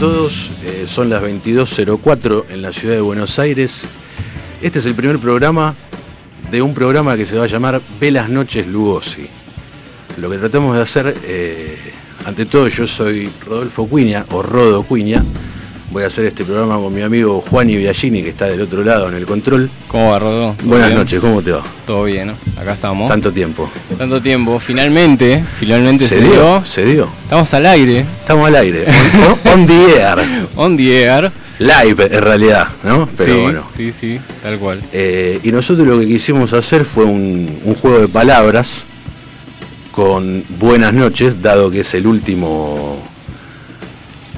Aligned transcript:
Todos. 0.00 0.50
Eh, 0.64 0.86
son 0.88 1.10
las 1.10 1.22
22.04 1.22 2.46
en 2.48 2.62
la 2.62 2.72
ciudad 2.72 2.94
de 2.94 3.02
Buenos 3.02 3.38
Aires. 3.38 3.86
Este 4.62 4.78
es 4.78 4.86
el 4.86 4.94
primer 4.94 5.18
programa 5.18 5.74
de 6.50 6.62
un 6.62 6.72
programa 6.72 7.18
que 7.18 7.26
se 7.26 7.36
va 7.36 7.44
a 7.44 7.46
llamar 7.46 7.82
Velas 8.00 8.30
Noches 8.30 8.66
Lugosi. 8.66 9.28
Lo 10.16 10.30
que 10.30 10.38
tratamos 10.38 10.74
de 10.74 10.82
hacer, 10.82 11.14
eh, 11.22 11.76
ante 12.24 12.46
todo, 12.46 12.66
yo 12.68 12.86
soy 12.86 13.30
Rodolfo 13.46 13.86
Cuña, 13.86 14.24
o 14.30 14.42
Rodo 14.42 14.84
Cuña. 14.84 15.22
Voy 15.90 16.04
a 16.04 16.06
hacer 16.06 16.24
este 16.24 16.46
programa 16.46 16.76
con 16.76 16.94
mi 16.94 17.02
amigo 17.02 17.42
Juan 17.42 17.66
Viallini, 17.66 18.22
que 18.22 18.30
está 18.30 18.46
del 18.46 18.62
otro 18.62 18.82
lado 18.82 19.08
en 19.08 19.14
el 19.14 19.26
control. 19.26 19.68
¿Cómo 19.86 20.12
va, 20.12 20.18
Rodo? 20.18 20.56
Buenas 20.64 20.94
noches, 20.94 21.20
¿cómo 21.20 21.42
te 21.42 21.52
va? 21.52 21.62
Todo 21.86 22.04
bien, 22.04 22.28
¿no? 22.28 22.36
Acá 22.58 22.72
estamos. 22.72 23.06
Tanto 23.06 23.30
tiempo. 23.30 23.70
Tanto 24.00 24.22
tiempo. 24.22 24.58
Finalmente, 24.58 25.44
finalmente 25.58 26.06
se, 26.06 26.22
dio, 26.22 26.64
Se 26.64 26.86
dio. 26.86 27.12
Estamos 27.22 27.52
al 27.52 27.66
aire. 27.66 28.06
Estamos 28.20 28.48
al 28.48 28.56
aire. 28.56 28.86
on, 29.44 29.52
on, 29.52 29.66
the 29.66 29.74
air. 29.74 30.18
On 30.56 30.74
the 30.74 31.02
air. 31.02 31.30
Live, 31.58 32.08
en 32.10 32.22
realidad, 32.22 32.68
¿no? 32.82 33.06
Pero 33.14 33.34
sí, 33.34 33.40
bueno. 33.42 33.64
Sí, 33.76 33.92
sí, 33.92 34.18
tal 34.42 34.58
cual. 34.58 34.82
Eh, 34.90 35.40
y 35.42 35.52
nosotros 35.52 35.86
lo 35.86 36.00
que 36.00 36.06
quisimos 36.06 36.54
hacer 36.54 36.86
fue 36.86 37.04
un, 37.04 37.60
un 37.62 37.74
juego 37.74 37.98
de 37.98 38.08
palabras 38.08 38.86
con 39.92 40.46
buenas 40.58 40.94
noches, 40.94 41.42
dado 41.42 41.70
que 41.70 41.80
es 41.80 41.92
el 41.92 42.06
último 42.06 43.06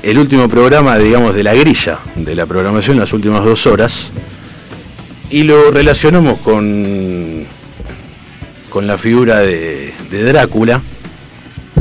el 0.02 0.18
último 0.18 0.48
programa, 0.48 0.98
digamos, 0.98 1.36
de 1.36 1.44
la 1.44 1.55
grilla 1.55 2.00
de 2.16 2.34
la 2.34 2.46
programación, 2.46 2.98
las 2.98 3.12
últimas 3.12 3.44
dos 3.44 3.68
horas, 3.68 4.10
y 5.30 5.44
lo 5.44 5.70
relacionamos 5.70 6.40
con, 6.40 7.31
con 8.73 8.87
la 8.87 8.97
figura 8.97 9.41
de, 9.41 9.92
Drácula, 10.11 10.81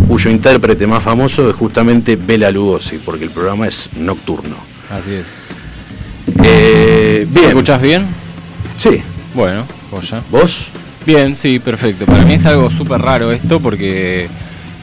cuyo 0.09 0.30
intérprete 0.30 0.86
más 0.86 1.02
famoso 1.02 1.50
es 1.50 1.56
justamente 1.56 2.17
Bela 2.17 2.52
Lugosi, 2.52 2.98
porque 2.98 3.23
el 3.23 3.30
programa 3.30 3.66
es 3.66 3.89
nocturno. 3.95 4.58
Así 4.89 5.14
es. 5.14 5.28
Eh, 6.44 7.25
bien. 7.30 7.45
¿Me 7.45 7.50
escuchás 7.52 7.81
bien? 7.81 8.08
Sí. 8.75 9.02
Bueno, 9.33 9.66
ya. 10.02 10.22
¿Vos? 10.30 10.67
Bien, 11.06 11.38
sí, 11.38 11.59
perfecto. 11.59 12.06
Para 12.06 12.25
mí 12.25 12.33
es 12.33 12.45
algo 12.45 12.70
súper 12.70 13.02
raro 13.02 13.31
esto 13.31 13.61
porque 13.61 14.28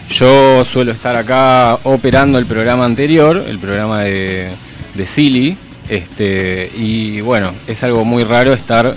yo 0.09 0.65
suelo 0.65 0.93
estar 0.93 1.15
acá 1.15 1.79
operando 1.85 2.39
el 2.39 2.47
programa 2.47 2.87
anterior, 2.87 3.45
el 3.47 3.59
programa 3.59 4.05
de, 4.05 4.53
de 4.95 5.07
Silly, 5.07 5.59
este, 5.91 6.71
y 6.75 7.21
bueno, 7.21 7.53
es 7.67 7.83
algo 7.83 8.07
muy 8.07 8.25
raro 8.25 8.55
estar 8.55 8.95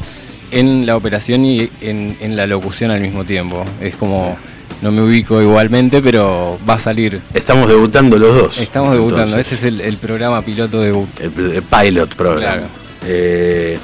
en 0.51 0.85
la 0.85 0.95
operación 0.95 1.45
y 1.45 1.69
en, 1.81 2.35
la 2.35 2.47
locución 2.47 2.91
al 2.91 3.01
mismo 3.01 3.23
tiempo. 3.23 3.65
Es 3.79 3.95
como, 3.95 4.37
no 4.81 4.91
me 4.91 5.01
ubico 5.01 5.41
igualmente, 5.41 6.01
pero 6.01 6.59
va 6.69 6.75
a 6.75 6.79
salir. 6.79 7.21
Estamos 7.33 7.67
debutando 7.67 8.17
los 8.17 8.35
dos. 8.35 8.57
Estamos 8.59 8.93
debutando, 8.93 9.37
este 9.37 9.55
es 9.55 9.63
el, 9.63 9.97
programa 9.97 10.41
piloto 10.43 10.81
debut. 10.81 11.09
El, 11.19 11.31
pilot 11.63 12.15
program. 12.15 12.61
Eh, 13.05 13.79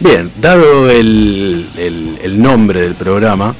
bien, 0.00 0.30
dado 0.40 0.90
el, 0.90 1.68
el 1.76 2.42
nombre 2.42 2.82
del 2.82 2.94
programa, 2.94 3.54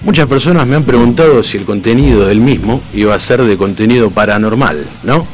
Muchas 0.00 0.26
personas 0.26 0.64
me 0.64 0.76
han 0.76 0.84
preguntado 0.84 1.42
si 1.42 1.56
el 1.56 1.64
contenido 1.64 2.24
del 2.24 2.40
mismo 2.40 2.82
iba 2.94 3.14
a 3.16 3.18
ser 3.18 3.42
de 3.42 3.56
contenido 3.56 4.10
paranormal, 4.10 4.86
¿no? 5.02 5.26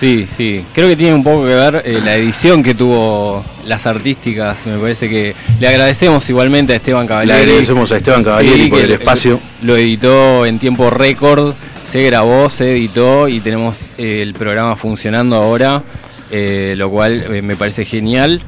Sí, 0.00 0.26
sí. 0.26 0.64
Creo 0.72 0.88
que 0.88 0.96
tiene 0.96 1.12
un 1.12 1.22
poco 1.22 1.42
que 1.42 1.54
ver 1.54 1.82
eh, 1.84 2.00
la 2.02 2.16
edición 2.16 2.62
que 2.62 2.74
tuvo 2.74 3.44
las 3.66 3.86
artísticas. 3.86 4.66
Me 4.66 4.78
parece 4.78 5.10
que 5.10 5.34
le 5.60 5.68
agradecemos 5.68 6.26
igualmente 6.30 6.72
a 6.72 6.76
Esteban 6.76 7.06
Cavalieri. 7.06 7.44
Le 7.44 7.50
agradecemos 7.50 7.92
a 7.92 7.98
Esteban 7.98 8.24
Cavalieri 8.24 8.70
por 8.70 8.80
el 8.80 8.92
espacio. 8.92 9.38
Lo 9.60 9.76
editó 9.76 10.46
en 10.46 10.58
tiempo 10.58 10.88
récord, 10.88 11.52
se 11.84 12.02
grabó, 12.04 12.48
se 12.48 12.72
editó 12.72 13.28
y 13.28 13.40
tenemos 13.40 13.76
eh, 13.98 14.22
el 14.22 14.32
programa 14.32 14.74
funcionando 14.74 15.36
ahora, 15.36 15.82
eh, 16.30 16.72
lo 16.78 16.88
cual 16.88 17.42
me 17.42 17.56
parece 17.56 17.84
genial. 17.84 18.40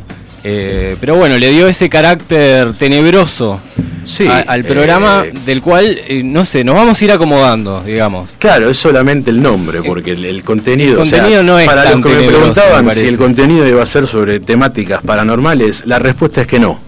pero 0.43 1.17
bueno, 1.17 1.37
le 1.37 1.51
dio 1.51 1.69
ese 1.69 1.91
carácter 1.91 2.73
tenebroso 2.79 3.61
al 4.47 4.65
programa 4.65 5.25
eh, 5.25 5.33
del 5.45 5.63
cual, 5.63 6.01
eh, 6.07 6.23
no 6.23 6.45
sé, 6.45 6.65
nos 6.65 6.75
vamos 6.75 7.01
a 7.01 7.05
ir 7.05 7.13
acomodando, 7.13 7.81
digamos. 7.81 8.31
Claro, 8.39 8.69
es 8.69 8.77
solamente 8.77 9.31
el 9.31 9.41
nombre, 9.41 9.79
eh, 9.79 9.83
porque 9.85 10.13
el, 10.13 10.45
contenido... 10.45 10.97
contenido 10.99 11.43
no 11.43 11.59
es 11.59 11.67
Para 11.67 11.91
los 11.91 12.03
que 12.03 12.09
me 12.09 12.27
preguntaban 12.27 12.91
si 12.91 13.07
el 13.07 13.17
contenido 13.17 13.67
iba 13.69 13.83
a 13.83 13.87
ser 13.87 14.07
sobre 14.07 14.41
temáticas 14.41 15.03
paranormales, 15.03 15.87
la 15.87 15.99
respuesta 15.99 16.43
es 16.43 16.47
que 16.47 16.59
no. 16.59 16.81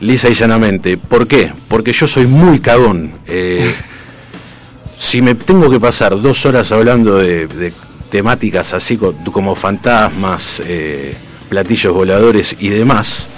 Lisa 0.00 0.30
y 0.30 0.34
llanamente. 0.34 0.96
¿Por 0.96 1.26
qué? 1.26 1.52
Porque 1.68 1.92
yo 1.92 2.06
soy 2.06 2.26
muy 2.26 2.60
cagón. 2.60 3.12
si 4.96 5.22
me 5.22 5.34
tengo 5.34 5.70
que 5.70 5.78
pasar 5.78 6.20
dos 6.20 6.44
horas 6.46 6.72
hablando 6.72 7.18
de, 7.18 7.72
temáticas 8.10 8.74
así 8.74 8.96
como 8.96 9.54
fantasmas, 9.54 10.62
platillos 11.48 11.92
voladores 11.92 12.56
y 12.58 12.68
demás, 12.68 13.28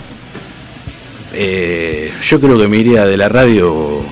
eh, 1.34 2.12
yo 2.22 2.41
creo 2.41 2.59
que 2.59 2.69
me 2.69 2.78
iría 2.78 3.04
de 3.06 3.16
la 3.16 3.28
radio 3.28 4.03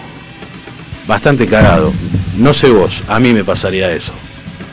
bastante 1.06 1.47
cagado. 1.47 1.92
No 2.36 2.53
sé 2.54 2.70
vos, 2.70 3.04
a 3.08 3.19
mí 3.20 3.32
me 3.32 3.44
pasaría 3.44 3.92
eso. 3.92 4.12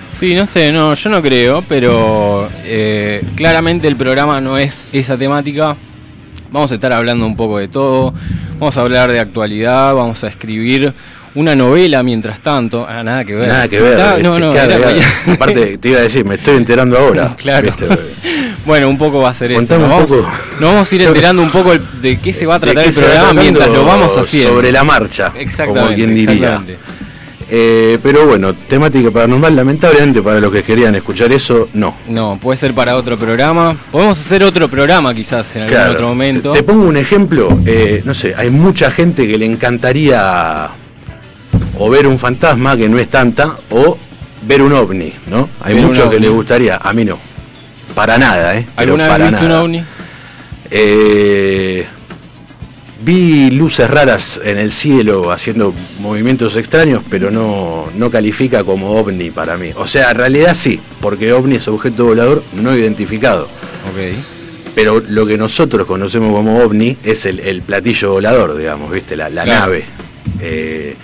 Sí, 0.08 0.34
no 0.34 0.46
sé, 0.46 0.72
no, 0.72 0.94
yo 0.94 1.10
no 1.10 1.22
creo, 1.22 1.64
pero 1.68 2.50
eh, 2.64 3.24
claramente 3.36 3.88
el 3.88 3.96
programa 3.96 4.40
no 4.42 4.58
es 4.58 4.88
esa 4.94 5.18
temática. 5.18 5.76
Vamos 6.52 6.72
a 6.72 6.76
estar 6.76 6.94
hablando 6.94 7.26
un 7.26 7.36
poco 7.36 7.58
de 7.58 7.68
todo, 7.68 8.14
vamos 8.58 8.78
a 8.78 8.82
hablar 8.82 9.12
de 9.12 9.20
actualidad, 9.20 9.94
vamos 9.94 10.24
a 10.24 10.28
escribir 10.28 10.94
una 11.36 11.56
novela 11.56 12.02
mientras 12.04 12.40
tanto. 12.40 12.86
Ah, 12.88 13.04
nada 13.04 13.24
que 13.24 13.36
ver. 13.36 13.48
Nada 13.48 13.68
que 13.68 13.80
ver. 13.80 14.24
no, 14.24 14.40
no, 14.40 14.54
Aparte, 15.34 15.78
te 15.78 15.90
iba 15.90 16.00
a 16.00 16.04
decir, 16.04 16.26
me 16.26 16.36
estoy 16.36 16.56
enterando 16.58 16.98
ahora. 16.98 17.36
claro. 17.38 17.74
Bueno, 18.68 18.90
un 18.90 18.98
poco 18.98 19.22
va 19.22 19.30
a 19.30 19.34
ser 19.34 19.54
eso. 19.54 19.80
Nos 19.80 19.90
vamos, 19.90 20.12
nos 20.12 20.62
vamos, 20.62 20.92
a 20.92 20.96
ir 20.96 21.02
enterando 21.08 21.42
un 21.42 21.50
poco 21.50 21.72
de 21.78 22.20
qué 22.20 22.34
se 22.34 22.46
va 22.46 22.56
a 22.56 22.60
tratar 22.60 22.86
el 22.86 22.94
programa 22.94 23.34
mientras 23.34 23.70
lo 23.70 23.86
vamos 23.86 24.16
haciendo. 24.18 24.56
Sobre 24.56 24.72
la 24.74 24.84
marcha, 24.84 25.34
como 25.66 25.88
quien 25.88 26.14
diría. 26.14 26.62
Eh, 27.50 27.98
pero 28.04 28.28
bueno, 28.28 28.54
temática 28.54 29.10
paranormal, 29.10 29.56
lamentablemente 29.56 30.22
para 30.22 30.42
los 30.42 30.52
que 30.52 30.64
querían 30.64 30.96
escuchar 30.96 31.32
eso, 31.32 31.70
no. 31.74 31.96
No, 32.10 32.38
puede 32.42 32.58
ser 32.58 32.74
para 32.74 32.98
otro 32.98 33.18
programa. 33.18 33.74
Podemos 33.90 34.20
hacer 34.20 34.44
otro 34.44 34.68
programa 34.68 35.14
quizás 35.14 35.56
en 35.56 35.62
algún 35.62 35.96
otro 35.96 36.08
momento. 36.10 36.52
Te, 36.52 36.64
pongo 36.64 36.86
un 36.86 36.98
ejemplo, 36.98 37.62
eh, 37.66 38.02
no 38.04 38.14
sé, 38.14 38.36
hay 38.36 38.50
mucha 38.50 38.92
gente 38.92 39.26
que 39.26 39.38
le 39.38 39.46
encantaría 39.46 40.70
o 41.80 41.90
ver 41.90 42.06
un 42.06 42.20
fantasma, 42.20 42.76
que 42.76 42.90
no 42.90 43.00
es 43.00 43.08
tanta, 43.08 43.56
o 43.70 43.98
ver 44.42 44.62
un 44.62 44.74
ovni, 44.74 45.14
¿no? 45.28 45.50
Hay 45.62 45.76
muchos 45.76 46.10
que 46.10 46.20
les 46.20 46.30
gustaría, 46.30 46.76
a 46.76 46.92
mí 46.92 47.06
no. 47.06 47.27
Para 47.98 48.20
nada, 48.20 48.56
¿eh? 48.56 48.68
¿Alguna 48.76 49.18
vez 49.18 49.32
viste 49.32 49.46
un 49.48 49.52
ovni? 49.54 49.84
Eh, 50.70 51.84
vi 53.02 53.50
luces 53.50 53.90
raras 53.90 54.40
en 54.44 54.60
el 54.60 54.72
cielo 54.72 55.32
haciendo 55.32 55.74
movimientos 56.00 56.58
extraños, 56.58 57.02
pero 57.10 57.32
no, 57.32 57.90
no 57.96 58.12
califica 58.12 58.64
como 58.64 58.92
ovni 58.92 59.32
para 59.32 59.58
mí. 59.58 59.72
O 59.76 59.88
sea, 59.88 60.12
en 60.12 60.18
realidad 60.18 60.54
sí, 60.54 60.80
porque 61.02 61.34
ovni 61.34 61.56
es 61.56 61.68
objeto 61.68 62.06
volador 62.06 62.44
no 62.54 62.78
identificado. 62.78 63.46
Ok. 63.46 64.16
Pero 64.76 65.00
lo 65.00 65.26
que 65.26 65.40
nosotros 65.40 65.88
conocemos 65.88 66.32
como 66.36 66.60
ovni 66.60 66.98
es 67.04 67.26
el, 67.26 67.64
platillo 67.64 68.12
volador, 68.12 68.56
digamos, 68.56 68.92
¿viste? 68.92 69.18
La, 69.18 69.28
nave. 69.32 69.86
Eh, 70.40 70.96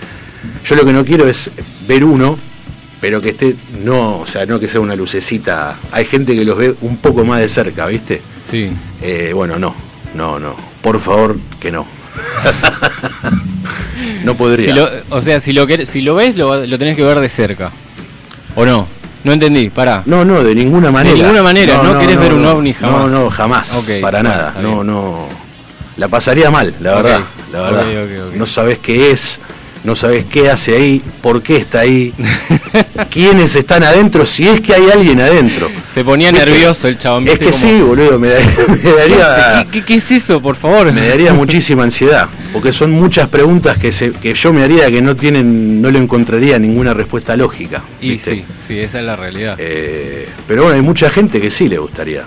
yo 0.64 0.76
lo 0.76 0.84
que 0.84 0.92
no 0.92 1.04
quiero 1.04 1.26
es 1.26 1.50
ver 1.88 2.04
uno 2.04 2.38
pero 3.04 3.20
que 3.20 3.28
esté, 3.28 3.54
no, 3.84 4.20
o 4.20 4.26
sea, 4.26 4.46
no 4.46 4.58
que 4.58 4.66
sea 4.66 4.80
una 4.80 4.96
lucecita. 4.96 5.76
Hay 5.92 6.06
gente 6.06 6.34
que 6.34 6.42
los 6.42 6.56
ve 6.56 6.74
un 6.80 6.96
poco 6.96 7.22
más 7.22 7.38
de 7.38 7.50
cerca, 7.50 7.84
¿viste? 7.86 8.22
Sí. 8.50 8.72
Eh, 9.02 9.32
bueno, 9.34 9.58
no, 9.58 9.74
no, 10.14 10.38
no. 10.38 10.56
Por 10.80 10.98
favor, 10.98 11.36
que 11.60 11.70
no. 11.70 11.86
no 14.24 14.34
podría. 14.34 14.68
Si 14.68 14.72
lo- 14.72 14.88
o 15.10 15.20
sea, 15.20 15.38
si 15.38 15.52
lo, 15.52 15.66
si 15.84 16.00
lo 16.00 16.14
ves, 16.14 16.34
lo, 16.38 16.64
lo 16.64 16.78
tenés 16.78 16.96
que 16.96 17.04
ver 17.04 17.20
de 17.20 17.28
cerca. 17.28 17.70
¿O 18.56 18.64
no? 18.64 18.88
No 19.22 19.32
entendí, 19.34 19.68
pará. 19.68 20.02
No, 20.06 20.24
no, 20.24 20.42
de 20.42 20.54
ninguna 20.54 20.90
manera. 20.90 21.14
ninguna 21.14 21.42
manera, 21.42 21.82
no 21.82 22.00
querés 22.00 22.18
ver 22.18 22.32
un 22.32 22.40
no. 22.40 22.52
ovni 22.52 22.72
jamás. 22.72 23.10
No, 23.12 23.24
no, 23.24 23.28
jamás. 23.28 23.68
Para 24.00 24.22
bueno, 24.22 24.34
nada. 24.34 24.54
No, 24.62 24.82
no. 24.82 25.28
La 25.98 26.08
pasaría 26.08 26.50
mal, 26.50 26.74
la 26.80 26.94
verdad. 26.94 27.20
La 27.52 27.60
verdad. 27.70 27.86
No 28.32 28.46
sabés 28.46 28.78
qué 28.78 29.10
es, 29.10 29.40
no 29.84 29.94
sabés 29.94 30.24
qué 30.24 30.50
hace 30.50 30.74
ahí, 30.74 31.02
por 31.22 31.42
qué 31.42 31.56
está 31.58 31.80
ahí, 31.80 32.12
quiénes 33.10 33.54
están 33.54 33.82
adentro, 33.84 34.26
si 34.26 34.48
es 34.48 34.60
que 34.60 34.74
hay 34.74 34.90
alguien 34.90 35.20
adentro. 35.20 35.70
Se 35.92 36.02
ponía 36.04 36.30
¿Viste? 36.32 36.46
nervioso 36.46 36.88
el 36.88 36.98
chabón. 36.98 37.28
Es 37.28 37.38
que 37.38 37.52
sí, 37.52 37.80
boludo, 37.80 38.18
me, 38.18 38.28
da- 38.28 38.40
me 38.82 38.90
daría. 38.92 39.66
¿Qué, 39.70 39.94
es 39.94 40.10
eso, 40.10 40.40
por 40.40 40.56
favor? 40.56 40.92
me 40.92 41.06
daría 41.08 41.32
muchísima 41.34 41.84
ansiedad, 41.84 42.28
porque 42.52 42.72
son 42.72 42.90
muchas 42.92 43.28
preguntas 43.28 43.78
que, 43.78 43.92
se, 43.92 44.10
que 44.12 44.34
yo 44.34 44.52
me 44.52 44.62
haría 44.64 44.90
que 44.90 45.00
no 45.02 45.14
tienen, 45.14 45.80
no 45.80 45.90
le 45.90 45.98
encontraría 45.98 46.58
ninguna 46.58 46.94
respuesta 46.94 47.36
lógica. 47.36 47.82
Y 48.00 48.18
sí, 48.18 48.44
sí, 48.66 48.78
esa 48.78 48.98
es 48.98 49.04
la 49.04 49.16
realidad. 49.16 49.56
Eh, 49.58 50.28
pero 50.48 50.62
bueno, 50.62 50.76
hay 50.76 50.82
mucha 50.82 51.10
gente 51.10 51.40
que 51.40 51.50
sí 51.50 51.68
le 51.68 51.78
gustaría, 51.78 52.24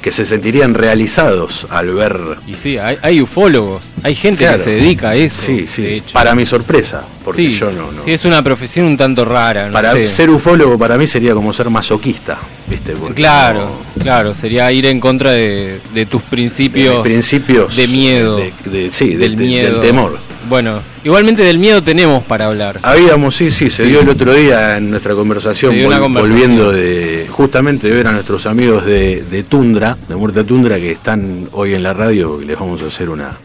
que 0.00 0.12
se 0.12 0.24
sentirían 0.26 0.74
realizados 0.74 1.66
al 1.70 1.92
ver. 1.94 2.18
Y 2.46 2.54
sí, 2.54 2.78
hay, 2.78 2.96
hay 3.02 3.20
ufólogos, 3.20 3.82
hay 4.02 4.14
gente 4.14 4.44
Claro. 4.44 4.58
que 4.58 4.64
se 4.64 4.70
dedica 4.70 5.10
a 5.10 5.14
eso. 5.14 5.42
Sí, 5.42 5.60
de 5.62 5.66
sí, 5.66 5.86
hecho. 5.86 6.12
para 6.14 6.34
mi 6.34 6.46
sorpresa, 6.46 7.04
porque 7.24 7.42
Sí, 7.42 7.52
yo 7.52 7.70
no, 7.70 7.92
no. 7.92 8.04
sí, 8.04 8.12
es 8.12 8.24
una 8.24 8.42
profesión 8.42 8.86
un 8.86 8.96
tanto 8.96 9.24
rara. 9.24 9.66
no 9.66 9.72
para 9.72 9.92
sé. 9.92 10.08
ser 10.08 10.30
ufólogo 10.30 10.78
para 10.78 10.96
mí 10.98 11.06
sería 11.06 11.34
como 11.34 11.52
ser 11.52 11.68
masoquista, 11.70 12.38
¿viste? 12.66 12.92
Porque 12.92 13.14
Claro, 13.14 13.78
no- 13.96 14.02
claro, 14.02 14.34
sería 14.34 14.70
ir 14.72 14.86
en 14.86 15.00
contra 15.00 15.32
de, 15.32 15.78
de 15.94 16.06
tus 16.06 16.22
de 16.22 16.28
principios. 16.30 16.94
mis 16.96 17.02
principios 17.02 17.76
de 17.76 17.88
miedo. 17.88 18.36
de, 18.36 18.52
de- 18.64 18.90
sí, 18.92 19.10
de- 19.10 19.16
del 19.18 19.36
de- 19.36 19.44
miedo. 19.44 19.72
del 19.72 19.80
temor. 19.80 20.18
Bueno, 20.48 20.82
igualmente 21.04 21.42
del 21.42 21.58
miedo 21.58 21.82
tenemos 21.82 22.24
para 22.24 22.46
hablar. 22.46 22.80
Habíamos, 22.82 23.36
sí, 23.36 23.50
sí, 23.50 23.68
se 23.70 23.84
Sí. 23.84 23.90
dio 23.90 24.00
el 24.00 24.08
otro 24.08 24.32
día 24.32 24.78
en 24.78 24.90
nuestra 24.90 25.14
conversación, 25.14 25.74
vol- 25.74 25.98
conversación. 25.98 26.12
volviendo 26.14 26.72
de 26.72 27.26
justamente 27.30 27.88
de 27.88 27.94
ver 27.94 28.06
a 28.06 28.12
nuestros 28.12 28.46
amigos 28.46 28.84
de, 28.86 29.22
de 29.22 29.42
Tundra, 29.42 29.96
de 30.08 30.16
Muerte 30.16 30.42
Tundra, 30.44 30.76
que 30.76 30.92
están 30.92 31.48
hoy 31.52 31.74
en 31.74 31.82
la 31.82 31.92
radio, 31.92 32.40
y 32.40 32.46
les 32.46 32.58
vamos 32.58 32.82
a 32.82 32.86
hacer 32.86 33.10
una. 33.10 33.36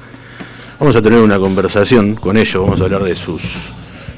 Vamos 0.79 0.95
a 0.95 1.01
tener 1.01 1.19
una 1.19 1.37
conversación 1.37 2.15
con 2.15 2.37
ellos, 2.37 2.63
vamos 2.63 2.81
a 2.81 2.85
hablar 2.85 3.03
de 3.03 3.15
sus. 3.15 3.43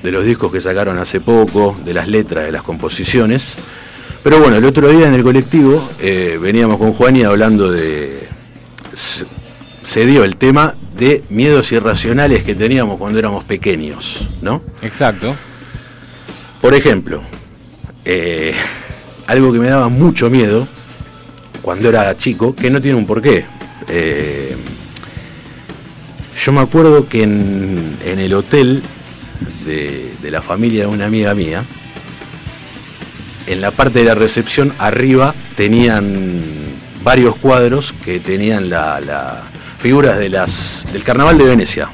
de 0.03 0.11
los 0.11 0.23
discos 0.23 0.51
que 0.51 0.61
sacaron 0.61 0.99
hace 0.99 1.19
poco, 1.19 1.75
de 1.83 1.93
las 1.93 2.07
letras, 2.07 2.45
de 2.45 2.51
las 2.51 2.61
composiciones. 2.61 3.55
Pero 4.23 4.39
bueno, 4.39 4.55
el 4.55 4.63
otro 4.65 4.87
día 4.89 5.07
en 5.07 5.15
el 5.15 5.23
colectivo 5.23 5.89
eh, 5.99 6.37
veníamos 6.39 6.77
con 6.77 6.93
Juan 6.93 7.15
y 7.15 7.23
hablando 7.23 7.71
de. 7.71 8.27
Se, 8.93 9.25
se 9.83 10.05
dio 10.05 10.23
el 10.23 10.35
tema 10.37 10.75
de 10.97 11.23
miedos 11.29 11.71
irracionales 11.71 12.43
que 12.43 12.55
teníamos 12.55 12.97
cuando 12.97 13.19
éramos 13.19 13.43
pequeños, 13.43 14.29
¿no? 14.41 14.61
Exacto. 14.81 15.35
Por 16.61 16.73
ejemplo, 16.73 17.21
eh, 18.03 18.53
algo 19.27 19.53
que 19.53 19.59
me 19.59 19.67
daba 19.67 19.89
mucho 19.89 20.29
miedo 20.29 20.67
cuando 21.61 21.89
era 21.89 22.15
chico, 22.17 22.55
que 22.55 22.69
no 22.69 22.81
tiene 22.81 22.97
un 22.97 23.05
porqué. 23.05 23.45
Eh, 23.87 24.55
yo 26.43 26.51
me 26.51 26.61
acuerdo 26.61 27.07
que 27.07 27.23
en, 27.23 27.97
en 28.03 28.19
el 28.19 28.33
hotel 28.33 28.83
de, 29.65 30.13
de 30.21 30.31
la 30.31 30.41
familia 30.41 30.81
de 30.81 30.87
una 30.87 31.05
amiga 31.05 31.33
mía, 31.35 31.65
en 33.47 33.61
la 33.61 33.71
parte 33.71 33.99
de 33.99 34.05
la 34.05 34.15
recepción 34.15 34.73
arriba 34.77 35.33
tenían 35.55 36.43
varios 37.03 37.35
cuadros 37.37 37.93
que 38.03 38.19
tenían 38.19 38.69
la, 38.69 38.99
la- 38.99 39.46
figuras 39.77 40.17
de 40.17 40.29
las, 40.29 40.85
del 40.91 41.03
carnaval 41.03 41.37
de 41.37 41.43
Venecia. 41.45 41.89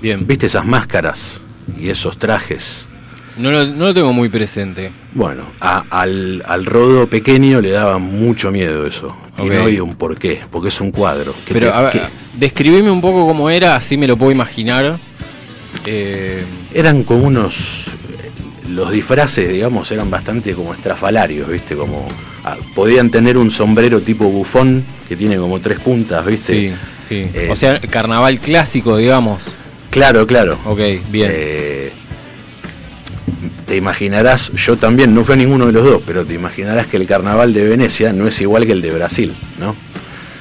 Bien. 0.00 0.26
¿Viste 0.26 0.46
esas 0.46 0.64
máscaras 0.64 1.40
y 1.78 1.88
esos 1.90 2.18
trajes? 2.18 2.86
No 3.36 3.50
lo, 3.50 3.64
no 3.66 3.84
lo 3.86 3.94
tengo 3.94 4.12
muy 4.12 4.28
presente. 4.28 4.92
Bueno, 5.14 5.44
a- 5.60 5.84
al, 5.90 6.42
al 6.46 6.66
rodo 6.66 7.08
pequeño 7.08 7.60
le 7.60 7.70
daba 7.70 7.98
mucho 7.98 8.50
miedo 8.50 8.86
eso. 8.86 9.16
Y 9.38 9.44
no 9.48 9.62
había 9.62 9.82
un 9.82 9.94
por 9.94 10.18
qué, 10.18 10.42
porque 10.50 10.68
es 10.68 10.80
un 10.80 10.90
cuadro. 10.90 11.34
que 11.46 11.54
Pero 11.54 11.68
te- 11.70 11.72
a 11.76 11.80
ver, 11.82 11.92
que 11.92 12.02
describime 12.34 12.90
un 12.90 13.00
poco 13.00 13.26
cómo 13.26 13.48
era, 13.48 13.76
así 13.76 13.96
me 13.96 14.06
lo 14.06 14.16
puedo 14.16 14.30
imaginar. 14.32 14.98
Eh, 15.86 16.44
eran 16.74 17.04
como 17.04 17.24
unos. 17.26 17.86
Los 18.70 18.90
disfraces, 18.92 19.48
digamos, 19.48 19.90
eran 19.90 20.10
bastante 20.10 20.52
como 20.54 20.72
estrafalarios, 20.74 21.48
¿viste? 21.48 21.74
Como. 21.76 22.06
ah, 22.44 22.56
podían 22.74 23.10
tener 23.10 23.36
un 23.36 23.50
sombrero 23.50 24.00
tipo 24.02 24.26
bufón 24.28 24.84
que 25.08 25.16
tiene 25.16 25.36
como 25.36 25.60
tres 25.60 25.80
puntas, 25.80 26.24
¿viste? 26.26 26.52
sí, 26.54 26.74
sí. 27.08 27.30
Eh, 27.34 27.48
o 27.50 27.56
sea, 27.56 27.80
carnaval 27.80 28.38
clásico, 28.38 28.96
digamos. 28.96 29.42
Claro, 29.90 30.26
claro. 30.26 30.58
Ok, 30.66 30.78
bien. 31.10 31.30
Eh, 31.34 31.92
te 33.66 33.76
imaginarás, 33.76 34.50
yo 34.54 34.76
también, 34.76 35.14
no 35.14 35.24
fue 35.24 35.36
ninguno 35.36 35.66
de 35.66 35.72
los 35.72 35.84
dos, 35.84 36.02
pero 36.06 36.24
te 36.26 36.34
imaginarás 36.34 36.86
que 36.86 36.96
el 36.96 37.06
carnaval 37.06 37.52
de 37.52 37.64
Venecia 37.68 38.12
no 38.12 38.26
es 38.26 38.40
igual 38.40 38.66
que 38.66 38.72
el 38.72 38.82
de 38.82 38.90
Brasil, 38.90 39.34
¿no? 39.58 39.76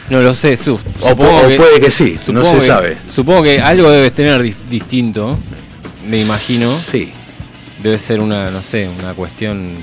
no 0.09 0.19
lo 0.21 0.33
sé, 0.33 0.57
su, 0.57 0.73
O, 1.01 1.09
supongo 1.09 1.37
o 1.43 1.47
que- 1.47 1.55
puede 1.55 1.79
que 1.79 1.91
sí, 1.91 2.17
no 2.29 2.43
se 2.43 2.55
que- 2.55 2.61
sabe. 2.61 2.97
Supongo 3.07 3.43
que 3.43 3.59
algo 3.61 3.91
debes 3.91 4.11
tener 4.13 4.41
dis- 4.41 4.55
distinto, 4.67 5.37
me 6.07 6.19
imagino. 6.21 6.71
Sí. 6.71 7.11
Debe 7.81 7.97
ser 7.97 8.19
una, 8.19 8.49
no 8.51 8.61
sé, 8.61 8.89
una 8.89 9.13
cuestión 9.13 9.77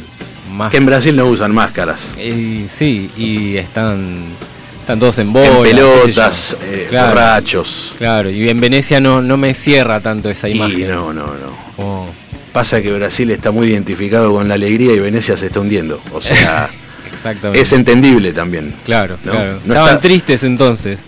más... 0.52 0.70
Que 0.70 0.76
en 0.76 0.87
Brasil 0.87 1.16
no 1.16 1.26
usan 1.26 1.52
máscaras. 1.54 2.14
Eh, 2.19 2.66
sí, 2.69 3.10
y 3.16 3.56
están, 3.56 4.37
están 4.81 5.00
todos 5.00 5.19
en 5.19 5.32
bola. 5.32 5.46
en 5.48 5.62
sé 5.64 5.70
pelotas, 5.70 6.56
eh, 6.62 6.87
Claro. 6.90 7.08
borrachos. 7.08 7.94
Claro, 7.98 8.31
y 8.31 8.48
en 8.48 8.60
Venecia 8.60 9.00
no, 9.00 9.22
no 9.22 9.37
me 9.37 9.54
cierra 9.54 10.00
tanto 10.00 10.28
esa 10.31 10.48
Y 10.48 10.52
imagen. 10.56 10.88
no, 10.88 11.12
no, 11.12 11.26
no. 11.26 11.56
Oh, 11.78 12.06
Pasa 12.52 12.81
que 12.81 12.90
Brasil 12.93 13.31
está 13.31 13.50
muy 13.50 13.69
identificado 13.69 14.32
con 14.32 14.48
la 14.48 14.54
alegría 14.54 14.93
y 14.94 14.98
Venecia 14.98 15.37
se 15.37 15.46
está 15.46 15.60
hundiendo. 15.60 16.00
O 16.12 16.20
sea, 16.22 16.70
exactamente. 17.12 17.60
es 17.60 17.72
entendible 17.72 18.32
también. 18.32 18.75
Claro, 18.84 19.19
¿no? 19.25 19.32
claro. 19.32 19.52
No 19.64 19.75
Estaban 19.75 19.88
está- 19.96 20.00
tristes 20.00 20.43
entonces. 20.43 20.98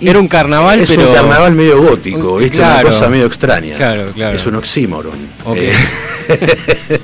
Era 0.00 0.18
un 0.20 0.28
carnaval, 0.28 0.80
es 0.80 0.90
pero... 0.90 1.08
un 1.08 1.14
carnaval 1.14 1.52
medio 1.54 1.82
gótico, 1.82 2.34
Un- 2.34 2.40
¿viste? 2.40 2.56
claro. 2.58 2.80
Una 2.88 2.90
cosa 2.90 3.08
medio 3.08 3.26
extraña. 3.26 3.76
Claro, 3.76 4.12
claro. 4.14 4.36
Es 4.36 4.46
un 4.46 4.54
oxímoron. 4.54 5.18
Ok. 5.44 5.56
Eh, 5.56 5.72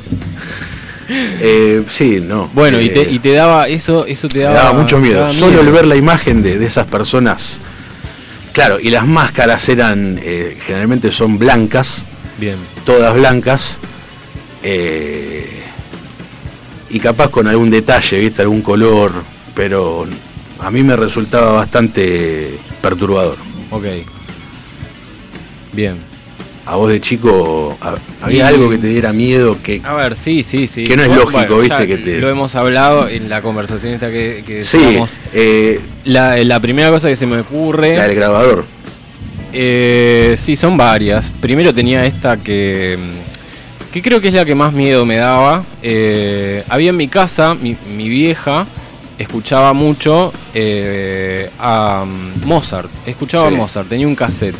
eh, 1.40 1.82
sí, 1.88 2.20
no. 2.26 2.50
Bueno, 2.54 2.80
y 2.80 2.86
Eh, 2.86 2.90
te, 2.90 3.10
y 3.12 3.18
te 3.18 3.32
daba 3.32 3.68
eso, 3.68 4.06
eso 4.06 4.28
te 4.28 4.38
daba, 4.40 4.54
daba 4.54 4.72
mucho 4.74 4.98
miedo. 5.00 5.20
daba 5.20 5.28
Solo 5.30 5.52
miedo. 5.52 5.62
el 5.66 5.72
ver 5.72 5.86
la 5.86 5.96
imagen 5.96 6.42
de, 6.42 6.58
de 6.58 6.66
esas 6.66 6.86
personas. 6.86 7.58
Claro, 8.52 8.78
y 8.80 8.90
las 8.90 9.06
máscaras 9.06 9.68
eran, 9.68 10.20
generalmente 10.64 11.10
son 11.10 11.38
blancas, 11.38 12.04
Bien. 12.38 12.58
todas 12.84 13.12
blancas. 13.14 13.80
y 16.90 17.00
capaz 17.00 17.28
con 17.30 17.48
algún 17.48 17.70
detalle, 17.70 18.18
¿viste? 18.20 18.42
Algún 18.42 18.62
color, 18.62 19.10
pero 19.54 20.06
a 20.60 20.70
mí 20.70 20.82
me 20.84 20.94
resultaba 20.96 21.52
bastante 21.52 22.58
perturbador. 22.88 23.38
Ok. 23.70 23.84
Bien. 25.72 25.96
A 26.66 26.76
vos 26.76 26.88
de 26.90 26.98
chico, 27.00 27.76
¿había 28.22 28.38
Y- 28.38 28.40
algo 28.54 28.70
que 28.70 28.78
te 28.78 28.86
diera 28.86 29.12
miedo 29.12 29.58
que... 29.62 29.82
A 29.84 29.92
ver, 29.94 30.16
sí, 30.16 30.42
sí, 30.42 30.66
sí. 30.66 30.84
Que 30.84 30.96
no 30.96 31.02
es 31.02 31.08
Bueno, 31.08 31.24
lógico, 31.30 31.58
¿viste? 31.58 31.86
que 31.86 31.98
te- 31.98 32.20
Lo 32.20 32.28
hemos 32.30 32.54
hablado 32.54 33.06
en 33.08 33.28
la 33.28 33.42
conversación 33.42 33.92
esta 33.92 34.10
que, 34.10 34.42
que 34.46 34.64
Sí, 34.64 34.98
eh, 35.34 35.78
La, 36.04 36.36
la 36.42 36.60
primera 36.60 36.88
cosa 36.90 37.08
que 37.08 37.16
se 37.16 37.26
me 37.26 37.40
ocurre... 37.40 37.96
la 37.96 38.06
del 38.08 38.16
grabador. 38.16 38.64
Eh, 39.52 40.36
sí, 40.38 40.56
son 40.56 40.76
varias. 40.78 41.26
Primero 41.40 41.74
tenía 41.74 42.06
esta 42.06 42.38
que, 42.38 42.98
mm, 42.98 43.92
que 43.92 44.00
creo 44.00 44.20
que 44.22 44.28
es 44.28 44.34
la 44.34 44.46
que 44.46 44.54
más 44.54 44.72
miedo 44.72 45.04
me 45.04 45.16
daba. 45.16 45.64
Eh, 45.82 46.64
había 46.70 46.90
en 46.90 46.96
mi 46.96 47.08
casa, 47.08 47.54
mi, 47.54 47.76
mi 47.94 48.08
vieja 48.08 48.66
escuchaba 49.18 49.72
mucho 49.72 50.32
eh, 50.52 51.50
a 51.58 52.04
Mozart. 52.44 52.90
Escuchaba 53.06 53.48
Sí. 53.48 53.54
a 53.54 53.58
Mozart, 53.58 53.88
tenía 53.88 54.06
un 54.06 54.14
cassette. 54.16 54.56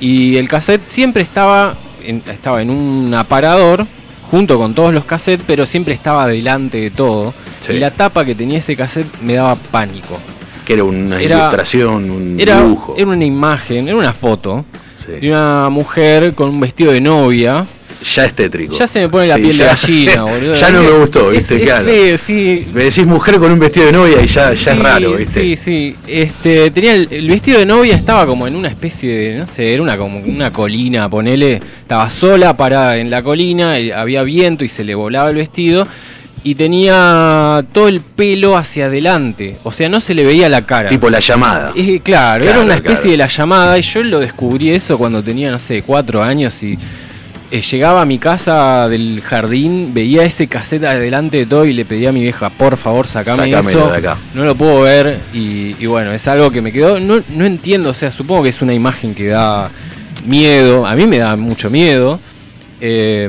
Y 0.00 0.36
el 0.36 0.48
cassette 0.48 0.86
siempre 0.86 1.22
estaba 1.22 1.74
en, 2.04 2.22
estaba 2.26 2.60
en 2.62 2.70
un 2.70 3.14
aparador 3.14 3.86
junto 4.30 4.58
con 4.58 4.74
todos 4.74 4.92
los 4.92 5.04
cassettes, 5.04 5.44
pero 5.46 5.66
siempre 5.66 5.94
estaba 5.94 6.26
delante 6.26 6.80
de 6.80 6.90
todo. 6.90 7.34
Sí. 7.60 7.72
Y 7.74 7.78
la 7.78 7.90
tapa 7.92 8.24
que 8.24 8.34
tenía 8.34 8.58
ese 8.58 8.74
cassette 8.76 9.20
me 9.22 9.34
daba 9.34 9.56
pánico. 9.56 10.18
Que 10.64 10.74
era 10.74 10.84
una 10.84 11.20
Era- 11.20 11.36
ilustración, 11.38 12.10
un 12.10 12.40
Era, 12.40 12.60
dibujo. 12.62 12.94
era 12.96 13.06
una 13.10 13.24
imagen, 13.24 13.88
era 13.88 13.96
una 13.96 14.12
foto 14.12 14.64
Sí. 15.04 15.12
de 15.20 15.30
una 15.30 15.68
mujer 15.70 16.34
con 16.34 16.48
un 16.50 16.60
vestido 16.60 16.92
de 16.92 17.00
novia. 17.00 17.66
Ya 18.02 18.24
es 18.24 18.34
tétrico. 18.34 18.76
Ya 18.76 18.86
se 18.86 19.00
me 19.00 19.08
pone 19.08 19.26
la 19.28 19.36
Sí, 19.36 19.42
piel 19.42 19.58
de 19.58 19.64
gallina, 19.64 20.22
boludo. 20.24 20.54
ya 20.54 20.70
no 20.70 20.82
me 20.82 20.90
gustó, 20.90 21.30
viste, 21.30 21.56
es 21.56 21.62
claro. 21.62 21.88
sí. 22.18 22.68
Me 22.72 22.84
decís 22.84 23.06
mujer 23.06 23.38
con 23.38 23.52
un 23.52 23.58
vestido 23.58 23.86
de 23.86 23.92
novia 23.92 24.22
y 24.22 24.26
ya, 24.26 24.52
ya 24.54 24.72
es 24.72 24.78
raro, 24.78 25.14
¿viste? 25.16 25.40
Sí, 25.40 25.56
sí. 25.56 25.96
Este, 26.06 26.70
tenía 26.70 26.94
el, 26.94 27.08
el 27.10 27.28
vestido 27.28 27.58
de 27.58 27.66
novia 27.66 27.96
estaba 27.96 28.26
como 28.26 28.46
en 28.46 28.56
una 28.56 28.68
especie 28.68 29.12
de, 29.16 29.38
no 29.38 29.46
sé, 29.46 29.72
era 29.72 29.82
una 29.82 29.96
como 29.96 30.18
una 30.18 30.52
colina, 30.52 31.08
ponele, 31.08 31.60
estaba 31.82 32.08
sola 32.10 32.56
parada 32.56 32.96
en 32.96 33.10
la 33.10 33.22
colina, 33.22 33.74
había 33.96 34.22
viento 34.22 34.64
y 34.64 34.68
se 34.68 34.84
le 34.84 34.94
volaba 34.94 35.30
el 35.30 35.36
vestido 35.36 35.86
y 36.44 36.56
tenía 36.56 37.64
todo 37.72 37.86
el 37.86 38.00
pelo 38.00 38.56
hacia 38.56 38.86
adelante, 38.86 39.58
o 39.62 39.70
sea, 39.70 39.88
no 39.88 40.00
se 40.00 40.12
le 40.12 40.24
veía 40.24 40.48
la 40.48 40.62
cara. 40.66 40.88
Tipo 40.88 41.08
la 41.08 41.20
llamada. 41.20 41.72
Claro, 42.02 42.44
era 42.44 42.58
una 42.60 42.74
especie 42.74 43.12
de 43.12 43.16
la 43.16 43.28
llamada 43.28 43.78
y 43.78 43.82
yo 43.82 44.02
lo 44.02 44.18
descubrí 44.18 44.70
eso 44.70 44.98
cuando 44.98 45.22
tenía, 45.22 45.52
no 45.52 45.60
sé, 45.60 45.82
cuatro 45.82 46.20
años 46.20 46.60
y 46.64 46.76
eh, 47.52 47.60
llegaba 47.60 48.00
a 48.00 48.06
mi 48.06 48.18
casa 48.18 48.88
del 48.88 49.20
jardín, 49.20 49.92
veía 49.92 50.24
ese 50.24 50.46
cassette 50.46 50.84
adelante 50.84 51.36
de 51.36 51.44
todo 51.44 51.66
y 51.66 51.74
le 51.74 51.84
pedía 51.84 52.08
a 52.08 52.12
mi 52.12 52.22
vieja, 52.22 52.48
por 52.48 52.78
favor, 52.78 53.06
sacame 53.06 53.50
eso. 53.50 53.90
De 53.90 53.98
acá. 53.98 54.16
No 54.32 54.46
lo 54.46 54.56
puedo 54.56 54.80
ver 54.80 55.20
y, 55.34 55.84
bueno, 55.84 56.12
es 56.12 56.26
algo 56.28 56.50
que 56.50 56.62
me 56.62 56.72
quedó, 56.72 56.98
no, 56.98 57.22
no 57.28 57.44
entiendo, 57.44 57.90
o 57.90 57.94
sea, 57.94 58.10
supongo 58.10 58.44
que 58.44 58.48
es 58.48 58.62
una 58.62 58.72
imagen 58.72 59.14
que 59.14 59.26
da 59.26 59.70
miedo, 60.24 60.86
a 60.86 60.96
mí 60.96 61.06
me 61.06 61.18
da 61.18 61.36
mucho 61.36 61.68
miedo. 61.68 62.20
Eh, 62.80 63.28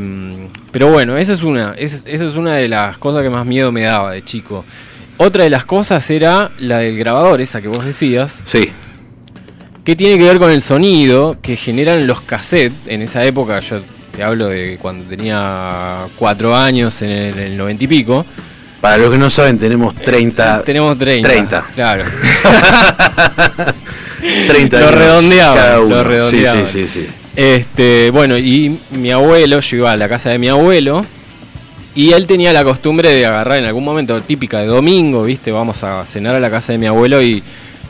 pero 0.72 0.88
bueno, 0.88 1.18
esa 1.18 1.34
es 1.34 1.44
una, 1.44 1.76
esa, 1.78 2.08
es 2.08 2.22
una 2.22 2.56
de 2.56 2.70
las 2.70 2.98
cosas 3.00 3.24
que 3.24 3.30
más 3.30 3.46
miedo 3.46 3.74
me 3.74 3.82
daba 3.82 4.14
de 4.14 4.24
chico. 4.24 4.64
Otra 5.18 5.44
de 5.44 5.50
las 5.50 5.66
cosas 5.66 6.10
era 6.10 6.52
la 6.60 6.80
del 6.80 6.98
grabador, 6.98 7.42
esa 7.42 7.62
que 7.62 7.68
vos 7.68 7.84
decías. 7.84 8.40
Sí. 8.44 8.72
Que 9.84 9.98
tiene 9.98 10.18
que 10.18 10.24
ver 10.24 10.40
con 10.40 10.50
el 10.50 10.62
sonido 10.62 11.36
que 11.42 11.58
generan 11.58 12.08
los 12.08 12.22
cassettes. 12.22 12.88
En 12.88 13.02
esa 13.02 13.26
época, 13.26 13.60
yo 13.60 13.82
te 14.16 14.24
hablo 14.24 14.48
de 14.48 14.78
cuando 14.80 15.10
tenía 15.10 16.08
cuatro 16.16 16.56
años, 16.56 17.02
en 17.02 17.12
el, 17.12 17.58
noventa 17.58 17.84
y 17.84 17.88
pico. 17.88 18.26
Para 18.80 18.98
los 18.98 19.12
que 19.12 19.18
no 19.18 19.30
saben, 19.30 19.58
tenemos 19.58 19.96
30. 19.96 20.60
Eh, 20.60 20.64
tenemos 20.66 20.98
30. 20.98 21.28
30. 21.28 21.66
Claro. 21.74 22.04
30 24.48 24.80
lo 24.80 24.92
redondeaba. 24.92 25.78
Lo 25.78 26.04
redondeaba. 26.04 26.66
Sí, 26.66 26.66
sí, 26.66 26.88
sí, 26.88 27.02
sí. 27.02 27.08
Este, 27.36 28.12
bueno, 28.12 28.38
y 28.38 28.80
mi 28.92 29.12
abuelo, 29.12 29.60
yo 29.60 29.78
iba 29.78 29.92
a 29.92 29.98
la 29.98 30.08
casa 30.08 30.30
de 30.30 30.38
mi 30.38 30.50
abuelo 30.50 31.04
y 31.96 32.12
él 32.12 32.28
tenía 32.28 32.54
la 32.54 32.64
costumbre 32.64 33.10
de 33.10 33.26
agarrar 33.26 33.60
en 33.60 33.66
algún 33.66 33.84
momento 33.84 34.20
típica 34.22 34.60
de 34.60 34.68
domingo, 34.68 35.24
¿viste? 35.24 35.52
Vamos 35.52 35.84
a 35.84 36.06
cenar 36.06 36.36
a 36.36 36.40
la 36.40 36.52
casa 36.52 36.72
de 36.74 36.78
mi 36.78 36.86
abuelo 36.86 37.22
y 37.22 37.42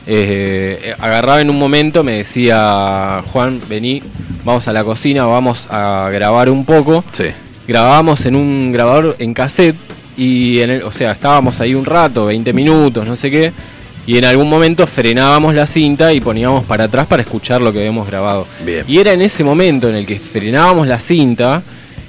eh, 0.05 0.95
agarraba 0.99 1.41
en 1.41 1.49
un 1.49 1.57
momento, 1.57 2.03
me 2.03 2.13
decía, 2.13 3.23
Juan, 3.31 3.61
vení, 3.67 4.01
vamos 4.43 4.67
a 4.67 4.73
la 4.73 4.83
cocina, 4.83 5.25
vamos 5.25 5.67
a 5.69 6.09
grabar 6.11 6.49
un 6.49 6.65
poco. 6.65 7.03
Sí. 7.11 7.27
Grabábamos 7.67 8.25
en 8.25 8.35
un 8.35 8.71
grabador 8.71 9.15
en 9.19 9.33
cassette 9.33 9.77
y, 10.17 10.59
en 10.59 10.69
el, 10.69 10.83
o 10.83 10.91
sea, 10.91 11.13
estábamos 11.13 11.59
ahí 11.61 11.73
un 11.73 11.85
rato, 11.85 12.25
20 12.25 12.53
minutos, 12.53 13.07
no 13.07 13.15
sé 13.15 13.31
qué 13.31 13.53
y 14.05 14.17
en 14.17 14.25
algún 14.25 14.49
momento 14.49 14.85
frenábamos 14.85 15.53
la 15.53 15.65
cinta 15.65 16.11
y 16.11 16.19
poníamos 16.19 16.65
para 16.65 16.85
atrás 16.85 17.07
para 17.07 17.21
escuchar 17.21 17.61
lo 17.61 17.71
que 17.71 17.79
habíamos 17.79 18.07
grabado. 18.07 18.47
Y 18.87 18.99
era 18.99 19.13
en 19.13 19.21
ese 19.21 19.43
momento 19.43 19.89
en 19.89 19.95
el 19.95 20.05
que 20.05 20.19
frenábamos 20.19 20.87
la 20.87 20.99
cinta 20.99 21.63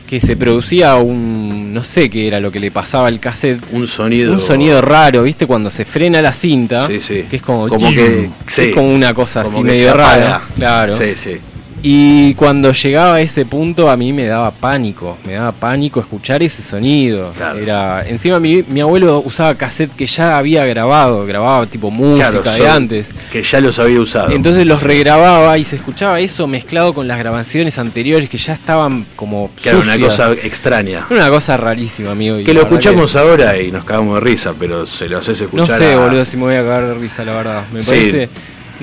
que 0.07 0.21
se 0.21 0.37
producía 0.37 0.97
un 0.97 1.44
no 1.75 1.85
sé 1.85 2.09
qué 2.09 2.27
era 2.29 2.41
lo 2.41 2.51
que 2.51 2.61
le 2.61 2.71
pasaba 2.71 3.09
al 3.09 3.21
cassette. 3.21 3.61
Un 3.73 3.87
sonido. 3.87 4.33
Un 4.33 4.41
sonido 4.41 4.81
raro 4.81 5.25
viste 5.25 5.47
cuando 5.47 5.71
se 5.71 5.85
frena 5.85 6.23
la 6.23 6.33
cinta 6.33 6.87
sí, 6.87 7.01
sí. 7.01 7.27
que 7.29 7.37
es 7.37 7.43
como 7.43 7.69
como 7.69 7.91
que 7.91 8.31
es 8.47 8.75
como 8.75 8.95
una 8.95 9.13
cosa 9.13 9.43
así 9.43 9.63
medio 9.63 9.93
rara 9.93 10.43
claro. 10.57 10.97
Sí 10.97 11.15
sí 11.17 11.41
y 11.87 12.33
cuando 12.33 12.73
llegaba 12.73 13.17
a 13.17 13.21
ese 13.21 13.45
punto 13.45 13.91
a 13.91 13.97
mí 13.99 14.11
me 14.15 14.25
daba 14.25 14.51
pánico, 14.53 15.19
me 15.27 15.35
daba 15.35 15.53
pánico 15.53 16.01
escuchar 16.01 16.43
ese 16.43 16.63
sonido. 16.63 17.35
Era, 17.61 18.09
encima 18.09 18.41
mi, 18.41 18.63
mi, 18.63 18.81
abuelo 18.81 19.23
usaba 19.23 19.55
cassette 19.55 19.95
que 19.95 20.07
ya 20.07 20.39
había 20.39 20.65
grabado, 20.65 21.27
grababa 21.27 21.67
tipo 21.67 21.91
música 21.91 22.31
de 22.31 22.71
antes. 22.71 23.15
Que 23.31 23.43
ya 23.43 23.61
los 23.61 23.79
había 23.79 24.01
usado. 24.01 24.31
Entonces 24.31 24.65
los 24.65 24.83
regrababa 24.83 25.59
y 25.59 25.65
se 25.65 25.77
escuchaba 25.77 26.21
eso 26.21 26.47
mezclado 26.47 26.95
con 26.95 27.07
las 27.07 27.19
grabaciones 27.19 27.79
anteriores 27.79 28.31
que 28.31 28.39
ya 28.39 28.55
estaban 28.55 29.05
como... 29.15 29.51
Que 29.63 29.69
era 29.69 29.79
una 29.81 29.99
cosa 29.99 30.33
extraña. 30.33 31.07
Una 31.11 31.29
cosa 31.29 31.59
rarísima, 31.59 32.13
amigo. 32.13 32.39
Que 32.43 32.55
lo 32.55 32.63
escuchamos 32.63 33.15
ahora 33.15 33.61
y 33.61 33.71
nos 33.71 33.85
cagamos 33.85 34.15
de 34.15 34.21
risa, 34.21 34.55
pero 34.59 34.87
se 34.87 35.07
lo 35.07 35.19
haces 35.19 35.39
escuchar. 35.39 35.79
No 35.79 35.87
sé, 35.87 35.97
boludo, 35.97 36.25
si 36.25 36.39
me 36.39 36.45
voy 36.45 36.55
a 36.55 36.63
cagar 36.63 36.87
de 36.87 36.95
risa, 36.95 37.27
la 37.27 37.37
verdad. 37.37 37.65
Me 37.71 37.83
parece... 37.83 38.31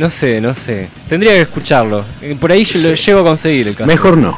No 0.01 0.09
sé, 0.09 0.41
no 0.41 0.55
sé. 0.55 0.89
Tendría 1.07 1.33
que 1.33 1.41
escucharlo. 1.41 2.03
Eh, 2.23 2.35
por 2.39 2.51
ahí 2.51 2.63
yo 2.63 2.89
lo 2.89 2.95
llevo 2.95 3.19
a 3.19 3.23
conseguir 3.23 3.67
el 3.67 3.75
caso. 3.75 3.85
Mejor 3.85 4.17
no. 4.17 4.35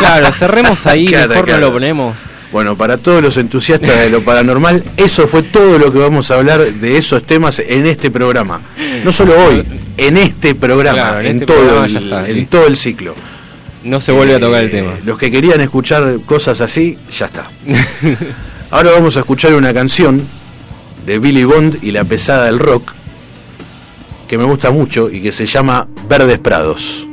claro, 0.00 0.32
cerremos 0.32 0.84
ahí, 0.84 1.06
mejor 1.28 1.48
no 1.48 1.58
lo 1.58 1.72
ponemos. 1.72 2.16
Bueno, 2.50 2.76
para 2.76 2.96
todos 2.96 3.22
los 3.22 3.36
entusiastas 3.36 4.00
de 4.00 4.10
lo 4.10 4.22
paranormal, 4.22 4.82
eso 4.96 5.28
fue 5.28 5.44
todo 5.44 5.78
lo 5.78 5.92
que 5.92 6.00
vamos 6.00 6.32
a 6.32 6.38
hablar 6.38 6.66
de 6.66 6.98
esos 6.98 7.22
temas 7.22 7.60
en 7.60 7.86
este 7.86 8.10
programa. 8.10 8.62
No 9.04 9.12
solo 9.12 9.34
hoy, 9.40 9.64
en 9.96 10.16
este 10.16 10.56
programa, 10.56 11.20
en, 11.20 11.26
este 11.26 11.46
todo, 11.46 11.84
el, 11.84 12.12
en 12.12 12.46
todo 12.46 12.66
el 12.66 12.74
ciclo. 12.74 13.14
No 13.84 14.00
se 14.00 14.10
vuelve 14.10 14.34
a 14.34 14.40
tocar 14.40 14.64
el 14.64 14.70
eh, 14.70 14.72
tema. 14.72 14.98
Los 15.04 15.18
que 15.18 15.30
querían 15.30 15.60
escuchar 15.60 16.18
cosas 16.26 16.60
así, 16.60 16.98
ya 17.16 17.26
está. 17.26 17.48
Ahora 18.72 18.90
vamos 18.90 19.16
a 19.16 19.20
escuchar 19.20 19.54
una 19.54 19.72
canción 19.72 20.26
de 21.06 21.20
Billy 21.20 21.44
Bond 21.44 21.78
y 21.80 21.92
la 21.92 22.02
pesada 22.02 22.46
del 22.46 22.58
rock 22.58 22.94
que 24.30 24.38
me 24.38 24.44
gusta 24.44 24.70
mucho 24.70 25.10
y 25.10 25.20
que 25.20 25.32
se 25.32 25.44
llama 25.44 25.88
Verdes 26.08 26.38
Prados. 26.38 27.09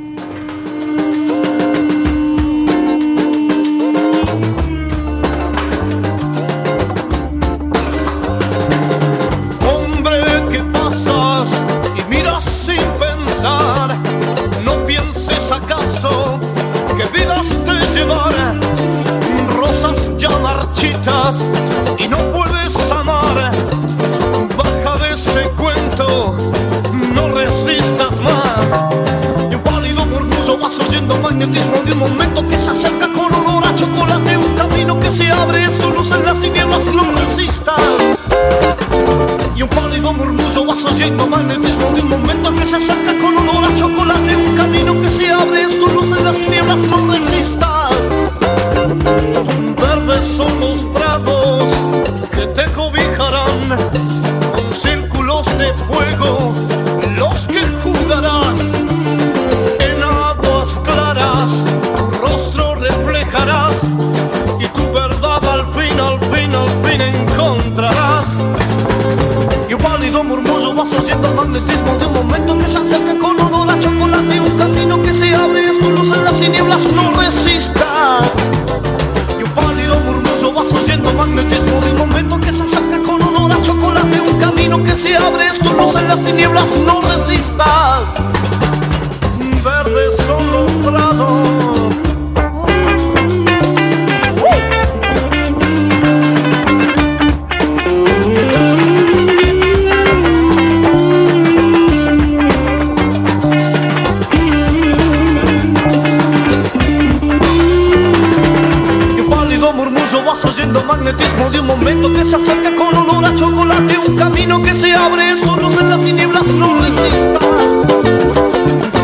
A 113.25 113.35
chocolate, 113.35 113.97
un 113.97 114.15
camino 114.15 114.61
que 114.61 114.73
se 114.75 114.93
abre, 114.93 115.31
es 115.31 115.41
luz 115.41 115.77
en 115.77 115.89
las 115.89 115.99
tinieblas, 116.01 116.43
no 116.45 116.75
resistas. 116.75 117.43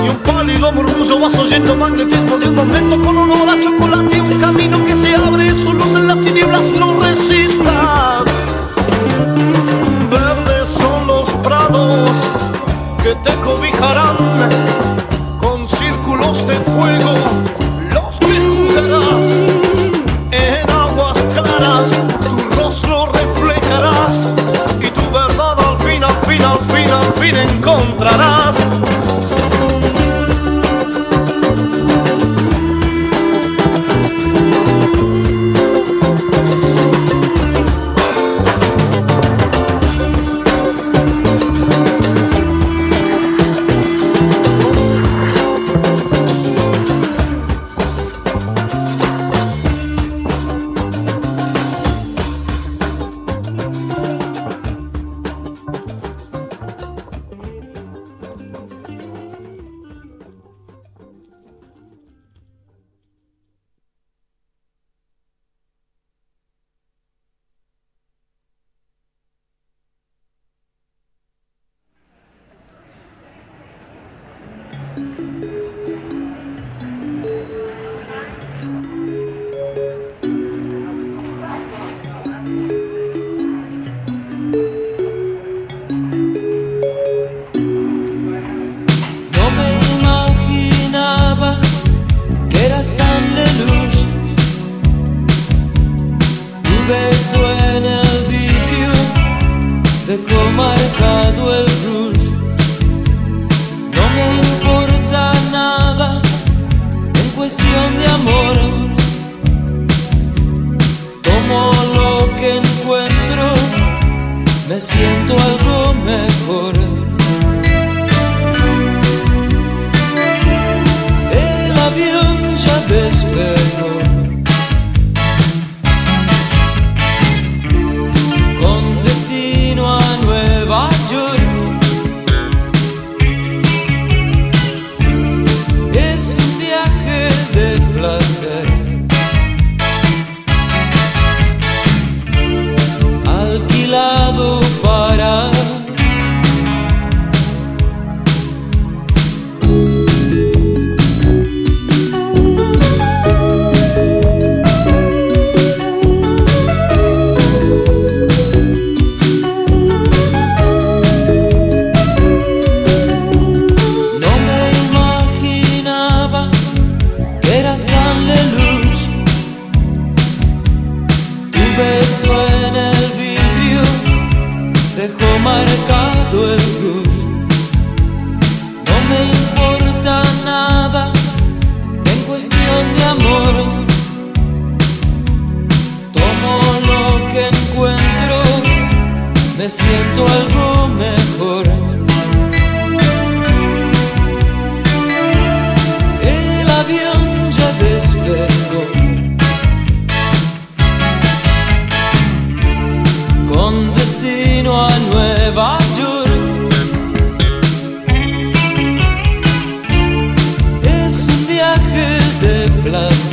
Y 0.03 0.09
un 0.09 0.17
pálido 0.23 0.71
murmullo 0.71 1.19
vas 1.19 1.37
oyendo 1.37 1.75
magnetismo 1.75 2.37
de 2.37 2.47
un 2.47 2.55
momento 2.55 2.99
con 3.01 3.17
olor 3.17 3.49
a 3.49 3.59
chocolate, 3.59 3.92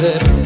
said 0.01 0.40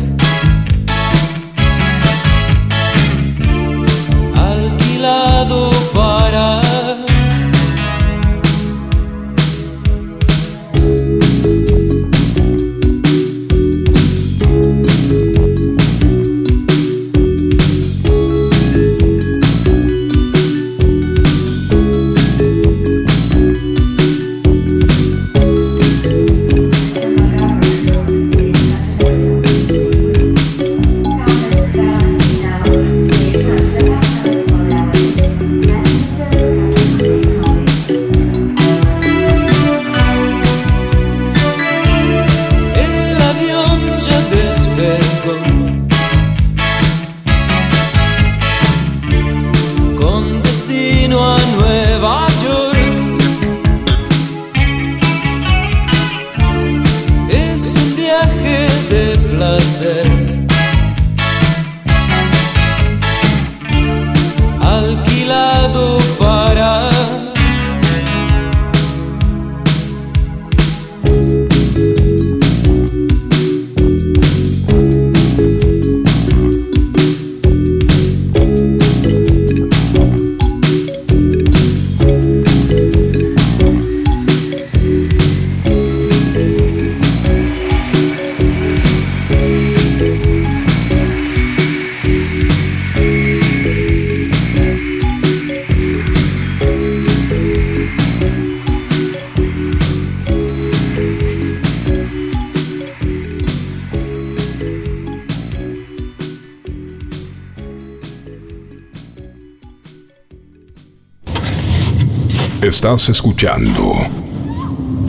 Estás 112.85 113.09
escuchando 113.09 113.95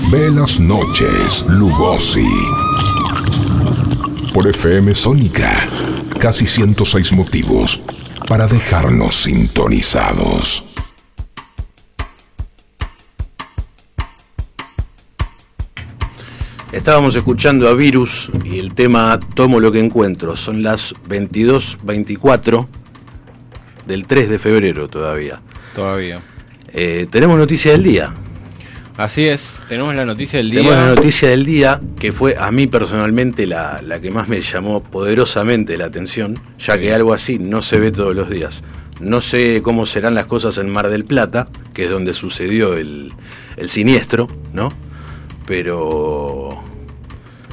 Velas 0.09 0.61
Noches 0.61 1.43
Lugosi 1.49 2.25
por 4.33 4.47
FM 4.47 4.93
Sónica. 4.93 5.67
Casi 6.17 6.45
106 6.45 7.11
motivos 7.11 7.81
para 8.29 8.47
dejarnos 8.47 9.15
sintonizados. 9.15 10.63
Estábamos 16.71 17.17
escuchando 17.17 17.67
a 17.67 17.73
Virus 17.73 18.31
y 18.45 18.59
el 18.59 18.73
tema 18.73 19.19
Tomo 19.33 19.59
lo 19.59 19.73
que 19.73 19.81
encuentro. 19.81 20.37
Son 20.37 20.63
las 20.63 20.93
22.24 21.09 22.67
del 23.85 24.07
3 24.07 24.29
de 24.29 24.39
febrero 24.39 24.87
todavía. 24.87 25.41
Todavía. 25.75 26.23
Eh, 26.77 27.07
tenemos 27.09 27.37
noticia 27.37 27.71
del 27.71 27.83
día. 27.83 28.13
Así 28.97 29.25
es, 29.27 29.61
tenemos 29.69 29.95
la 29.95 30.05
noticia 30.05 30.39
del 30.39 30.51
día. 30.51 30.61
Tenemos 30.61 30.85
la 30.85 30.95
noticia 30.95 31.29
del 31.29 31.45
día 31.45 31.81
que 31.97 32.11
fue 32.11 32.35
a 32.37 32.51
mí 32.51 32.67
personalmente 32.67 33.47
la, 33.47 33.81
la 33.81 34.01
que 34.01 34.11
más 34.11 34.27
me 34.27 34.41
llamó 34.41 34.83
poderosamente 34.83 35.77
la 35.77 35.85
atención, 35.85 36.37
ya 36.59 36.77
que 36.77 36.93
algo 36.93 37.13
así 37.13 37.39
no 37.39 37.61
se 37.61 37.79
ve 37.79 37.91
todos 37.91 38.13
los 38.13 38.29
días. 38.29 38.61
No 38.99 39.21
sé 39.21 39.61
cómo 39.61 39.85
serán 39.85 40.15
las 40.15 40.25
cosas 40.25 40.57
en 40.57 40.69
Mar 40.69 40.89
del 40.89 41.05
Plata, 41.05 41.47
que 41.73 41.85
es 41.85 41.89
donde 41.89 42.13
sucedió 42.13 42.75
el, 42.75 43.13
el 43.55 43.69
siniestro, 43.69 44.27
¿no? 44.53 44.69
Pero 45.45 46.34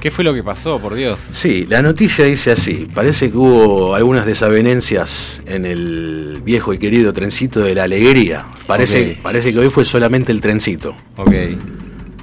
¿Qué 0.03 0.11
fue 0.11 0.25
lo 0.25 0.35
que 0.35 0.43
pasó, 0.43 0.81
por 0.81 0.97
Dios? 0.97 1.21
Sí, 1.31 1.65
la 1.69 1.81
noticia 1.81 2.25
dice 2.25 2.51
así. 2.51 2.89
Parece 2.93 3.31
que 3.31 3.37
hubo 3.37 3.95
algunas 3.95 4.27
desavenencias 4.27 5.41
en 5.47 5.65
el 5.65 6.43
viejo 6.45 6.75
y 6.75 6.79
querido 6.79 7.13
trencito 7.13 7.61
de 7.61 7.77
la 7.77 7.85
alegría. 7.85 8.47
Parece, 8.67 9.17
parece 9.23 9.53
que 9.53 9.61
hoy 9.61 9.71
fue 9.71 9.85
solamente 9.85 10.33
el 10.33 10.41
trencito. 10.41 10.97
Ok. 11.17 11.31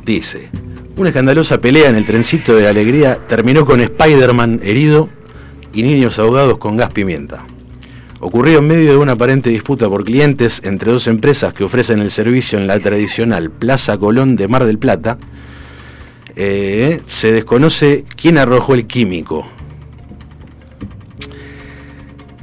Dice, 0.05 0.49
una 0.97 1.07
escandalosa 1.07 1.61
pelea 1.61 1.87
en 1.87 1.95
el 1.95 2.05
trencito 2.05 2.53
de 2.53 2.63
la 2.63 2.71
alegría 2.71 3.25
terminó 3.29 3.65
con 3.65 3.79
Spider-Man 3.79 4.59
herido 4.61 5.07
y 5.73 5.81
niños 5.83 6.19
ahogados 6.19 6.57
con 6.57 6.75
gas 6.75 6.91
pimienta. 6.91 7.45
Ocurrió 8.19 8.59
en 8.59 8.67
medio 8.67 8.91
de 8.91 8.97
una 8.97 9.13
aparente 9.13 9.51
disputa 9.51 9.87
por 9.87 10.03
clientes 10.03 10.61
entre 10.65 10.91
dos 10.91 11.07
empresas 11.07 11.53
que 11.53 11.63
ofrecen 11.63 12.01
el 12.01 12.11
servicio 12.11 12.59
en 12.59 12.67
la 12.67 12.77
tradicional 12.81 13.49
Plaza 13.49 13.97
Colón 13.97 14.35
de 14.35 14.49
Mar 14.49 14.65
del 14.65 14.79
Plata. 14.79 15.17
Eh, 16.35 17.01
se 17.07 17.31
desconoce 17.31 18.05
quién 18.15 18.37
arrojó 18.37 18.73
el 18.73 18.85
químico. 18.85 19.47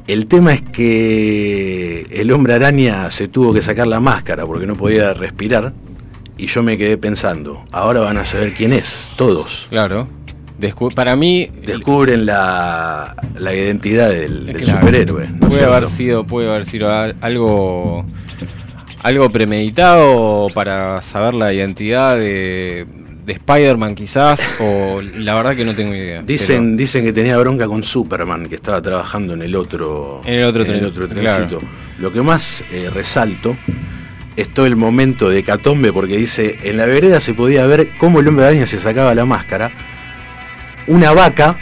El 0.07 0.27
tema 0.27 0.53
es 0.53 0.62
que 0.62 2.07
el 2.11 2.31
hombre 2.31 2.55
araña 2.55 3.11
se 3.11 3.27
tuvo 3.27 3.53
que 3.53 3.61
sacar 3.61 3.88
la 3.88 3.99
máscara 3.99 4.46
porque 4.46 4.66
no 4.66 4.77
podía 4.77 5.12
respirar 5.14 5.72
y 6.38 6.46
yo 6.46 6.62
me 6.62 6.79
quedé 6.79 6.96
pensando, 6.96 7.64
ahora 7.72 8.01
van 8.03 8.18
a 8.18 8.25
saber 8.25 8.55
quién 8.55 8.72
es, 8.72 9.11
todos. 9.16 9.66
Claro. 9.70 10.07
Descu- 10.61 10.94
para 10.94 11.16
mí. 11.16 11.51
Descubren 11.66 12.25
la, 12.25 13.16
la 13.38 13.55
identidad 13.55 14.11
del, 14.11 14.46
del 14.46 14.57
Claro. 14.59 14.81
superhéroe. 14.81 15.29
¿no 15.29 15.49
es 15.49 15.55
puede 15.55 15.64
haber 15.64 15.88
sido, 15.88 16.25
puede 16.25 16.49
haber 16.49 16.64
sido 16.64 16.88
al- 16.92 17.16
algo. 17.20 18.05
Algo 19.03 19.31
premeditado 19.31 20.49
para 20.55 21.01
saber 21.03 21.35
la 21.35 21.53
identidad 21.53 22.16
de, 22.16 22.87
de 23.27 23.33
Spider-Man 23.33 23.97
quizás, 23.97 24.41
o 24.61 25.03
la 25.03 25.35
verdad 25.35 25.57
que 25.57 25.65
no 25.65 25.75
tengo 25.75 25.93
idea. 25.93 26.23
Dicen, 26.23 26.77
dicen 26.77 27.05
que 27.05 27.12
tenía 27.12 27.37
bronca 27.37 27.67
con 27.67 27.83
Superman, 27.83 28.47
que 28.47 28.55
estaba 28.55 28.81
trabajando 28.81 29.35
en 29.35 29.43
el 29.43 29.57
otro, 29.57 30.23
En 30.25 30.35
el 30.35 30.45
otro 30.45 30.65
en 30.65 30.71
el 30.71 30.85
otro 30.85 31.09
claro. 31.09 31.49
trencito. 31.49 31.73
Lo 31.99 32.12
que 32.12 32.23
más 32.23 32.65
eh, 32.71 32.89
resalto 32.89 33.57
es 34.37 34.55
todo 34.55 34.67
el 34.67 34.77
momento 34.77 35.29
de 35.29 35.43
Catombe, 35.43 35.93
porque 35.93 36.17
dice, 36.17 36.57
en 36.62 36.77
la 36.77 36.87
vereda 36.87 37.19
se 37.19 37.35
podía 37.35 37.67
ver 37.67 37.89
cómo 37.99 38.21
el 38.21 38.29
hombre 38.29 38.45
araña 38.45 38.67
se 38.67 38.79
sacaba 38.79 39.12
la 39.12 39.25
máscara. 39.25 39.73
Una 40.87 41.12
vaca, 41.12 41.57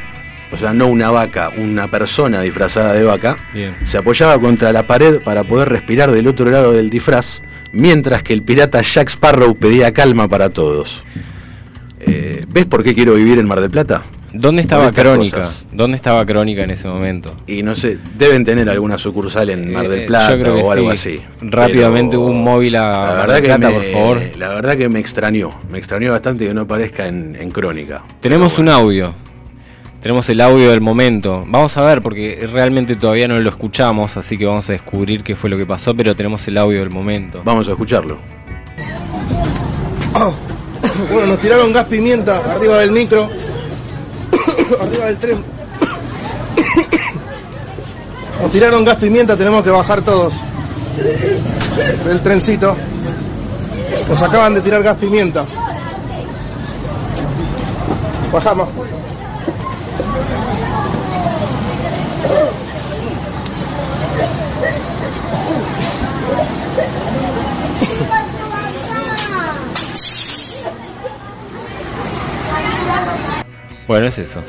o 0.52 0.58
sea, 0.58 0.74
no 0.74 0.88
una 0.88 1.10
vaca, 1.10 1.50
una 1.56 1.90
persona 1.90 2.42
disfrazada 2.42 2.92
de 2.92 3.04
vaca, 3.04 3.38
Bien. 3.54 3.74
se 3.84 3.96
apoyaba 3.96 4.38
contra 4.38 4.70
la 4.70 4.86
pared 4.86 5.20
para 5.22 5.44
poder 5.44 5.70
respirar 5.70 6.12
del 6.12 6.28
otro 6.28 6.50
lado 6.50 6.74
del 6.74 6.90
disfraz, 6.90 7.40
mientras 7.72 8.22
que 8.22 8.34
el 8.34 8.42
pirata 8.42 8.82
Jack 8.82 9.08
Sparrow 9.08 9.54
pedía 9.56 9.94
calma 9.94 10.28
para 10.28 10.50
todos. 10.50 11.06
¿Ves 12.54 12.66
por 12.66 12.84
qué 12.84 12.94
quiero 12.94 13.14
vivir 13.14 13.40
en 13.40 13.48
Mar 13.48 13.60
del 13.60 13.68
Plata? 13.68 14.02
¿Dónde 14.32 14.62
estaba 14.62 14.92
Crónica? 14.92 15.38
cosas. 15.38 15.66
¿Dónde 15.72 15.96
estaba 15.96 16.24
Crónica 16.24 16.62
en 16.62 16.70
ese 16.70 16.86
momento? 16.86 17.34
Y 17.48 17.64
no 17.64 17.74
sé, 17.74 17.98
deben 18.16 18.44
tener 18.44 18.68
alguna 18.70 18.96
sucursal 18.96 19.50
en 19.50 19.72
Mar 19.72 19.88
del 19.88 20.02
Eh, 20.02 20.06
Plata 20.06 20.34
yo 20.36 20.38
creo 20.40 20.54
que 20.54 20.62
o 20.62 20.70
algo 20.70 20.94
sí. 20.94 21.16
así. 21.18 21.24
Rápidamente 21.40 22.16
un 22.16 22.44
móvil 22.44 22.76
a 22.76 22.80
la 22.80 22.98
Mar 23.08 23.16
verdad 23.26 23.34
del 23.34 23.42
que 23.42 23.48
Plata, 23.48 23.68
me- 23.68 23.74
por 23.74 23.84
favor. 23.92 24.20
La 24.38 24.48
verdad 24.50 24.76
que 24.76 24.88
me 24.88 25.00
extrañó, 25.00 25.50
me 25.68 25.78
extrañó 25.78 26.12
bastante 26.12 26.46
que 26.46 26.54
no 26.54 26.60
aparezca 26.60 27.08
en, 27.08 27.34
en 27.34 27.50
Crónica. 27.50 28.04
Tenemos 28.20 28.56
un 28.60 28.68
audio. 28.68 29.12
Tenemos 30.00 30.28
el 30.28 30.40
audio 30.40 30.70
del 30.70 30.80
momento. 30.80 31.44
Vamos 31.48 31.76
a 31.76 31.84
ver 31.84 32.02
porque 32.02 32.46
realmente 32.52 32.94
todavía 32.94 33.26
no 33.26 33.40
lo 33.40 33.48
escuchamos, 33.48 34.16
así 34.16 34.38
que 34.38 34.46
vamos 34.46 34.68
a 34.68 34.72
descubrir 34.74 35.24
qué 35.24 35.34
fue 35.34 35.50
lo 35.50 35.56
que 35.56 35.66
pasó, 35.66 35.92
pero 35.96 36.14
tenemos 36.14 36.46
el 36.46 36.56
audio 36.58 36.78
del 36.78 36.90
momento. 36.90 37.42
Vamos 37.44 37.66
a 37.66 37.72
escucharlo. 37.72 38.18
Bueno, 41.12 41.26
nos 41.28 41.38
tiraron 41.38 41.72
gas 41.72 41.84
pimienta 41.86 42.38
arriba 42.54 42.78
del 42.78 42.90
micro, 42.92 43.28
arriba 44.80 45.06
del 45.06 45.16
tren. 45.18 45.38
Nos 48.42 48.50
tiraron 48.52 48.84
gas 48.84 48.96
pimienta, 48.96 49.36
tenemos 49.36 49.62
que 49.62 49.70
bajar 49.70 50.02
todos 50.02 50.34
del 52.06 52.20
trencito. 52.20 52.76
Nos 54.08 54.22
acaban 54.22 54.54
de 54.54 54.60
tirar 54.60 54.82
gas 54.82 54.96
pimienta. 54.96 55.44
Bajamos. 58.32 58.68
Bueno, 73.86 74.06
es 74.06 74.18
eso. 74.18 74.40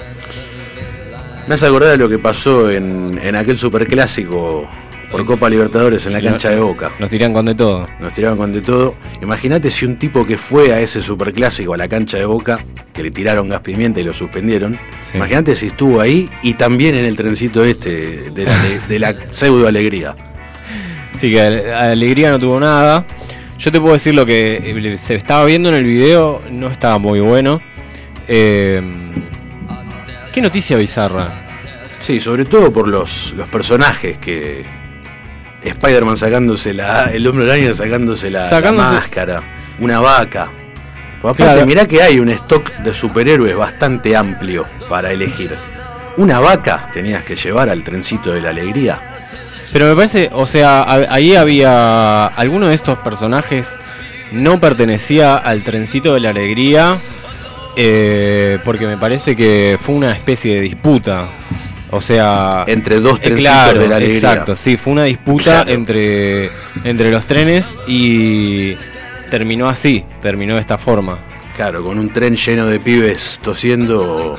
Me 1.47 1.55
hace 1.55 1.67
acordar 1.67 1.91
de 1.91 1.97
lo 1.97 2.09
que 2.09 2.17
pasó 2.17 2.71
en, 2.71 3.19
en 3.21 3.35
aquel 3.35 3.57
superclásico 3.59 4.67
por 5.11 5.23
Copa 5.25 5.49
Libertadores 5.49 6.05
en 6.07 6.13
la 6.13 6.21
cancha 6.21 6.49
de 6.49 6.59
Boca. 6.59 6.91
Nos 6.99 7.09
tiran 7.09 7.33
con 7.33 7.45
de 7.45 7.53
todo. 7.53 7.87
Nos 7.99 8.13
tiraron 8.13 8.37
con 8.37 8.51
de 8.51 8.61
todo. 8.61 8.95
Imagínate 9.21 9.69
si 9.69 9.85
un 9.85 9.97
tipo 9.97 10.25
que 10.25 10.37
fue 10.37 10.73
a 10.73 10.79
ese 10.79 11.01
superclásico, 11.03 11.73
a 11.73 11.77
la 11.77 11.87
cancha 11.87 12.17
de 12.17 12.25
Boca, 12.25 12.59
que 12.91 13.03
le 13.03 13.11
tiraron 13.11 13.47
gas 13.47 13.59
pimienta 13.61 13.99
y 13.99 14.03
lo 14.03 14.13
suspendieron. 14.13 14.73
Sí. 15.11 15.17
Imagínate 15.17 15.55
si 15.55 15.67
estuvo 15.67 16.01
ahí 16.01 16.27
y 16.41 16.55
también 16.55 16.95
en 16.95 17.05
el 17.05 17.15
trencito 17.15 17.63
este 17.63 18.31
de 18.31 18.45
la, 18.45 18.63
de 18.89 18.99
la 18.99 19.15
pseudo 19.31 19.67
alegría. 19.67 20.15
Sí, 21.19 21.29
que 21.29 21.39
Ale- 21.41 21.73
Alegría 21.73 22.31
no 22.31 22.39
tuvo 22.39 22.59
nada. 22.59 23.05
Yo 23.59 23.71
te 23.71 23.79
puedo 23.79 23.93
decir 23.93 24.15
lo 24.15 24.25
que 24.25 24.55
eh, 24.65 24.97
se 24.97 25.15
estaba 25.15 25.45
viendo 25.45 25.69
en 25.69 25.75
el 25.75 25.83
video, 25.85 26.41
no 26.49 26.67
estaba 26.69 26.97
muy 26.97 27.19
bueno. 27.21 27.61
Eh, 28.27 28.81
¿Qué 30.33 30.41
noticia 30.41 30.77
bizarra? 30.77 31.41
Sí, 31.99 32.19
sobre 32.19 32.45
todo 32.45 32.71
por 32.71 32.87
los, 32.87 33.33
los 33.37 33.47
personajes 33.47 34.17
que. 34.17 34.65
Spider-Man 35.63 36.17
sacándose 36.17 36.73
la. 36.73 37.05
El 37.05 37.25
hombre 37.27 37.45
araña 37.51 37.73
sacándose 37.73 38.29
la, 38.29 38.49
máscara. 38.73 39.41
Una 39.79 39.99
vaca. 39.99 40.51
Aparte, 41.19 41.41
Claro. 41.43 41.65
mirá 41.65 41.87
que 41.87 42.03
hay 42.03 42.19
un 42.19 42.29
stock 42.29 42.71
de 42.77 42.93
superhéroes 42.93 43.55
bastante 43.55 44.15
amplio 44.15 44.67
para 44.87 45.11
elegir. 45.11 45.55
Una 46.17 46.39
vaca 46.39 46.89
tenías 46.93 47.25
que 47.25 47.35
llevar 47.35 47.69
al 47.69 47.83
trencito 47.83 48.31
de 48.31 48.41
la 48.41 48.49
alegría. 48.49 49.01
Pero 49.73 49.87
me 49.87 49.95
parece, 49.95 50.29
o 50.31 50.45
sea, 50.45 50.83
ahí 51.09 51.35
había. 51.35 52.27
Alguno 52.27 52.67
de 52.67 52.75
estos 52.75 52.99
personajes 52.99 53.75
no 54.31 54.59
pertenecía 54.59 55.37
al 55.37 55.63
trencito 55.63 56.13
de 56.13 56.19
la 56.19 56.29
alegría. 56.29 56.99
Eh, 57.75 58.59
porque 58.63 58.85
me 58.87 58.97
parece 58.97 59.35
que 59.35 59.77
fue 59.79 59.95
una 59.95 60.11
especie 60.11 60.55
de 60.55 60.61
disputa. 60.61 61.29
O 61.91 62.01
sea. 62.01 62.63
Entre 62.67 62.99
dos 62.99 63.19
eh, 63.19 63.23
trencitos 63.23 63.51
claro, 63.53 63.79
de 63.79 63.87
la 63.87 63.95
alegría. 63.97 64.17
Exacto, 64.17 64.55
sí, 64.55 64.75
fue 64.77 64.93
una 64.93 65.03
disputa 65.03 65.43
Claro. 65.63 65.71
entre, 65.71 66.49
entre 66.83 67.11
los 67.11 67.25
trenes 67.25 67.65
y 67.87 68.75
terminó 69.29 69.69
así, 69.69 70.03
terminó 70.21 70.55
de 70.55 70.61
esta 70.61 70.77
forma. 70.77 71.19
Claro, 71.55 71.83
con 71.83 71.97
un 71.99 72.11
tren 72.11 72.35
lleno 72.35 72.65
de 72.65 72.79
pibes 72.79 73.39
tosiendo 73.41 74.37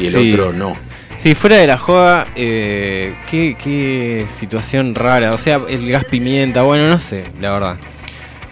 y 0.00 0.06
el 0.06 0.12
Sí. 0.14 0.32
otro 0.32 0.52
no. 0.52 0.76
Sí, 1.18 1.34
fuera 1.34 1.56
de 1.56 1.66
la 1.66 1.76
joda, 1.76 2.26
eh, 2.36 3.14
qué, 3.30 3.56
qué 3.62 4.26
situación 4.32 4.94
rara. 4.94 5.32
O 5.32 5.38
sea, 5.38 5.60
el 5.68 5.88
gas 5.90 6.04
pimienta, 6.04 6.62
bueno, 6.62 6.88
no 6.88 6.98
sé, 6.98 7.24
la 7.40 7.50
verdad. 7.52 7.76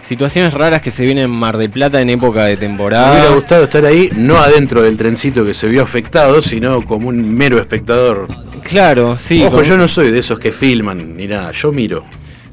Situaciones 0.07 0.53
raras 0.53 0.81
que 0.81 0.91
se 0.91 1.03
vienen 1.03 1.25
en 1.25 1.31
Mar 1.31 1.57
del 1.57 1.71
Plata 1.71 1.99
en 1.99 2.11
época 2.11 2.45
de 2.45 2.51
Me 2.51 2.57
hubiera 2.57 2.67
temporada. 2.67 3.29
gustado 3.33 3.63
estar 3.63 3.85
ahí, 3.85 4.09
no 4.15 4.37
adentro 4.37 4.83
del 4.83 4.97
trencito 4.97 5.43
que 5.43 5.53
se 5.53 5.67
vio 5.67 5.81
afectado, 5.81 6.41
sino 6.41 6.85
como 6.85 7.09
un 7.09 7.33
mero 7.33 7.57
espectador. 7.59 8.27
Claro, 8.63 9.17
sí. 9.17 9.41
Ojo, 9.43 9.63
yo 9.63 9.77
no 9.77 9.87
soy 9.87 10.11
de 10.11 10.19
esos 10.19 10.37
que 10.37 10.51
filman 10.51 11.17
ni 11.17 11.27
nada, 11.27 11.51
yo 11.53 11.71
miro. 11.71 12.05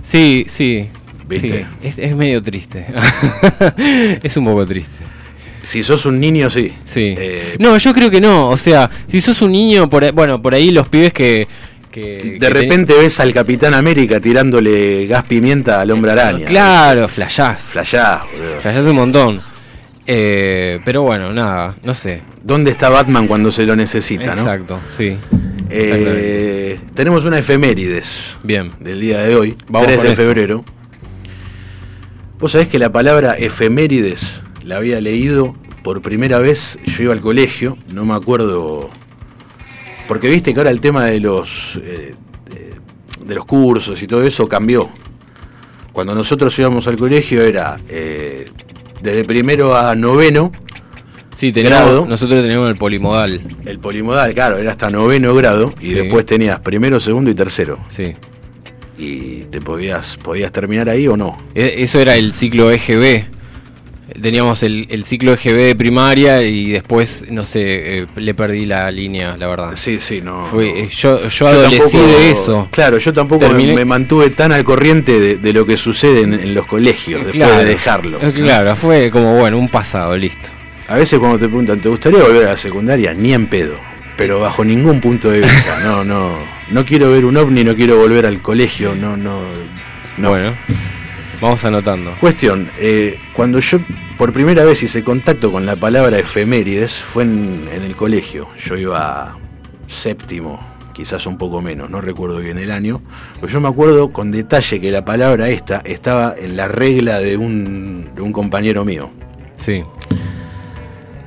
Sí, 0.03 0.47
sí. 0.49 0.89
¿viste? 1.29 1.67
Sí, 1.83 1.89
es, 1.89 1.99
es 1.99 2.17
medio 2.17 2.43
triste. 2.43 2.87
es 4.23 4.37
un 4.37 4.45
poco 4.47 4.65
triste. 4.65 4.93
Si 5.63 5.83
sos 5.83 6.07
un 6.07 6.19
niño, 6.19 6.51
sí. 6.51 6.73
Sí. 6.85 7.15
Eh, 7.17 7.57
no, 7.59 7.79
yo 7.79 7.93
creo 7.93 8.11
que 8.11 8.21
no. 8.21 8.49
O 8.49 8.57
sea, 8.57 8.91
si 9.09 9.21
sos 9.21 9.43
un 9.43 9.53
niño, 9.53 9.89
por 9.89 10.11
bueno, 10.13 10.43
por 10.43 10.55
ahí 10.55 10.71
los 10.71 10.89
pibes 10.89 11.13
que. 11.13 11.47
Que- 11.93 12.33
de 12.33 12.39
que 12.41 12.51
repente 12.51 12.95
ves 12.99 13.21
al 13.21 13.33
Capitán 13.33 13.75
América 13.75 14.19
tirándole 14.19 15.07
gas 15.07 15.23
pimienta 15.25 15.81
al 15.81 15.91
hombre 15.93 16.11
araña. 16.13 16.47
Claro, 16.47 17.07
flashás. 17.09 17.63
Flashá, 17.63 18.25
boludo. 18.33 18.61
Flashás 18.61 18.87
un 18.87 18.97
montón. 18.97 19.41
Eh, 20.05 20.81
pero 20.85 21.03
bueno, 21.03 21.31
nada, 21.33 21.77
no 21.85 21.95
sé. 21.95 22.23
¿Dónde 22.43 22.73
está 22.73 22.89
Batman 22.89 23.29
cuando 23.29 23.53
se 23.53 23.65
lo 23.65 23.77
necesita, 23.77 24.35
no? 24.35 24.43
Exacto, 24.43 24.81
sí. 24.97 25.17
Eh, 25.71 26.81
tenemos 26.95 27.25
una 27.25 27.39
efemérides 27.39 28.37
Bien. 28.43 28.73
del 28.81 29.01
día 29.01 29.21
de 29.21 29.37
hoy, 29.37 29.57
Vamos 29.69 29.87
3 29.87 29.99
con 29.99 30.07
de 30.09 30.13
eso. 30.15 30.23
febrero. 30.23 30.65
Vos 32.41 32.53
sabés 32.53 32.67
que 32.69 32.79
la 32.81 32.91
palabra 32.91 33.35
efemérides 33.35 34.43
la 34.65 34.77
había 34.79 35.01
leído 35.01 35.55
por 35.85 36.03
primera 36.03 36.39
vez, 36.39 36.79
yo 36.85 37.05
iba 37.05 37.13
al 37.13 37.21
colegio, 37.21 37.79
no 37.93 38.05
me 38.05 38.15
acuerdo, 38.15 38.91
porque 40.13 40.29
viste 40.29 40.53
que 40.53 40.61
ahora 40.61 40.69
el 40.71 40.79
tema 40.83 41.07
de 41.07 41.21
los, 41.21 41.81
eh, 41.83 42.15
de, 42.51 43.25
de 43.27 43.35
los 43.35 43.47
cursos 43.47 44.03
y 44.03 44.07
todo 44.07 44.23
eso 44.25 44.47
cambió. 44.47 44.91
Cuando 45.91 46.15
nosotros 46.15 46.59
íbamos 46.59 46.87
al 46.87 46.99
colegio 46.99 47.43
era 47.43 47.81
eh, 47.89 48.45
desde 49.01 49.25
primero 49.25 49.75
a 49.75 49.95
noveno, 49.95 50.53
Sí, 51.35 51.51
teníamos, 51.51 51.79
Grado. 51.81 52.07
nosotros 52.07 52.43
teníamos 52.43 52.69
el 52.69 52.77
polimodal. 52.77 53.41
el 53.65 53.79
polimodal, 53.79 54.35
claro, 54.35 54.59
era 54.59 54.73
hasta 54.73 54.91
noveno 54.91 55.35
grado, 55.35 55.73
y 55.81 55.87
Sí. 55.87 55.95
después 55.95 56.27
tenías 56.27 56.61
primero, 56.61 57.01
segundo 57.01 57.31
y 57.31 57.35
tercero. 57.35 57.79
Sí. 57.89 58.13
y 58.99 59.45
te 59.51 59.63
podías 59.63 60.19
podías 60.19 60.53
terminar 60.53 60.91
ahí 60.91 61.09
o 61.09 61.17
no. 61.17 61.39
E- 61.55 61.77
Eso 61.79 61.99
era 62.01 62.17
el 62.17 62.35
ciclo 62.35 62.71
EGB. 62.71 63.25
Teníamos 64.21 64.63
el, 64.63 64.87
el 64.91 65.05
ciclo 65.05 65.33
EGB 65.35 65.57
de 65.57 65.77
primaria 65.77 66.43
y 66.43 66.71
después, 66.71 67.25
no 67.31 67.45
sé, 67.45 67.99
eh, 67.99 68.07
le 68.17 68.35
perdí 68.35 68.67
la 68.67 68.91
línea, 68.91 69.37
la 69.37 69.47
verdad. 69.49 69.71
Sí, 69.75 69.99
sí, 70.01 70.21
no. 70.23 70.47
Fue, 70.47 70.69
eh, 70.85 70.89
yo, 70.89 71.23
yo 71.23 71.29
Yo 71.29 71.49
adolecí 71.49 71.97
tampoco- 71.99 72.07
de 72.19 72.31
eso. 72.31 72.69
Claro, 72.71 72.99
yo 72.99 73.13
tampoco 73.13 73.49
me- 73.51 73.85
mantuve 73.85 74.31
tan 74.31 74.53
al 74.53 74.65
corriente 74.65 75.19
de, 75.21 75.37
de 75.37 75.53
lo 75.53 75.65
que 75.67 75.77
sucede 75.77 76.23
en, 76.23 76.35
en 76.35 76.55
los 76.55 76.67
colegios 76.67 77.25
después 77.25 77.35
Claro. 77.49 77.59
de 77.59 77.65
dejarlo. 77.65 78.19
Eh, 78.23 78.33
Claro, 78.33 78.77
fue 78.77 79.11
como, 79.11 79.37
bueno, 79.39 79.59
un 79.59 79.69
pasado, 79.69 80.17
listo. 80.17 80.49
A 80.89 80.97
veces 80.97 81.19
cuando 81.19 81.39
te 81.39 81.47
preguntan, 81.47 81.81
¿te 81.81 81.89
gustaría 81.89 82.21
volver 82.23 82.47
a 82.47 82.51
la 82.51 82.57
secundaria? 82.57 83.15
Ni 83.15 83.33
en 83.33 83.47
pedo. 83.47 83.75
Pero 84.17 84.41
bajo 84.41 84.65
ningún 84.65 85.01
punto 85.01 85.31
de 85.31 85.41
vista. 85.41 85.81
No, 85.83 86.05
no. 86.05 86.39
No 86.71 86.85
quiero 86.85 87.11
ver 87.11 87.25
un 87.25 87.37
ovni, 87.39 87.65
no 87.65 87.75
quiero 87.75 87.97
volver 87.97 88.27
al 88.27 88.43
colegio, 88.43 88.95
no, 88.95 89.17
no. 89.17 89.41
no. 90.19 90.29
Bueno, 90.29 90.55
vamos 91.43 91.63
anotando. 91.65 92.17
Cuestión, 92.19 92.71
eh, 92.79 93.19
cuando 93.35 93.59
yo 93.59 93.79
por 94.17 94.33
primera 94.33 94.65
vez 94.65 94.83
hice 94.83 95.03
contacto 95.03 95.53
con 95.53 95.67
la 95.67 95.77
palabra 95.77 96.19
efemérides 96.19 97.01
fue 97.01 97.25
en, 97.25 97.69
en 97.71 97.83
el 97.83 97.97
colegio. 97.97 98.49
Yo 98.65 98.77
iba 98.77 99.37
séptimo, 99.87 100.61
quizás 100.93 101.27
un 101.27 101.37
poco 101.37 101.61
menos, 101.61 101.91
no 101.91 102.01
recuerdo 102.01 102.39
bien 102.39 102.59
el 102.59 102.71
año. 102.71 103.03
Pero 103.35 103.49
yo 103.49 103.61
me 103.61 103.69
acuerdo 103.69 104.13
con 104.13 104.31
detalle 104.31 104.81
que 104.81 104.91
la 104.91 105.05
palabra 105.05 105.49
esta 105.51 105.83
estaba 105.85 106.35
en 106.39 106.57
la 106.57 106.69
regla 106.69 107.19
de 107.19 107.37
un, 107.37 108.11
de 108.15 108.23
un 108.23 108.33
compañero 108.33 108.85
mío. 108.85 109.11
Sí, 109.57 109.85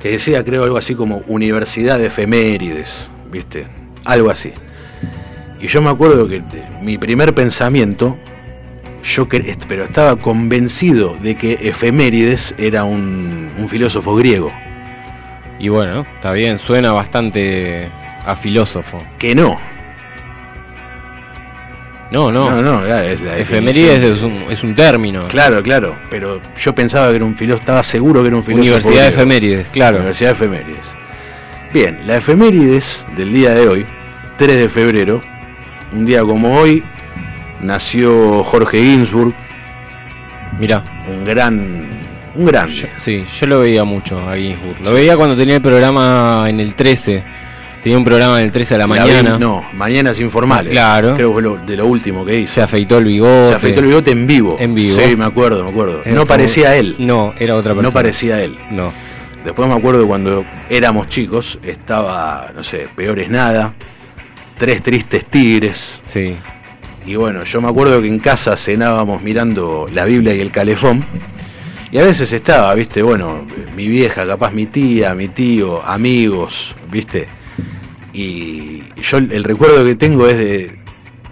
Que 0.00 0.10
decía, 0.10 0.44
creo, 0.44 0.64
algo 0.64 0.76
así 0.76 0.94
como 0.94 1.22
Universidad 1.26 1.98
de 1.98 2.06
Efemérides, 2.06 3.10
¿viste? 3.30 3.66
Algo 4.04 4.30
así. 4.30 4.52
Y 5.60 5.68
yo 5.68 5.80
me 5.80 5.90
acuerdo 5.90 6.28
que 6.28 6.36
eh, 6.36 6.44
mi 6.82 6.98
primer 6.98 7.34
pensamiento, 7.34 8.16
yo 9.06 9.28
pero 9.68 9.84
estaba 9.84 10.16
convencido 10.16 11.16
de 11.22 11.36
que 11.36 11.52
Efemérides 11.54 12.54
era 12.58 12.84
un, 12.84 13.50
un 13.56 13.68
filósofo 13.68 14.14
griego. 14.16 14.52
y 15.58 15.68
bueno, 15.68 16.06
está 16.16 16.32
bien, 16.32 16.58
suena 16.58 16.92
bastante 16.92 17.88
a 18.24 18.36
filósofo. 18.36 19.02
Que 19.18 19.34
no. 19.34 19.58
No, 22.10 22.30
no. 22.30 22.50
No, 22.50 22.62
no, 22.62 22.82
la 22.82 23.06
Efemérides 23.06 24.02
es 24.02 24.22
un, 24.22 24.44
es 24.50 24.62
un 24.62 24.74
término. 24.74 25.26
Claro, 25.28 25.62
claro. 25.62 25.96
Pero 26.10 26.40
yo 26.56 26.74
pensaba 26.74 27.10
que 27.10 27.16
era 27.16 27.24
un 27.24 27.36
filósofo, 27.36 27.62
estaba 27.62 27.82
seguro 27.82 28.22
que 28.22 28.28
era 28.28 28.36
un 28.36 28.42
filósofo 28.42 28.88
Universidad 28.88 29.02
de. 29.04 29.08
Efemérides, 29.08 29.66
claro. 29.68 29.96
Universidad 29.98 30.30
de 30.30 30.34
Efemérides. 30.34 30.96
Bien, 31.72 31.98
la 32.06 32.16
efemérides 32.16 33.04
del 33.16 33.32
día 33.32 33.50
de 33.50 33.68
hoy, 33.68 33.86
3 34.38 34.60
de 34.60 34.68
febrero, 34.68 35.20
un 35.92 36.06
día 36.06 36.22
como 36.22 36.58
hoy, 36.58 36.82
nació 37.66 38.42
Jorge 38.44 38.80
Ginsburg, 38.82 39.34
Mirá, 40.58 40.82
un 41.08 41.24
gran, 41.24 41.86
un 42.34 42.44
grande. 42.46 42.72
yo- 42.72 42.86
sí, 42.98 43.24
yo 43.40 43.46
lo 43.46 43.60
veía 43.60 43.84
mucho 43.84 44.18
a 44.28 44.36
Ginsburg. 44.36 44.76
Lo 44.84 44.92
veía 44.94 45.16
cuando 45.16 45.36
tenía 45.36 45.56
el 45.56 45.62
programa 45.62 46.46
en 46.48 46.60
el 46.60 46.74
13. 46.74 47.22
Tenía 47.82 47.98
un 47.98 48.04
programa 48.04 48.38
en 48.40 48.46
el 48.46 48.52
13 48.52 48.74
a 48.74 48.78
la 48.78 48.84
La 48.84 48.86
mañana. 48.88 49.34
vi- 49.36 49.40
no, 49.40 49.64
Mañanas 49.74 50.18
Informales. 50.18 50.72
Claro. 50.72 51.14
Creo 51.14 51.28
que 51.28 51.32
fue 51.34 51.42
lo- 51.42 51.56
de 51.58 51.76
lo 51.76 51.86
último 51.86 52.24
que 52.24 52.40
hizo. 52.40 52.54
Se 52.54 52.62
afeitó 52.62 52.98
el 52.98 53.04
bigote. 53.04 53.48
Se 53.50 53.54
afeitó 53.54 53.80
el 53.80 53.86
bigote 53.86 54.10
en 54.10 54.26
vivo. 54.26 54.56
En 54.58 54.74
vivo. 54.74 54.96
Sí, 54.96 55.14
me 55.16 55.24
acuerdo, 55.24 55.62
me 55.62 55.70
acuerdo. 55.70 56.02
No 56.06 56.26
parecía 56.26 56.74
él. 56.76 56.96
No, 56.98 57.32
era 57.38 57.54
otra 57.54 57.72
persona. 57.74 57.88
No 57.88 57.92
parecía 57.92 58.40
él. 58.42 58.56
No. 58.70 58.92
Después 59.44 59.68
me 59.68 59.74
acuerdo 59.74 60.04
cuando 60.08 60.44
éramos 60.68 61.06
chicos, 61.08 61.60
estaba, 61.62 62.50
no 62.56 62.64
sé, 62.64 62.88
Peor 62.96 63.20
es 63.20 63.28
Nada, 63.28 63.74
Tres 64.58 64.82
Tristes 64.82 65.24
Tigres. 65.26 66.00
Sí. 66.04 66.36
Y 67.06 67.14
bueno, 67.14 67.44
yo 67.44 67.60
me 67.60 67.68
acuerdo 67.68 68.02
que 68.02 68.08
en 68.08 68.18
casa 68.18 68.56
cenábamos 68.56 69.22
mirando 69.22 69.86
la 69.94 70.04
Biblia 70.04 70.34
y 70.34 70.40
el 70.40 70.50
calefón. 70.50 71.04
Y 71.92 71.98
a 71.98 72.02
veces 72.02 72.32
estaba, 72.32 72.74
viste, 72.74 73.00
bueno, 73.00 73.46
mi 73.76 73.86
vieja, 73.86 74.26
capaz 74.26 74.50
mi 74.52 74.66
tía, 74.66 75.14
mi 75.14 75.28
tío, 75.28 75.84
amigos, 75.84 76.74
viste. 76.90 77.28
Y 78.12 78.82
yo 79.00 79.18
el 79.18 79.44
recuerdo 79.44 79.84
que 79.84 79.94
tengo 79.94 80.26
es 80.26 80.36
de 80.36 80.78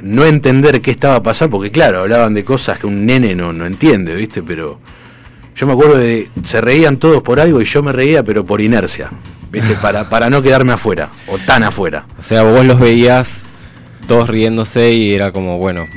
no 0.00 0.24
entender 0.24 0.80
qué 0.80 0.92
estaba 0.92 1.20
pasando, 1.22 1.56
porque 1.56 1.72
claro, 1.72 2.02
hablaban 2.02 2.34
de 2.34 2.44
cosas 2.44 2.78
que 2.78 2.86
un 2.86 3.04
nene 3.04 3.34
no, 3.34 3.52
no 3.52 3.66
entiende, 3.66 4.14
viste, 4.14 4.44
pero 4.44 4.78
yo 5.56 5.66
me 5.66 5.72
acuerdo 5.72 5.98
de, 5.98 6.28
se 6.44 6.60
reían 6.60 6.98
todos 6.98 7.20
por 7.22 7.40
algo 7.40 7.60
y 7.60 7.64
yo 7.64 7.82
me 7.82 7.90
reía, 7.90 8.22
pero 8.22 8.44
por 8.46 8.60
inercia, 8.60 9.10
viste, 9.50 9.74
para, 9.74 10.08
para 10.08 10.30
no 10.30 10.40
quedarme 10.40 10.74
afuera, 10.74 11.10
o 11.26 11.38
tan 11.38 11.64
afuera. 11.64 12.06
O 12.20 12.22
sea, 12.22 12.42
vos 12.42 12.64
los 12.64 12.78
veías 12.78 13.42
todos 14.04 14.28
riéndose 14.28 14.92
y 14.92 15.12
era 15.14 15.32
como, 15.32 15.58
bueno. 15.58 15.88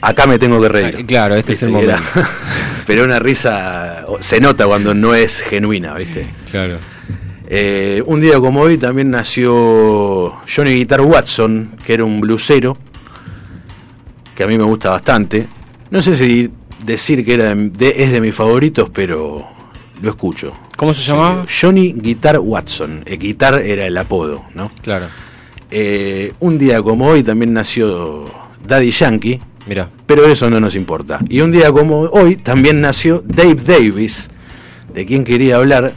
Acá 0.00 0.26
me 0.26 0.38
tengo 0.38 0.60
que 0.60 0.68
reír. 0.68 0.96
Ah, 1.00 1.04
claro, 1.06 1.34
este 1.36 1.52
es 1.52 1.62
el 1.62 1.70
momento. 1.70 1.96
pero 2.86 3.04
una 3.04 3.18
risa 3.18 4.04
se 4.20 4.40
nota 4.40 4.66
cuando 4.66 4.94
no 4.94 5.14
es 5.14 5.40
genuina, 5.40 5.94
¿viste? 5.94 6.26
Claro. 6.50 6.78
Eh, 7.46 8.02
un 8.06 8.20
día 8.20 8.38
como 8.40 8.60
hoy 8.62 8.78
también 8.78 9.10
nació 9.10 10.34
Johnny 10.54 10.74
Guitar 10.74 11.00
Watson, 11.02 11.76
que 11.84 11.94
era 11.94 12.04
un 12.04 12.20
blusero, 12.20 12.76
que 14.34 14.44
a 14.44 14.46
mí 14.46 14.56
me 14.56 14.64
gusta 14.64 14.90
bastante. 14.90 15.46
No 15.90 16.02
sé 16.02 16.16
si 16.16 16.50
decir 16.84 17.24
que 17.24 17.34
era 17.34 17.54
de- 17.54 17.94
es 17.98 18.10
de 18.12 18.20
mis 18.20 18.34
favoritos, 18.34 18.90
pero 18.90 19.46
lo 20.02 20.10
escucho. 20.10 20.52
¿Cómo 20.76 20.92
se 20.92 21.02
llamaba? 21.02 21.46
Johnny 21.60 21.92
Guitar 21.92 22.38
Watson. 22.40 23.02
Eh, 23.06 23.16
Guitar 23.16 23.60
era 23.62 23.86
el 23.86 23.96
apodo, 23.96 24.44
¿no? 24.54 24.72
Claro. 24.82 25.06
Eh, 25.76 26.32
un 26.38 26.56
día 26.56 26.80
como 26.82 27.08
hoy 27.08 27.24
también 27.24 27.52
nació 27.52 28.26
Daddy 28.64 28.92
Yankee, 28.92 29.40
Mira. 29.66 29.90
pero 30.06 30.24
eso 30.24 30.48
no 30.48 30.60
nos 30.60 30.76
importa. 30.76 31.18
Y 31.28 31.40
un 31.40 31.50
día 31.50 31.72
como 31.72 32.02
hoy 32.02 32.36
también 32.36 32.80
nació 32.80 33.24
Dave 33.26 33.56
Davis, 33.56 34.30
de 34.94 35.04
quien 35.04 35.24
quería 35.24 35.56
hablar. 35.56 35.92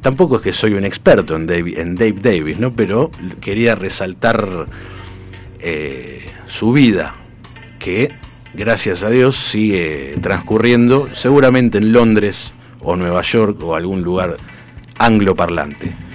Tampoco 0.00 0.34
es 0.34 0.42
que 0.42 0.52
soy 0.52 0.74
un 0.74 0.84
experto 0.84 1.36
en 1.36 1.46
Dave, 1.46 1.80
en 1.80 1.94
Dave 1.94 2.16
Davis, 2.20 2.58
¿no? 2.58 2.72
Pero 2.72 3.12
quería 3.40 3.76
resaltar 3.76 4.66
eh, 5.60 6.26
su 6.46 6.72
vida, 6.72 7.14
que 7.78 8.10
gracias 8.52 9.04
a 9.04 9.10
Dios 9.10 9.36
sigue 9.36 10.16
transcurriendo, 10.20 11.08
seguramente 11.12 11.78
en 11.78 11.92
Londres 11.92 12.52
o 12.80 12.96
Nueva 12.96 13.22
York 13.22 13.62
o 13.62 13.76
algún 13.76 14.02
lugar 14.02 14.38
angloparlante. 14.98 16.09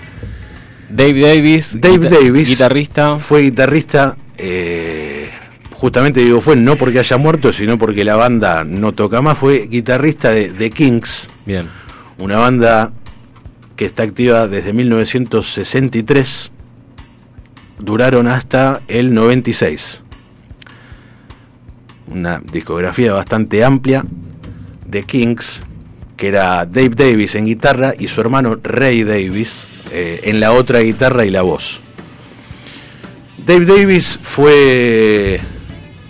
Dave 0.89 1.19
Davis. 1.19 1.77
Dave 1.79 1.97
guita- 1.99 2.09
Davis 2.09 2.49
Guitarrista. 2.49 3.17
fue 3.19 3.41
guitarrista, 3.43 4.15
eh, 4.37 5.29
justamente 5.71 6.19
digo 6.21 6.41
fue 6.41 6.55
no 6.55 6.77
porque 6.77 6.99
haya 6.99 7.17
muerto, 7.17 7.51
sino 7.51 7.77
porque 7.77 8.03
la 8.05 8.15
banda 8.15 8.63
no 8.63 8.91
toca 8.93 9.21
más, 9.21 9.37
fue 9.37 9.67
guitarrista 9.67 10.31
de 10.31 10.49
The 10.49 10.69
Kings, 10.69 11.29
Bien. 11.45 11.67
una 12.17 12.37
banda 12.37 12.91
que 13.75 13.85
está 13.85 14.03
activa 14.03 14.47
desde 14.47 14.71
1963, 14.73 16.51
duraron 17.79 18.27
hasta 18.27 18.81
el 18.87 19.13
96. 19.13 20.01
Una 22.07 22.39
discografía 22.51 23.13
bastante 23.13 23.63
amplia 23.63 24.05
de 24.87 25.03
Kings, 25.03 25.61
que 26.15 26.27
era 26.29 26.65
Dave 26.65 26.89
Davis 26.89 27.35
en 27.35 27.45
guitarra 27.47 27.93
y 27.97 28.07
su 28.07 28.21
hermano 28.21 28.57
Ray 28.63 29.03
Davis 29.03 29.67
eh, 29.91 30.21
en 30.23 30.39
la 30.39 30.51
otra 30.53 30.79
guitarra 30.79 31.25
y 31.25 31.29
la 31.29 31.41
voz. 31.41 31.81
Dave 33.45 33.65
Davis 33.65 34.17
fue 34.21 35.39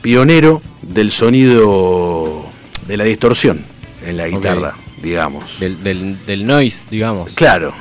pionero 0.01 0.61
del 0.81 1.11
sonido 1.11 2.49
de 2.87 2.97
la 2.97 3.03
distorsión 3.03 3.65
en 4.05 4.17
la 4.17 4.27
guitarra, 4.27 4.77
digamos. 5.01 5.59
Del, 5.59 5.83
del, 5.83 6.25
del 6.25 6.45
noise, 6.45 6.85
digamos. 6.89 7.31
Claro. 7.33 7.73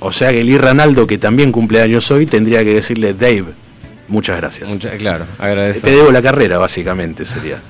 O 0.00 0.12
sea 0.12 0.30
que 0.30 0.44
Lee 0.44 0.58
Ranaldo, 0.58 1.06
que 1.06 1.16
también 1.18 1.50
cumple 1.50 1.80
años 1.80 2.10
hoy, 2.10 2.26
tendría 2.26 2.62
que 2.62 2.74
decirle, 2.74 3.14
Dave, 3.14 3.46
muchas 4.06 4.36
gracias. 4.36 4.68
Mucha- 4.68 4.96
claro, 4.98 5.26
agradezco. 5.38 5.86
Te 5.86 5.92
debo 5.96 6.12
la 6.12 6.20
carrera, 6.22 6.58
básicamente, 6.58 7.24
sería. 7.24 7.60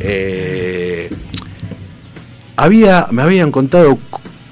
Eh, 0.00 1.10
había, 2.56 3.06
me 3.12 3.22
habían 3.22 3.50
contado 3.50 3.98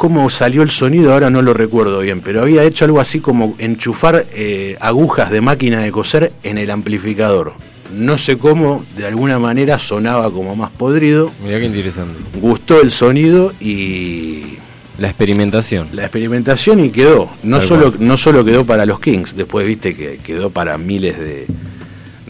cómo 0.03 0.29
salió 0.31 0.63
el 0.63 0.71
sonido, 0.71 1.13
ahora 1.13 1.31
no 1.31 1.43
lo 1.43 1.55
recuerdo 1.55 2.01
bien, 2.01 2.23
pero 2.23 2.43
había 2.43 2.65
hecho 2.65 2.85
algo 2.85 2.99
así 2.99 3.21
como 3.21 3.55
enchufar 3.59 4.27
eh, 4.35 4.77
agujas 4.81 5.31
de 5.31 5.41
máquina 5.41 5.79
de 5.79 5.93
coser 5.93 6.33
en 6.43 6.59
el 6.59 6.73
amplificador. 6.73 7.53
No 7.95 8.19
sé 8.19 8.37
cómo, 8.37 8.85
de 8.97 9.07
alguna 9.07 9.39
manera 9.39 9.79
sonaba 9.79 10.29
como 10.33 10.57
más 10.57 10.71
podrido. 10.71 11.31
Mirá 11.45 11.61
qué 11.61 11.67
interesante. 11.67 12.19
Gustó 12.41 12.81
el 12.81 12.91
sonido 12.91 13.53
y 13.61 14.57
La 14.99 15.07
experimentación. 15.07 15.91
la 15.93 16.03
experimentación 16.03 16.81
y 16.85 16.89
quedó. 16.91 17.31
No 17.45 17.59
Tal 17.59 17.69
solo, 17.69 17.93
cual. 17.93 18.05
no 18.09 18.17
solo 18.17 18.45
quedó 18.45 18.67
para 18.67 18.85
los 18.87 18.99
Kings, 18.99 19.37
después 19.37 19.65
viste 19.69 19.95
que 19.95 20.17
quedó 20.19 20.51
para 20.51 20.77
miles 20.79 21.17
de, 21.17 21.47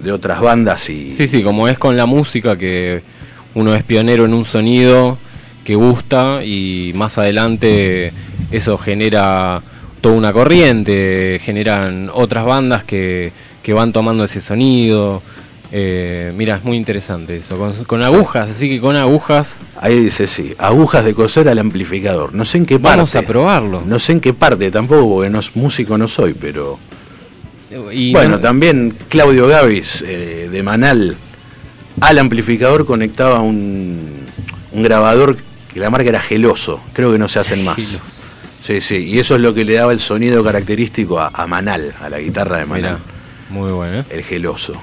de 0.03 0.13
otras 0.13 0.43
bandas 0.43 0.91
y 0.91 1.15
Sí, 1.17 1.27
sí, 1.27 1.43
como 1.43 1.69
es 1.69 1.79
con 1.79 1.97
la 1.97 2.05
música 2.05 2.59
que 2.59 3.03
uno 3.55 3.75
es 3.75 3.83
pionero 3.83 4.27
en 4.27 4.35
un 4.35 4.45
sonido 4.45 5.17
que 5.64 5.75
gusta 5.75 6.44
y 6.44 6.92
más 6.94 7.18
adelante 7.18 8.12
eso 8.51 8.79
genera 8.79 9.62
toda 10.01 10.14
una 10.16 10.33
corriente, 10.33 11.38
generan 11.42 12.11
otras 12.12 12.44
bandas 12.44 12.85
que, 12.85 13.33
que 13.62 13.72
van 13.72 13.92
tomando 13.92 14.25
ese 14.25 14.40
sonido. 14.40 15.22
Eh, 15.75 16.33
mira, 16.37 16.57
es 16.57 16.64
muy 16.64 16.77
interesante 16.77 17.37
eso, 17.37 17.57
con, 17.57 17.72
con 17.85 18.03
agujas, 18.03 18.51
así 18.51 18.68
que 18.68 18.79
con 18.81 18.94
agujas 18.96 19.55
Ahí 19.81 19.98
dice 20.05 20.27
sí, 20.27 20.55
agujas 20.59 21.05
de 21.05 21.14
coser 21.14 21.48
al 21.48 21.59
amplificador. 21.59 22.35
No 22.35 22.44
sé 22.44 22.59
en 22.59 22.66
qué 22.66 22.79
parte. 22.79 22.98
vamos 22.98 23.14
a 23.16 23.22
probarlo. 23.22 23.83
No 23.87 23.98
sé 23.98 24.12
en 24.12 24.20
qué 24.20 24.33
parte 24.35 24.70
tampoco, 24.70 25.14
porque 25.14 25.31
no 25.31 25.40
músico 25.55 25.96
no 25.98 26.07
soy, 26.09 26.35
pero. 26.35 26.79
Y 27.90 28.12
bueno, 28.12 28.33
no- 28.37 28.40
también 28.40 28.94
Claudio 29.09 29.48
Gavis 29.48 30.05
eh, 30.07 30.48
de 30.53 30.62
Manal 30.62 31.16
al 32.01 32.18
amplificador 32.18 32.85
conectaba 32.85 33.40
un, 33.40 34.27
un 34.72 34.83
grabador 34.83 35.37
que 35.73 35.81
la 35.81 35.91
marca 35.91 36.09
era 36.09 36.21
geloso. 36.21 36.83
Creo 36.93 37.13
que 37.13 37.19
no 37.19 37.29
se 37.29 37.41
hacen 37.41 37.65
más. 37.65 37.77
Geloso. 37.77 38.27
Sí, 38.61 38.81
sí, 38.81 38.97
y 38.97 39.19
eso 39.19 39.35
es 39.35 39.41
lo 39.41 39.53
que 39.53 39.65
le 39.65 39.75
daba 39.75 39.93
el 39.93 39.99
sonido 39.99 40.45
característico 40.45 41.19
a, 41.19 41.29
a 41.35 41.47
Manal, 41.49 41.95
a 42.01 42.09
la 42.09 42.19
guitarra 42.21 42.59
de 42.59 42.67
Manal. 42.67 42.99
Mirá, 42.99 43.05
muy 43.51 43.73
bueno. 43.73 44.01
¿eh? 44.01 44.05
El 44.09 44.23
geloso. 44.23 44.75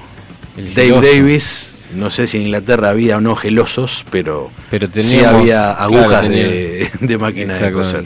El 0.56 0.74
Dave 0.74 0.88
geloso. 0.88 1.06
Davis, 1.06 1.66
no 1.94 2.10
sé 2.10 2.26
si 2.26 2.36
en 2.36 2.42
Inglaterra 2.44 2.90
había 2.90 3.16
o 3.16 3.20
no 3.22 3.36
gelosos, 3.36 4.04
pero, 4.10 4.50
Pero 4.70 4.88
sí 5.00 5.20
había 5.20 5.72
agujas 5.72 6.28
de, 6.28 6.90
de 7.00 7.18
máquina 7.18 7.56
de 7.56 7.72
coser. 7.72 8.04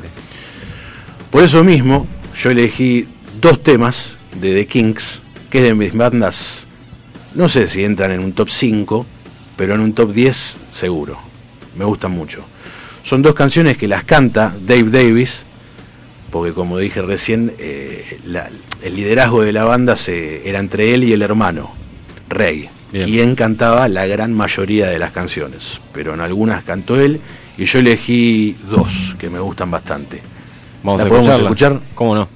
Por 1.31 1.42
eso 1.42 1.64
mismo, 1.64 2.07
yo 2.40 2.51
elegí 2.51 3.09
dos 3.40 3.61
temas 3.61 4.16
de 4.40 4.55
The 4.55 4.66
Kings, 4.66 5.23
que 5.51 5.59
es 5.59 5.64
de 5.64 5.75
mis 5.75 5.92
bandas, 5.92 6.68
no 7.35 7.49
sé 7.49 7.66
si 7.66 7.85
entran 7.85 8.12
en 8.12 8.20
un 8.20 8.33
top 8.33 8.49
5, 8.49 9.07
pero 9.57 9.75
en 9.75 9.81
un 9.81 9.92
top 9.92 10.12
10 10.12 10.57
seguro. 10.70 11.18
Me 11.75 11.85
gustan 11.85 12.12
mucho. 12.12 12.44
Son 13.05 13.21
dos 13.21 13.35
canciones 13.35 13.77
que 13.77 13.87
las 13.87 14.05
canta 14.05 14.55
Dave 14.67 14.85
Davis, 14.90 15.45
porque 16.31 16.53
como 16.55 16.79
dije 16.79 17.03
recién, 17.03 17.53
eh, 17.59 18.19
la- 18.25 18.49
el 18.83 18.97
liderazgo 18.97 19.43
de 19.43 19.53
la 19.53 19.64
banda 19.64 19.95
se, 19.95 20.49
era 20.49 20.59
entre 20.59 20.95
él 20.95 21.05
y 21.05 21.12
el 21.12 21.21
hermano, 21.23 21.73
Ray, 22.31 22.69
Bien. 22.93 23.05
quien 23.05 23.35
cantaba 23.35 23.88
la 23.88 24.07
gran 24.07 24.33
mayoría 24.33 24.87
de 24.87 24.99
las 24.99 25.11
canciones, 25.12 25.83
pero 25.93 26.14
en 26.14 26.21
algunas 26.23 26.64
cantó 26.64 26.99
él 26.99 27.21
y 27.59 27.67
yo 27.67 27.79
elegí 27.81 28.57
dos 28.71 29.14
que 29.19 29.29
me 29.29 29.38
gustan 29.38 29.71
bastante. 29.71 30.23
Vamos 30.83 31.01
¿La 31.03 31.07
a 31.07 31.09
podemos 31.11 31.38
escuchar? 31.38 31.81
¿Cómo 31.95 32.14
no? 32.14 32.29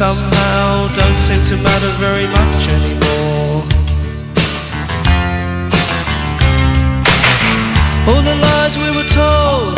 somehow 0.00 0.88
don't 0.94 1.18
seem 1.18 1.44
to 1.44 1.56
matter 1.62 1.92
very 2.00 2.26
much 2.26 2.62
anymore. 2.78 3.60
All 8.08 8.22
the 8.30 8.36
lies 8.48 8.78
we 8.78 8.90
were 8.96 9.10
told, 9.22 9.76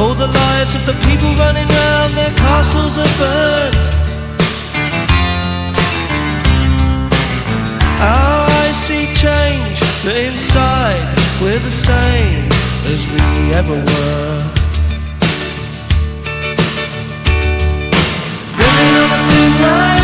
all 0.00 0.16
the 0.24 0.26
lives 0.26 0.74
of 0.74 0.84
the 0.86 0.96
people 1.06 1.30
running 1.36 1.68
round, 1.68 2.14
their 2.14 2.34
castles 2.34 2.98
are 2.98 3.14
burned. 3.22 3.76
Our 8.00 8.50
eyes 8.58 8.76
see 8.76 9.06
change, 9.14 9.78
but 10.02 10.16
inside 10.16 11.06
we're 11.40 11.60
the 11.60 11.70
same 11.70 12.50
as 12.92 13.06
we 13.06 13.54
ever 13.54 13.76
were. 13.76 14.61
my 19.62 20.01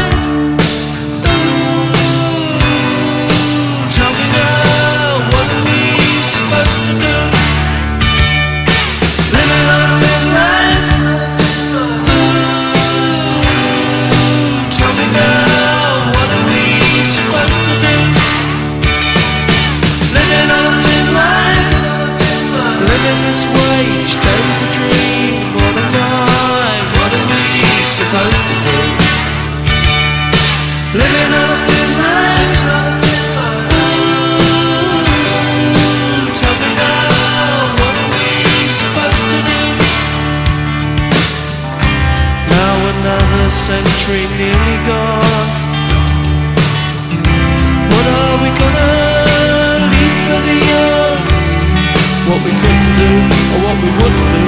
we 53.83 53.91
would 54.03 54.15
do 54.19 54.43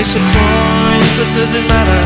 It's 0.00 0.12
a 0.14 0.20
point, 0.20 1.08
but 1.16 1.28
does 1.32 1.52
it 1.56 1.64
matter? 1.64 2.00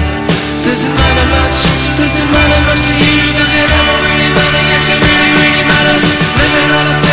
Does 0.63 0.81
it 0.87 0.93
matter 0.95 1.27
much? 1.35 1.57
Does 1.99 2.15
it 2.15 2.27
matter 2.31 2.61
much 2.69 2.81
to 2.87 2.95
you? 2.95 3.17
Does 3.35 3.51
it 3.51 3.67
ever 3.67 3.97
really 4.07 4.31
matter? 4.31 4.63
Yes, 4.71 4.87
it 4.87 4.99
really, 5.03 5.31
really 5.41 5.65
matters 5.67 6.05
Living 6.39 6.71
on 6.71 6.87
a 6.87 7.10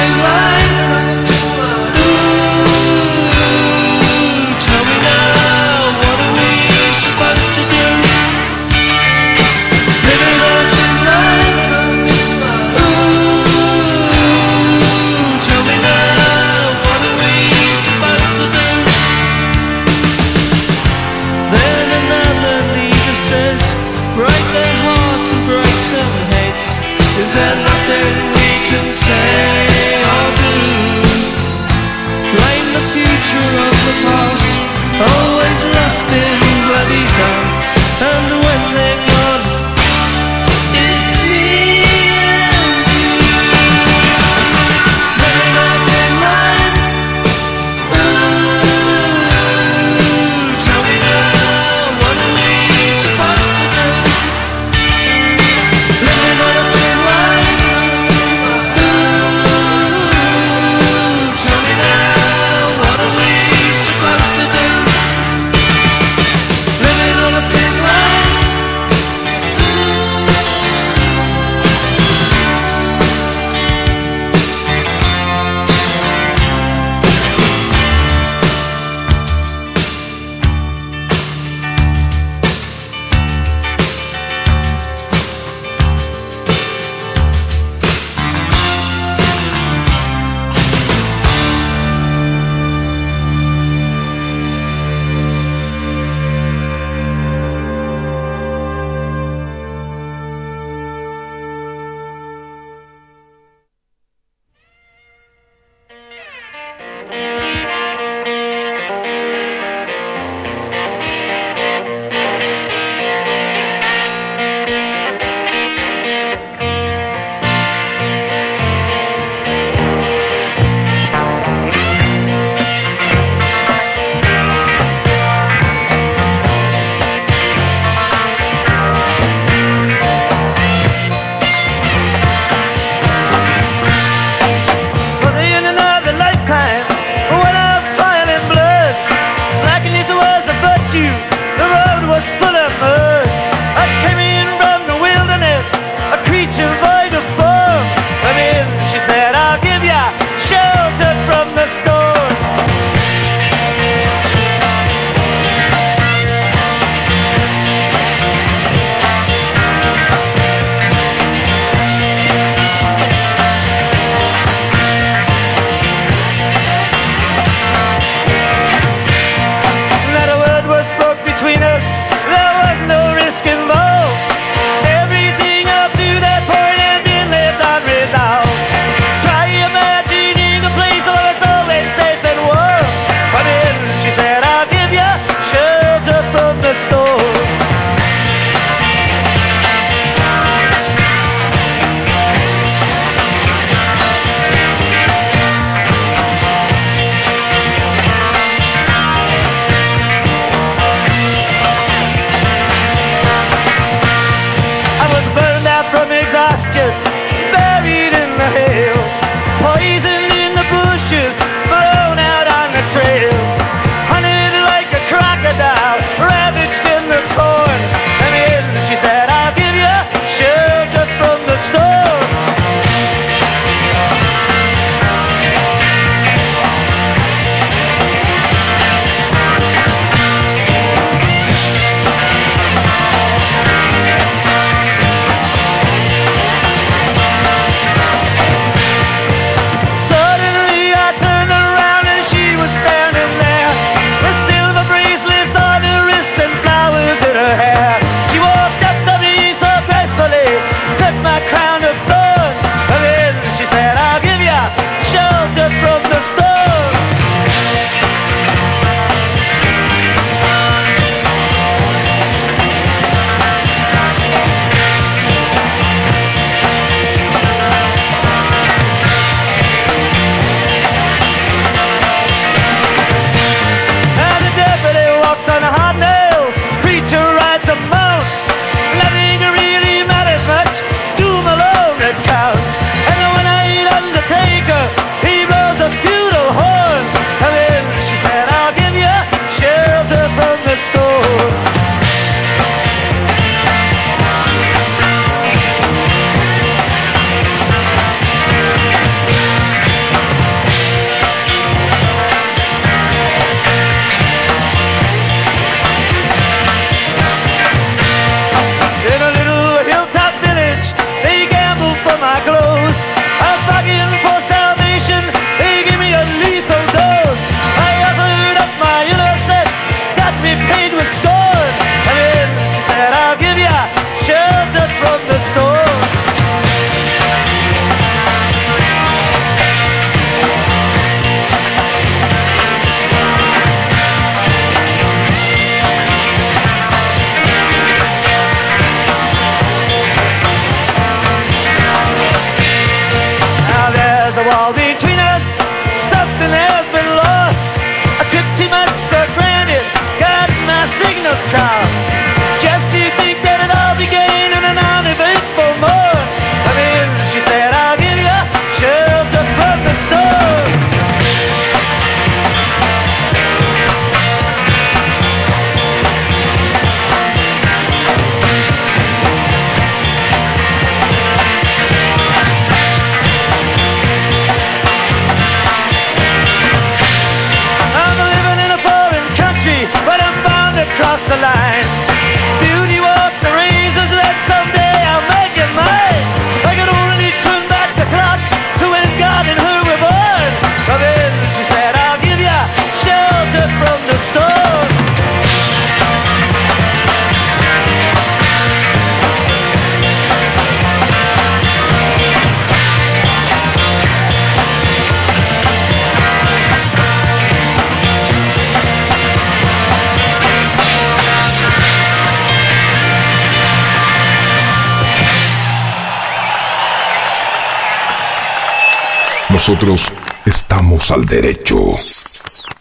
nosotros 419.68 420.07
estamos 420.45 421.11
al 421.11 421.26
derecho. 421.26 421.88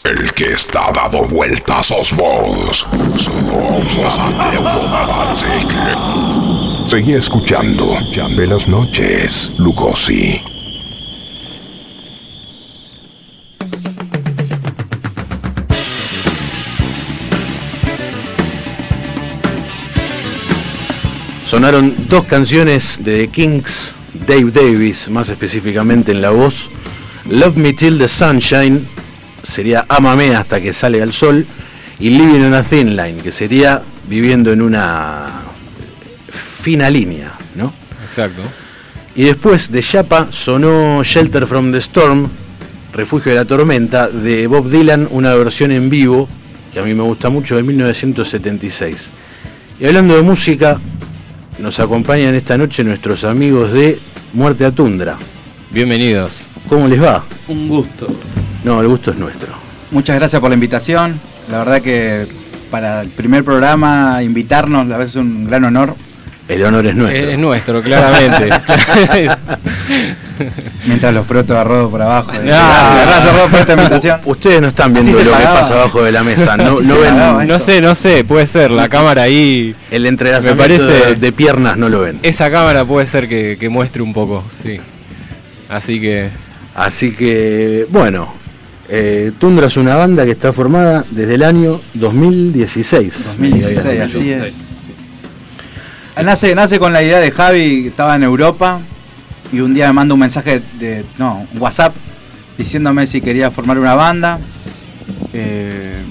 El 0.04 0.32
que 0.34 0.52
está 0.52 0.92
dado 0.92 1.24
vueltas 1.24 1.86
sos 1.86 2.14
vos. 2.14 2.86
Seguí 6.86 7.14
escuchando. 7.14 7.86
Buenas 8.36 8.68
noches, 8.68 9.56
Lugosi. 9.58 10.40
Sonaron 21.42 22.06
dos 22.08 22.26
canciones 22.26 23.00
de 23.02 23.26
The 23.26 23.28
Kings, 23.32 23.96
Dave 24.24 24.52
Davis, 24.52 25.08
más 25.08 25.28
específicamente 25.28 26.12
en 26.12 26.22
la 26.22 26.30
voz, 26.30 26.70
Love 27.30 27.56
Me 27.56 27.72
Till 27.72 27.98
the 27.98 28.06
Sunshine 28.06 28.86
sería 29.42 29.84
Amame 29.88 30.36
hasta 30.36 30.60
que 30.60 30.72
sale 30.72 30.98
el 30.98 31.12
sol 31.12 31.44
y 31.98 32.10
Living 32.10 32.42
on 32.42 32.54
a 32.54 32.62
Thin 32.62 32.96
Line, 32.96 33.20
que 33.22 33.32
sería 33.32 33.82
viviendo 34.08 34.52
en 34.52 34.62
una 34.62 35.42
fina 36.30 36.88
línea, 36.88 37.36
¿no? 37.56 37.74
Exacto. 38.08 38.42
Y 39.16 39.24
después 39.24 39.72
de 39.72 39.82
Chapa 39.82 40.28
sonó 40.30 41.02
Shelter 41.02 41.46
from 41.46 41.72
the 41.72 41.78
Storm, 41.78 42.30
Refugio 42.92 43.32
de 43.32 43.38
la 43.38 43.44
Tormenta, 43.44 44.08
de 44.08 44.46
Bob 44.46 44.70
Dylan, 44.70 45.08
una 45.10 45.34
versión 45.34 45.72
en 45.72 45.90
vivo 45.90 46.28
que 46.72 46.78
a 46.78 46.84
mí 46.84 46.94
me 46.94 47.02
gusta 47.02 47.28
mucho, 47.28 47.56
de 47.56 47.62
1976. 47.62 49.10
Y 49.80 49.86
hablando 49.86 50.14
de 50.14 50.22
música, 50.22 50.80
nos 51.58 51.80
acompañan 51.80 52.34
esta 52.34 52.56
noche 52.56 52.84
nuestros 52.84 53.24
amigos 53.24 53.72
de 53.72 53.98
Muerte 54.34 54.64
a 54.64 54.70
Tundra. 54.70 55.18
Bienvenidos. 55.70 56.45
¿Cómo 56.68 56.88
les 56.88 57.02
va? 57.02 57.24
Un 57.48 57.68
gusto. 57.68 58.08
No, 58.64 58.80
el 58.80 58.88
gusto 58.88 59.12
es 59.12 59.16
nuestro. 59.16 59.52
Muchas 59.90 60.16
gracias 60.16 60.40
por 60.40 60.50
la 60.50 60.54
invitación. 60.54 61.20
La 61.50 61.58
verdad 61.58 61.80
que 61.80 62.26
para 62.70 63.02
el 63.02 63.10
primer 63.10 63.44
programa 63.44 64.22
invitarnos, 64.22 64.86
la 64.88 64.96
verdad 64.96 65.08
es 65.08 65.16
un 65.16 65.46
gran 65.46 65.64
honor. 65.64 65.94
El 66.48 66.64
honor 66.64 66.86
es 66.86 66.94
nuestro. 66.94 67.28
Eh, 67.28 67.32
es 67.32 67.38
nuestro, 67.38 67.82
claramente. 67.82 68.48
Mientras 70.86 71.14
los 71.14 71.26
froto 71.26 71.58
a 71.58 71.88
por 71.88 72.02
abajo. 72.02 72.30
Ah, 72.32 72.38
no, 72.38 72.44
gracias, 72.44 73.06
gracias 73.06 73.34
Rodo 73.34 73.48
por 73.48 73.60
esta 73.60 73.72
invitación. 73.72 74.20
Ustedes 74.24 74.60
no 74.60 74.68
están 74.68 74.92
viendo 74.92 75.18
lo 75.24 75.36
que 75.36 75.44
pasa 75.44 75.74
abajo 75.74 76.02
de 76.04 76.12
la 76.12 76.22
mesa. 76.22 76.56
No, 76.56 76.80
no, 76.82 76.98
ven, 76.98 77.48
no 77.48 77.58
sé, 77.58 77.80
no 77.80 77.94
sé, 77.94 78.24
puede 78.24 78.46
ser. 78.46 78.70
La 78.70 78.88
cámara 78.88 79.22
ahí. 79.22 79.74
El 79.90 80.06
entrelazamiento 80.06 80.62
me 80.62 80.68
parece, 80.68 81.14
de 81.16 81.32
piernas 81.32 81.76
no 81.76 81.88
lo 81.88 82.00
ven. 82.00 82.18
Esa 82.22 82.50
cámara 82.50 82.84
puede 82.84 83.06
ser 83.06 83.28
que 83.28 83.68
muestre 83.68 84.02
un 84.02 84.12
poco, 84.12 84.44
sí. 84.62 84.78
Así 85.68 86.00
que 86.00 86.30
Así 86.76 87.14
que, 87.14 87.86
bueno, 87.90 88.34
eh, 88.90 89.32
Tundra 89.38 89.68
es 89.68 89.78
una 89.78 89.96
banda 89.96 90.26
que 90.26 90.32
está 90.32 90.52
formada 90.52 91.06
desde 91.10 91.36
el 91.36 91.42
año 91.42 91.80
2016. 91.94 93.24
2016, 93.24 94.00
así 94.02 94.30
es. 94.30 94.54
Nace, 96.22 96.54
nace 96.54 96.78
con 96.78 96.92
la 96.92 97.02
idea 97.02 97.18
de 97.18 97.30
Javi, 97.30 97.84
que 97.84 97.88
estaba 97.88 98.14
en 98.14 98.24
Europa, 98.24 98.82
y 99.50 99.60
un 99.60 99.72
día 99.72 99.86
me 99.86 99.94
manda 99.94 100.12
un 100.12 100.20
mensaje 100.20 100.60
de, 100.78 101.06
no, 101.16 101.48
un 101.50 101.62
WhatsApp, 101.62 101.94
diciéndome 102.58 103.06
si 103.06 103.22
quería 103.22 103.50
formar 103.50 103.78
una 103.78 103.94
banda. 103.94 104.38
Eh, 105.32 106.04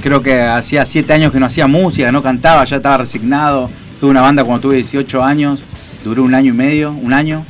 creo 0.00 0.22
que 0.22 0.40
hacía 0.42 0.84
siete 0.84 1.12
años 1.12 1.32
que 1.32 1.40
no 1.40 1.46
hacía 1.46 1.66
música, 1.66 2.12
no 2.12 2.22
cantaba, 2.22 2.64
ya 2.64 2.76
estaba 2.76 2.98
resignado. 2.98 3.68
Tuve 3.98 4.10
una 4.12 4.22
banda 4.22 4.44
cuando 4.44 4.60
tuve 4.60 4.76
18 4.76 5.24
años, 5.24 5.60
duró 6.04 6.22
un 6.22 6.36
año 6.36 6.52
y 6.52 6.56
medio, 6.56 6.92
un 6.92 7.12
año. 7.12 7.44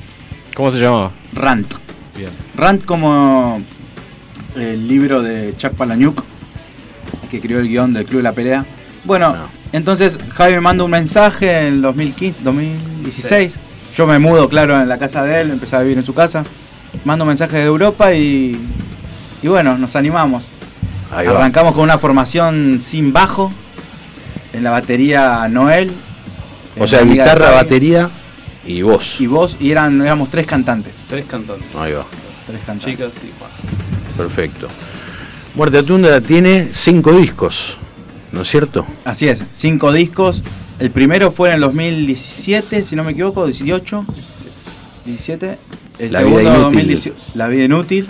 ¿cómo 0.54 0.72
se 0.72 0.78
llamaba? 0.78 1.12
Rant. 1.34 1.87
Bien. 2.18 2.30
Rant 2.56 2.84
como 2.84 3.62
el 4.56 4.88
libro 4.88 5.22
de 5.22 5.54
Chuck 5.56 5.72
Palahniuk, 5.74 6.24
que 7.30 7.36
escribió 7.36 7.60
el 7.60 7.68
guion 7.68 7.92
del 7.92 8.06
Club 8.06 8.18
de 8.18 8.22
la 8.24 8.32
Pelea. 8.32 8.66
Bueno, 9.04 9.32
No. 9.34 9.48
entonces 9.72 10.18
Javi 10.34 10.54
me 10.54 10.60
manda 10.60 10.82
un 10.82 10.90
mensaje 10.90 11.48
en 11.68 11.74
el 11.74 11.82
2015, 11.82 12.40
2016. 12.42 13.58
Yo 13.96 14.06
me 14.06 14.18
mudo, 14.18 14.48
claro, 14.48 14.80
en 14.80 14.88
la 14.88 14.98
casa 14.98 15.22
de 15.22 15.40
él, 15.40 15.50
empecé 15.52 15.76
a 15.76 15.80
vivir 15.80 15.98
en 15.98 16.04
su 16.04 16.12
casa. 16.14 16.44
Mando 17.04 17.24
un 17.24 17.28
mensaje 17.28 17.56
de 17.56 17.64
Europa 17.64 18.12
y, 18.14 18.58
y 19.42 19.48
bueno, 19.48 19.78
nos 19.78 19.94
animamos. 19.94 20.44
Ahí 21.10 21.26
va. 21.26 21.38
Arrancamos 21.38 21.72
con 21.74 21.84
una 21.84 21.98
formación 21.98 22.80
sin 22.80 23.12
bajo. 23.12 23.52
En 24.52 24.64
la 24.64 24.70
batería 24.70 25.46
Noel. 25.48 25.92
O 26.80 26.86
sea, 26.86 27.02
guitarra, 27.02 27.46
Javi, 27.46 27.56
batería 27.56 28.10
y 28.66 28.82
voz. 28.82 29.20
Y 29.20 29.26
vos, 29.26 29.56
y 29.60 29.70
eran, 29.70 30.00
éramos 30.02 30.30
tres 30.30 30.46
cantantes. 30.46 30.94
Tres 31.08 31.24
cantantes. 31.26 31.66
Ahí 31.76 31.92
va, 31.92 32.06
Tres 32.46 32.60
cantantes. 32.66 32.90
Chicas 32.90 33.14
y 33.24 33.30
Juan. 33.38 33.50
perfecto. 34.16 34.68
Muerte 35.54 35.78
a 35.78 35.82
Tundra 35.82 36.20
tiene 36.20 36.68
cinco 36.72 37.12
discos, 37.12 37.78
¿no 38.32 38.42
es 38.42 38.48
cierto? 38.48 38.86
Así 39.04 39.28
es, 39.28 39.42
cinco 39.52 39.92
discos. 39.92 40.42
El 40.78 40.90
primero 40.92 41.32
fue 41.32 41.48
en 41.48 41.56
el 41.56 41.60
2017, 41.62 42.84
si 42.84 42.94
no 42.94 43.02
me 43.02 43.12
equivoco, 43.12 43.44
18. 43.46 44.04
17. 45.04 45.58
El 45.98 46.12
La 46.12 46.20
vida 46.22 46.36
segundo, 46.38 46.50
inútil. 46.60 46.62
2018, 46.86 47.16
La 47.34 47.48
vida 47.48 47.64
inútil. 47.64 48.06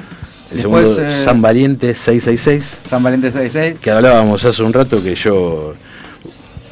El 0.51 0.57
Después, 0.59 0.89
segundo, 0.95 1.07
eh, 1.07 1.25
San 1.25 1.41
Valiente 1.43 1.95
666, 1.95 2.81
San 2.89 3.03
Valentín 3.03 3.33
66. 3.33 3.79
que 3.81 3.91
hablábamos 3.91 4.45
hace 4.45 4.63
un 4.63 4.73
rato 4.73 5.03
que 5.03 5.15
yo... 5.15 5.75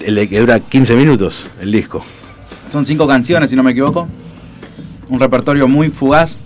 El 0.01 0.15
de 0.15 0.29
que 0.29 0.39
dura 0.41 0.61
15 0.61 0.95
minutos, 0.95 1.47
el 1.61 1.73
disco. 1.73 2.05
Son 2.69 2.85
cinco 2.85 3.07
canciones, 3.07 3.51
si 3.51 3.57
no 3.57 3.63
me 3.63 3.73
equivoco. 3.73 4.09
Un 5.09 5.21
repertorio 5.21 5.69
muy 5.69 5.89
fugaz, 5.91 6.37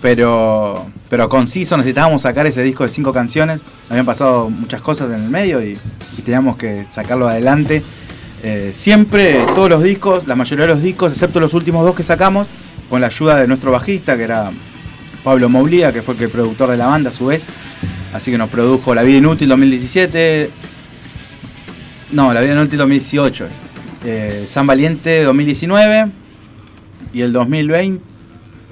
pero, 0.00 0.86
pero 1.08 1.28
conciso. 1.28 1.76
Necesitábamos 1.76 2.22
sacar 2.22 2.46
ese 2.46 2.62
disco 2.62 2.84
de 2.84 2.90
cinco 2.90 3.12
canciones. 3.12 3.60
Habían 3.88 4.06
pasado 4.06 4.50
muchas 4.50 4.80
cosas 4.80 5.10
en 5.12 5.22
el 5.22 5.30
medio 5.30 5.62
y, 5.62 5.78
y 6.18 6.22
teníamos 6.22 6.56
que 6.56 6.86
sacarlo 6.90 7.28
adelante. 7.28 7.82
Eh, 8.42 8.70
siempre, 8.72 9.44
todos 9.54 9.70
los 9.70 9.82
discos, 9.84 10.26
la 10.26 10.34
mayoría 10.34 10.66
de 10.66 10.74
los 10.74 10.82
discos, 10.82 11.12
excepto 11.12 11.38
los 11.38 11.54
últimos 11.54 11.84
dos 11.84 11.94
que 11.94 12.02
sacamos, 12.02 12.48
con 12.90 13.00
la 13.00 13.06
ayuda 13.06 13.36
de 13.36 13.46
nuestro 13.46 13.70
bajista, 13.70 14.16
que 14.16 14.24
era 14.24 14.50
Pablo 15.22 15.48
Moulía, 15.48 15.92
que 15.92 16.02
fue 16.02 16.16
el 16.18 16.28
productor 16.28 16.70
de 16.70 16.76
la 16.76 16.88
banda 16.88 17.10
a 17.10 17.12
su 17.12 17.26
vez. 17.26 17.46
Así 18.12 18.32
que 18.32 18.38
nos 18.38 18.50
produjo 18.50 18.94
La 18.94 19.02
Vida 19.02 19.18
Inútil 19.18 19.48
2017. 19.48 20.50
No, 22.10 22.32
La 22.32 22.40
Vida 22.40 22.52
Inútil 22.52 22.78
2018 22.78 23.46
es. 23.46 23.71
Eh, 24.04 24.46
San 24.48 24.66
Valiente 24.66 25.22
2019 25.22 26.10
y 27.12 27.20
el 27.22 27.32
2020. 27.32 28.12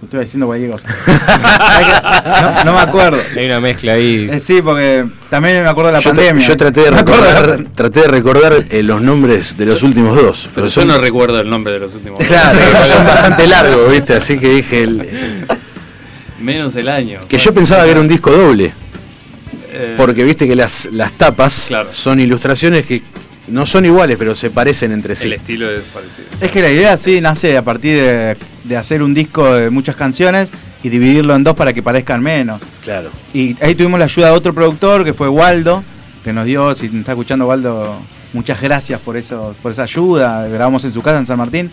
Estoy 0.03 0.20
diciendo 0.20 0.47
cosa. 0.47 0.89
no, 2.64 2.64
no 2.64 2.72
me 2.72 2.81
acuerdo. 2.81 3.18
Hay 3.37 3.45
una 3.47 3.61
mezcla 3.61 3.93
ahí. 3.93 4.28
Eh, 4.33 4.41
sí, 4.41 4.62
porque 4.62 5.07
también 5.28 5.62
me 5.62 5.68
acuerdo 5.68 5.89
de 5.91 5.99
la 5.99 6.01
yo, 6.01 6.11
pandemia. 6.14 6.47
yo 6.47 6.57
traté 6.57 6.81
de 6.81 6.91
recordar, 6.97 7.64
traté 7.74 8.01
de 8.01 8.09
recordar 8.09 8.64
eh, 8.70 8.83
los 8.83 9.03
nombres 9.03 9.59
de 9.59 9.66
los 9.66 9.83
últimos 9.83 10.16
dos, 10.16 10.49
pero, 10.55 10.66
Pero 10.66 10.68
yo 10.68 10.85
no 10.87 10.99
recuerdo 10.99 11.41
el 11.41 11.51
nombre 11.51 11.74
de 11.74 11.81
los 11.81 11.95
últimos. 11.95 12.18
claro, 12.24 12.59
son 12.87 13.07
bastante 13.07 13.47
largos, 13.47 13.91
¿viste? 13.93 14.14
Así 14.14 14.39
que 14.39 14.49
dije 14.55 14.83
el- 14.85 15.47
Menos 16.41 16.74
el 16.76 16.89
año. 16.89 17.20
que 17.28 17.37
yo 17.37 17.53
pensaba 17.53 17.85
que 17.85 17.91
era 17.91 18.01
un 18.01 18.09
disco 18.09 18.31
doble, 18.33 18.72
Eh, 19.72 19.95
porque 19.99 20.24
viste 20.24 20.49
que 20.49 20.57
las, 20.57 20.89
las 20.93 21.12
tapas 21.12 21.66
Claro. 21.68 21.91
son 21.93 22.18
ilustraciones 22.20 22.87
que 22.87 23.03
no 23.51 23.67
son 23.67 23.85
iguales, 23.85 24.17
pero 24.19 24.35
se 24.35 24.51
parecen 24.51 24.93
entre 24.93 25.17
sí. 25.17 25.27
El 25.27 25.35
estilo 25.35 25.71
es 25.71 25.85
parecido. 25.85 26.29
Es 26.41 26.51
que 26.51 26.63
la 26.63 26.71
idea 26.71 26.97
sí 26.97 27.21
nace 27.21 27.57
a 27.57 27.63
partir 27.63 27.97
de, 27.97 28.37
de 28.65 28.77
hacer 28.77 29.03
un 29.03 29.15
disco 29.15 29.55
de 29.55 29.71
muchas 29.71 29.97
canciones 29.97 30.51
y 30.83 30.89
dividirlo 30.89 31.35
en 31.35 31.45
dos 31.45 31.55
para 31.55 31.73
que 31.73 31.83
parezcan 31.83 32.23
menos. 32.23 32.63
Claro. 32.83 33.11
Y 33.35 33.57
ahí 33.63 33.75
tuvimos 33.75 33.99
la 33.99 34.07
ayuda 34.07 34.29
de 34.29 34.33
otro 34.33 34.55
productor 34.55 35.05
que 35.05 35.13
fue 35.13 35.29
Waldo, 35.29 35.85
que 36.25 36.33
nos 36.33 36.47
dio, 36.47 36.75
si 36.75 36.87
está 36.87 37.13
escuchando 37.13 37.47
Waldo, 37.47 38.01
muchas 38.33 38.61
gracias 38.61 39.01
por 39.01 39.17
eso, 39.17 39.55
por 39.63 39.73
esa 39.73 39.83
ayuda. 39.83 40.47
Grabamos 40.49 40.85
en 40.85 40.93
su 40.93 41.03
casa 41.03 41.19
en 41.19 41.27
San 41.27 41.39
Martín. 41.39 41.71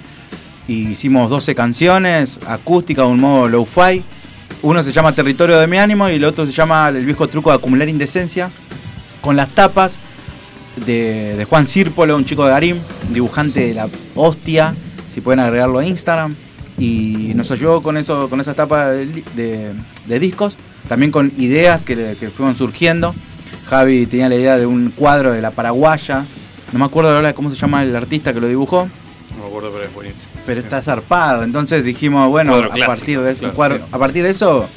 Y 0.67 0.89
hicimos 0.89 1.29
12 1.29 1.55
canciones, 1.55 2.39
acústica, 2.45 3.05
un 3.05 3.19
modo 3.19 3.47
low-fi. 3.47 4.03
Uno 4.63 4.83
se 4.83 4.91
llama 4.91 5.13
Territorio 5.13 5.57
de 5.59 5.67
mi 5.67 5.77
ánimo 5.77 6.09
y 6.09 6.15
el 6.15 6.25
otro 6.25 6.45
se 6.45 6.51
llama 6.51 6.89
El 6.89 7.05
viejo 7.05 7.27
truco 7.29 7.51
de 7.51 7.57
acumular 7.57 7.87
indecencia. 7.87 8.51
Con 9.21 9.35
las 9.37 9.49
tapas 9.49 9.99
de, 10.85 11.35
de 11.37 11.45
Juan 11.45 11.65
Círpolo, 11.65 12.15
un 12.15 12.25
chico 12.25 12.45
de 12.45 12.51
Garim, 12.51 12.79
dibujante 13.11 13.67
de 13.67 13.73
la 13.73 13.87
hostia, 14.15 14.75
si 15.07 15.21
pueden 15.21 15.39
agregarlo 15.39 15.79
a 15.79 15.85
Instagram. 15.85 16.35
Y 16.79 17.31
nos 17.35 17.49
ayudó 17.51 17.81
con 17.81 17.97
eso, 17.97 18.29
con 18.29 18.39
esas 18.39 18.55
tapas 18.55 18.89
de, 18.91 19.05
de- 19.35 19.73
de 20.05 20.19
discos, 20.19 20.55
también 20.87 21.11
con 21.11 21.33
ideas 21.37 21.83
que, 21.83 22.15
que 22.19 22.29
fueron 22.29 22.55
surgiendo. 22.55 23.15
Javi 23.65 24.05
tenía 24.05 24.29
la 24.29 24.35
idea 24.35 24.57
de 24.57 24.65
un 24.65 24.91
cuadro 24.95 25.31
de 25.33 25.41
la 25.41 25.51
paraguaya. 25.51 26.23
No 26.71 26.79
me 26.79 26.85
acuerdo 26.85 27.15
ahora 27.15 27.33
cómo 27.33 27.49
se 27.49 27.55
llama 27.57 27.83
el 27.83 27.95
artista 27.95 28.33
que 28.33 28.39
lo 28.39 28.47
dibujó, 28.47 28.87
No 29.35 29.41
me 29.43 29.47
acuerdo, 29.47 29.71
pero 29.71 29.85
es 29.85 29.93
buenísimo. 29.93 30.31
pero 30.45 30.61
Sí, 30.61 30.65
está 30.67 30.81
zarpado. 30.81 31.43
Entonces 31.43 31.83
dijimos, 31.83 32.29
bueno, 32.29 32.55
a 32.55 32.69
partir, 32.85 33.19
de, 33.21 33.31
un 33.31 33.35
claro, 33.37 33.55
cuadro- 33.55 33.77
sí. 33.77 33.83
a 33.91 33.97
partir 33.97 34.23
de 34.23 34.29
eso, 34.29 34.67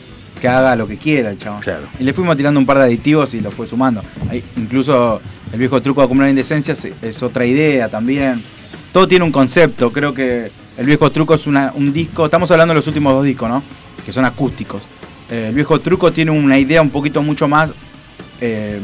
que 0.41 0.49
haga 0.49 0.75
lo 0.75 0.89
que 0.89 0.97
quiera 0.97 1.31
el 1.31 1.39
chabón. 1.39 1.61
Claro. 1.61 1.87
Y 1.99 2.05
le 2.05 2.13
fuimos 2.13 2.37
tirando 2.37 2.59
un 2.59 2.67
par 2.67 2.79
de 2.79 2.85
aditivos 2.85 3.35
y 3.35 3.41
lo 3.41 3.51
fue 3.51 3.67
sumando. 3.67 4.03
Ahí, 4.29 4.43
incluso 4.57 5.21
el 5.53 5.59
viejo 5.59 5.81
truco 5.83 6.01
de 6.01 6.07
acumular 6.07 6.31
indecencias 6.31 6.85
es, 7.03 7.23
otra 7.23 7.45
idea 7.45 7.89
también. 7.89 8.43
Todo 8.93 9.07
tiene 9.07 9.25
un 9.25 9.31
concepto. 9.33 9.93
Creo 9.93 10.13
que 10.15 10.51
el 10.77 10.87
viejo 10.87 11.11
truco 11.13 11.35
es 11.35 11.47
una- 11.47 11.73
un 11.75 11.93
disco. 11.93 12.25
Estamos 12.25 12.51
hablando 12.51 12.73
de 12.75 12.77
los 12.79 12.87
últimos 12.87 13.13
dos 13.13 13.25
discos, 13.25 13.49
¿no? 13.49 13.63
Que 14.05 14.11
son 14.13 14.25
acústicos. 14.25 14.85
Eh, 15.31 15.47
el 15.49 15.55
viejo 15.55 15.79
truco 15.81 16.13
tiene 16.13 16.31
una 16.33 16.59
idea 16.59 16.83
un 16.83 16.91
poquito 16.91 17.23
mucho 17.23 17.47
más 17.47 17.73
eh, 18.41 18.81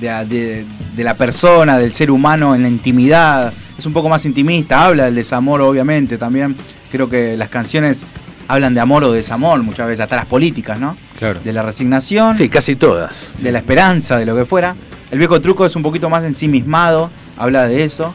de, 0.00 0.08
de- 0.26 0.66
de 0.94 1.04
la 1.04 1.16
persona, 1.16 1.78
del 1.78 1.92
ser 1.94 2.10
humano 2.10 2.54
en 2.54 2.62
la 2.62 2.68
intimidad. 2.68 3.52
Es 3.78 3.86
un 3.86 3.92
poco 3.92 4.08
más 4.08 4.24
intimista. 4.26 4.84
Habla 4.84 5.06
del 5.06 5.14
desamor, 5.14 5.60
obviamente, 5.62 6.18
también. 6.18 6.54
Creo 6.92 7.08
que 7.08 7.36
las 7.36 7.48
canciones 7.48 8.04
hablan 8.48 8.74
de 8.74 8.80
amor 8.80 9.04
o 9.04 9.12
desamor 9.12 9.62
muchas 9.62 9.86
veces, 9.86 10.00
hasta 10.00 10.16
las 10.16 10.26
políticas, 10.26 10.78
¿no? 10.78 10.96
Claro. 11.18 11.40
De 11.42 11.52
la 11.52 11.62
resignación 11.62 12.36
Sí, 12.36 12.48
casi 12.48 12.76
todas. 12.76 13.34
de 13.40 13.52
la 13.52 13.58
esperanza, 13.58 14.18
de 14.18 14.26
lo 14.26 14.34
que 14.36 14.44
fuera. 14.44 14.74
El 15.10 15.18
viejo 15.18 15.40
truco 15.40 15.64
es 15.66 15.76
un 15.76 15.82
poquito 15.82 16.08
más 16.10 16.24
ensimismado, 16.24 17.10
habla 17.36 17.66
de 17.66 17.84
eso. 17.84 18.14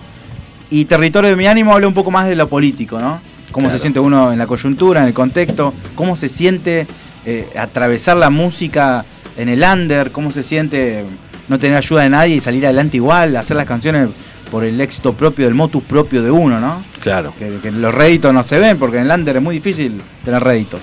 Y 0.70 0.86
Territorio 0.86 1.30
de 1.32 1.36
mi 1.36 1.48
ánimo 1.48 1.74
habla 1.74 1.88
un 1.88 1.94
poco 1.94 2.12
más 2.12 2.28
de 2.28 2.36
lo 2.36 2.48
político, 2.48 3.00
¿no? 3.00 3.22
Cómo 3.52 3.66
Claro. 3.68 3.80
se 3.80 3.82
siente 3.82 4.00
uno 4.00 4.32
en 4.32 4.38
la 4.38 4.46
coyuntura, 4.46 5.02
en 5.02 5.08
el 5.08 5.14
contexto, 5.14 5.74
cómo 5.96 6.16
se 6.16 6.30
siente 6.30 6.86
eh, 7.26 7.50
atravesar 7.58 8.18
la 8.18 8.30
música 8.30 9.04
en 9.36 9.50
el 9.50 9.64
under, 9.64 10.12
cómo 10.12 10.30
se 10.32 10.44
siente 10.44 11.04
no 11.48 11.58
tener 11.58 11.76
ayuda 11.78 12.04
de 12.04 12.10
nadie 12.10 12.36
y 12.36 12.40
salir 12.40 12.64
adelante 12.66 12.98
igual, 12.98 13.36
hacer 13.36 13.58
las 13.58 13.66
canciones 13.66 14.10
por 14.52 14.64
el 14.64 14.80
éxito 14.82 15.14
propio, 15.14 15.46
del 15.46 15.54
motus 15.56 15.84
propio 15.84 16.22
de 16.24 16.32
uno, 16.32 16.60
¿no? 16.60 16.84
Claro. 17.02 17.34
Que, 17.38 17.58
que 17.62 17.72
los 17.72 17.94
réditos 17.94 18.34
no 18.34 18.44
se 18.44 18.60
ven, 18.60 18.78
porque 18.78 18.98
en 18.98 19.06
el 19.10 19.12
under 19.20 19.38
es 19.38 19.44
muy 19.44 19.56
difícil 19.56 20.02
tener 20.26 20.44
réditos. 20.44 20.80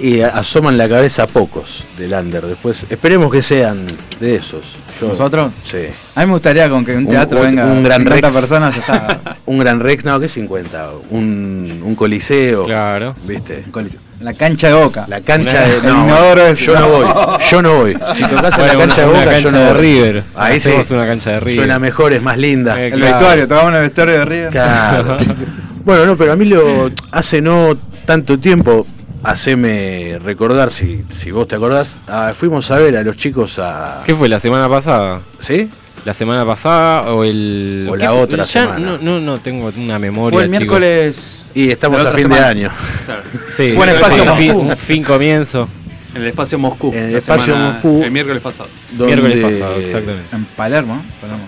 Y 0.00 0.20
a- 0.20 0.28
asoman 0.28 0.78
la 0.78 0.88
cabeza 0.88 1.26
pocos 1.26 1.84
del 1.98 2.12
under. 2.12 2.46
Después, 2.46 2.86
esperemos 2.88 3.32
que 3.32 3.42
sean 3.42 3.84
de 4.20 4.36
esos. 4.36 4.76
Yo- 5.00 5.08
¿Nosotros? 5.08 5.52
Sí. 5.64 5.86
A 6.14 6.20
mí 6.20 6.26
me 6.26 6.32
gustaría 6.34 6.68
con 6.70 6.84
que 6.84 6.94
un 6.94 7.06
teatro 7.08 7.40
un, 7.40 7.46
venga 7.46 7.66
un 7.66 7.82
gran 7.82 8.02
50 8.02 8.26
Rex. 8.28 8.36
personas, 8.40 8.74
ya 8.76 8.80
está. 8.80 9.36
un 9.46 9.58
gran 9.58 9.80
Rex, 9.80 10.04
no, 10.04 10.20
que 10.20 10.28
50. 10.28 10.90
Un, 11.10 11.80
un 11.84 11.94
coliseo. 11.96 12.64
Claro. 12.64 13.16
¿Viste? 13.26 13.64
La 14.20 14.34
cancha 14.34 14.68
de 14.68 14.74
boca. 14.74 15.04
La 15.08 15.20
cancha 15.20 15.60
de. 15.62 15.80
No, 15.82 16.54
yo 16.54 16.74
no 16.78 16.88
voy. 16.88 17.06
Yo 17.50 17.62
no 17.62 17.74
voy. 17.76 17.92
Si 18.16 18.24
tocas 18.24 18.58
en 18.58 18.64
Bueno, 18.64 18.72
la 18.74 18.78
cancha 18.86 19.00
de 19.02 19.06
boca, 19.06 19.24
cancha 19.24 19.38
yo 19.40 19.50
no 19.52 19.58
de 19.60 19.72
voy. 19.72 19.80
River. 19.80 20.24
Ahí 20.34 20.58
sí. 20.60 20.68
Hacemos 20.70 20.90
una 20.90 21.06
cancha 21.06 21.30
de 21.30 21.40
River. 21.40 21.54
Suena 21.56 21.78
mejor, 21.78 22.12
es 22.12 22.22
más 22.22 22.36
linda. 22.36 22.80
Eh, 22.80 22.88
El 22.88 22.94
Claro. 22.94 23.14
vestuario, 23.14 23.48
tocamos 23.48 23.70
en 23.70 23.76
el 23.76 23.82
vestuario 23.82 24.14
de 24.18 24.24
River. 24.24 24.50
Claro. 24.50 25.16
bueno, 25.84 26.06
no, 26.06 26.16
pero 26.16 26.32
a 26.32 26.36
mí 26.36 26.44
lo 26.46 26.90
hace 27.12 27.40
no 27.40 27.78
tanto 28.06 28.38
tiempo, 28.40 28.86
haceme 29.22 30.18
recordar, 30.24 30.70
si, 30.70 31.04
si 31.10 31.30
vos 31.30 31.46
te 31.46 31.54
acordás, 31.56 31.96
ah, 32.08 32.32
fuimos 32.34 32.70
a 32.70 32.76
ver 32.78 32.96
a 32.96 33.02
los 33.02 33.16
chicos 33.16 33.58
a... 33.58 34.02
¿Qué 34.04 34.14
fue 34.14 34.28
la 34.28 34.40
semana 34.40 34.68
pasada? 34.68 35.20
¿Sí? 35.40 35.70
¿La 36.04 36.14
semana 36.14 36.44
pasada 36.46 37.12
o 37.12 37.24
el. 37.24 37.86
O 37.88 37.92
¿qué 37.94 38.04
la 38.04 38.12
otra 38.12 38.38
Ya 38.38 38.44
semana. 38.46 38.78
No, 38.78 38.98
no, 38.98 39.20
no 39.20 39.38
tengo 39.38 39.70
una 39.76 39.98
memoria. 39.98 40.36
Fue 40.36 40.44
el 40.44 40.48
chicos. 40.50 40.60
miércoles. 40.60 41.46
Y 41.54 41.70
estamos 41.70 42.04
a 42.04 42.12
fin 42.12 42.28
de 42.28 42.34
semana. 42.34 42.46
año. 42.48 42.70
Sí, 43.56 43.72
Fue 43.74 43.74
en 43.74 43.80
creo 43.80 43.94
Espacio 43.96 44.24
que 44.24 44.30
fin, 44.38 44.46
Moscú. 44.52 44.60
un 44.70 44.76
fin 44.76 45.02
comienzo. 45.04 45.68
En 46.14 46.22
el 46.22 46.28
espacio 46.28 46.58
Moscú. 46.58 46.92
En 46.94 47.04
el 47.04 47.14
espacio 47.16 47.44
semana- 47.54 47.72
Moscú. 47.72 48.02
El 48.02 48.10
miércoles 48.10 48.42
pasado. 48.42 48.68
Miércoles 48.92 49.38
pasado, 49.42 49.76
exactamente. 49.76 50.34
En 50.36 50.44
Palermo. 50.46 50.94
¿no? 50.96 51.20
Palermo. 51.20 51.44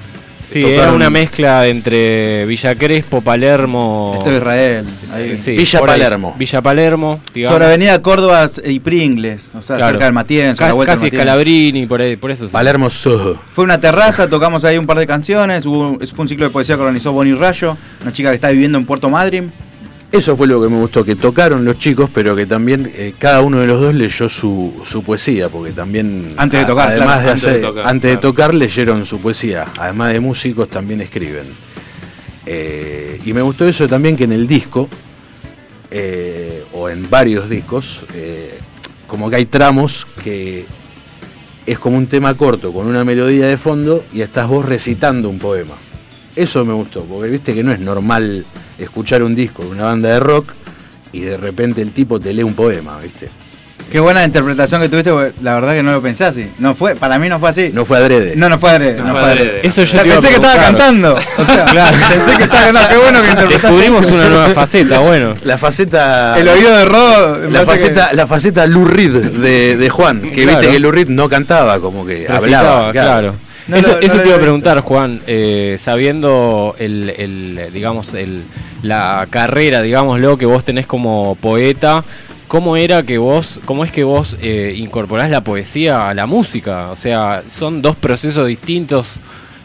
Sí, 0.52 0.62
tocaron- 0.62 0.80
era 0.82 0.92
una 0.92 1.10
mezcla 1.10 1.66
entre 1.68 2.44
Villa 2.46 2.74
Crespo, 2.74 3.20
Palermo. 3.20 4.12
Esto 4.16 4.30
es 4.30 4.36
Israel. 4.36 4.84
Ahí. 5.14 5.36
Sí, 5.36 5.52
Villa 5.52 5.78
ahí. 5.78 5.86
Palermo. 5.86 6.34
Villa 6.38 6.60
Palermo, 6.62 7.20
digamos. 7.32 7.54
Sobre 7.54 7.66
Avenida 7.66 8.02
Córdoba 8.02 8.46
y 8.64 8.80
Pringles. 8.80 9.50
O 9.56 9.62
sea, 9.62 9.76
Claro. 9.76 9.92
cerca 9.92 10.04
del 10.06 10.14
Matienzo, 10.14 10.62
la 10.64 10.72
vuelta 10.72 10.94
casi. 10.94 11.08
Scalabrini, 11.08 11.86
por, 11.86 12.00
ahí, 12.02 12.16
por 12.16 12.30
eso. 12.30 12.46
sí. 12.46 12.52
Palermo 12.52 12.90
Soho. 12.90 13.40
Fue 13.52 13.64
una 13.64 13.80
terraza, 13.80 14.28
tocamos 14.28 14.64
ahí 14.64 14.76
un 14.78 14.86
par 14.86 14.98
de 14.98 15.06
canciones. 15.06 15.64
Hubo, 15.66 15.98
fue 16.06 16.22
un 16.22 16.28
ciclo 16.28 16.46
de 16.46 16.50
poesía 16.50 16.74
que 16.76 16.82
organizó 16.82 17.12
Bonnie 17.12 17.34
Rayo, 17.34 17.76
una 18.02 18.12
chica 18.12 18.30
que 18.30 18.34
está 18.34 18.50
viviendo 18.50 18.78
en 18.78 18.86
Puerto 18.86 19.08
Madryn. 19.08 19.52
Eso 20.12 20.36
fue 20.36 20.48
lo 20.48 20.60
que 20.60 20.68
me 20.68 20.76
gustó, 20.76 21.04
que 21.04 21.14
tocaron 21.14 21.64
los 21.64 21.78
chicos, 21.78 22.10
pero 22.12 22.34
que 22.34 22.44
también 22.44 22.90
eh, 22.94 23.14
cada 23.16 23.42
uno 23.42 23.60
de 23.60 23.68
los 23.68 23.80
dos 23.80 23.94
leyó 23.94 24.28
su, 24.28 24.80
su 24.84 25.04
poesía, 25.04 25.48
porque 25.48 25.72
también... 25.72 26.34
Antes 26.36 26.58
de 26.60 26.64
a- 26.64 26.68
tocar, 26.68 26.88
Además 26.88 27.20
claro. 27.22 27.22
de 27.22 27.30
Antes 27.30 27.42
de 27.44 27.50
hacer, 27.50 27.62
tocar, 27.62 27.86
antes 27.86 28.10
de 28.10 28.16
tocar 28.16 28.54
leyeron 28.54 29.06
su 29.06 29.20
poesía. 29.20 29.66
Además 29.78 30.12
de 30.12 30.18
músicos 30.20 30.68
también 30.68 31.00
escriben. 31.00 31.52
Eh, 32.44 33.20
y 33.24 33.32
me 33.32 33.40
gustó 33.42 33.64
eso 33.68 33.86
también 33.86 34.16
que 34.16 34.24
en 34.24 34.32
el 34.32 34.48
disco, 34.48 34.88
eh, 35.92 36.64
o 36.72 36.88
en 36.88 37.08
varios 37.08 37.48
discos, 37.48 38.04
como 39.06 39.30
que 39.30 39.36
hay 39.36 39.46
tramos 39.46 40.08
que 40.24 40.66
es 41.66 41.78
como 41.78 41.96
un 41.96 42.08
tema 42.08 42.34
corto 42.36 42.72
con 42.72 42.86
una 42.88 43.04
melodía 43.04 43.46
de 43.46 43.56
fondo 43.56 44.04
y 44.12 44.22
estás 44.22 44.48
vos 44.48 44.64
recitando 44.64 45.28
un 45.28 45.38
poema. 45.38 45.74
Eso 46.34 46.64
me 46.64 46.72
gustó, 46.72 47.04
porque 47.04 47.30
viste 47.30 47.54
que 47.54 47.62
no 47.62 47.70
es 47.70 47.78
normal 47.78 48.44
escuchar 48.80 49.22
un 49.22 49.34
disco 49.34 49.62
de 49.64 49.70
una 49.70 49.84
banda 49.84 50.08
de 50.08 50.20
rock 50.20 50.52
y 51.12 51.20
de 51.20 51.36
repente 51.36 51.82
el 51.82 51.92
tipo 51.92 52.18
te 52.20 52.32
lee 52.32 52.42
un 52.42 52.54
poema, 52.54 52.98
¿viste? 53.02 53.28
Qué 53.90 53.98
buena 53.98 54.22
interpretación 54.22 54.80
que 54.82 54.88
tuviste, 54.88 55.10
porque 55.10 55.32
la 55.42 55.54
verdad 55.54 55.72
que 55.74 55.82
no 55.82 55.90
lo 55.90 56.00
pensé 56.00 56.24
así. 56.24 56.48
No 56.60 56.76
fue, 56.76 56.94
para 56.94 57.18
mí 57.18 57.28
no 57.28 57.40
fue 57.40 57.48
así. 57.50 57.70
No 57.72 57.84
fue 57.84 57.98
adrede. 57.98 58.34
No, 58.36 58.48
no 58.48 58.56
fue 58.56 58.70
adrede. 58.70 58.98
No 58.98 59.04
no 59.06 59.12
fue 59.14 59.20
adrede. 59.22 59.42
adrede. 59.50 59.66
Eso 59.66 59.82
yo 59.82 59.92
Ya 59.96 60.02
te 60.02 60.06
iba 60.08 60.16
a 60.16 60.20
pensé 60.20 60.28
que 60.28 60.34
estaba 60.46 60.62
cantando. 60.62 61.16
O 61.38 61.44
sea, 61.44 61.64
Claro. 61.64 61.96
Pensé 62.08 62.36
que 62.36 62.42
estaba 62.44 62.64
cantando. 62.66 62.88
Qué 62.88 62.96
bueno 62.98 63.22
que 63.22 63.28
interpretaste. 63.30 63.66
Descubrimos 63.66 64.06
una 64.12 64.28
nueva 64.28 64.48
faceta, 64.50 64.98
bueno. 65.00 65.34
La 65.42 65.58
faceta. 65.58 66.38
El 66.38 66.46
oído 66.48 66.76
de 66.76 66.84
Ro. 66.84 67.48
La 67.50 67.64
faceta, 67.64 68.10
la 68.12 68.26
faceta 68.28 68.64
Lou 68.68 68.84
Reed 68.84 69.10
de, 69.12 69.76
de 69.76 69.90
Juan, 69.90 70.30
que 70.30 70.44
Claro. 70.44 70.58
viste 70.60 70.72
que 70.72 70.78
Lou 70.78 70.92
Reed 70.92 71.08
no 71.08 71.28
cantaba, 71.28 71.80
como 71.80 72.06
que 72.06 72.28
Recitaba, 72.28 72.38
hablaba. 72.88 72.92
claro. 72.92 73.34
No 73.66 73.76
eso 73.76 73.88
no 73.92 73.98
eso 73.98 74.18
te 74.20 74.26
iba 74.28 74.36
a 74.36 74.40
preguntar, 74.40 74.80
Juan, 74.82 75.20
eh, 75.26 75.78
sabiendo 75.80 76.76
el, 76.78 77.10
el, 77.10 77.70
digamos, 77.72 78.14
el, 78.14 78.44
la 78.82 79.26
carrera, 79.30 79.82
digámoslo, 79.82 80.38
que 80.38 80.46
vos 80.46 80.64
tenés 80.64 80.86
como 80.86 81.36
poeta, 81.36 82.04
¿cómo 82.48 82.76
era 82.76 83.02
que 83.02 83.18
vos, 83.18 83.60
cómo 83.64 83.84
es 83.84 83.92
que 83.92 84.04
vos 84.04 84.36
eh, 84.42 84.74
incorporás 84.76 85.30
la 85.30 85.42
poesía 85.44 86.08
a 86.08 86.14
la 86.14 86.26
música? 86.26 86.90
O 86.90 86.96
sea, 86.96 87.42
son 87.48 87.82
dos 87.82 87.96
procesos 87.96 88.46
distintos 88.46 89.08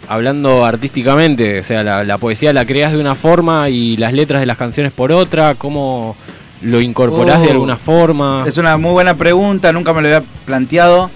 hablando 0.07 0.66
artísticamente, 0.66 1.59
o 1.59 1.63
sea, 1.63 1.84
la, 1.84 2.03
la 2.03 2.18
poesía 2.18 2.53
la 2.53 2.66
creas 2.66 2.91
de 2.93 2.99
una 2.99 3.16
forma 3.16 3.70
y 3.70 3.97
las 3.97 4.13
letras 4.13 4.39
de 4.39 4.45
las 4.45 4.57
canciones 4.57 4.91
por 4.91 5.11
otra, 5.11 5.55
¿cómo 5.55 6.16
lo 6.61 6.82
incorporás 6.82 7.41
de 7.41 7.47
Oh, 7.47 7.51
alguna 7.51 7.78
forma? 7.78 8.43
Es 8.45 8.57
una 8.57 8.78
muy 8.78 8.91
buena 8.91 9.16
pregunta, 9.16 9.72
nunca 9.72 9.93
me 9.93 10.01
lo 10.01 10.07
había 10.07 10.24
planteado. 10.45 11.09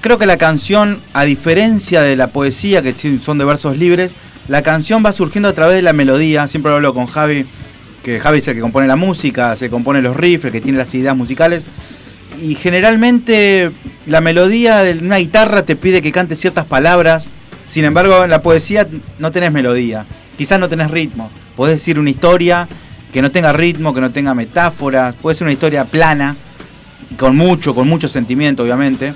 Creo 0.00 0.18
que 0.18 0.26
la 0.26 0.36
canción, 0.36 1.00
a 1.12 1.24
diferencia 1.24 2.02
de 2.02 2.16
la 2.16 2.28
poesía, 2.28 2.82
que 2.82 2.94
son 3.20 3.38
de 3.38 3.44
versos 3.44 3.76
libres, 3.76 4.14
la 4.48 4.62
canción 4.62 5.04
va 5.04 5.12
surgiendo 5.12 5.48
a 5.48 5.52
través 5.52 5.76
de 5.76 5.82
la 5.82 5.92
melodía. 5.92 6.48
Siempre 6.48 6.70
lo 6.70 6.76
hablo 6.76 6.94
con 6.94 7.06
Javi, 7.06 7.46
que 8.02 8.18
Javi 8.18 8.38
es 8.38 8.48
el 8.48 8.54
que 8.54 8.60
compone 8.60 8.86
la 8.86 8.96
música, 8.96 9.54
se 9.54 9.68
compone 9.68 10.00
los 10.02 10.16
riffs, 10.16 10.50
que 10.50 10.60
tiene 10.60 10.78
las 10.78 10.94
ideas 10.94 11.16
musicales. 11.16 11.62
Y 12.40 12.54
generalmente 12.54 13.72
la 14.06 14.20
melodía 14.20 14.78
de 14.78 14.98
una 14.98 15.18
guitarra 15.18 15.64
te 15.64 15.76
pide 15.76 16.00
que 16.00 16.12
cantes 16.12 16.40
ciertas 16.40 16.64
palabras. 16.64 17.28
Sin 17.66 17.84
embargo, 17.84 18.24
en 18.24 18.30
la 18.30 18.40
poesía 18.40 18.88
no 19.18 19.30
tenés 19.32 19.52
melodía. 19.52 20.06
Quizás 20.38 20.58
no 20.58 20.68
tenés 20.68 20.90
ritmo. 20.90 21.30
Podés 21.54 21.76
decir 21.76 21.98
una 21.98 22.10
historia 22.10 22.68
que 23.12 23.20
no 23.20 23.30
tenga 23.30 23.52
ritmo, 23.52 23.92
que 23.92 24.00
no 24.00 24.12
tenga 24.12 24.32
metáforas. 24.34 25.14
Puede 25.16 25.34
ser 25.34 25.44
una 25.44 25.52
historia 25.52 25.84
plana, 25.84 26.36
con 27.18 27.36
mucho, 27.36 27.74
con 27.74 27.86
mucho 27.86 28.08
sentimiento, 28.08 28.62
obviamente. 28.62 29.12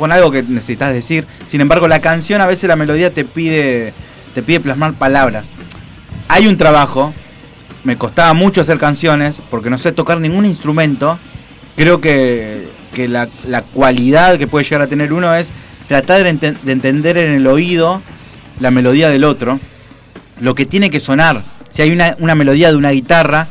Con 0.00 0.12
algo 0.12 0.30
que 0.30 0.42
necesitas 0.42 0.94
decir. 0.94 1.26
Sin 1.46 1.60
embargo, 1.60 1.86
la 1.86 2.00
canción 2.00 2.40
a 2.40 2.46
veces 2.46 2.66
la 2.66 2.74
melodía 2.74 3.12
te 3.12 3.26
pide, 3.26 3.92
te 4.34 4.42
pide 4.42 4.58
plasmar 4.58 4.94
palabras. 4.94 5.50
Hay 6.26 6.46
un 6.46 6.56
trabajo. 6.56 7.12
Me 7.84 7.98
costaba 7.98 8.32
mucho 8.32 8.62
hacer 8.62 8.78
canciones 8.78 9.42
porque 9.50 9.68
no 9.68 9.76
sé 9.76 9.92
tocar 9.92 10.18
ningún 10.18 10.46
instrumento. 10.46 11.18
Creo 11.76 12.00
que, 12.00 12.70
que 12.94 13.08
la, 13.08 13.28
la 13.44 13.60
cualidad 13.60 14.38
que 14.38 14.46
puede 14.46 14.64
llegar 14.64 14.80
a 14.80 14.86
tener 14.86 15.12
uno 15.12 15.34
es 15.34 15.52
tratar 15.86 16.24
de, 16.24 16.32
enten- 16.32 16.58
de 16.62 16.72
entender 16.72 17.18
en 17.18 17.32
el 17.32 17.46
oído 17.46 18.00
la 18.58 18.70
melodía 18.70 19.10
del 19.10 19.24
otro, 19.24 19.60
lo 20.40 20.54
que 20.54 20.64
tiene 20.64 20.88
que 20.88 21.00
sonar. 21.00 21.44
Si 21.68 21.82
hay 21.82 21.90
una, 21.90 22.16
una 22.20 22.34
melodía 22.34 22.70
de 22.70 22.76
una 22.76 22.90
guitarra, 22.90 23.48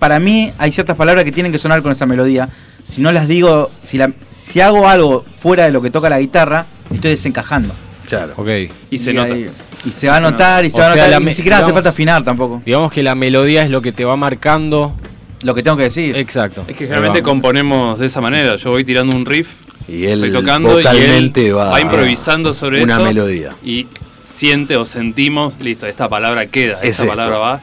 para 0.00 0.18
mí 0.18 0.52
hay 0.58 0.72
ciertas 0.72 0.96
palabras 0.96 1.24
que 1.24 1.30
tienen 1.30 1.52
que 1.52 1.58
sonar 1.58 1.80
con 1.82 1.92
esa 1.92 2.06
melodía. 2.06 2.48
Si 2.82 3.00
no 3.00 3.12
las 3.12 3.28
digo, 3.28 3.70
si, 3.84 3.98
la, 3.98 4.10
si 4.32 4.60
hago 4.60 4.88
algo 4.88 5.24
fuera 5.38 5.64
de 5.66 5.70
lo 5.70 5.80
que 5.80 5.90
toca 5.92 6.10
la 6.10 6.18
guitarra, 6.18 6.66
estoy 6.92 7.10
desencajando. 7.12 7.72
Claro. 8.08 8.32
Ok. 8.36 8.48
Y 8.90 8.98
se 8.98 9.12
Y 9.12 9.14
nota. 9.14 9.32
ahí- 9.34 9.50
y 9.84 9.92
se 9.92 10.08
va 10.08 10.16
a 10.16 10.20
notar, 10.20 10.64
y 10.64 10.70
se 10.70 10.76
O 10.76 10.80
va 10.80 10.92
a 10.92 10.96
notar. 10.96 11.22
ni 11.22 11.32
siquiera 11.32 11.58
hace 11.58 11.72
falta 11.72 11.90
afinar 11.90 12.24
tampoco. 12.24 12.60
Digamos 12.66 12.92
que 12.92 13.02
la 13.02 13.14
melodía 13.14 13.62
es 13.62 13.70
lo 13.70 13.80
que 13.80 13.92
te 13.92 14.04
va 14.04 14.16
marcando. 14.16 14.94
Lo 15.42 15.54
que 15.54 15.62
tengo 15.62 15.76
que 15.78 15.84
decir. 15.84 16.16
Exacto. 16.16 16.64
Es 16.68 16.76
que 16.76 16.84
generalmente 16.84 17.22
componemos 17.22 17.98
de 17.98 18.06
esa 18.06 18.20
manera. 18.20 18.56
Yo 18.56 18.70
voy 18.72 18.84
tirando 18.84 19.16
un 19.16 19.24
riff, 19.24 19.56
Y 19.88 20.04
él 20.04 20.24
estoy 20.24 20.40
tocando 20.40 20.78
y 20.80 20.84
él 20.86 21.32
va, 21.56 21.64
va 21.70 21.80
improvisando 21.80 22.52
sobre 22.52 22.82
una 22.82 22.94
eso. 22.96 23.04
melodía. 23.04 23.54
Y 23.64 23.86
siente 24.24 24.76
o 24.76 24.84
sentimos, 24.84 25.56
listo, 25.60 25.86
esta 25.86 26.08
palabra 26.10 26.46
queda, 26.46 26.78
Es 26.82 26.90
esta 26.90 27.04
esto. 27.04 27.14
palabra 27.16 27.38
va. 27.38 27.60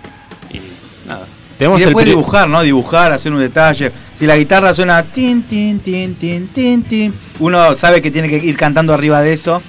Tenemos 1.58 1.80
y 1.80 1.84
después 1.86 2.05
dibujar, 2.12 2.47
¿no? 2.49 2.62
Dibujar, 2.62 3.12
hacer 3.12 3.32
un 3.34 3.39
detalle. 3.39 3.91
Si 4.16 4.26
la 4.28 4.38
guitarra 4.38 4.74
suena 4.74 5.03
tin, 5.03 5.43
tin, 5.43 5.80
tin, 5.80 6.16
tin, 6.16 6.47
tin, 6.49 6.84
tin, 6.84 7.14
uno 7.39 7.74
sabe 7.76 8.01
que 8.01 8.12
tiene 8.12 8.30
que 8.30 8.38
ir 8.38 8.55
cantando 8.55 8.93
arriba 8.93 9.22
de 9.22 9.34
eso. 9.34 9.62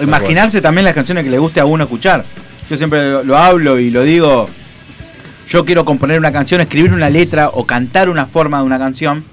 Imaginarse 0.00 0.60
también 0.62 0.84
las 0.84 0.94
canciones 0.94 1.24
que 1.24 1.30
le 1.30 1.38
guste 1.38 1.60
a 1.60 1.64
uno 1.66 1.84
escuchar. 1.84 2.24
Yo 2.68 2.76
siempre 2.76 3.10
lo, 3.10 3.22
lo 3.22 3.36
hablo 3.36 3.78
y 3.78 3.90
lo 3.90 4.02
digo. 4.02 4.46
Yo 5.48 5.64
quiero 5.64 5.84
componer 5.84 6.18
una 6.18 6.32
canción, 6.32 6.60
escribir 6.60 6.92
una 6.92 7.08
letra 7.10 7.50
o 7.52 7.64
cantar 7.66 8.08
una 8.08 8.26
forma 8.26 8.58
de 8.58 8.64
una 8.64 8.78
canción 8.78 9.24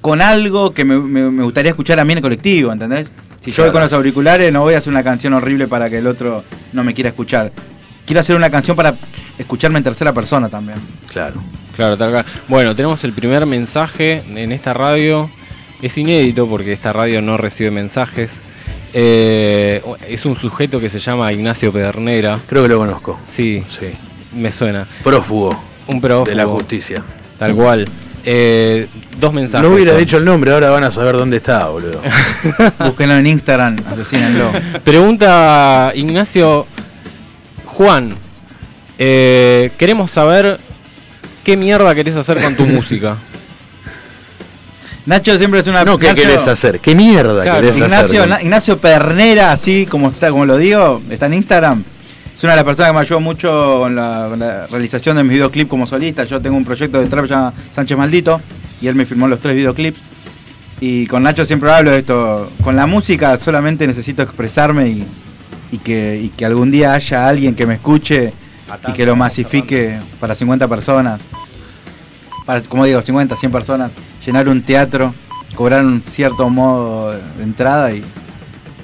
con 0.00 0.20
algo 0.22 0.72
que 0.74 0.84
me, 0.84 0.98
me- 0.98 1.30
me 1.30 1.42
gustaría 1.44 1.70
escuchar 1.70 1.98
a 1.98 2.04
mí 2.04 2.12
en 2.12 2.18
el 2.18 2.22
colectivo, 2.22 2.70
¿entendés? 2.72 3.08
Si 3.42 3.50
yo 3.50 3.62
voy 3.64 3.72
con 3.72 3.80
los 3.82 3.92
auriculares 3.92 4.52
no 4.52 4.60
voy 4.62 4.74
a 4.74 4.78
hacer 4.78 4.90
una 4.92 5.02
canción 5.02 5.32
horrible 5.34 5.66
para 5.68 5.90
que 5.90 5.98
el 5.98 6.06
otro 6.06 6.44
no 6.72 6.84
me 6.84 6.94
quiera 6.94 7.10
escuchar. 7.10 7.52
Quiero 8.06 8.20
hacer 8.20 8.36
una 8.36 8.50
canción 8.50 8.76
para 8.76 8.96
escucharme 9.38 9.78
en 9.78 9.84
tercera 9.84 10.12
persona 10.12 10.48
también. 10.48 10.78
Claro. 11.10 11.42
Claro, 11.76 11.96
tal 11.96 12.10
cual. 12.12 12.24
Bueno, 12.48 12.76
tenemos 12.76 13.02
el 13.04 13.12
primer 13.12 13.46
mensaje 13.46 14.22
en 14.34 14.52
esta 14.52 14.72
radio. 14.74 15.30
Es 15.82 15.96
inédito 15.98 16.46
porque 16.46 16.72
esta 16.72 16.92
radio 16.92 17.20
no 17.22 17.36
recibe 17.36 17.70
mensajes. 17.70 18.42
Eh, 18.92 19.82
es 20.08 20.24
un 20.24 20.36
sujeto 20.36 20.78
que 20.78 20.88
se 20.88 21.00
llama 21.00 21.32
Ignacio 21.32 21.72
Pedernera. 21.72 22.38
Creo 22.46 22.62
que 22.62 22.68
lo 22.68 22.78
conozco. 22.78 23.18
Sí, 23.24 23.64
Sí. 23.68 23.86
me 24.32 24.52
suena. 24.52 24.86
Prófugo 25.02 25.58
Un 25.88 26.00
prófugo. 26.00 26.26
de 26.26 26.34
la 26.36 26.46
justicia. 26.46 27.02
Tal 27.38 27.54
cual. 27.56 27.86
Eh, 28.24 28.86
dos 29.18 29.32
mensajes. 29.32 29.68
No 29.68 29.74
hubiera 29.74 29.92
son. 29.92 30.00
dicho 30.00 30.16
el 30.18 30.24
nombre, 30.24 30.52
ahora 30.52 30.70
van 30.70 30.84
a 30.84 30.90
saber 30.90 31.16
dónde 31.16 31.38
está, 31.38 31.66
boludo. 31.68 32.00
Búsquenlo 32.78 33.16
en 33.16 33.26
Instagram, 33.26 33.76
asesínenlo. 33.90 34.50
Pregunta 34.84 35.90
Ignacio 35.94 36.66
Juan. 37.74 38.14
eh, 38.98 39.70
queremos 39.76 40.10
saber 40.10 40.58
qué 41.42 41.56
mierda 41.56 41.94
querés 41.94 42.16
hacer 42.16 42.40
con 42.42 42.54
tu 42.56 42.64
música. 42.66 43.16
Nacho 45.06 45.36
siempre 45.36 45.60
es 45.60 45.66
una 45.66 45.84
No, 45.84 45.98
¿qué 45.98 46.06
Ignacio- 46.06 46.22
querés 46.28 46.48
hacer? 46.48 46.80
¿Qué 46.80 46.94
mierda 46.94 47.42
Claro, 47.42 47.60
querés 47.60 47.76
Ignacio, 47.76 48.20
hacer? 48.22 48.28
Na- 48.28 48.40
Ignacio 48.42 48.78
Pernera, 48.78 49.52
así 49.52 49.84
como 49.86 50.08
está, 50.08 50.30
como 50.30 50.46
lo 50.46 50.56
digo, 50.56 51.02
está 51.10 51.26
en 51.26 51.34
Instagram. 51.34 51.84
Es 52.34 52.42
una 52.42 52.52
de 52.52 52.56
las 52.56 52.64
personas 52.64 52.90
que 52.90 52.94
me 52.94 53.00
ayudó 53.00 53.20
mucho 53.20 53.78
con 53.80 53.94
la, 53.94 54.26
con 54.30 54.38
la 54.38 54.66
realización 54.66 55.16
de 55.18 55.22
mis 55.24 55.32
videoclips 55.34 55.68
como 55.68 55.86
solista. 55.86 56.24
Yo 56.24 56.40
tengo 56.40 56.56
un 56.56 56.64
proyecto 56.64 57.00
de 57.00 57.06
trap 57.06 57.22
que 57.24 57.28
se 57.28 57.34
llama 57.34 57.52
Sánchez 57.70 57.98
Maldito 57.98 58.40
y 58.80 58.86
él 58.88 58.94
me 58.94 59.04
filmó 59.04 59.28
los 59.28 59.40
tres 59.40 59.54
videoclips. 59.54 60.00
Y 60.80 61.06
con 61.06 61.22
Nacho 61.22 61.44
siempre 61.44 61.70
hablo 61.70 61.90
de 61.90 61.98
esto. 61.98 62.50
Con 62.62 62.74
la 62.74 62.86
música 62.86 63.36
solamente 63.36 63.86
necesito 63.86 64.22
expresarme 64.22 64.88
y, 64.88 65.06
y 65.74 65.78
que, 65.78 66.20
y 66.22 66.28
que 66.28 66.44
algún 66.44 66.70
día 66.70 66.94
haya 66.94 67.28
alguien 67.28 67.56
que 67.56 67.66
me 67.66 67.74
escuche 67.74 68.32
y 68.88 68.92
que 68.92 69.04
lo 69.04 69.16
masifique 69.16 69.98
para 70.20 70.34
50 70.36 70.68
personas. 70.68 71.20
Para, 72.46 72.62
como 72.62 72.84
digo, 72.84 73.02
50, 73.02 73.34
100 73.34 73.50
personas. 73.50 73.92
Llenar 74.24 74.48
un 74.48 74.62
teatro, 74.62 75.12
cobrar 75.56 75.84
un 75.84 76.04
cierto 76.04 76.48
modo 76.48 77.10
de 77.10 77.42
entrada 77.42 77.92
y, 77.92 78.04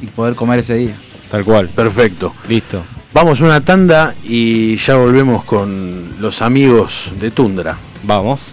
y 0.03 0.07
poder 0.09 0.35
comer 0.35 0.59
ese 0.59 0.75
día. 0.75 0.97
Tal 1.31 1.45
cual. 1.45 1.69
Perfecto. 1.69 2.35
Listo. 2.49 2.83
Vamos 3.13 3.41
a 3.41 3.45
una 3.45 3.61
tanda 3.61 4.15
y 4.25 4.75
ya 4.77 4.97
volvemos 4.97 5.45
con 5.45 6.17
los 6.19 6.43
amigos 6.43 7.13
de 7.21 7.31
Tundra. 7.31 7.79
Vamos. 8.03 8.53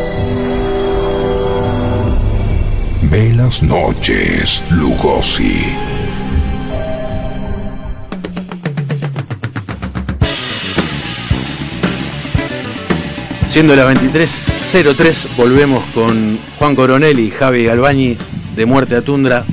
Ve 3.11 3.33
las 3.33 3.61
noches, 3.61 4.63
Lugosi. 4.71 5.65
Siendo 13.45 13.75
las 13.75 13.93
23.03, 13.93 15.35
volvemos 15.35 15.83
con 15.93 16.39
Juan 16.57 16.73
Coronel 16.73 17.19
y 17.19 17.31
Javi 17.31 17.65
Galbañi 17.65 18.17
de 18.55 18.65
Muerte 18.65 18.95
a 18.95 19.01
Tundra, 19.01 19.43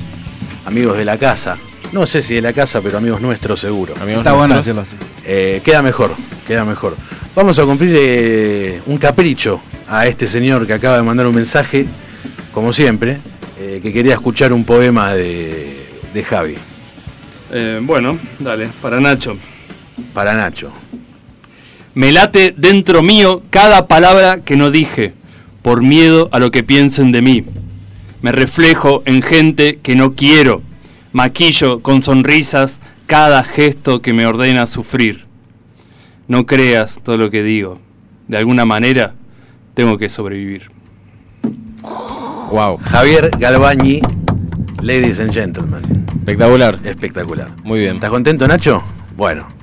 amigos 0.65 0.97
de 0.97 1.05
la 1.05 1.19
casa. 1.19 1.59
No 1.91 2.07
sé 2.07 2.23
si 2.23 2.37
de 2.37 2.43
la 2.43 2.53
casa, 2.53 2.81
pero 2.81 2.99
amigos 2.99 3.21
nuestros 3.21 3.59
seguro. 3.59 3.95
Está 4.07 4.35
bueno 4.35 4.57
decirlo 4.57 4.83
así. 4.83 4.95
Eh, 5.25 5.63
queda 5.65 5.83
mejor, 5.83 6.15
queda 6.47 6.65
mejor. 6.65 6.97
Vamos 7.35 7.59
a 7.59 7.65
cumplir 7.65 7.93
eh, 7.99 8.83
un 8.87 8.99
capricho 8.99 9.61
a 9.89 10.07
este 10.07 10.29
señor 10.29 10.65
que 10.65 10.75
acaba 10.75 10.97
de 10.99 11.03
mandar 11.03 11.27
un 11.27 11.35
mensaje, 11.35 11.89
como 12.53 12.73
siempre, 12.73 13.19
eh, 13.79 13.81
que 13.81 13.93
quería 13.93 14.15
escuchar 14.15 14.53
un 14.53 14.65
poema 14.65 15.15
de, 15.15 16.01
de 16.13 16.25
Javi. 16.25 16.55
Eh, 17.53 17.81
bueno, 17.83 18.19
dale, 18.39 18.69
para 18.83 19.01
Nacho. 19.01 19.37
para 20.13 20.35
Nacho. 20.35 20.73
Me 21.95 22.13
late 22.13 22.55
dentro 22.57 23.03
mío 23.03 23.43
cada 23.51 23.89
palabra 23.89 24.41
que 24.45 24.57
no 24.57 24.71
dije, 24.71 25.15
por 25.63 25.83
miedo 25.83 26.29
a 26.33 26.39
lo 26.39 26.51
que 26.51 26.63
piensen 26.63 27.13
de 27.13 27.23
mí. 27.23 27.45
Me 28.23 28.33
reflejo 28.33 29.03
en 29.07 29.23
gente 29.23 29.79
que 29.83 29.97
no 29.97 30.15
quiero, 30.15 30.63
maquillo 31.13 31.81
con 31.81 32.03
sonrisas 32.03 32.81
cada 33.07 33.43
gesto 33.43 34.03
que 34.03 34.13
me 34.13 34.27
ordena 34.27 34.67
sufrir. 34.67 35.27
No 36.27 36.45
creas 36.45 37.01
todo 37.03 37.17
lo 37.17 37.31
que 37.31 37.43
digo. 37.43 37.81
De 38.27 38.37
alguna 38.37 38.67
manera 38.67 39.15
tengo 39.75 39.97
que 39.97 40.09
sobrevivir. 40.09 40.71
Wow. 42.51 42.79
Javier 42.83 43.31
Galbañi, 43.39 44.01
ladies 44.83 45.21
and 45.21 45.33
gentlemen. 45.33 45.83
Espectacular. 46.21 46.79
Espectacular. 46.85 47.49
Muy 47.65 47.81
bien. 47.81 47.97
¿Estás 47.97 48.11
contento, 48.11 48.47
Nacho? 48.49 48.83
Bueno. 49.17 49.47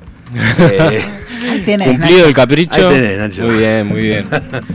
Eh, 0.59 1.01
Ahí 1.51 1.61
tenés, 1.61 1.87
Cumplido 1.89 2.17
Nacho. 2.17 2.27
el 2.27 2.33
capricho. 2.33 2.87
Ahí 2.89 2.95
tenés, 2.95 3.17
Nacho. 3.19 3.43
Muy 3.43 3.55
bien, 3.57 3.87
muy 3.87 4.01
bien. 4.01 4.25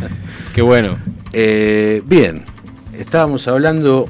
Qué 0.54 0.62
bueno. 0.62 0.96
Eh, 1.32 2.02
bien, 2.06 2.44
estábamos 2.96 3.46
hablando 3.48 4.08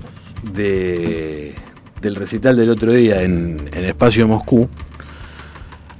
de, 0.52 1.54
del 2.02 2.14
recital 2.16 2.56
del 2.56 2.68
otro 2.70 2.92
día 2.92 3.22
en, 3.22 3.56
en 3.72 3.84
Espacio 3.84 4.28
Moscú. 4.28 4.68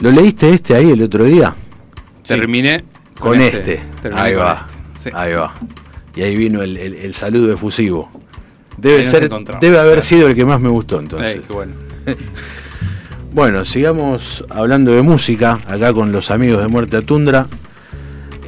¿Lo 0.01 0.11
leíste 0.11 0.51
este 0.53 0.75
ahí 0.75 0.91
el 0.91 1.03
otro 1.03 1.25
día? 1.25 1.55
Terminé 2.27 2.85
Con 3.19 3.41
este. 3.41 3.81
Terminé 4.03 4.23
Ahí 4.23 4.35
con 4.35 4.43
va. 4.45 4.67
este. 4.95 5.11
Sí. 5.11 5.17
Ahí 5.17 5.33
va. 5.35 5.55
Y 6.17 6.23
ahí 6.23 6.37
vino 6.37 6.63
el, 6.63 6.77
el- 6.77 6.95
el 6.95 7.15
saludo 7.15 7.53
efusivo. 7.53 8.11
Debe, 8.77 9.05
ser, 9.05 9.31
debe 9.61 9.79
haber 9.79 10.01
sido 10.03 10.29
el 10.29 10.35
que 10.35 10.45
más 10.45 10.61
me 10.61 10.69
gustó 10.71 11.01
entonces. 11.01 11.37
Ey, 11.37 11.43
qué 11.47 11.53
bueno. 11.53 11.73
Bueno, 13.33 13.65
sigamos 13.65 14.45
hablando 14.51 14.91
de 14.91 15.03
música, 15.03 15.61
acá 15.69 15.93
con 15.93 16.11
los 16.11 16.33
amigos 16.33 16.61
de 16.63 16.67
Muerte 16.67 16.97
a 16.97 17.03
Tundra. 17.03 17.47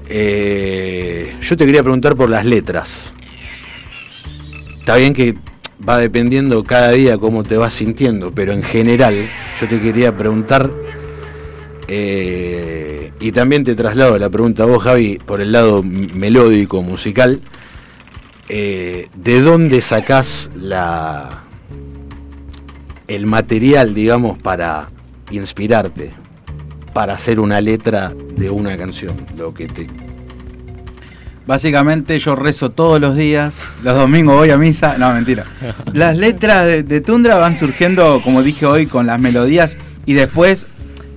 Eh, 0.08 1.34
yo 1.40 1.56
te 1.56 1.64
quería 1.66 1.82
preguntar 1.82 2.16
por 2.16 2.28
las 2.28 2.44
letras. 2.44 3.12
Está 4.80 4.96
bien 4.96 5.14
que 5.14 5.36
va 5.88 5.98
dependiendo 5.98 6.64
cada 6.64 6.90
día 6.90 7.16
cómo 7.18 7.44
te 7.44 7.56
vas 7.56 7.72
sintiendo, 7.74 8.32
pero 8.34 8.52
en 8.52 8.62
general 8.64 9.30
yo 9.60 9.68
te 9.68 9.80
quería 9.80 10.16
preguntar, 10.16 10.68
eh, 11.94 13.12
y 13.20 13.32
también 13.32 13.64
te 13.64 13.74
traslado 13.74 14.18
la 14.18 14.30
pregunta 14.30 14.62
a 14.62 14.66
vos, 14.66 14.82
Javi, 14.82 15.18
por 15.18 15.42
el 15.42 15.52
lado 15.52 15.82
melódico, 15.82 16.82
musical, 16.82 17.42
eh, 18.48 19.08
¿de 19.14 19.40
dónde 19.42 19.82
sacás 19.82 20.48
la, 20.58 21.42
el 23.08 23.26
material, 23.26 23.92
digamos, 23.92 24.38
para 24.38 24.88
inspirarte, 25.32 26.14
para 26.94 27.12
hacer 27.12 27.38
una 27.38 27.60
letra 27.60 28.14
de 28.36 28.48
una 28.48 28.74
canción? 28.78 29.14
Lo 29.36 29.52
que 29.52 29.66
te, 29.66 29.86
Básicamente 31.44 32.18
yo 32.18 32.36
rezo 32.36 32.70
todos 32.70 33.02
los 33.02 33.16
días, 33.16 33.54
los 33.84 33.94
domingos 33.94 34.36
voy 34.36 34.48
a 34.48 34.56
misa, 34.56 34.96
no 34.96 35.12
mentira. 35.12 35.44
Las 35.92 36.16
letras 36.16 36.64
de 36.64 37.00
Tundra 37.02 37.36
van 37.36 37.58
surgiendo, 37.58 38.22
como 38.24 38.42
dije 38.42 38.64
hoy, 38.64 38.86
con 38.86 39.06
las 39.06 39.20
melodías 39.20 39.76
y 40.06 40.14
después 40.14 40.66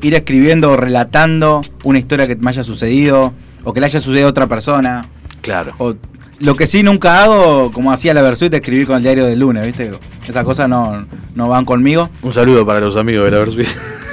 ir 0.01 0.13
escribiendo 0.15 0.71
o 0.71 0.77
relatando 0.77 1.61
una 1.83 1.99
historia 1.99 2.27
que 2.27 2.35
me 2.35 2.49
haya 2.49 2.63
sucedido 2.63 3.33
o 3.63 3.73
que 3.73 3.79
le 3.79 3.85
haya 3.87 3.99
sucedido 3.99 4.27
a 4.27 4.29
otra 4.29 4.47
persona. 4.47 5.01
Claro. 5.41 5.73
O, 5.77 5.95
lo 6.39 6.55
que 6.55 6.67
sí 6.67 6.83
nunca 6.83 7.23
hago, 7.23 7.71
como 7.71 7.91
hacía 7.93 8.13
la 8.13 8.21
Versuit, 8.21 8.53
escribir 8.53 8.87
con 8.87 8.97
el 8.97 9.03
diario 9.03 9.25
del 9.25 9.39
lunes, 9.39 9.65
¿viste? 9.65 9.91
Esas 10.27 10.43
cosas 10.43 10.67
no, 10.67 11.05
no 11.33 11.47
van 11.47 11.63
conmigo. 11.65 12.09
Un 12.21 12.33
saludo 12.33 12.65
para 12.65 12.79
los 12.81 12.97
amigos 12.97 13.25
de 13.25 13.31
la 13.31 13.37
Versuit. 13.39 13.67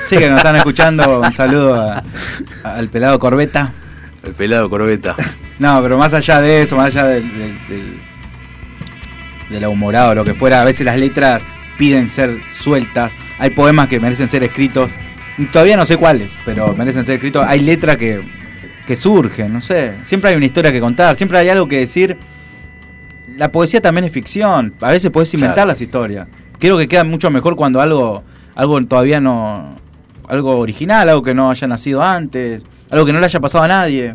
Sí, 0.06 0.16
que 0.18 0.28
nos 0.28 0.36
están 0.38 0.56
escuchando, 0.62 1.20
un 1.20 1.32
saludo 1.32 1.74
a- 1.74 2.02
al 2.64 2.88
pelado 2.88 3.18
Corbeta. 3.18 3.72
El 4.24 4.32
pelado 4.34 4.70
Corbeta. 4.70 5.16
No, 5.58 5.82
pero 5.82 5.98
más 5.98 6.14
allá 6.14 6.40
de 6.40 6.62
eso, 6.62 6.76
más 6.76 6.86
allá 6.94 7.06
del, 7.08 7.28
del, 7.38 7.68
del- 7.68 8.00
de 9.50 9.60
la 9.60 9.68
humorada 9.68 10.10
o 10.10 10.14
lo 10.14 10.24
que 10.24 10.34
fuera, 10.34 10.62
a 10.62 10.64
veces 10.64 10.86
las 10.86 10.96
letras 10.98 11.42
piden 11.76 12.08
ser 12.08 12.38
sueltas. 12.52 13.12
Hay 13.38 13.50
poemas 13.50 13.88
que 13.88 13.98
merecen 14.00 14.30
ser 14.30 14.42
escritos. 14.44 14.88
Todavía 15.52 15.76
no 15.76 15.86
sé 15.86 15.96
cuáles, 15.96 16.32
pero 16.44 16.74
merecen 16.74 17.06
ser 17.06 17.16
escritos. 17.16 17.44
Hay 17.46 17.60
letras 17.60 17.96
que, 17.96 18.22
que 18.86 18.96
surgen, 18.96 19.52
no 19.52 19.60
sé. 19.60 19.94
Siempre 20.04 20.30
hay 20.30 20.36
una 20.36 20.44
historia 20.46 20.70
que 20.72 20.80
contar, 20.80 21.16
siempre 21.16 21.38
hay 21.38 21.48
algo 21.48 21.66
que 21.68 21.78
decir. 21.78 22.16
La 23.36 23.50
poesía 23.50 23.80
también 23.80 24.04
es 24.04 24.12
ficción. 24.12 24.74
A 24.80 24.90
veces 24.90 25.10
puedes 25.10 25.32
inventar 25.34 25.54
Claro. 25.56 25.68
las 25.68 25.80
historias. 25.80 26.28
Creo 26.58 26.76
que 26.78 26.86
queda 26.86 27.02
mucho 27.02 27.30
mejor 27.30 27.56
cuando 27.56 27.80
algo, 27.80 28.22
algo 28.54 28.84
todavía 28.84 29.20
no. 29.20 29.74
Algo 30.28 30.58
original, 30.58 31.08
algo 31.08 31.22
que 31.22 31.34
no 31.34 31.50
haya 31.50 31.66
nacido 31.66 32.02
antes, 32.02 32.62
algo 32.90 33.04
que 33.04 33.12
no 33.12 33.18
le 33.20 33.26
haya 33.26 33.40
pasado 33.40 33.64
a 33.64 33.68
nadie. 33.68 34.14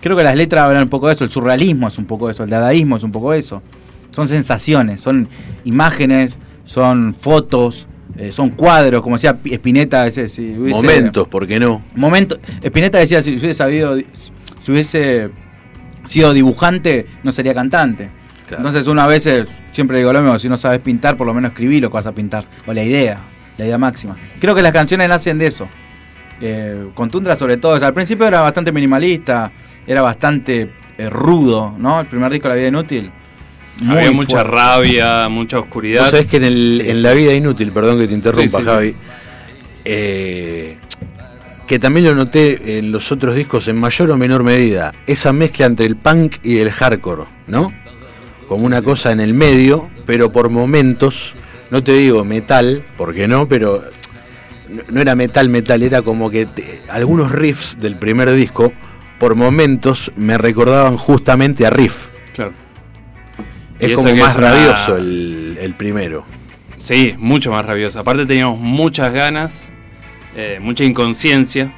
Creo 0.00 0.16
que 0.16 0.22
las 0.24 0.36
letras 0.36 0.64
hablan 0.64 0.82
un 0.84 0.88
poco 0.88 1.06
de 1.08 1.14
eso, 1.14 1.24
el 1.24 1.30
surrealismo 1.30 1.88
es 1.88 1.96
un 1.98 2.04
poco 2.06 2.28
eso, 2.28 2.42
el 2.44 2.50
dadaísmo 2.50 2.96
es 2.96 3.02
un 3.02 3.12
poco 3.12 3.32
eso. 3.32 3.62
Son 4.10 4.28
sensaciones, 4.28 5.00
son 5.00 5.28
imágenes, 5.64 6.38
son 6.64 7.14
fotos, 7.14 7.86
eh, 8.18 8.32
son 8.32 8.50
cuadros, 8.50 9.00
como 9.02 9.16
decía 9.16 9.34
Pi- 9.34 9.54
Spinetta 9.54 10.02
veces. 10.04 10.32
Si 10.32 10.42
hubiese- 10.56 10.82
Momentos, 10.82 11.28
¿por 11.28 11.46
qué 11.46 11.58
no? 11.60 11.82
Momento, 11.94 12.36
Spinetta 12.62 12.98
decía, 12.98 13.22
si 13.22 13.30
hubiese 13.30 13.54
sabido, 13.54 13.96
si 14.60 14.72
hubiese 14.72 15.30
sido 16.04 16.32
dibujante, 16.32 17.06
no 17.22 17.32
sería 17.32 17.54
cantante. 17.54 18.10
Entonces 18.50 18.86
uno 18.86 19.02
a 19.02 19.06
veces, 19.06 19.52
siempre 19.72 19.98
digo 19.98 20.12
lo 20.12 20.20
mismo, 20.22 20.38
si 20.38 20.48
no 20.48 20.56
sabes 20.56 20.80
pintar, 20.80 21.16
por 21.16 21.26
lo 21.26 21.34
menos 21.34 21.52
escribí 21.52 21.80
lo 21.80 21.90
que 21.90 21.94
vas 21.94 22.06
a 22.06 22.12
pintar, 22.12 22.44
o 22.66 22.72
la 22.72 22.82
idea, 22.82 23.18
la 23.58 23.64
idea 23.66 23.76
máxima. 23.78 24.16
Creo 24.40 24.54
que 24.54 24.62
las 24.62 24.72
canciones 24.72 25.08
nacen 25.08 25.38
de 25.38 25.46
eso. 25.46 25.68
Eh, 26.40 26.88
con 26.94 27.10
Tundra 27.10 27.36
sobre 27.36 27.56
todo, 27.56 27.72
o 27.74 27.78
sea, 27.78 27.88
al 27.88 27.94
principio 27.94 28.26
era 28.26 28.40
bastante 28.42 28.72
minimalista, 28.72 29.50
era 29.86 30.00
bastante 30.02 30.70
eh, 30.96 31.10
rudo, 31.10 31.74
¿no? 31.78 32.00
El 32.00 32.06
primer 32.06 32.30
disco, 32.32 32.48
La 32.48 32.54
Vida 32.54 32.68
Inútil. 32.68 33.10
Había 33.86 34.10
mucha 34.12 34.38
fuerte. 34.40 34.50
rabia, 34.56 35.28
mucha 35.28 35.58
oscuridad. 35.60 36.02
Vos 36.02 36.10
sabés 36.10 36.26
que 36.26 36.38
en, 36.38 36.44
el, 36.44 36.82
en. 36.86 37.02
La 37.02 37.12
Vida 37.14 37.32
Inútil, 37.34 37.70
perdón 37.72 37.98
que 37.98 38.08
te 38.08 38.14
interrumpa, 38.14 38.42
Sí, 38.50 38.56
sí, 38.56 38.58
sí. 38.58 38.64
Javi, 38.64 38.94
eh, 39.84 40.76
que 41.66 41.78
también 41.78 42.06
lo 42.06 42.14
noté 42.14 42.78
en 42.78 42.90
los 42.90 43.12
otros 43.12 43.34
discos 43.34 43.68
en 43.68 43.76
mayor 43.78 44.10
o 44.10 44.16
menor 44.16 44.42
medida, 44.42 44.92
esa 45.06 45.32
mezcla 45.32 45.66
entre 45.66 45.86
el 45.86 45.96
punk 45.96 46.36
y 46.42 46.58
el 46.58 46.70
hardcore, 46.70 47.24
¿no? 47.46 47.72
Como 48.48 48.64
una 48.64 48.80
cosa 48.82 49.12
en 49.12 49.20
el 49.20 49.34
medio, 49.34 49.90
pero 50.06 50.32
por 50.32 50.48
momentos, 50.48 51.34
no 51.70 51.82
te 51.84 51.92
digo 51.92 52.24
metal, 52.24 52.84
porque 52.96 53.28
no, 53.28 53.46
pero 53.46 53.82
no- 54.70 54.82
no 54.90 55.00
era 55.00 55.14
metal, 55.14 55.48
metal, 55.50 55.82
era 55.82 56.00
como 56.02 56.30
que 56.30 56.46
te- 56.46 56.82
algunos 56.88 57.30
riffs 57.30 57.76
del 57.78 57.96
primer 57.96 58.32
disco, 58.32 58.72
por 59.18 59.34
momentos 59.34 60.10
me 60.16 60.38
recordaban 60.38 60.96
justamente 60.96 61.66
a 61.66 61.70
riff. 61.70 62.06
Claro. 62.34 62.52
Es 63.80 63.94
como 63.94 64.08
más 64.14 64.30
es 64.32 64.36
una- 64.36 64.50
rabioso 64.52 64.96
el, 64.96 65.58
el 65.60 65.74
primero. 65.74 66.24
Sí, 66.78 67.14
mucho 67.18 67.50
más 67.50 67.64
rabioso. 67.66 67.98
Aparte 68.00 68.24
teníamos 68.26 68.58
muchas 68.58 69.12
ganas, 69.12 69.70
eh, 70.36 70.58
mucha 70.60 70.84
inconsciencia 70.84 71.72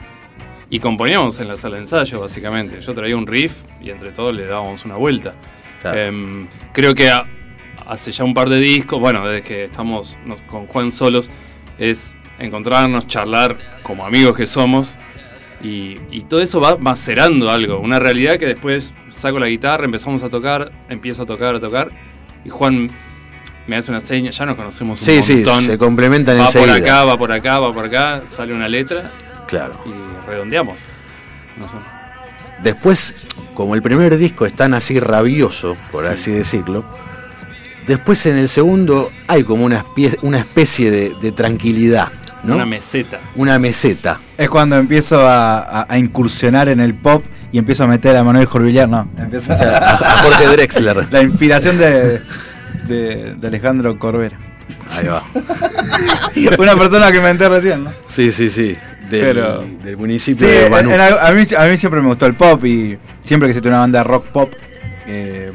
y 0.69 0.79
componíamos 0.79 1.39
en 1.41 1.49
la 1.49 1.57
sala 1.57 1.77
de 1.77 1.83
ensayo, 1.83 2.21
básicamente. 2.21 2.81
Yo 2.81 2.95
traía 2.95 3.17
un 3.17 3.27
riff 3.27 3.65
y 3.81 3.91
entre 3.91 4.11
todos 4.11 4.35
le 4.35 4.47
dábamos 4.47 4.85
una 4.85 4.97
vuelta. 4.97 5.35
Em, 5.95 6.47
creo 6.73 6.95
que 6.95 7.09
a- 7.11 7.27
hace 7.87 8.13
ya 8.13 8.25
un 8.25 8.35
par 8.35 8.49
de 8.51 8.59
discos, 8.61 9.01
bueno, 9.01 9.27
desde 9.27 9.43
que 9.43 9.65
estamos 9.65 10.19
nos- 10.27 10.43
con 10.43 10.67
Juan 10.67 10.93
solos, 10.93 11.31
es 11.79 12.15
encontrarnos, 12.39 13.07
charlar 13.09 13.57
como 13.83 14.05
amigos 14.05 14.37
que 14.37 14.47
somos 14.47 14.97
y, 15.63 15.97
y 16.11 16.23
todo 16.23 16.41
eso 16.41 16.61
va 16.61 16.77
macerando 16.77 17.51
algo, 17.51 17.79
una 17.81 17.99
realidad 17.99 18.39
que 18.39 18.47
después 18.47 18.93
saco 19.11 19.39
la 19.39 19.47
guitarra, 19.47 19.85
empezamos 19.85 20.23
a 20.23 20.31
tocar, 20.31 20.71
empiezo 20.89 21.23
a 21.23 21.27
tocar, 21.27 21.55
a 21.57 21.61
tocar 21.61 21.91
y 22.45 22.49
Juan 22.49 22.89
me 23.67 23.77
hace 23.77 23.91
una 23.91 24.01
seña, 24.01 24.31
ya 24.31 24.47
nos 24.47 24.57
conocemos 24.57 24.99
un 25.01 25.05
Sí, 25.07 25.23
sí, 25.23 25.35
montón. 25.37 25.63
se 25.65 25.79
complementan 25.79 26.39
Va 26.39 26.47
por 26.47 26.63
enseguida. 26.63 26.75
acá, 26.77 27.05
va 27.05 27.19
por 27.19 27.31
acá, 27.33 27.59
va 27.59 27.73
por 27.73 27.85
acá, 27.85 28.23
sale 28.29 28.55
una 28.55 28.69
letra 28.69 29.11
Claro. 29.47 29.75
y 29.87 30.27
redondeamos. 30.29 30.77
No 31.59 31.69
sé. 31.69 31.77
Después, 32.63 33.15
como 33.55 33.75
el 33.75 33.83
primer 33.83 34.17
disco 34.17 34.47
es 34.47 34.55
tan 34.55 34.75
así 34.75 34.99
rabioso, 35.01 35.77
por 35.93 36.07
así 36.07 36.31
decirlo, 36.31 36.85
después 37.87 38.25
en 38.27 38.37
el 38.39 38.49
segundo 38.49 39.11
hay 39.29 39.45
como 39.45 39.65
una, 39.65 39.85
especie 40.39 40.91
de, 40.91 41.15
de 41.21 41.33
tranquilidad, 41.33 42.09
¿no? 42.45 42.55
Una 42.57 42.67
meseta. 42.67 43.21
Una 43.37 43.59
meseta. 43.59 44.19
Es 44.39 44.49
cuando 44.49 44.77
empiezo 44.77 45.21
a, 45.27 45.59
a- 45.61 45.87
a 45.89 45.99
incursionar 45.99 46.69
en 46.69 46.81
el 46.81 46.95
pop 46.95 47.23
y 47.53 47.59
empiezo 47.59 47.85
a 47.85 47.87
meter 47.87 48.17
a 48.17 48.25
Manuel 48.25 48.47
Jorvillar, 48.47 48.89
no. 48.89 49.09
Empieza 49.19 49.55
A- 49.55 49.95
a 49.95 50.19
Jorge 50.23 50.47
Drexler. 50.49 51.07
La 51.11 51.23
inspiración 51.23 51.79
de, 51.79 52.21
de- 52.89 53.35
de 53.35 53.47
Alejandro 53.47 53.99
Corbera. 53.99 54.39
Ahí 54.97 55.07
va. 55.07 55.23
Una 56.59 56.77
persona 56.77 57.11
que 57.11 57.19
inventé 57.19 57.49
recién, 57.49 57.85
¿no? 57.85 57.93
Sí, 58.07 58.33
sí, 58.33 58.51
sí. 58.51 58.77
Del, 59.09 59.21
Pero- 59.23 59.65
del 59.83 59.97
municipio 59.97 60.47
Sí, 60.47 60.53
de 60.53 60.67
en- 60.67 60.73
Banús. 60.73 60.93
en 60.93 61.01
a, 61.01 61.31
mí, 61.33 61.43
a 61.59 61.65
mí 61.67 61.77
siempre 61.79 62.01
me 62.01 62.07
gustó 62.09 62.27
el 62.27 62.35
pop 62.35 62.65
y 62.65 62.97
siempre 63.25 63.49
que 63.49 63.55
se 63.55 63.61
tiene 63.61 63.75
una 63.77 63.81
banda 63.83 64.05
rock 64.05 64.27
pop, 64.29 64.53
eh, 65.07 65.51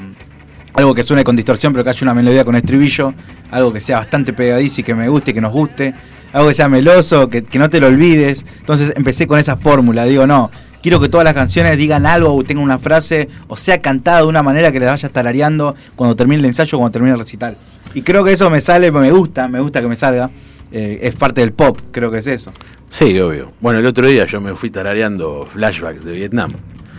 algo 0.73 0.93
que 0.93 1.03
suene 1.03 1.23
con 1.23 1.37
distorsión 1.37 1.71
pero 1.71 1.83
que 1.85 1.89
haya 1.91 1.99
una 2.01 2.13
melodía 2.13 2.43
con 2.43 2.55
estribillo, 2.55 3.13
algo 3.51 3.71
que 3.71 3.79
sea 3.79 3.99
bastante 3.99 4.33
pegadizo 4.33 4.81
y 4.81 4.83
que 4.83 4.93
me 4.93 5.07
guste 5.07 5.31
y 5.31 5.33
que 5.33 5.39
nos 5.39 5.53
guste, 5.53 5.93
algo 6.35 6.49
que 6.49 6.53
sea 6.53 6.67
meloso, 6.67 7.29
que, 7.29 7.45
que 7.45 7.57
no 7.57 7.69
te 7.69 7.79
lo 7.79 7.87
olvides. 7.87 8.45
Entonces 8.59 8.91
empecé 8.97 9.25
con 9.25 9.39
esa 9.39 9.55
fórmula, 9.55 10.03
digo, 10.03 10.27
no, 10.27 10.51
quiero 10.81 10.99
que 10.99 11.07
todas 11.07 11.23
las 11.23 11.33
canciones 11.33 11.77
digan 11.77 12.05
algo 12.05 12.35
o 12.35 12.43
tengan 12.43 12.65
una 12.65 12.77
frase 12.77 13.29
o 13.47 13.55
sea 13.55 13.81
cantada 13.81 14.17
de 14.17 14.27
una 14.27 14.43
manera 14.43 14.69
que 14.73 14.81
les 14.81 14.89
vaya 14.89 15.07
tarareando 15.07 15.75
cuando 15.95 16.13
termine 16.13 16.41
el 16.41 16.45
ensayo 16.45 16.77
o 16.77 16.81
cuando 16.81 16.91
termine 16.91 17.13
el 17.13 17.19
recital. 17.19 17.55
Y 17.93 18.01
creo 18.01 18.25
que 18.25 18.33
eso 18.33 18.49
me 18.49 18.59
sale, 18.59 18.91
me 18.91 19.11
gusta, 19.11 19.47
me 19.47 19.61
gusta 19.61 19.79
que 19.79 19.87
me 19.87 19.95
salga. 19.95 20.29
Eh, 20.73 20.99
es 21.03 21.15
parte 21.15 21.39
del 21.39 21.53
pop, 21.53 21.79
creo 21.91 22.11
que 22.11 22.17
es 22.17 22.27
eso. 22.27 22.51
Sí, 22.89 23.17
obvio. 23.17 23.53
Bueno, 23.61 23.79
el 23.79 23.85
otro 23.85 24.05
día 24.05 24.25
yo 24.25 24.41
me 24.41 24.53
fui 24.55 24.69
tarareando 24.69 25.47
flashbacks 25.49 26.03
de 26.03 26.11
Vietnam. 26.11 26.51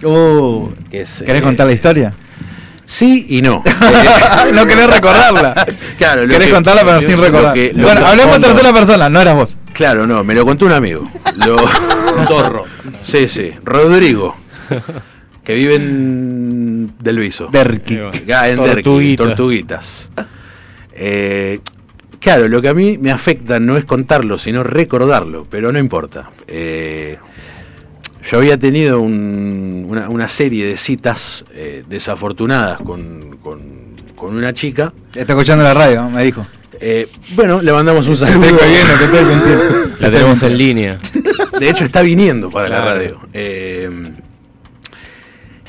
Uh, 0.03 0.71
que 0.91 1.03
es, 1.03 1.23
¿Querés 1.27 1.43
eh, 1.43 1.45
contar 1.45 1.67
la 1.67 1.75
historia? 1.75 2.15
Sí 2.87 3.27
y 3.29 3.43
no. 3.43 3.63
no 4.55 4.67
querés 4.67 4.89
recordarla. 4.89 5.67
Claro, 5.99 6.23
lo 6.23 6.29
Querés 6.29 6.49
que- 6.49 6.55
contarla 6.55 6.85
pero 6.85 7.01
sin 7.07 7.21
recordar. 7.21 7.53
que- 7.55 7.73
bueno, 7.75 8.01
que- 8.01 8.07
hablemos 8.07 8.37
en 8.37 8.43
tercera 8.43 8.73
persona, 8.73 9.09
no 9.11 9.21
eras 9.21 9.35
vos. 9.35 9.57
Claro, 9.73 10.07
no, 10.07 10.23
me 10.25 10.35
lo 10.35 10.45
contó 10.47 10.67
un 10.67 10.73
amigo. 10.73 11.11
Lo... 11.45 11.57
Zorro. 12.27 12.63
Sí, 13.03 13.29
sí. 13.29 13.53
Rodrigo. 13.65 14.37
Que 15.45 15.55
vive 15.55 15.75
en 15.77 16.93
Del 16.99 17.19
Viso. 17.19 17.49
Derqui. 17.53 17.99
Ah, 18.33 18.49
en 18.49 18.57
Derqui, 18.63 18.83
Tortuguitas. 19.17 19.27
Tortuguitas. 19.27 20.11
Eh, 20.93 21.61
claro, 22.21 22.49
lo 22.49 22.63
que 22.63 22.69
a 22.69 22.75
mí 22.75 22.99
me 22.99 23.11
afecta 23.13 23.61
no 23.61 23.77
es 23.77 23.85
contarlo, 23.85 24.39
sino 24.39 24.63
recordarlo, 24.65 25.47
pero 25.51 25.73
no 25.73 25.79
importa. 25.79 26.31
Eh, 26.49 27.19
yo 28.31 28.39
había 28.39 28.59
tenido 28.59 29.01
un- 29.01 29.87
una, 29.89 30.09
una 30.09 30.29
serie 30.29 30.67
de 30.67 30.77
citas 30.77 31.45
eh, 31.55 31.85
desafortunadas 31.89 32.79
con, 32.79 33.37
con- 33.43 33.87
con 34.15 34.35
una 34.37 34.53
chica. 34.53 34.93
Está 35.15 35.33
escuchando 35.35 35.63
la 35.65 35.75
radio, 35.75 36.09
me 36.11 36.25
dijo. 36.25 36.47
Eh, 36.81 37.09
bueno, 37.35 37.63
le 37.63 37.73
mandamos 37.73 38.07
un 38.09 38.17
saludo. 38.17 38.41
mintiendo. 38.41 39.91
La 40.01 40.11
tenemos 40.11 40.43
en 40.43 40.59
línea. 40.59 40.99
De 41.59 41.71
hecho, 41.71 41.85
está 41.85 42.03
viniendo 42.03 42.51
para 42.51 42.69
la 42.69 42.77
Claro. 42.83 42.95
radio. 42.99 43.21
Eh, 43.33 43.91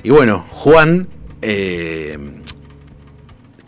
y 0.04 0.10
bueno, 0.10 0.46
Juan, 0.50 1.08
eh, 1.42 2.18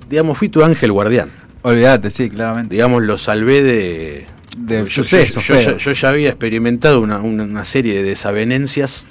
digamos, 0.10 0.38
fui 0.38 0.50
tu 0.50 0.64
ángel 0.64 0.92
guardián. 0.92 1.30
Olvídate, 1.62 2.10
sí, 2.12 2.30
claramente. 2.30 2.74
Digamos, 2.76 3.04
lo 3.04 3.18
salvé 3.18 3.64
de. 3.64 4.26
De 4.58 4.80
yo, 4.80 4.86
yo- 4.86 5.04
sucesos 5.04 5.46
yo- 5.48 5.78
yo- 5.78 5.92
ya 5.94 6.10
había 6.10 6.30
experimentado 6.30 7.02
una, 7.02 7.20
una- 7.20 7.66
serie 7.66 7.96
de 7.96 8.04
desavenencias 8.04 9.06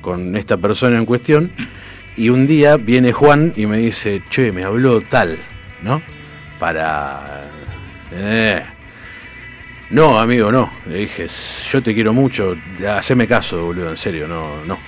con 0.00 0.36
esta 0.36 0.56
persona 0.56 0.98
en 0.98 1.06
cuestión. 1.06 1.52
Y 2.16 2.28
un 2.28 2.46
día 2.46 2.76
viene 2.76 3.12
Juan 3.12 3.52
y 3.56 3.66
me 3.66 3.78
dice, 3.78 4.22
che, 4.28 4.52
me 4.52 4.64
habló 4.64 5.00
tal, 5.00 5.38
¿no? 5.82 6.02
Para. 6.58 7.48
eh. 8.12 8.62
No, 9.90 10.20
amigo, 10.20 10.52
no. 10.52 10.70
Le 10.86 10.98
dije, 10.98 11.26
yo 11.70 11.82
te 11.82 11.94
quiero 11.94 12.12
mucho, 12.12 12.56
haceme 12.88 13.26
caso, 13.26 13.64
boludo, 13.66 13.90
en 13.90 13.96
serio, 13.96 14.28
no, 14.28 14.64
no. 14.64 14.78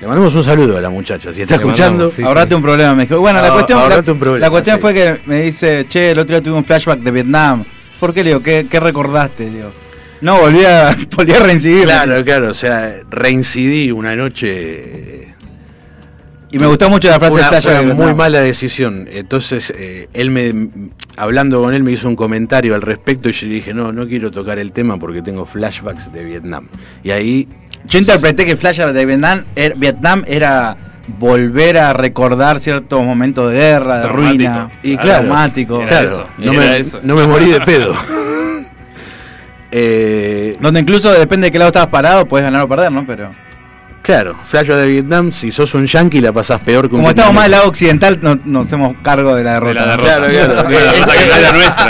Le 0.00 0.06
mandamos 0.06 0.34
un 0.34 0.42
saludo 0.42 0.76
a 0.76 0.80
la 0.80 0.90
muchacha, 0.90 1.32
si 1.32 1.42
está 1.42 1.56
Le 1.56 1.62
escuchando. 1.62 1.92
mandamos, 1.92 2.14
sí. 2.14 2.22
ahorrate 2.22 2.54
un 2.54 2.62
problema, 2.62 2.94
me 2.94 3.02
dijo. 3.06 3.20
Bueno, 3.20 3.40
la 3.40 3.48
Ah, 3.48 3.52
cuestión, 3.52 3.78
la, 3.78 3.84
ahorrate 3.84 4.10
un 4.10 4.18
problema, 4.18 4.46
la 4.46 4.50
cuestión 4.50 4.76
sí. 4.76 4.80
fue 4.82 4.94
que 4.94 5.20
me 5.26 5.42
dice, 5.42 5.86
che, 5.88 6.10
el 6.10 6.18
otro 6.18 6.34
día 6.34 6.42
tuve 6.42 6.54
un 6.56 6.64
flashback 6.64 7.00
de 7.00 7.10
Vietnam. 7.10 7.64
¿Por 8.04 8.12
qué, 8.12 8.22
le 8.22 8.30
digo? 8.30 8.42
¿Qué, 8.42 8.66
qué 8.70 8.80
recordaste? 8.80 9.44
Le 9.44 9.56
digo, 9.56 9.72
no, 10.20 10.40
volví 10.40 10.62
a, 10.62 10.94
volví 11.16 11.32
a 11.32 11.40
reincidir. 11.40 11.84
Claro, 11.84 12.22
claro, 12.22 12.50
o 12.50 12.54
sea, 12.54 12.96
reincidí 13.10 13.90
una 13.90 14.14
noche. 14.14 15.28
Y 16.52 16.58
me 16.58 16.66
gustó 16.66 16.90
mucho 16.90 17.08
la 17.08 17.18
frase 17.18 17.34
una, 17.70 17.80
de 17.80 17.84
una 17.86 17.94
muy 17.94 18.12
mala 18.14 18.40
decisión. 18.42 19.08
Entonces, 19.10 19.72
eh, 19.74 20.08
él 20.12 20.30
me, 20.30 20.68
hablando 21.16 21.62
con 21.62 21.72
él, 21.72 21.82
me 21.82 21.92
hizo 21.92 22.06
un 22.08 22.14
comentario 22.14 22.74
al 22.74 22.82
respecto 22.82 23.30
y 23.30 23.32
yo 23.32 23.46
le 23.48 23.54
dije, 23.54 23.72
no, 23.72 23.90
no 23.90 24.06
quiero 24.06 24.30
tocar 24.30 24.58
el 24.58 24.70
tema 24.72 24.98
porque 24.98 25.22
tengo 25.22 25.46
flashbacks 25.46 26.12
de 26.12 26.24
Vietnam. 26.24 26.68
Y 27.02 27.10
ahí, 27.10 27.48
Yo 27.88 27.98
interpreté 27.98 28.44
que 28.44 28.50
el 28.52 28.58
flashback 28.58 28.92
de 28.92 29.06
Vietnam, 29.06 29.44
er- 29.56 29.74
Vietnam 29.78 30.24
era 30.28 30.76
volver 31.06 31.78
a 31.78 31.92
recordar 31.92 32.60
ciertos 32.60 33.02
momentos 33.04 33.50
de 33.50 33.56
guerra, 33.58 33.96
de 33.96 34.02
Traumático. 34.02 34.32
ruina, 34.36 34.70
y 34.82 34.96
claro, 34.96 35.24
traumático. 35.26 35.80
Era 35.80 35.88
claro, 35.88 36.06
eso, 36.06 36.26
no, 36.38 36.52
era 36.52 36.60
me, 36.62 36.76
eso. 36.78 37.00
no 37.02 37.14
me 37.16 37.26
morí 37.26 37.46
de 37.50 37.60
pedo. 37.60 37.94
Eh, 39.76 40.56
Donde 40.60 40.80
incluso 40.80 41.12
depende 41.12 41.46
de 41.46 41.50
qué 41.50 41.58
lado 41.58 41.70
estabas 41.70 41.88
parado, 41.88 42.26
puedes 42.26 42.44
ganar 42.44 42.62
o 42.62 42.68
perder, 42.68 42.92
¿no? 42.92 43.04
Pero 43.06 43.30
claro, 44.02 44.36
flashback 44.44 44.76
de 44.78 44.86
Vietnam, 44.86 45.32
si 45.32 45.50
sos 45.50 45.74
un 45.74 45.86
yankee 45.86 46.20
la 46.20 46.32
pasás 46.32 46.60
peor 46.60 46.88
que 46.88 46.94
un 46.94 47.00
como 47.00 47.08
estamos 47.08 47.34
más 47.34 47.44
del 47.46 47.50
lado 47.52 47.68
occidental, 47.68 48.18
no, 48.22 48.38
nos 48.44 48.66
hacemos 48.66 48.94
cargo 49.02 49.34
de 49.34 49.42
la 49.42 49.54
derrota. 49.54 49.80
De 49.80 49.86
la 49.86 49.96
derrota. 49.96 50.64
Claro, 50.68 50.68
claro. 50.68 50.68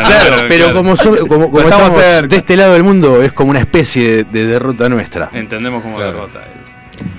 Claro, 0.07 0.37
pero 0.49 0.73
como, 0.73 0.97
so- 0.97 1.27
como, 1.27 1.51
como 1.51 1.61
Estamos 1.61 1.93
de 2.29 2.37
este 2.37 2.57
lado 2.57 2.73
del 2.73 2.85
mundo, 2.85 3.23
es 3.23 3.33
como 3.33 3.51
una 3.51 3.61
especie 3.61 4.09
de, 4.09 4.25
de 4.25 4.47
derrota 4.47 4.89
nuestra. 4.89 5.29
Entendemos 5.35 5.83
como 5.83 5.97
Claro. 5.97 6.12
derrota 6.12 6.39
es. 6.61 6.74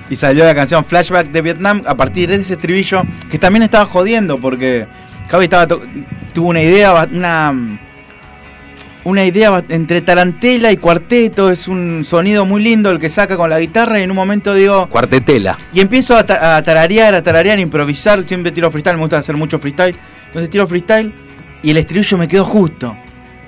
Y 0.08 0.16
salió 0.16 0.44
la 0.44 0.54
canción 0.54 0.84
Flashback 0.84 1.28
de 1.28 1.42
Vietnam 1.42 1.82
a 1.86 1.94
partir 1.96 2.28
de 2.28 2.36
ese 2.36 2.54
estribillo 2.54 3.02
que 3.30 3.38
también 3.38 3.62
estaba 3.64 3.86
jodiendo 3.86 4.38
porque 4.38 4.86
Javi 5.28 5.44
estaba 5.44 5.66
tuvo 5.66 6.48
una 6.48 6.62
idea, 6.62 7.08
una 7.10 7.78
una 9.04 9.24
idea 9.24 9.62
entre 9.68 10.00
tarantela 10.00 10.72
y 10.72 10.78
cuarteto, 10.78 11.50
es 11.52 11.68
un 11.68 12.04
sonido 12.04 12.44
muy 12.44 12.60
lindo 12.60 12.90
el 12.90 12.98
que 12.98 13.08
saca 13.08 13.36
con 13.36 13.48
la 13.48 13.60
guitarra 13.60 14.00
y 14.00 14.02
en 14.02 14.10
un 14.10 14.16
momento 14.16 14.52
digo, 14.52 14.88
Cuartetela. 14.88 15.56
y 15.72 15.80
empiezo 15.80 16.16
a, 16.16 16.24
ta- 16.26 16.56
a 16.56 16.62
tararear, 16.64 17.14
a 17.14 17.22
tararear, 17.22 17.56
a 17.58 17.60
improvisar, 17.60 18.24
siempre 18.26 18.50
tiro 18.50 18.68
freestyle, 18.68 18.96
me 18.96 19.02
gusta 19.02 19.18
hacer 19.18 19.36
mucho 19.36 19.60
freestyle, 19.60 19.94
entonces 20.26 20.50
tiro 20.50 20.66
freestyle 20.66 21.12
y 21.62 21.70
el 21.70 21.76
estribillo 21.76 22.18
me 22.18 22.26
quedó 22.26 22.44
justo, 22.44 22.96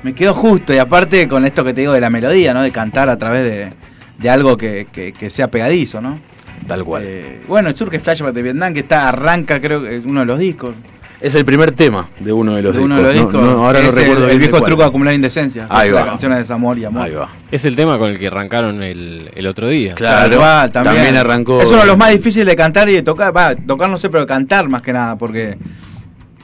me 0.04 0.12
quedó 0.14 0.32
justo 0.32 0.72
y 0.72 0.78
aparte 0.78 1.26
con 1.26 1.44
esto 1.44 1.64
que 1.64 1.74
te 1.74 1.80
digo 1.80 1.92
de 1.92 2.00
la 2.02 2.10
melodía, 2.10 2.54
¿no? 2.54 2.62
De 2.62 2.70
cantar 2.70 3.08
a 3.08 3.18
través 3.18 3.42
de, 3.42 3.70
de 4.16 4.30
algo 4.30 4.56
que, 4.56 4.86
que- 4.92 5.12
que 5.12 5.28
sea 5.28 5.48
pegadizo, 5.48 6.00
¿no? 6.00 6.20
Tal 6.66 6.84
cual. 6.84 7.02
Eh, 7.04 7.40
bueno, 7.46 7.72
surge 7.72 7.98
Flashback 8.00 8.34
de 8.34 8.42
Vietnam, 8.42 8.74
que 8.74 8.80
está 8.80 9.08
arranca, 9.08 9.60
creo 9.60 9.82
que 9.82 9.96
es 9.96 10.04
uno 10.04 10.20
de 10.20 10.26
los 10.26 10.38
discos. 10.38 10.74
Es 11.20 11.34
el 11.34 11.44
primer 11.44 11.72
tema 11.72 12.08
de 12.20 12.32
uno 12.32 12.54
de 12.54 12.62
los 12.62 12.72
de 12.72 12.78
discos. 12.78 12.84
uno 12.84 12.96
de 12.96 13.02
los 13.02 13.14
discos. 13.14 13.42
no, 13.42 13.66
ahora 13.66 13.82
no 13.82 13.90
recuerdo 13.90 14.28
el, 14.28 14.38
viejo 14.38 14.60
truco 14.62 14.82
de 14.82 14.88
acumular 14.88 15.14
indecencia. 15.14 15.66
que 15.66 15.74
Ahí 15.74 15.90
va. 15.90 16.04
Canciones 16.04 16.36
de 16.36 16.42
desamor 16.42 16.78
y 16.78 16.84
amor. 16.84 17.02
Ahí 17.02 17.12
va. 17.12 17.28
Es 17.50 17.64
el 17.64 17.74
tema 17.74 17.98
con 17.98 18.10
el 18.10 18.18
que 18.18 18.28
arrancaron 18.28 18.82
el, 18.82 19.30
el 19.34 19.46
otro 19.46 19.68
día. 19.68 19.94
Claro, 19.94 20.40
también 20.70 21.16
arrancó. 21.16 21.60
Es 21.60 21.68
uno 21.70 21.80
de 21.80 21.86
los 21.86 21.98
más 21.98 22.10
difíciles 22.10 22.46
de 22.46 22.54
cantar 22.54 22.88
y 22.88 22.94
de 22.94 23.02
tocar. 23.02 23.36
Va, 23.36 23.56
tocar 23.56 23.90
no 23.90 23.98
sé, 23.98 24.10
pero 24.10 24.26
cantar 24.26 24.68
más 24.68 24.80
que 24.82 24.92
nada, 24.92 25.18
porque 25.18 25.58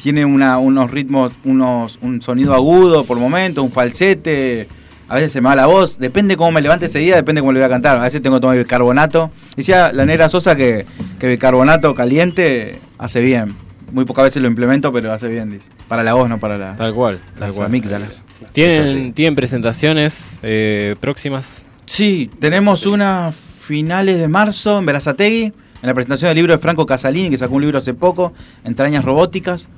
tiene 0.02 0.24
una, 0.24 0.58
unos 0.58 0.90
ritmos, 0.90 1.32
unos, 1.44 1.98
un 2.02 2.20
sonido 2.20 2.52
agudo 2.52 3.04
por 3.04 3.16
momento, 3.18 3.62
un 3.62 3.70
falsete. 3.70 4.66
A 5.08 5.16
veces 5.16 5.32
se 5.32 5.40
me 5.40 5.48
va 5.48 5.56
la 5.56 5.66
voz, 5.66 5.98
depende 5.98 6.36
cómo 6.36 6.52
me 6.52 6.60
levante 6.62 6.86
ese 6.86 6.98
día, 6.98 7.16
depende 7.16 7.40
cómo 7.40 7.52
le 7.52 7.60
voy 7.60 7.66
a 7.66 7.68
cantar. 7.68 7.98
A 7.98 8.02
veces 8.02 8.22
tengo 8.22 8.36
que 8.36 8.40
tomar 8.40 8.56
bicarbonato. 8.56 9.30
Decía 9.56 9.92
la 9.92 10.06
negra 10.06 10.28
Sosa 10.28 10.56
que, 10.56 10.86
que 11.18 11.26
bicarbonato 11.28 11.94
caliente 11.94 12.78
hace 12.98 13.20
bien. 13.20 13.54
Muy 13.92 14.04
pocas 14.06 14.24
veces 14.24 14.42
lo 14.42 14.48
implemento, 14.48 14.92
pero 14.92 15.12
hace 15.12 15.28
bien, 15.28 15.50
dice. 15.50 15.68
Para 15.88 16.02
la 16.02 16.14
voz, 16.14 16.28
no 16.28 16.40
para 16.40 16.56
la, 16.56 16.74
Tal 16.76 16.94
cual. 16.94 17.20
Tal 17.38 17.48
las 17.48 17.56
cual. 17.56 17.66
amígdalas. 17.66 18.24
¿Tienen, 18.52 19.12
¿Tienen 19.12 19.34
presentaciones 19.34 20.38
eh, 20.42 20.96
próximas? 21.00 21.62
Sí, 21.86 22.30
tenemos 22.40 22.86
unas 22.86 23.36
finales 23.36 24.18
de 24.18 24.26
marzo 24.26 24.78
en 24.78 24.86
Berazategui, 24.86 25.44
en 25.44 25.52
la 25.82 25.94
presentación 25.94 26.30
del 26.30 26.36
libro 26.36 26.52
de 26.54 26.58
Franco 26.58 26.86
Casalini, 26.86 27.30
que 27.30 27.36
sacó 27.36 27.54
un 27.54 27.62
libro 27.62 27.78
hace 27.78 27.94
poco, 27.94 28.32
Entrañas 28.64 29.04
Robóticas. 29.04 29.68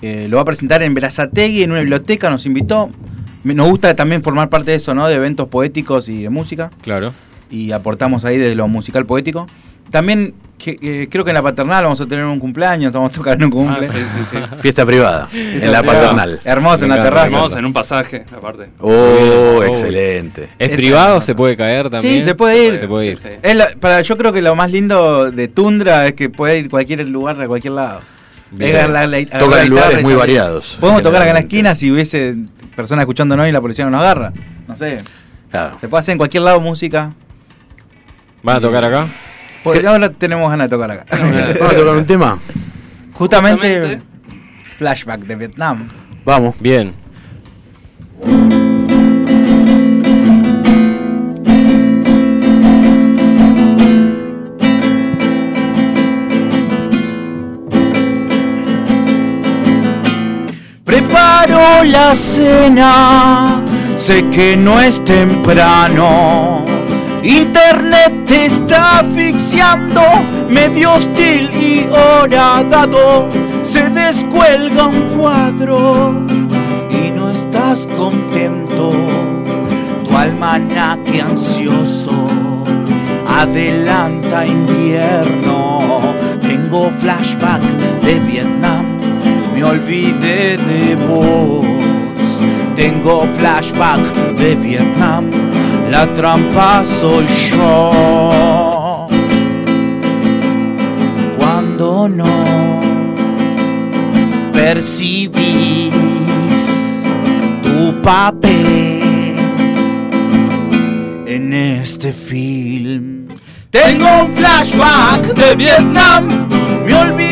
Eh, 0.00 0.28
lo 0.30 0.36
va 0.36 0.42
a 0.42 0.46
presentar 0.46 0.82
en 0.82 0.94
Berazategui, 0.94 1.64
en 1.64 1.72
una 1.72 1.80
biblioteca, 1.80 2.30
nos 2.30 2.46
invitó. 2.46 2.90
Nos 3.44 3.68
gusta 3.68 3.94
también 3.96 4.22
formar 4.22 4.48
parte 4.48 4.72
de 4.72 4.76
eso, 4.76 4.94
¿no? 4.94 5.08
De 5.08 5.14
eventos 5.14 5.48
poéticos 5.48 6.08
y 6.08 6.22
de 6.22 6.28
música. 6.30 6.70
Claro. 6.82 7.12
Y 7.50 7.72
aportamos 7.72 8.24
ahí 8.24 8.36
desde 8.36 8.54
lo 8.54 8.68
musical 8.68 9.06
poético. 9.06 9.46
También 9.90 10.34
que- 10.58 10.76
que 10.76 11.08
creo 11.08 11.24
que 11.24 11.30
en 11.30 11.34
la 11.34 11.42
paternal 11.42 11.84
vamos 11.84 11.98
a 12.00 12.06
tener 12.06 12.24
un 12.26 12.38
cumpleaños, 12.40 12.92
vamos 12.92 13.12
a 13.12 13.14
tocar 13.14 13.36
en 13.38 13.44
un 13.44 13.50
Ah, 13.50 13.54
cumple. 13.76 13.88
sí, 13.88 13.94
sí, 14.12 14.18
sí. 14.30 14.36
Fiesta 14.58 14.84
privada. 14.84 15.28
en 15.32 15.72
la 15.72 15.78
privada. 15.80 16.00
paternal. 16.02 16.40
Hermoso, 16.44 16.84
en 16.84 16.90
la 16.90 17.02
terraza. 17.02 17.28
Vamos 17.30 17.54
en 17.56 17.64
un 17.64 17.72
pasaje, 17.72 18.24
aparte. 18.36 18.68
Oh, 18.80 18.90
Oh. 18.90 19.62
excelente. 19.62 20.42
¿Es 20.58 20.66
Esta- 20.70 20.76
privado? 20.76 21.20
¿Se 21.22 21.34
puede 21.34 21.56
caer 21.56 21.88
también? 21.88 22.16
Sí, 22.16 22.22
se 22.22 22.34
puede 22.34 22.66
ir. 22.66 22.78
Se 22.78 22.88
puede 22.88 23.06
ir. 23.06 23.16
Sí, 23.16 23.28
sí. 23.30 23.36
Es 23.42 23.54
la- 23.56 23.70
para, 23.80 24.02
yo 24.02 24.16
creo 24.18 24.32
que 24.32 24.42
lo 24.42 24.54
más 24.56 24.70
lindo 24.70 25.30
de 25.30 25.48
Tundra 25.48 26.06
es 26.06 26.12
que 26.14 26.28
puede 26.28 26.58
ir 26.58 26.68
cualquier 26.68 27.06
lugar 27.08 27.40
a 27.40 27.46
cualquier 27.46 27.72
lado. 27.74 28.00
Es 28.58 28.72
Tocan 29.38 29.68
lugares 29.68 30.02
muy 30.02 30.14
variados. 30.14 30.76
Podemos 30.80 31.02
tocar 31.02 31.20
acá 31.22 31.30
en 31.30 31.34
la 31.34 31.40
esquina 31.40 31.74
si 31.74 31.90
hubiese 31.92 32.34
personas 32.78 33.02
escuchándonos 33.02 33.48
y 33.48 33.50
la 33.50 33.60
policía 33.60 33.84
no 33.84 33.90
nos 33.90 34.02
agarra. 34.02 34.32
No 34.68 34.76
sé. 34.76 35.02
Claro. 35.50 35.76
Se 35.80 35.88
puede 35.88 35.98
hacer 35.98 36.12
en 36.12 36.18
cualquier 36.18 36.44
lado 36.44 36.60
música. 36.60 37.12
¿Van 38.40 38.58
a 38.58 38.60
tocar 38.60 38.84
acá? 38.84 39.08
Porque 39.64 39.84
ahora 39.84 40.08
tenemos 40.10 40.48
ganas 40.48 40.70
de 40.70 40.76
tocar 40.76 40.92
acá. 40.92 41.04
Vamos 41.10 41.72
a 41.72 41.76
tocar 41.76 41.96
un 41.96 42.06
tema. 42.06 42.38
Justamente, 43.14 43.80
Justamente. 43.80 44.04
flashback 44.76 45.20
de 45.22 45.34
Vietnam. 45.34 45.88
Vamos. 46.24 46.54
Bien. 46.60 46.94
La 61.46 62.14
cena, 62.14 63.62
sé 63.96 64.28
que 64.30 64.56
no 64.56 64.80
es 64.80 65.02
temprano. 65.04 66.64
Internet 67.22 68.24
te 68.26 68.46
está 68.46 69.00
asfixiando, 69.00 70.02
medio 70.48 70.94
hostil 70.94 71.50
y 71.54 71.86
horadado. 71.90 73.28
Se 73.62 73.88
descuelga 73.90 74.86
un 74.86 75.16
cuadro 75.16 76.26
y 76.90 77.10
no 77.10 77.30
estás 77.30 77.86
contento. 77.96 78.92
Tu 80.08 80.16
almanaque 80.16 81.20
ansioso 81.20 82.28
adelanta 83.28 84.46
invierno. 84.46 86.00
Tengo 86.40 86.90
flashback 87.00 87.62
de 88.02 88.18
Vietnam, 88.20 88.87
me 89.58 89.64
olvidé 89.64 90.56
de 90.56 90.94
vos. 90.94 91.66
Tengo 92.76 93.26
flashback 93.36 94.02
de 94.36 94.54
Vietnam, 94.54 95.30
la 95.90 96.06
trampa 96.14 96.84
soy 96.84 97.26
yo. 97.50 99.08
Cuando 101.36 102.08
no 102.08 102.36
percibís 104.52 105.92
tu 107.64 108.00
papel 108.02 109.34
en 111.26 111.52
este 111.52 112.12
film. 112.12 113.26
Tengo 113.70 114.06
un 114.22 114.32
flashback 114.34 115.34
de 115.34 115.56
Vietnam, 115.56 116.48
me 116.86 116.94
olvidé 116.94 117.27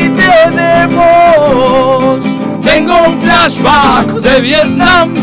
vos. 0.87 2.23
Tengo 2.63 2.93
un 3.07 3.19
flashback 3.19 4.11
de 4.21 4.41
Vietnam, 4.41 5.13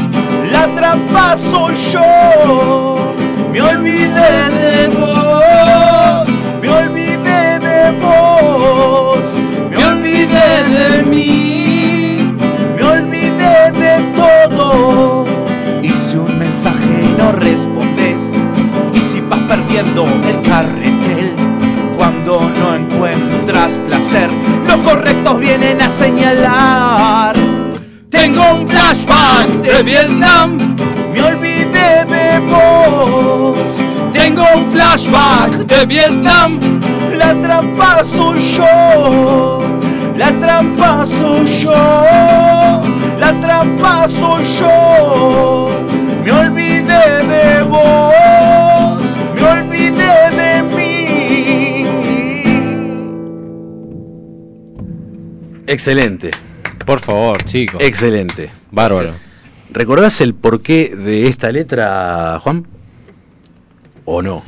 la 0.51 0.66
trampa 0.75 1.37
soy 1.37 1.75
yo. 1.93 3.15
Me 3.53 3.61
olvidé 3.62 4.51
de 4.51 4.89
vos, 4.89 6.29
me 6.61 6.71
olvidé 6.71 7.59
de 7.61 7.93
vos, 8.01 9.19
me 9.71 9.77
olvidé 9.77 10.65
de 10.65 11.03
mí, 11.05 12.37
me 12.77 12.83
olvidé 12.83 13.71
de 13.73 13.95
todo. 14.16 15.25
Hice 15.83 16.19
un 16.19 16.39
mensaje 16.39 16.95
y 17.03 17.21
no 17.21 17.33
respondes. 17.33 18.33
Y 18.93 19.01
si 19.01 19.21
vas 19.21 19.41
perdiendo 19.41 20.05
el 20.05 20.43
carretel, 20.43 21.35
cuando 21.97 22.41
no 22.41 22.75
encuentras 22.75 23.04
placer, 23.45 24.31
los 24.66 24.79
correctos 24.79 25.39
vienen 25.39 25.81
a 25.81 25.89
señalar. 25.89 27.35
Tengo 28.09 28.43
un 28.55 28.66
flashback 28.66 29.49
de 29.62 29.83
Vietnam, 29.83 30.77
me 31.12 31.23
olvidé 31.23 32.05
de 32.07 32.39
vos. 32.51 33.57
Tengo 34.12 34.45
un 34.55 34.71
flashback 34.73 35.53
de 35.66 35.87
Vietnam, 35.87 36.59
la 37.16 37.35
trampa 37.43 38.03
soy 38.05 38.41
yo. 38.41 39.61
La 40.16 40.31
trampa 40.39 41.05
soy 41.05 41.45
yo, 41.47 42.83
la 43.19 43.33
trampa 43.41 44.07
soy 44.09 44.45
yo. 44.61 45.24
Excelente. 55.75 56.31
Por 56.87 57.01
favor, 57.01 57.43
chicos. 57.43 57.83
Excelente. 57.83 58.49
Bárbaro. 58.71 59.09
¿Recordás 59.73 60.21
el 60.21 60.33
porqué 60.33 60.95
de 60.95 61.27
esta 61.27 61.51
letra, 61.51 62.39
Juan? 62.41 62.65
¿O 64.05 64.23
no? 64.23 64.45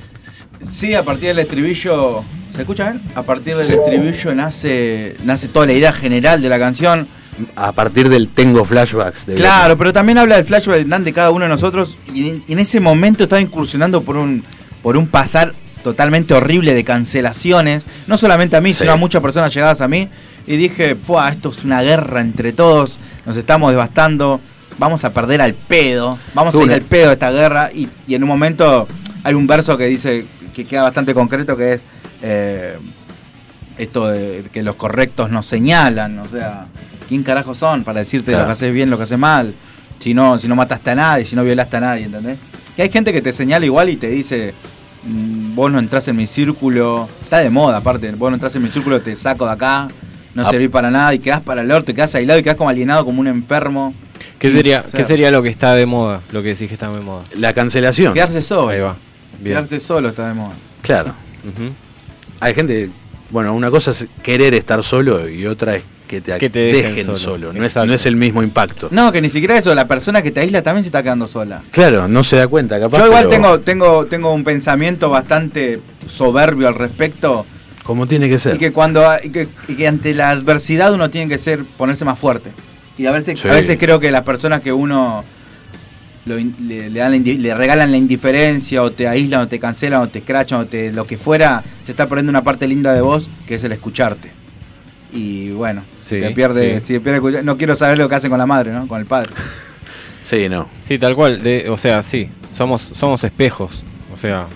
Sí, 0.61 0.95
a 0.95 1.03
partir 1.03 1.29
del 1.29 1.41
estribillo. 1.41 2.23
¿Se 2.51 2.61
escucha 2.61 2.91
bien? 2.91 3.03
A 3.17 3.23
partir 3.25 3.57
del 3.57 3.73
estribillo 3.73 4.35
nace, 4.37 5.17
nace 5.25 5.49
toda 5.49 5.67
la 5.67 5.73
idea 5.73 5.93
general 5.93 6.41
de 6.41 6.49
la 6.49 6.61
canción. 6.61 7.09
A 7.57 7.73
partir 7.73 8.09
del 8.09 8.29
tengo 8.29 8.65
flashbacks. 8.65 9.27
de 9.27 9.35
Claro, 9.35 9.77
pero 9.77 9.93
también 9.93 10.19
habla 10.19 10.37
del 10.37 10.45
flashback 10.45 10.87
de 10.87 11.13
cada 11.13 11.33
uno 11.33 11.45
de 11.47 11.49
nosotros. 11.49 11.99
Y 12.15 12.29
en, 12.29 12.45
y 12.47 12.53
en 12.53 12.61
ese 12.61 12.79
momento 12.79 13.25
estaba 13.25 13.43
incursionando 13.43 14.05
por 14.05 14.17
un, 14.17 14.45
por 14.81 14.97
un 14.97 15.09
pasar 15.09 15.55
totalmente 15.87 16.35
horrible 16.35 16.75
de 16.75 16.83
cancelaciones. 16.83 17.87
No 18.09 18.19
solamente 18.19 18.57
a 18.57 18.61
mí, 18.61 18.73
Sí. 18.73 18.81
sino 18.81 18.93
a 18.93 18.97
muchas 18.97 19.23
personas 19.23 19.55
llegadas 19.55 19.81
a 19.81 19.87
mí. 19.87 20.09
Y 20.49 20.57
dije, 20.57 20.97
"Fua, 21.01 21.29
esto 21.29 21.51
es 21.51 21.63
una 21.65 21.81
guerra 21.83 22.21
entre 22.21 22.53
todos. 22.53 22.99
Nos 23.25 23.37
estamos 23.37 23.71
devastando. 23.71 24.41
Vamos 24.79 25.05
a 25.05 25.13
perder 25.13 25.41
al 25.41 25.55
pedo. 25.55 26.19
Vamos 26.35 26.55
a 26.57 26.63
ir 26.63 26.73
al 26.73 26.83
pedo 26.83 27.07
de 27.07 27.13
esta 27.13 27.31
guerra. 27.31 27.71
Y, 27.73 27.89
y 28.09 28.17
en 28.17 28.23
un 28.25 28.29
momento 28.29 28.89
hay 29.23 29.35
un 29.35 29.47
verso 29.47 29.77
que 29.79 29.87
dice, 29.87 30.27
que 30.53 30.65
queda 30.67 30.83
bastante 30.83 31.15
concreto, 31.15 31.57
que 31.57 31.75
es... 31.75 31.81
eh, 32.23 32.79
esto 33.79 34.09
de 34.09 34.45
que 34.53 34.63
los 34.63 34.75
correctos 34.77 35.31
nos 35.31 35.45
señalan, 35.47 36.19
o 36.19 36.27
sea, 36.27 36.67
¿quién 37.09 37.23
carajo 37.23 37.55
son 37.55 37.85
para 37.85 37.99
decirte 38.01 38.33
lo 38.33 38.47
que 38.47 38.53
haces 38.53 38.73
bien, 38.73 38.89
lo 38.91 38.97
que 38.97 39.03
haces 39.05 39.19
mal? 39.19 39.55
Si 39.99 40.15
no, 40.15 40.39
si 40.39 40.49
no 40.49 40.57
mataste 40.57 40.91
a 40.93 40.95
nadie, 40.95 41.25
si 41.27 41.37
no 41.37 41.45
violaste 41.45 41.77
a 41.77 41.81
nadie, 41.81 42.05
¿entendés? 42.07 42.39
Que 42.75 42.83
hay 42.83 42.91
gente 42.91 43.13
que 43.13 43.21
te 43.21 43.33
señala 43.33 43.67
igual 43.67 43.91
y 43.91 43.97
te 43.97 44.09
dice, 44.09 44.55
vos 45.55 45.71
no 45.71 45.79
entras 45.79 46.07
en 46.09 46.17
mi 46.17 46.27
círculo, 46.27 47.09
está 47.23 47.39
de 47.39 47.51
moda 47.51 47.79
aparte, 47.79 48.11
vos 48.13 48.31
no 48.31 48.35
entras 48.37 48.55
en 48.57 48.63
mi 48.63 48.69
círculo, 48.69 49.01
te 49.01 49.15
saco 49.15 49.47
de 49.47 49.53
acá, 49.53 49.89
no 50.35 50.43
Ah. 50.47 50.51
servís 50.51 50.69
para 50.69 50.91
nada 50.91 51.15
y 51.15 51.19
quedás 51.19 51.41
para 51.41 51.63
el 51.63 51.71
orto, 51.71 51.87
te 51.87 51.95
quedás 51.95 52.15
aislado 52.15 52.39
y 52.39 52.43
quedás 52.43 52.57
como 52.57 52.69
alienado 52.71 53.05
como 53.05 53.21
un 53.21 53.27
enfermo. 53.27 53.95
¿Qué 54.39 54.51
sería, 54.53 54.83
ser. 54.83 54.93
¿Qué 55.01 55.05
sería 55.05 55.31
lo 55.31 55.43
que 55.43 55.49
está 55.49 55.75
de 55.75 55.87
moda? 55.87 56.21
Lo 56.33 56.43
que 56.43 56.49
decís 56.51 56.69
que 56.69 56.75
está 56.75 56.91
de 56.91 57.01
moda. 57.01 57.25
La 57.37 57.53
cancelación. 57.53 58.13
Quedarse 58.15 58.43
solo. 58.43 58.69
Ahí 58.69 58.81
va. 58.81 58.97
Bien. 59.41 59.55
Quedarse 59.57 59.81
solo 59.81 60.09
está 60.11 60.29
de 60.29 60.35
moda. 60.35 60.55
Claro. 60.83 61.15
Hay 62.41 62.55
gente. 62.55 62.91
Bueno, 63.31 63.55
una 63.55 63.71
cosa 63.71 63.91
es 63.91 64.07
querer 64.23 64.55
estar 64.55 64.83
solo 64.83 65.29
y 65.29 65.47
otra 65.47 65.77
es 65.77 65.83
que 66.07 66.21
te, 66.21 66.37
Que 66.39 66.49
te 66.51 66.59
dejen, 66.59 66.83
dejen 66.95 67.05
solo. 67.07 67.17
solo. 67.17 67.53
No, 67.53 67.61
es, 67.61 67.67
Exacto. 67.73 67.87
no 67.87 67.95
es 67.95 68.07
el 68.07 68.17
mismo 68.17 68.43
impacto. 68.43 68.89
No, 68.91 69.11
que 69.13 69.21
ni 69.21 69.29
siquiera 69.31 69.59
eso, 69.59 69.75
la 69.75 69.89
persona 69.89 70.23
que 70.23 70.31
te 70.31 70.41
aísla 70.41 70.63
también 70.63 70.85
se 70.85 70.89
está 70.89 71.03
quedando 71.03 71.27
sola. 71.27 71.63
Claro, 71.73 72.07
no 72.09 72.23
se 72.25 72.37
da 72.37 72.47
cuenta, 72.49 72.79
capaz. 72.79 72.99
Yo 72.99 73.07
igual 73.07 73.27
pero 73.29 73.31
tengo, 73.43 73.61
tengo, 73.61 74.07
tengo 74.07 74.33
un 74.35 74.45
pensamiento 74.45 75.11
bastante 75.11 75.81
soberbio 76.07 76.69
al 76.69 76.75
respecto. 76.75 77.45
Como 77.83 78.07
tiene 78.07 78.29
que 78.29 78.39
ser. 78.39 78.55
Y 78.57 78.59
que 78.59 78.73
cuando 78.73 79.05
y 79.23 79.31
que, 79.31 79.49
y 79.69 79.75
que 79.75 79.87
ante 79.89 80.13
la 80.15 80.31
adversidad 80.31 80.93
uno 80.93 81.11
tiene 81.11 81.29
que 81.29 81.39
ser 81.39 81.65
ponerse 81.65 82.05
más 82.05 82.19
fuerte. 82.19 82.51
Y 82.99 83.07
a 83.07 83.11
veces, 83.11 83.39
Sí. 83.39 83.49
a 83.49 83.53
veces 83.53 83.77
creo 83.79 84.01
que 84.01 84.11
las 84.11 84.23
personas 84.23 84.61
que 84.61 84.73
uno 84.73 85.25
lo 86.25 86.37
le, 86.37 86.91
le 86.91 86.99
dan 86.99 87.13
la 87.13 87.17
indi- 87.19 87.39
le 87.39 87.55
regalan 87.55 87.93
la 87.93 87.97
indiferencia 87.97 88.83
o 88.83 88.91
te 88.91 89.07
aíslan 89.07 89.43
o 89.43 89.49
te 89.49 89.61
cancelan 89.61 90.01
o 90.03 90.09
te 90.09 90.19
escrachan 90.21 90.61
o 90.61 90.67
te 90.67 90.91
lo 90.91 91.07
que 91.07 91.19
fuera, 91.19 91.63
se 91.83 91.93
está 91.93 92.09
perdiendo 92.09 92.31
una 92.31 92.43
parte 92.43 92.67
linda 92.67 92.93
de 92.93 93.01
vos 93.01 93.31
que 93.47 93.55
es 93.57 93.63
el 93.65 93.71
escucharte. 93.73 94.33
Y 95.13 95.51
bueno, 95.51 95.85
Sí, 96.09 96.17
si 96.17 96.21
te 96.21 96.31
pierde, 96.31 96.81
sí. 96.81 96.87
si 96.87 96.93
te 96.95 97.01
pierde 97.01 97.19
escuchar- 97.19 97.43
no 97.45 97.57
quiero 97.57 97.75
saber 97.75 97.99
lo 97.99 98.09
que 98.09 98.15
hacen 98.15 98.31
con 98.31 98.39
la 98.39 98.47
madre, 98.47 98.71
¿no? 98.73 98.87
Con 98.87 99.01
el 99.01 99.07
padre. 99.07 99.31
Sí, 100.23 100.49
no. 100.49 100.69
Sí, 100.89 100.99
tal 100.99 101.15
cual. 101.15 101.41
De, 101.41 101.71
o 101.71 101.79
sea, 101.79 102.03
sí. 102.03 102.29
Somos, 102.51 102.83
somos 102.95 103.23
espejos. 103.23 103.85
O 104.13 104.17
sea, 104.17 104.47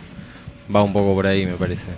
va 0.75 0.83
un 0.83 0.93
poco 0.93 1.15
por 1.15 1.29
ahí, 1.29 1.47
me 1.47 1.53
parece. 1.53 1.91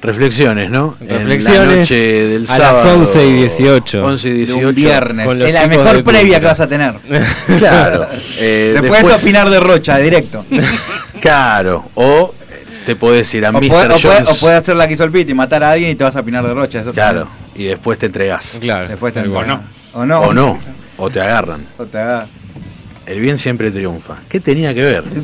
Reflexiones, 0.00 0.70
¿no? 0.70 0.96
En 1.00 1.08
Reflexiones 1.08 1.68
la 1.68 1.76
noche 1.76 1.94
del 2.28 2.36
a 2.44 2.46
las 2.46 2.56
sábado. 2.56 2.94
11 3.00 3.26
y 3.26 3.32
18. 3.32 4.04
11 4.06 4.28
y 4.28 4.30
De 4.30 4.36
18. 4.38 4.68
un 4.68 4.74
viernes. 4.74 5.36
Es 5.38 5.52
la 5.52 5.66
mejor 5.66 6.04
previa 6.04 6.38
que 6.40 6.46
vas 6.46 6.60
a 6.60 6.66
tener. 6.68 6.94
Claro. 7.58 8.06
Eh, 8.38 8.78
después, 8.80 9.06
de 9.06 9.12
opinar 9.12 9.50
de 9.50 9.60
Rocha, 9.60 9.98
directo. 9.98 10.44
Claro. 11.20 11.90
O 11.94 12.34
te 12.86 12.96
podés 12.96 13.34
ir 13.34 13.44
a 13.44 13.50
O 13.50 13.52
Mr. 13.52 13.68
puede, 13.68 13.84
o, 13.84 13.88
puede, 13.88 14.00
Jones. 14.00 14.28
o 14.30 14.36
puede 14.40 14.54
hacer 14.56 14.76
la 14.76 14.86
que 14.86 14.94
hizo 14.94 15.04
el 15.04 15.10
matar 15.34 15.62
a 15.64 15.72
alguien 15.72 15.90
y 15.90 15.94
te 15.96 16.04
vas 16.04 16.14
a 16.16 16.20
opinar 16.20 16.46
de 16.46 16.54
Rocha. 16.54 16.80
Eso 16.80 16.92
Claro. 16.92 17.24
también. 17.24 17.46
Y 17.56 17.64
después 17.68 17.98
te 17.98 18.06
entregás. 18.06 18.58
Claro. 18.60 18.88
Después 18.88 19.12
te 19.12 19.20
cual. 19.24 19.42
entregan. 19.50 19.66
O 19.92 20.06
no. 20.06 20.20
O 20.20 20.32
no. 20.32 20.58
O 20.96 21.10
te 21.10 21.20
agarran. 21.20 21.66
O 21.76 21.84
te 21.84 21.98
haga- 21.98 22.26
El 23.04 23.20
bien 23.20 23.38
siempre 23.38 23.70
triunfa. 23.70 24.16
¿Qué 24.28 24.40
tenía 24.40 24.72
que 24.72 24.82
ver? 24.82 25.04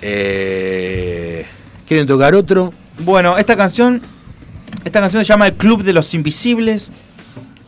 Eh, 0.00 1.44
¿Quieren 1.86 2.06
tocar 2.06 2.34
otro? 2.34 2.72
Bueno, 3.00 3.36
esta 3.38 3.56
canción. 3.56 4.00
Esta 4.84 5.00
canción 5.00 5.24
se 5.24 5.28
llama 5.28 5.46
El 5.48 5.54
Club 5.54 5.82
de 5.82 5.92
los 5.92 6.14
Invisibles. 6.14 6.92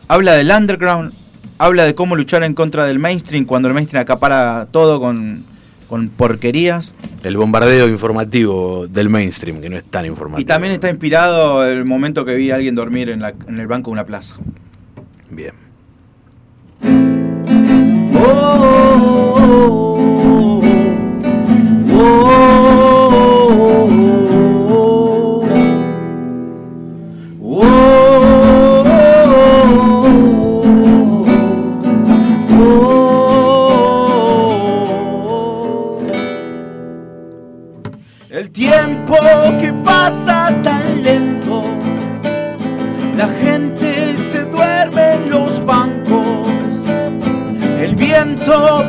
Habla 0.08 0.34
del 0.34 0.50
underground. 0.50 1.12
Habla 1.58 1.84
de 1.84 1.94
cómo 1.94 2.16
luchar 2.16 2.42
en 2.44 2.54
contra 2.54 2.84
del 2.84 2.98
mainstream 2.98 3.44
cuando 3.44 3.68
el 3.68 3.74
mainstream 3.74 4.02
acapara 4.02 4.68
todo 4.70 5.00
con, 5.00 5.44
con 5.90 6.08
porquerías. 6.08 6.94
El 7.24 7.36
bombardeo 7.36 7.88
informativo 7.88 8.86
del 8.86 9.10
mainstream, 9.10 9.60
que 9.60 9.68
no 9.68 9.76
es 9.76 9.84
tan 9.84 10.06
informativo. 10.06 10.40
Y 10.40 10.46
también 10.46 10.72
está 10.72 10.88
inspirado 10.88 11.66
el 11.66 11.84
momento 11.84 12.24
que 12.24 12.34
vi 12.34 12.50
a 12.52 12.54
alguien 12.54 12.74
dormir 12.76 13.10
en, 13.10 13.20
la- 13.20 13.34
en 13.48 13.58
el 13.58 13.66
banco 13.66 13.90
de 13.90 13.92
una 13.94 14.06
plaza. 14.06 14.36
Bien. 15.28 15.52
El 21.82 22.29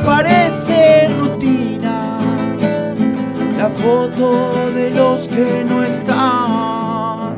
parece 0.06 1.10
rutina, 1.20 2.18
la 3.58 3.70
foto 3.70 4.72
de 4.74 4.90
los 4.92 5.28
que 5.28 5.64
no 5.68 5.84
están, 5.84 7.36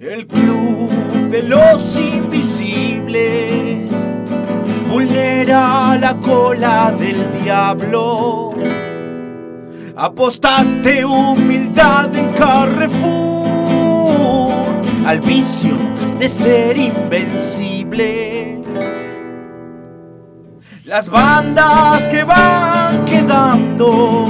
el 0.00 0.26
club 0.26 0.90
de 1.30 1.42
los 1.42 1.98
invisibles 1.98 3.90
vulnera 4.88 5.98
la 5.98 6.14
cola 6.14 6.94
del 6.96 7.42
diablo. 7.42 8.54
Apostaste 9.96 11.04
humildad 11.04 12.14
en 12.16 12.32
Carrefour 12.32 13.44
al 15.06 15.20
vicio 15.20 15.76
de 16.18 16.28
ser 16.28 16.76
invencible. 16.76 18.33
Las 20.86 21.08
bandas 21.08 22.06
que 22.08 22.24
van 22.24 23.06
quedando, 23.06 24.26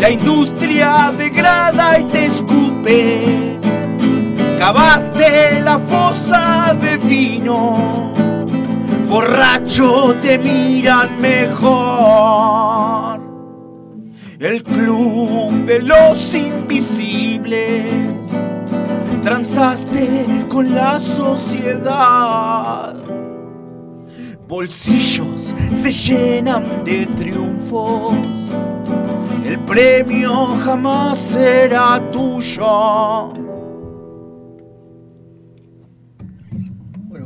la 0.00 0.10
industria 0.10 1.12
degrada 1.16 2.00
y 2.00 2.04
te 2.06 2.26
escupe. 2.26 3.56
Cavaste 4.58 5.60
la 5.60 5.78
fosa 5.78 6.74
de 6.74 6.96
vino, 6.96 8.10
borracho 9.08 10.16
te 10.20 10.38
miran 10.38 11.20
mejor. 11.20 13.20
El 14.40 14.64
club 14.64 15.52
de 15.66 15.82
los 15.82 16.34
invisibles, 16.34 17.94
transaste 19.22 20.46
con 20.48 20.74
la 20.74 20.98
sociedad. 20.98 23.01
Bolsillos 24.52 25.54
se 25.72 25.90
llenan 25.90 26.84
de 26.84 27.06
triunfos, 27.16 28.12
el 29.46 29.58
premio 29.60 30.58
jamás 30.62 31.16
será 31.16 31.98
tuyo. 32.12 33.32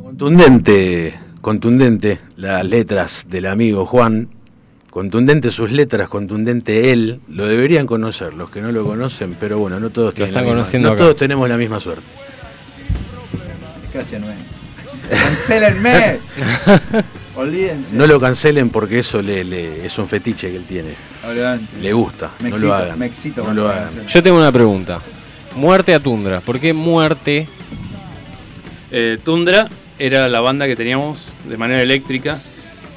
Contundente, 0.01 1.19
contundente 1.41 2.19
las 2.37 2.65
letras 2.65 3.25
del 3.29 3.47
amigo 3.47 3.85
Juan, 3.85 4.29
contundente 4.89 5.51
sus 5.51 5.73
letras, 5.73 6.07
contundente 6.07 6.93
él, 6.93 7.19
lo 7.27 7.45
deberían 7.45 7.87
conocer 7.87 8.35
los 8.35 8.49
que 8.51 8.61
no 8.61 8.71
lo 8.71 8.85
conocen, 8.85 9.35
pero 9.37 9.59
bueno, 9.59 9.81
no 9.81 9.89
todos, 9.89 10.13
tienen 10.13 10.33
la 10.33 10.39
están 10.39 10.55
misma- 10.55 10.89
no 10.91 10.95
todos 10.95 11.17
tenemos 11.17 11.49
la 11.49 11.57
misma 11.57 11.81
suerte. 11.81 12.05
¡Cancélenme! 15.09 16.19
Olvídense. 17.35 17.93
No 17.93 18.07
lo 18.07 18.19
cancelen 18.19 18.69
porque 18.69 18.99
eso 18.99 19.21
le, 19.21 19.43
le- 19.43 19.85
es 19.85 19.97
un 19.99 20.07
fetiche 20.07 20.49
que 20.49 20.57
él 20.57 20.65
tiene. 20.65 20.95
Le 21.81 21.93
gusta, 21.93 22.31
Me 22.39 22.49
no 22.49 22.55
excito, 22.55 22.67
lo 22.67 22.73
hagan. 22.73 22.99
me 22.99 23.05
excito 23.05 23.43
no 23.43 23.53
lo 23.53 23.69
hagan. 23.69 24.07
Yo 24.07 24.23
tengo 24.23 24.37
una 24.37 24.51
pregunta. 24.51 25.01
Muerte 25.55 25.93
a 25.93 25.99
Tundra. 25.99 26.39
¿Por 26.41 26.59
qué 26.59 26.73
muerte? 26.73 27.47
Eh, 28.91 29.17
Tundra 29.23 29.69
era 29.99 30.27
la 30.27 30.39
banda 30.39 30.65
que 30.67 30.75
teníamos 30.75 31.35
de 31.47 31.57
manera 31.57 31.81
eléctrica. 31.81 32.39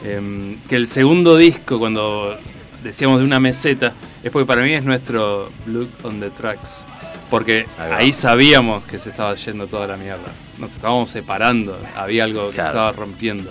em, 0.02 0.56
que 0.68 0.76
el 0.76 0.86
segundo 0.86 1.36
disco, 1.36 1.78
cuando 1.78 2.38
decíamos 2.82 3.18
de 3.18 3.26
una 3.26 3.38
meseta, 3.40 3.92
es 4.22 4.30
porque 4.30 4.46
para 4.46 4.62
mí 4.62 4.72
es 4.72 4.82
nuestro 4.82 5.50
Blood 5.66 5.88
on 6.04 6.20
the 6.20 6.30
Tracks. 6.30 6.86
Porque 7.30 7.64
Ahí 7.78 8.12
sabíamos 8.12 8.84
que 8.84 8.98
se 8.98 9.08
estaba 9.10 9.34
yendo 9.36 9.66
toda 9.68 9.86
la 9.86 9.96
mierda. 9.96 10.32
Nos 10.58 10.70
estábamos 10.70 11.08
separando, 11.10 11.78
había 11.96 12.24
algo 12.24 12.48
que 12.50 12.56
Claro. 12.56 12.66
se 12.66 12.70
estaba 12.72 12.92
rompiendo. 12.92 13.50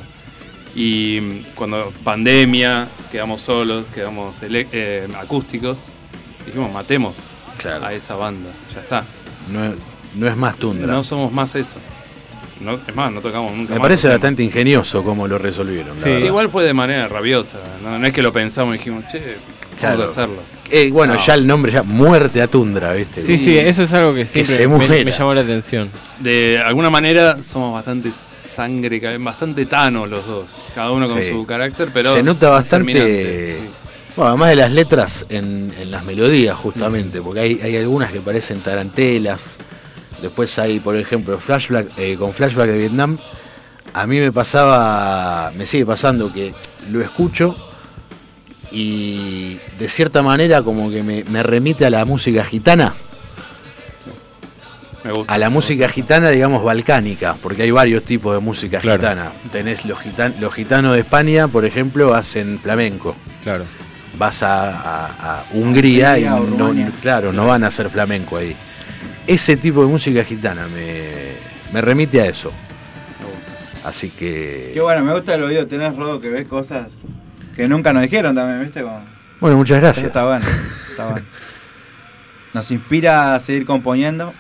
Y 0.76 1.20
mm, 1.22 1.56
cuando 1.56 1.92
pandemia, 2.04 2.88
quedamos 3.12 3.42
solos, 3.42 3.86
quedamos 3.94 4.38
eh, 4.44 5.08
acústicos, 5.18 5.86
dijimos, 6.46 6.72
matemos 6.72 7.16
Claro. 7.58 7.86
a 7.86 7.94
esa 7.94 8.16
banda, 8.16 8.50
ya 8.74 8.82
está. 8.82 9.06
No, 9.50 9.74
no 10.14 10.28
es 10.28 10.36
más 10.36 10.58
tundra. 10.58 10.88
No 10.88 11.04
somos 11.04 11.32
más 11.32 11.56
eso. 11.56 11.78
No, 12.60 12.74
es 12.86 12.94
más, 12.94 13.10
no 13.12 13.22
tocamos 13.22 13.54
nunca 13.54 13.74
Me 13.74 13.80
más 13.80 13.86
parece 13.86 14.10
bastante 14.10 14.44
ingenioso 14.44 15.02
cómo 15.04 15.26
lo 15.28 15.38
resolvieron. 15.38 15.96
Sí, 15.96 16.10
igual 16.10 16.50
fue 16.50 16.66
de 16.66 16.74
manera 16.74 17.08
rabiosa. 17.08 17.58
No, 17.82 17.98
no 17.98 18.06
es 18.06 18.12
que 18.12 18.22
lo 18.22 18.34
pensamos 18.34 18.76
y 18.76 18.78
dijimos, 18.80 19.06
che, 19.10 19.38
Claro. 19.80 20.00
vamos 20.00 20.18
a 20.18 20.22
hacerlo. 20.24 20.42
Eh, 20.72 20.92
bueno, 20.92 21.16
No. 21.16 21.20
ya 21.26 21.34
el 21.34 21.48
nombre 21.48 21.72
ya 21.72 21.84
muerte 21.84 22.42
a 22.42 22.48
tundra, 22.48 22.94
¿viste? 22.94 23.22
Sí, 23.22 23.38
sí, 23.38 23.58
eso 23.58 23.84
es 23.84 23.94
algo 23.94 24.14
que 24.14 24.26
siempre 24.26 24.68
me, 24.68 25.04
me 25.06 25.12
llamó 25.12 25.34
la 25.34 25.42
atención. 25.42 25.90
De 26.20 26.62
alguna 26.64 26.90
manera 26.90 27.42
somos 27.42 27.74
bastante 27.74 28.12
sangre, 28.12 29.00
bastante 29.18 29.66
tanos 29.66 30.10
los 30.10 30.26
dos. 30.28 30.58
Cada 30.76 30.92
uno 30.92 31.08
con 31.08 31.22
Sí. 31.22 31.30
su 31.30 31.46
carácter, 31.46 31.90
pero. 31.94 32.14
se 32.14 32.22
nota 32.24 32.50
bastante. 32.50 33.58
sí. 33.60 33.70
Bueno, 34.16 34.30
además 34.32 34.50
de 34.50 34.56
las 34.58 34.72
letras 34.72 35.26
en, 35.30 35.74
en 35.80 35.92
las 35.92 36.04
melodías, 36.04 36.56
justamente, 36.58 37.22
porque 37.22 37.40
hay, 37.40 37.60
hay 37.64 37.78
algunas 37.78 38.12
que 38.12 38.20
parecen 38.20 38.60
tarantelas. 38.62 39.56
Después 40.22 40.60
hay, 40.60 40.80
por 40.82 40.98
ejemplo, 40.98 41.40
flashback, 41.40 41.98
eh, 41.98 42.18
con 42.20 42.34
flashback 42.34 42.68
de 42.68 42.78
Vietnam. 42.80 43.18
A 43.94 44.06
mí 44.08 44.20
me 44.20 44.32
pasaba, 44.34 45.52
me 45.56 45.66
sigue 45.66 45.86
pasando 45.86 46.34
que 46.34 46.54
lo 46.92 47.02
escucho 47.02 47.56
y 48.72 49.60
de 49.78 49.88
cierta 49.90 50.22
manera 50.22 50.62
como 50.62 50.90
que 50.90 51.02
me, 51.04 51.24
me 51.26 51.44
remite 51.44 51.86
a 51.86 51.90
la 51.90 52.06
música 52.06 52.44
gitana. 52.44 52.94
Me 55.04 55.12
gusta. 55.14 55.34
A 55.34 55.38
la 55.38 55.50
música 55.50 55.88
gitana, 55.88 56.30
digamos, 56.30 56.62
balcánica, 56.64 57.38
porque 57.42 57.64
hay 57.64 57.72
varios 57.72 58.04
tipos 58.04 58.34
de 58.36 58.42
música 58.42 58.80
Claro. 58.80 59.02
gitana. 59.02 59.32
Tenés 59.52 59.86
los, 59.86 59.98
gitan- 60.00 60.38
los 60.40 60.54
gitanos 60.54 60.94
de 60.94 61.00
España, 61.00 61.48
por 61.48 61.64
ejemplo, 61.66 62.14
hacen 62.14 62.60
flamenco. 62.60 63.16
Claro. 63.44 63.66
Vas 64.18 64.44
a, 64.44 64.72
a- 64.78 65.40
a 65.40 65.46
Hungría 65.54 66.20
y 66.20 66.26
Hungría 66.26 66.86
no, 66.86 66.92
claro, 67.02 67.32
no 67.32 67.48
van 67.48 67.64
a 67.64 67.68
hacer 67.68 67.90
flamenco 67.90 68.36
ahí. 68.38 68.58
Ese 69.26 69.56
tipo 69.56 69.82
de 69.84 69.88
música 69.88 70.24
gitana 70.26 70.68
me, 70.68 71.36
me 71.72 71.80
remite 71.82 72.20
a 72.22 72.26
eso. 72.26 72.52
Así 73.86 74.10
que. 74.10 74.72
Qué 74.74 74.82
bueno, 74.82 75.02
me 75.06 75.14
gusta 75.14 75.36
el 75.36 75.44
oído. 75.44 75.66
Tenés, 75.66 75.96
Rodo, 75.96 76.20
que 76.20 76.30
ves 76.30 76.48
cosas 76.48 76.88
que 77.60 77.68
nunca 77.68 77.92
nos 77.92 78.04
dijeron 78.04 78.34
también, 78.36 78.62
¿viste? 78.62 78.82
Como... 78.82 79.02
Bueno, 79.42 79.58
muchas 79.58 79.78
Eso 79.78 79.82
gracias. 79.86 80.06
está 80.08 80.26
bueno, 80.26 80.46
está 80.92 81.10
bueno. 81.12 81.28
Nos 82.54 82.72
inspira 82.72 83.36
a 83.36 83.40
seguir 83.40 83.66
componiendo. 83.66 84.34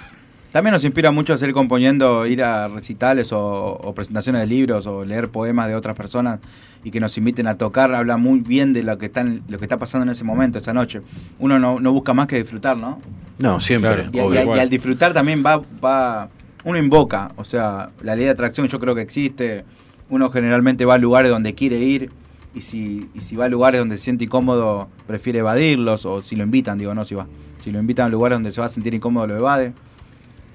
También 0.52 0.72
nos 0.74 0.84
inspira 0.84 1.12
mucho 1.12 1.34
a 1.34 1.38
seguir 1.38 1.54
componiendo, 1.54 2.26
ir 2.26 2.42
a 2.44 2.68
recitales 2.70 3.32
o, 3.34 3.40
o 3.74 3.94
presentaciones 3.94 4.42
de 4.42 4.48
libros 4.48 4.88
o 4.88 5.04
leer 5.06 5.30
poemas 5.30 5.68
de 5.68 5.76
otras 5.76 5.96
personas 5.96 6.40
y 6.84 6.90
que 6.92 7.00
nos 7.00 7.16
inviten 7.18 7.46
a 7.48 7.56
tocar. 7.58 7.94
Habla 7.94 8.18
muy 8.18 8.40
bien 8.40 8.74
de 8.74 8.82
lo 8.84 8.98
que, 8.98 9.08
está 9.08 9.22
en- 9.22 9.44
lo 9.48 9.60
que 9.60 9.66
está 9.66 9.78
pasando 9.78 10.06
en 10.06 10.10
ese 10.12 10.24
momento, 10.24 10.58
esa 10.58 10.74
noche. 10.74 11.02
Uno 11.38 11.60
no, 11.60 11.80
no 11.80 11.92
busca 11.92 12.14
más 12.14 12.26
que 12.28 12.38
disfrutar, 12.38 12.78
¿no? 12.78 13.00
No, 13.38 13.60
siempre. 13.60 13.94
Claro. 13.94 14.10
Y, 14.12 14.18
y- 14.18 14.22
obvio. 14.22 14.56
y 14.56 14.60
al 14.60 14.70
disfrutar 14.70 15.14
también 15.14 15.44
va, 15.46 15.62
va, 15.84 16.30
uno 16.64 16.78
invoca, 16.80 17.32
o 17.36 17.44
sea, 17.44 17.90
la 18.02 18.16
ley 18.16 18.26
de 18.26 18.32
atracción 18.32 18.68
yo 18.70 18.80
creo 18.80 18.96
que 18.96 19.02
existe, 19.02 19.66
uno 20.10 20.32
generalmente 20.32 20.84
va 20.86 20.96
a 20.96 20.98
lugares 20.98 21.30
donde 21.30 21.54
quiere 21.54 21.78
ir 21.78 22.10
y 22.54 22.62
si, 22.62 23.10
y 23.14 23.22
si 23.22 23.36
va 23.36 23.46
a 23.46 23.50
lugares 23.50 23.80
donde 23.80 23.98
se 23.98 24.06
siente 24.06 24.24
incómodo 24.24 24.88
prefiere 25.08 25.40
evadirlos 25.40 26.06
o 26.06 26.22
si 26.22 26.36
lo 26.36 26.44
invitan, 26.44 26.78
digo, 26.78 26.94
no, 26.94 27.06
si 27.06 27.16
va, 27.16 27.28
si 27.64 27.72
lo 27.72 27.80
invitan 27.80 28.08
a 28.08 28.10
lugares 28.10 28.36
donde 28.36 28.52
se 28.52 28.60
va 28.60 28.66
a 28.66 28.70
sentir 28.70 28.94
incómodo 28.94 29.28
lo 29.28 29.38
evade. 29.38 29.74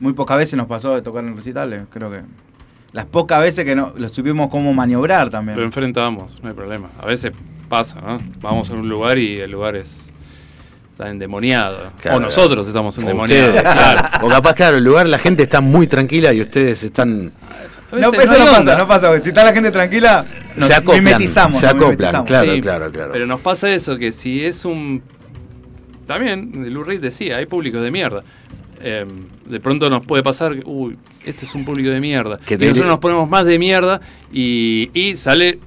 Muy 0.00 0.12
pocas 0.12 0.36
veces 0.38 0.56
nos 0.56 0.66
pasó 0.66 0.94
de 0.94 1.02
tocar 1.02 1.24
en 1.24 1.36
recitales, 1.36 1.84
creo 1.90 2.10
que 2.10 2.22
las 2.94 3.06
pocas 3.06 3.40
veces 3.40 3.64
que 3.64 3.74
no 3.74 3.92
lo 3.96 4.08
supimos 4.08 4.48
cómo 4.50 4.72
maniobrar 4.72 5.28
también. 5.28 5.58
Lo 5.58 5.64
enfrentamos, 5.64 6.40
no 6.40 6.48
hay 6.48 6.54
problema. 6.54 6.90
A 7.00 7.06
veces 7.06 7.32
pasa, 7.68 8.00
¿no? 8.00 8.18
Vamos 8.40 8.70
a 8.70 8.74
un 8.74 8.88
lugar 8.88 9.18
y 9.18 9.40
el 9.40 9.50
lugar 9.50 9.74
es. 9.74 10.12
Está 10.92 11.10
endemoniado. 11.10 11.90
Claro, 12.00 12.18
o 12.18 12.20
nosotros 12.20 12.68
estamos 12.68 12.96
endemoniados. 12.98 13.48
ustedes, 13.48 13.62
claro. 13.62 14.08
O 14.22 14.28
capaz, 14.28 14.54
claro, 14.54 14.76
el 14.76 14.84
lugar, 14.84 15.08
la 15.08 15.18
gente 15.18 15.42
está 15.42 15.60
muy 15.60 15.88
tranquila 15.88 16.32
y 16.32 16.40
ustedes 16.42 16.84
están. 16.84 17.32
No, 17.94 18.12
eso 18.12 18.38
no 18.38 18.44
pasa, 18.46 18.76
no 18.76 18.88
pasa, 18.88 19.18
si 19.20 19.28
está 19.30 19.44
la 19.44 19.52
gente 19.52 19.70
tranquila, 19.70 20.24
nos 20.56 20.66
se 20.66 20.74
acoplan. 20.74 21.04
mimetizamos. 21.04 21.58
se 21.58 21.66
acoplan, 21.66 21.90
mimetizamos. 21.90 22.26
claro, 22.28 22.54
Sí, 22.54 22.60
claro, 22.60 22.92
claro. 22.92 23.12
Pero 23.12 23.26
nos 23.26 23.40
pasa 23.40 23.70
eso, 23.72 23.96
que 23.98 24.12
si 24.12 24.44
es 24.44 24.64
un... 24.64 25.02
También, 26.06 26.72
Lou 26.72 26.84
Reed 26.84 27.00
decía, 27.00 27.38
hay 27.38 27.46
públicos 27.46 27.82
de 27.82 27.90
mierda. 27.90 28.22
Eh, 28.80 29.06
de 29.46 29.60
pronto 29.60 29.88
nos 29.88 30.04
puede 30.04 30.22
pasar, 30.22 30.54
que, 30.54 30.62
uy, 30.64 30.98
este 31.24 31.46
es 31.46 31.54
un 31.54 31.64
público 31.64 31.88
de 31.90 32.00
mierda. 32.00 32.38
Que 32.44 32.54
y 32.54 32.58
nosotros 32.58 32.86
nos 32.86 32.98
ponemos 32.98 33.28
más 33.28 33.46
de 33.46 33.58
mierda 33.58 34.00
y, 34.32 34.90
y 34.92 35.16
sale 35.16 35.58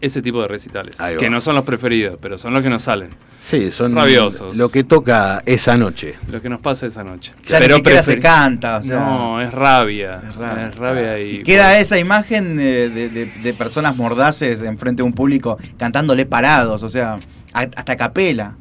ese 0.00 0.22
tipo 0.22 0.40
de 0.42 0.48
recitales. 0.48 0.96
Que 1.18 1.28
no 1.30 1.40
son 1.40 1.54
los 1.54 1.64
preferidos, 1.64 2.18
pero 2.20 2.38
son 2.38 2.54
los 2.54 2.62
que 2.62 2.70
nos 2.70 2.82
salen. 2.82 3.08
Sí, 3.38 3.70
son 3.70 3.94
Rabiosos. 3.94 4.56
lo 4.56 4.68
que 4.70 4.84
toca 4.84 5.42
esa 5.46 5.76
noche. 5.76 6.14
Lo 6.30 6.42
que 6.42 6.48
nos 6.48 6.60
pasa 6.60 6.86
esa 6.86 7.02
noche. 7.04 7.32
Ya 7.48 7.58
ni 7.60 7.68
siquiera 7.68 8.02
se 8.02 8.18
canta, 8.18 8.78
o 8.78 8.82
sea. 8.82 8.96
No, 9.00 9.40
es 9.40 9.52
rabia. 9.52 10.20
Es 10.22 10.30
Es 10.30 10.36
rabia. 10.36 10.70
rabia, 10.76 11.18
y, 11.20 11.36
Y 11.36 11.42
queda 11.42 11.78
esa 11.78 11.98
imagen 11.98 12.58
eh, 12.60 12.88
de, 12.90 13.08
de- 13.08 13.26
de 13.26 13.54
personas 13.54 13.96
mordaces 13.96 14.60
enfrente 14.62 15.02
de 15.02 15.06
un 15.06 15.12
público 15.12 15.58
cantándole 15.78 16.26
parados, 16.26 16.82
o 16.82 16.88
sea, 16.88 17.18
hasta 17.52 17.96
capela. 17.96 18.54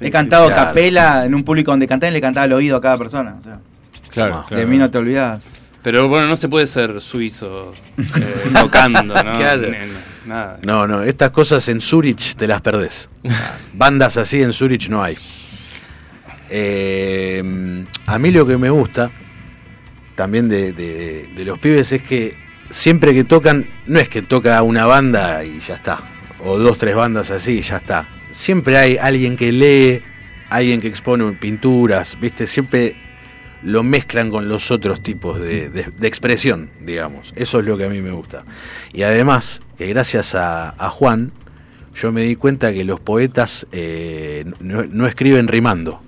He 0.00 0.10
cantado 0.10 0.46
claro. 0.46 0.66
capela 0.68 1.26
en 1.26 1.34
un 1.34 1.44
público 1.44 1.70
donde 1.70 1.86
cantaba 1.86 2.10
y 2.10 2.14
le 2.14 2.20
cantaba 2.22 2.44
al 2.44 2.52
oído 2.54 2.76
a 2.78 2.80
cada 2.80 2.96
persona. 2.96 3.36
o 3.40 3.42
sea, 3.44 3.58
Claro, 4.10 4.46
de 4.50 4.66
mí 4.66 4.78
no 4.78 4.90
te 4.90 4.98
olvidas. 4.98 5.42
Pero 5.82 6.08
bueno, 6.08 6.26
no 6.28 6.36
se 6.36 6.48
puede 6.48 6.66
ser 6.66 7.00
suizo 7.00 7.72
eh, 7.98 8.04
tocando, 8.58 9.02
¿no? 9.02 9.12
Claro. 9.14 9.68
Nada. 10.26 10.58
No, 10.64 10.86
no, 10.86 11.02
estas 11.02 11.30
cosas 11.32 11.68
en 11.68 11.80
Zurich 11.80 12.34
te 12.36 12.46
las 12.46 12.60
perdés. 12.60 13.08
Bandas 13.74 14.16
así 14.16 14.42
en 14.42 14.52
Zurich 14.52 14.88
no 14.88 15.02
hay. 15.02 15.16
Eh, 16.50 17.84
a 18.06 18.18
mí 18.18 18.30
lo 18.30 18.46
que 18.46 18.58
me 18.58 18.70
gusta 18.70 19.10
también 20.14 20.48
de, 20.48 20.72
de- 20.72 21.30
de 21.34 21.44
los 21.44 21.58
pibes 21.58 21.92
es 21.92 22.02
que 22.02 22.36
siempre 22.68 23.14
que 23.14 23.24
tocan, 23.24 23.66
no 23.86 23.98
es 23.98 24.08
que 24.08 24.22
toca 24.22 24.62
una 24.62 24.84
banda 24.86 25.44
y 25.44 25.58
ya 25.60 25.74
está, 25.76 25.98
o 26.40 26.58
dos, 26.58 26.76
tres 26.78 26.94
bandas 26.94 27.30
así 27.30 27.58
y 27.58 27.62
ya 27.62 27.78
está. 27.78 28.08
Siempre 28.30 28.76
hay 28.76 28.96
alguien 28.98 29.36
que 29.36 29.50
lee, 29.52 30.02
alguien 30.50 30.80
que 30.80 30.88
expone 30.88 31.32
pinturas, 31.32 32.18
¿viste? 32.20 32.46
Siempre 32.46 32.96
lo 33.62 33.82
mezclan 33.82 34.30
con 34.30 34.48
los 34.48 34.70
otros 34.70 35.02
tipos 35.02 35.40
de, 35.40 35.68
de- 35.70 35.84
de 35.96 36.08
expresión, 36.08 36.70
digamos. 36.84 37.32
Eso 37.36 37.60
es 37.60 37.66
lo 37.66 37.76
que 37.76 37.84
a 37.84 37.88
mí 37.88 38.00
me 38.00 38.10
gusta. 38.10 38.44
Y 38.92 39.02
además, 39.02 39.60
que 39.78 39.86
gracias 39.86 40.34
a, 40.34 40.70
a 40.70 40.90
Juan, 40.90 41.32
yo 41.94 42.10
me 42.12 42.22
di 42.22 42.36
cuenta 42.36 42.72
que 42.72 42.84
los 42.84 43.00
poetas 43.00 43.66
eh, 43.72 44.44
no, 44.60 44.84
no 44.84 45.06
escriben 45.06 45.46
rimando. 45.48 46.00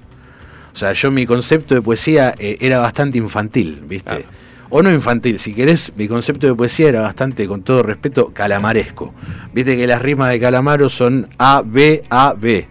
O 0.73 0.77
sea, 0.77 0.93
yo 0.93 1.11
mi 1.11 1.25
concepto 1.27 1.75
de 1.75 1.83
poesía 1.83 2.35
eh, 2.39 2.57
era 2.61 2.79
bastante 2.81 3.19
infantil, 3.19 3.83
¿viste? 3.87 4.25
O 4.71 4.83
no 4.83 4.91
infantil, 4.91 5.39
si 5.39 5.55
querés, 5.55 5.93
mi 5.97 6.09
concepto 6.09 6.49
de 6.49 6.55
poesía 6.55 6.89
era 6.89 7.03
bastante, 7.03 7.47
con 7.47 7.63
todo 7.63 7.85
respeto, 7.85 8.31
calamaresco. 8.33 9.15
Viste 9.53 9.77
que 9.77 9.87
las 9.87 10.03
rimas 10.03 10.31
de 10.31 10.41
Calamaro 10.41 10.89
son 10.89 11.29
A, 11.39 11.63
B, 11.65 12.03
A, 12.11 12.35
B. 12.37 12.67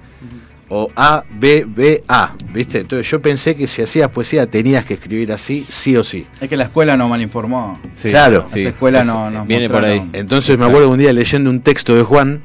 O 0.75 0.89
A, 0.95 1.23
B, 1.29 1.65
B, 1.67 2.03
A. 2.07 2.33
¿Viste? 2.51 2.79
Entonces 2.79 3.07
yo 3.09 3.21
pensé 3.21 3.55
que 3.55 3.67
si 3.67 3.83
hacías 3.83 4.09
poesía 4.09 4.47
tenías 4.47 4.83
que 4.85 4.95
escribir 4.95 5.31
así, 5.31 5.65
sí 5.69 5.95
o 5.95 6.03
sí. 6.03 6.25
Es 6.41 6.49
que 6.49 6.57
la 6.57 6.63
escuela 6.63 6.97
no 6.97 7.07
malinformó. 7.07 7.79
claro. 8.01 8.45
Esa 8.55 8.69
escuela 8.69 9.03
no 9.03 9.29
nos 9.29 9.47
mostraron. 9.47 10.09
Entonces 10.13 10.57
me 10.57 10.65
acuerdo 10.65 10.89
un 10.89 10.97
día 10.97 11.13
leyendo 11.13 11.51
un 11.51 11.61
texto 11.61 11.95
de 11.95 12.01
Juan, 12.01 12.41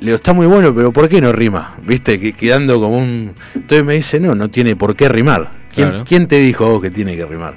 le 0.00 0.06
digo, 0.06 0.16
está 0.16 0.32
muy 0.32 0.46
bueno, 0.48 0.74
pero 0.74 0.92
¿por 0.92 1.08
qué 1.08 1.20
no 1.20 1.30
rima? 1.32 1.76
¿Viste? 1.86 2.18
Que, 2.18 2.32
quedando 2.32 2.80
como 2.80 2.98
un... 2.98 3.32
Entonces 3.54 3.84
me 3.84 3.94
dice, 3.94 4.18
no, 4.18 4.34
no 4.34 4.50
tiene 4.50 4.74
por 4.74 4.96
qué 4.96 5.08
rimar. 5.08 5.52
¿Quién, 5.72 5.90
Claro. 5.90 6.04
quién 6.04 6.26
te 6.26 6.40
dijo 6.40 6.64
a 6.64 6.68
vos 6.70 6.82
que 6.82 6.90
tiene 6.90 7.14
que 7.16 7.24
rimar? 7.24 7.54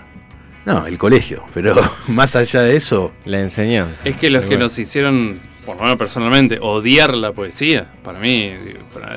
No, 0.65 0.85
el 0.85 0.97
colegio, 0.99 1.43
pero 1.55 1.75
más 2.07 2.35
allá 2.35 2.61
de 2.61 2.75
eso... 2.75 3.13
La 3.25 3.39
enseñanza. 3.39 4.01
Es 4.03 4.15
que 4.15 4.29
los 4.29 4.45
que 4.45 4.57
nos 4.57 4.77
hicieron, 4.77 5.39
por 5.67 5.75
lo 5.75 5.83
menos 5.83 5.97
personalmente, 5.97 6.57
odiar 6.61 7.15
la 7.15 7.31
poesía, 7.33 7.85
para 8.03 8.17
mí, 8.19 8.53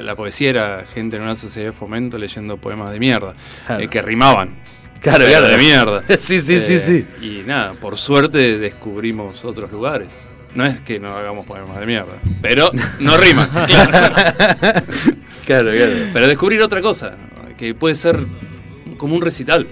la 0.02 0.14
poesía 0.16 0.51
era 0.51 0.85
gente 0.93 1.16
en 1.16 1.22
una 1.22 1.35
sociedad 1.36 1.68
de 1.68 1.72
fomento 1.72 2.18
leyendo 2.18 2.56
poemas 2.59 2.90
de 2.90 2.98
mierda, 2.98 3.35
Claro. 3.66 3.82
eh, 3.82 3.89
que 3.89 4.02
rimaban. 4.02 4.56
Claro, 5.01 5.24
claro. 5.27 5.48
de 5.48 5.56
mierda. 5.56 6.02
Eh, 6.09 6.16
Sí, 6.18 6.43
sí, 6.43 6.60
sí, 6.60 6.78
sí. 6.78 7.06
Y 7.22 7.43
nada, 7.47 7.72
por 7.74 7.97
suerte 7.97 8.59
descubrimos 8.59 9.44
otros 9.47 9.70
lugares. 9.72 10.28
No 10.55 10.66
es 10.66 10.81
que 10.81 10.98
no 10.98 11.16
hagamos 11.16 11.47
poemas 11.47 11.78
de 11.81 11.86
mierda, 11.86 12.14
pero 12.43 12.70
no 12.98 13.16
riman. 13.16 13.48
claro. 13.66 14.14
Claro, 15.47 15.70
claro. 15.70 15.93
Pero 16.12 16.27
descubrir 16.28 16.60
otra 16.62 16.81
cosa, 16.82 17.14
que 17.56 17.74
puede 17.74 17.94
ser 17.94 18.27
como 18.98 19.14
un 19.14 19.22
recital. 19.22 19.66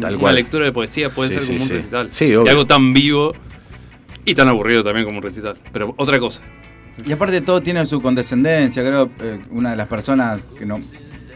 Tal 0.00 0.12
una 0.14 0.18
cual. 0.18 0.34
lectura 0.36 0.64
de 0.64 0.72
poesía 0.72 1.10
puede 1.10 1.28
Sí, 1.30 1.34
ser 1.34 1.42
sí, 1.44 1.48
como 1.52 1.62
un 1.62 1.68
sí. 1.68 1.74
recital. 1.74 2.08
Sí, 2.12 2.24
y 2.26 2.34
obvio. 2.36 2.50
algo 2.52 2.66
tan 2.66 2.92
vivo 2.94 3.34
y 4.26 4.34
tan 4.34 4.48
aburrido 4.48 4.84
también 4.84 5.06
como 5.06 5.18
un 5.18 5.22
recital. 5.22 5.56
Pero 5.72 5.94
otra 5.96 6.18
cosa. 6.18 6.42
Y 7.06 7.12
aparte 7.12 7.40
todo 7.40 7.62
tiene 7.62 7.86
su 7.86 8.00
condescendencia, 8.00 8.82
creo 8.82 9.10
eh, 9.20 9.38
una 9.50 9.70
de 9.70 9.76
las 9.76 9.86
personas 9.86 10.44
que 10.58 10.66
no, 10.66 10.80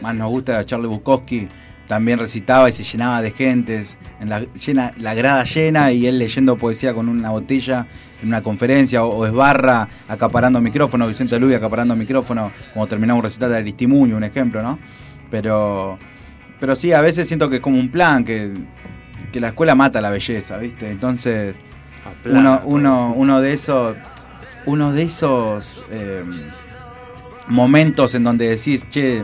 más 0.01 0.15
nos 0.15 0.29
gusta, 0.29 0.63
Charlie 0.65 0.87
Bukowski, 0.87 1.47
también 1.87 2.19
recitaba 2.19 2.67
y 2.69 2.71
se 2.71 2.83
llenaba 2.83 3.21
de 3.21 3.31
gentes, 3.31 3.97
en 4.19 4.29
la, 4.29 4.39
llena, 4.53 4.91
la 4.97 5.13
grada 5.13 5.43
llena 5.43 5.91
y 5.91 6.07
él 6.07 6.19
leyendo 6.19 6.57
poesía 6.57 6.93
con 6.93 7.09
una 7.09 7.29
botella 7.29 7.87
en 8.21 8.27
una 8.27 8.41
conferencia, 8.41 9.03
o, 9.03 9.09
o 9.09 9.25
Esbarra 9.25 9.87
acaparando 10.07 10.59
micrófono, 10.61 11.07
Vicente 11.07 11.39
Luis 11.39 11.55
acaparando 11.55 11.95
micrófono, 11.95 12.51
como 12.73 12.87
terminaba 12.87 13.17
un 13.17 13.23
recital 13.23 13.51
de 13.51 13.57
Aristimuño, 13.57 14.17
un 14.17 14.23
ejemplo, 14.23 14.61
¿no? 14.63 14.79
Pero, 15.29 15.97
pero 16.59 16.75
sí, 16.75 16.91
a 16.91 17.01
veces 17.01 17.27
siento 17.27 17.49
que 17.49 17.57
es 17.57 17.61
como 17.61 17.79
un 17.79 17.89
plan, 17.89 18.23
que, 18.23 18.51
que 19.31 19.39
la 19.39 19.49
escuela 19.49 19.75
mata 19.75 20.01
la 20.01 20.09
belleza, 20.09 20.57
¿viste? 20.57 20.89
Entonces, 20.89 21.55
uno, 22.25 22.61
uno, 22.65 23.13
uno 23.15 23.41
de 23.41 23.53
esos 23.53 23.95
uno 24.65 24.93
de 24.93 25.03
esos 25.03 25.83
eh, 25.89 26.23
momentos 27.47 28.13
en 28.15 28.23
donde 28.23 28.49
decís, 28.49 28.87
che, 28.89 29.23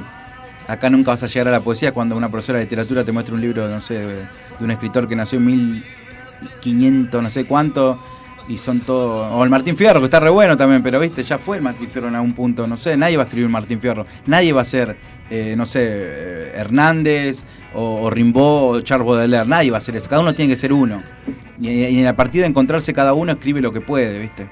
acá 0.68 0.90
nunca 0.90 1.12
vas 1.12 1.24
a 1.24 1.28
llegar 1.28 1.50
a 1.50 1.52
la 1.52 1.62
poesía, 1.62 1.92
cuando 1.92 2.16
una 2.16 2.30
profesora 2.30 2.60
de 2.60 2.66
literatura 2.66 3.04
te 3.04 3.12
muestra 3.12 3.36
un 3.36 3.42
libro, 3.42 3.70
no 3.70 3.82
sé, 3.82 4.00
de, 4.00 4.16
de 4.16 4.64
un 4.64 4.72
escritor 4.72 5.08
que 5.08 5.16
nació 5.16 5.38
en 5.38 5.46
1500, 5.46 7.24
no 7.24 7.30
sé 7.30 7.46
cuánto, 7.46 8.00
y 8.48 8.58
son 8.58 8.80
todos... 8.82 9.32
O 9.34 9.44
el 9.44 9.50
Martín 9.50 9.76
Fierro, 9.76 10.00
que 10.00 10.06
está 10.06 10.20
re 10.20 10.30
bueno 10.30 10.56
también, 10.56 10.82
pero 10.82 11.00
viste, 11.00 11.24
ya 11.24 11.38
fue 11.38 11.58
el 11.58 11.64
Martín 11.64 11.90
Fierro 11.90 12.08
en 12.08 12.16
algún 12.16 12.34
punto, 12.34 12.66
no 12.68 12.78
sé, 12.78 12.96
nadie 12.98 13.18
va 13.18 13.24
a 13.24 13.26
escribir 13.26 13.50
Martín 13.50 13.80
Fierro, 13.80 14.06
nadie 14.26 14.54
va 14.54 14.62
a 14.62 14.66
ser, 14.66 14.96
eh, 15.30 15.56
no 15.58 15.66
sé, 15.66 15.82
eh, 15.84 16.52
Hernández, 16.56 17.44
o, 17.74 18.02
o 18.04 18.10
Rimbaud, 18.10 18.78
o 18.78 18.82
Charles 18.82 19.06
Baudelaire, 19.06 19.48
nadie 19.48 19.72
va 19.72 19.78
a 19.78 19.82
ser 19.82 19.96
eso, 19.96 20.10
cada 20.10 20.22
uno 20.22 20.34
tiene 20.34 20.54
que 20.54 20.58
ser 20.58 20.72
uno. 20.72 21.02
Y, 21.60 21.70
y 21.70 22.06
a 22.06 22.16
partir 22.16 22.42
de 22.42 22.48
encontrarse 22.48 22.94
cada 22.94 23.14
uno, 23.14 23.32
escribe 23.34 23.62
lo 23.62 23.72
que 23.74 23.82
puede, 23.82 24.20
viste. 24.20 24.48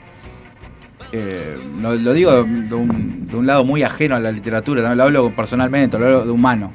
Eh, 1.11 1.57
lo, 1.81 1.95
lo 1.95 2.13
digo 2.13 2.31
de 2.43 2.75
un, 2.75 3.27
de 3.27 3.35
un 3.37 3.47
lado 3.47 3.63
muy 3.63 3.83
ajeno 3.83 4.15
a 4.15 4.19
la 4.19 4.31
literatura, 4.31 4.81
no 4.81 4.95
lo 4.95 5.03
hablo 5.03 5.35
personalmente, 5.35 5.97
lo 5.97 6.05
hablo 6.05 6.25
de 6.25 6.31
humano. 6.31 6.73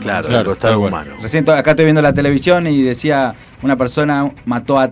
Claro, 0.00 0.28
del 0.28 0.44
costado 0.44 0.80
humano. 0.80 1.12
Recién 1.22 1.48
acá 1.48 1.70
estoy 1.70 1.86
viendo 1.86 2.02
la 2.02 2.12
televisión 2.12 2.66
y 2.66 2.82
decía 2.82 3.34
una 3.62 3.76
persona 3.76 4.30
mató 4.44 4.78
a 4.78 4.90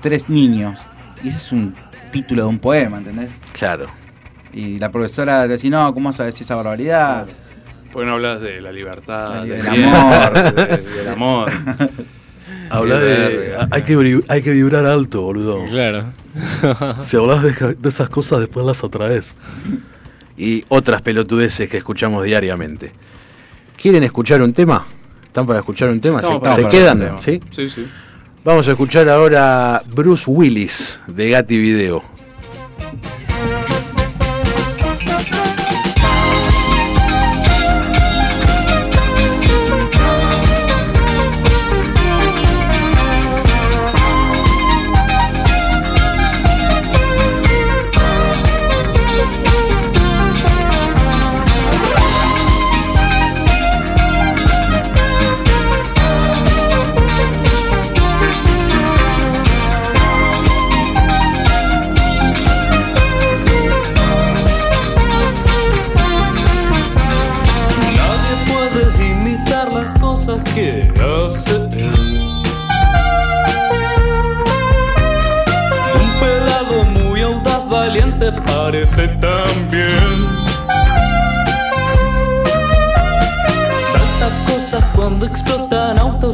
tres 0.00 0.28
niños. 0.28 0.84
Y 1.22 1.28
ese 1.28 1.36
es 1.38 1.52
un 1.52 1.74
título 2.12 2.42
de 2.42 2.48
un 2.48 2.58
poema, 2.58 2.98
¿entendés? 2.98 3.30
Claro. 3.52 3.86
Y 4.52 4.78
la 4.78 4.90
profesora 4.90 5.46
decía, 5.46 5.70
no, 5.70 5.92
¿cómo 5.94 6.08
vas 6.08 6.20
a 6.20 6.24
decir 6.24 6.42
esa 6.42 6.54
barbaridad? 6.56 7.26
¿Por 7.92 8.02
qué 8.02 8.06
no 8.06 8.14
hablas 8.14 8.40
de 8.40 8.60
la 8.60 8.72
libertad, 8.72 9.44
Del 9.44 9.66
amor. 9.66 10.54
de- 10.54 10.76
del 10.78 11.08
amor? 11.08 11.50
Habla 12.70 12.98
de. 12.98 13.54
Hay 13.70 13.82
que, 13.82 13.96
vibri- 13.96 14.24
hay 14.28 14.42
que 14.42 14.52
vibrar 14.52 14.84
alto, 14.86 15.22
boludo. 15.22 15.64
Claro. 15.66 16.04
Si 17.02 17.16
hablas 17.16 17.42
de, 17.42 17.52
de 17.78 17.88
esas 17.88 18.08
cosas, 18.10 18.40
después 18.40 18.64
las 18.64 18.82
atraes. 18.84 19.36
Y 20.36 20.64
otras 20.68 21.02
pelotudeces 21.02 21.68
que 21.68 21.78
escuchamos 21.78 22.24
diariamente. 22.24 22.92
¿Quieren 23.76 24.02
escuchar 24.04 24.40
un 24.42 24.52
tema? 24.52 24.84
¿Están 25.26 25.46
para 25.46 25.58
escuchar 25.60 25.88
un 25.88 26.00
tema? 26.00 26.18
Estamos 26.18 26.38
¿Se, 26.38 26.42
para 26.42 26.54
se 26.54 26.60
escuchar 26.62 26.80
quedan? 26.82 26.98
tema. 27.00 27.20
¿Sí? 27.20 27.40
Sí, 27.50 27.68
sí. 27.68 27.88
Vamos 28.44 28.68
a 28.68 28.70
escuchar 28.70 29.08
ahora 29.08 29.82
Bruce 29.86 30.24
Willis 30.28 31.00
de 31.06 31.30
Gatti 31.30 31.58
Video. 31.58 32.02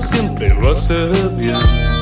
Siempre 0.04 0.50
lo 0.50 0.70
hace 0.70 1.08
bien. 1.36 1.93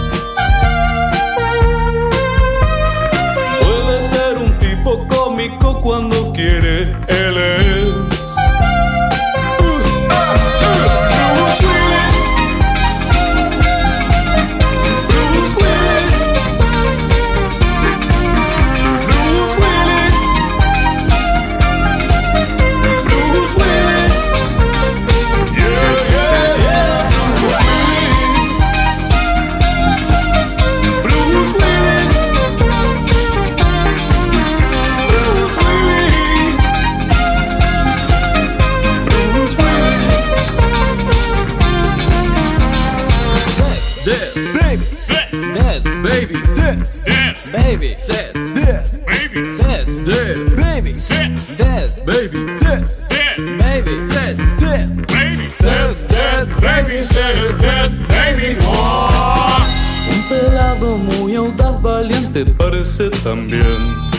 También. 63.11 64.11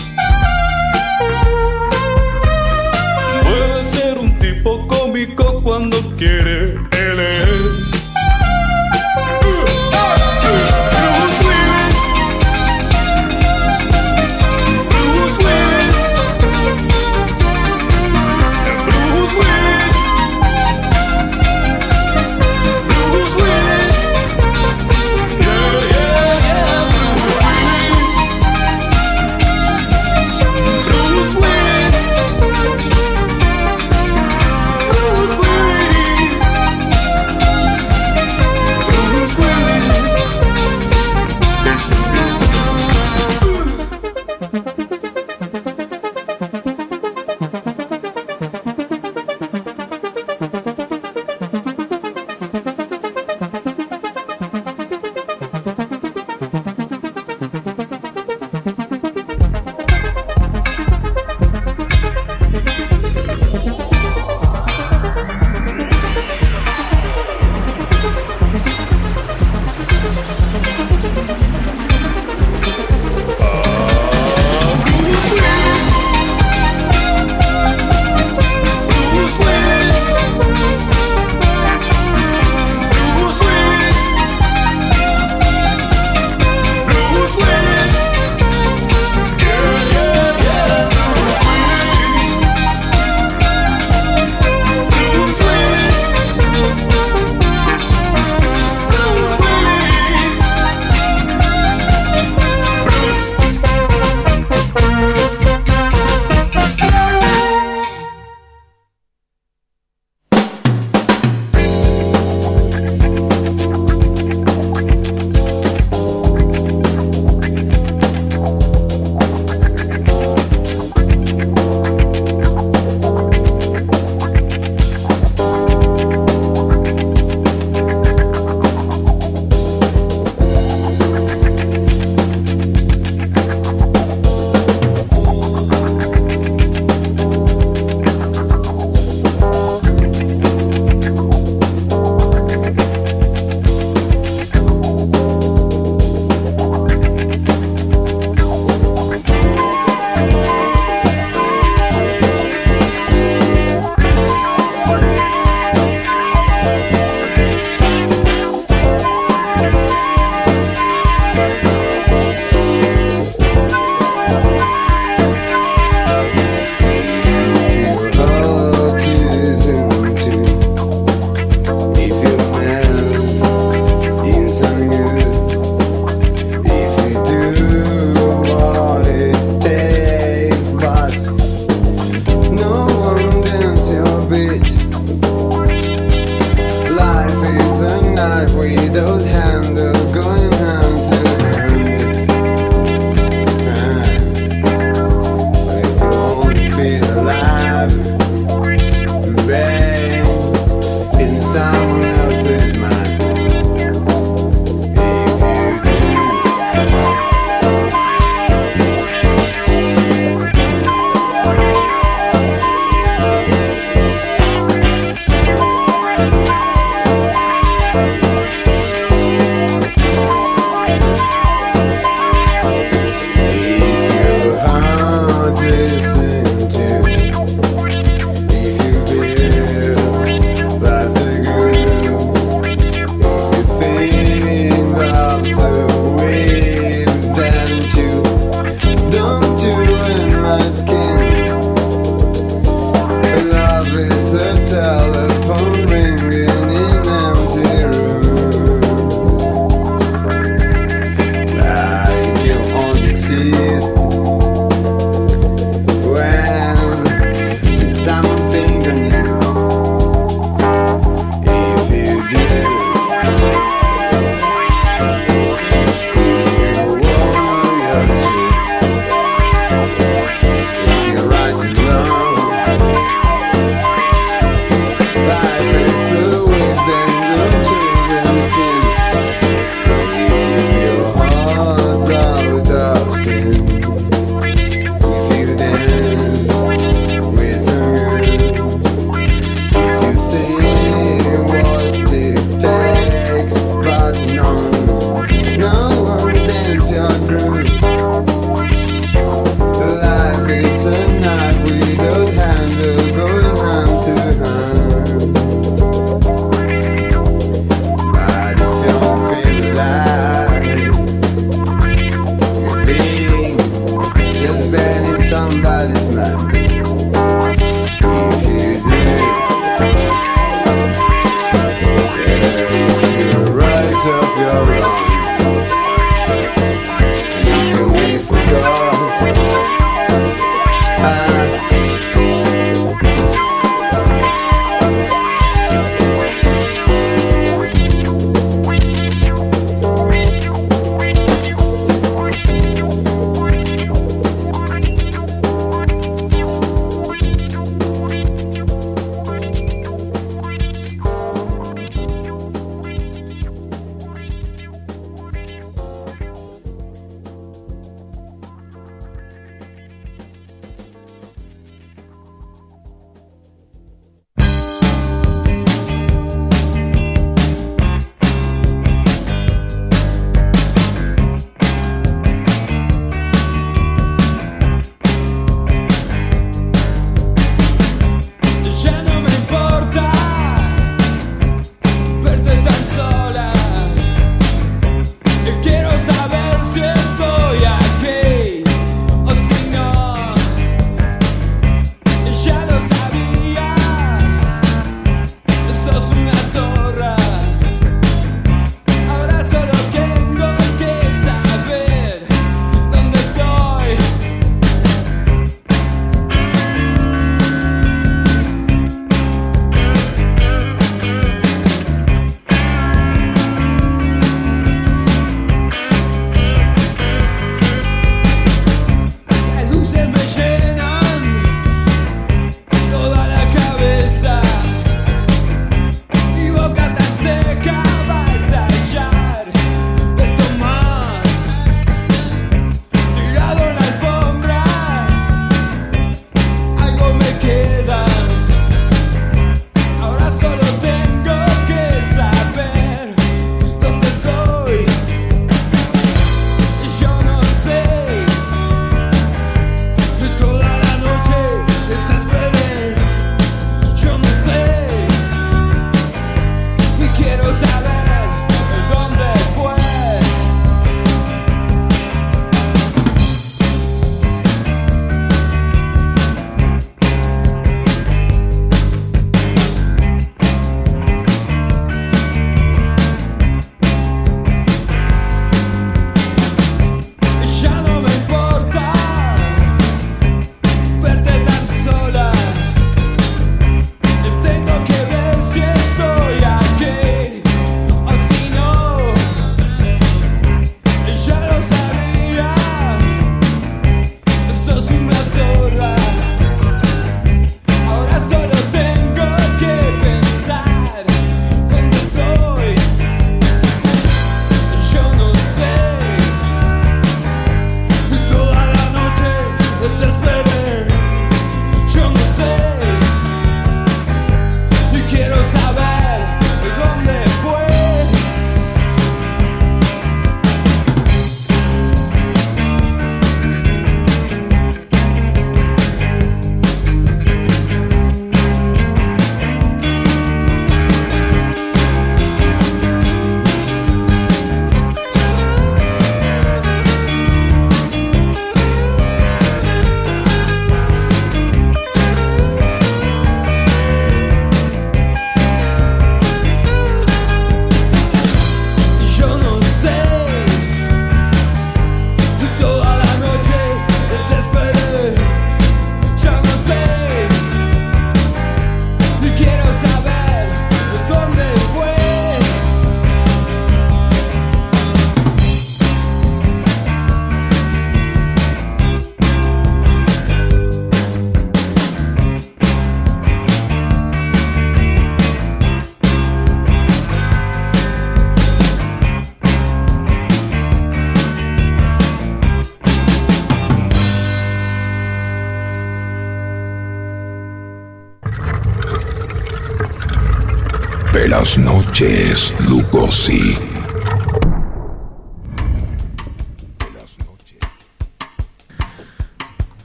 Noches, 591.94 592.52
Lugosi. 592.68 593.56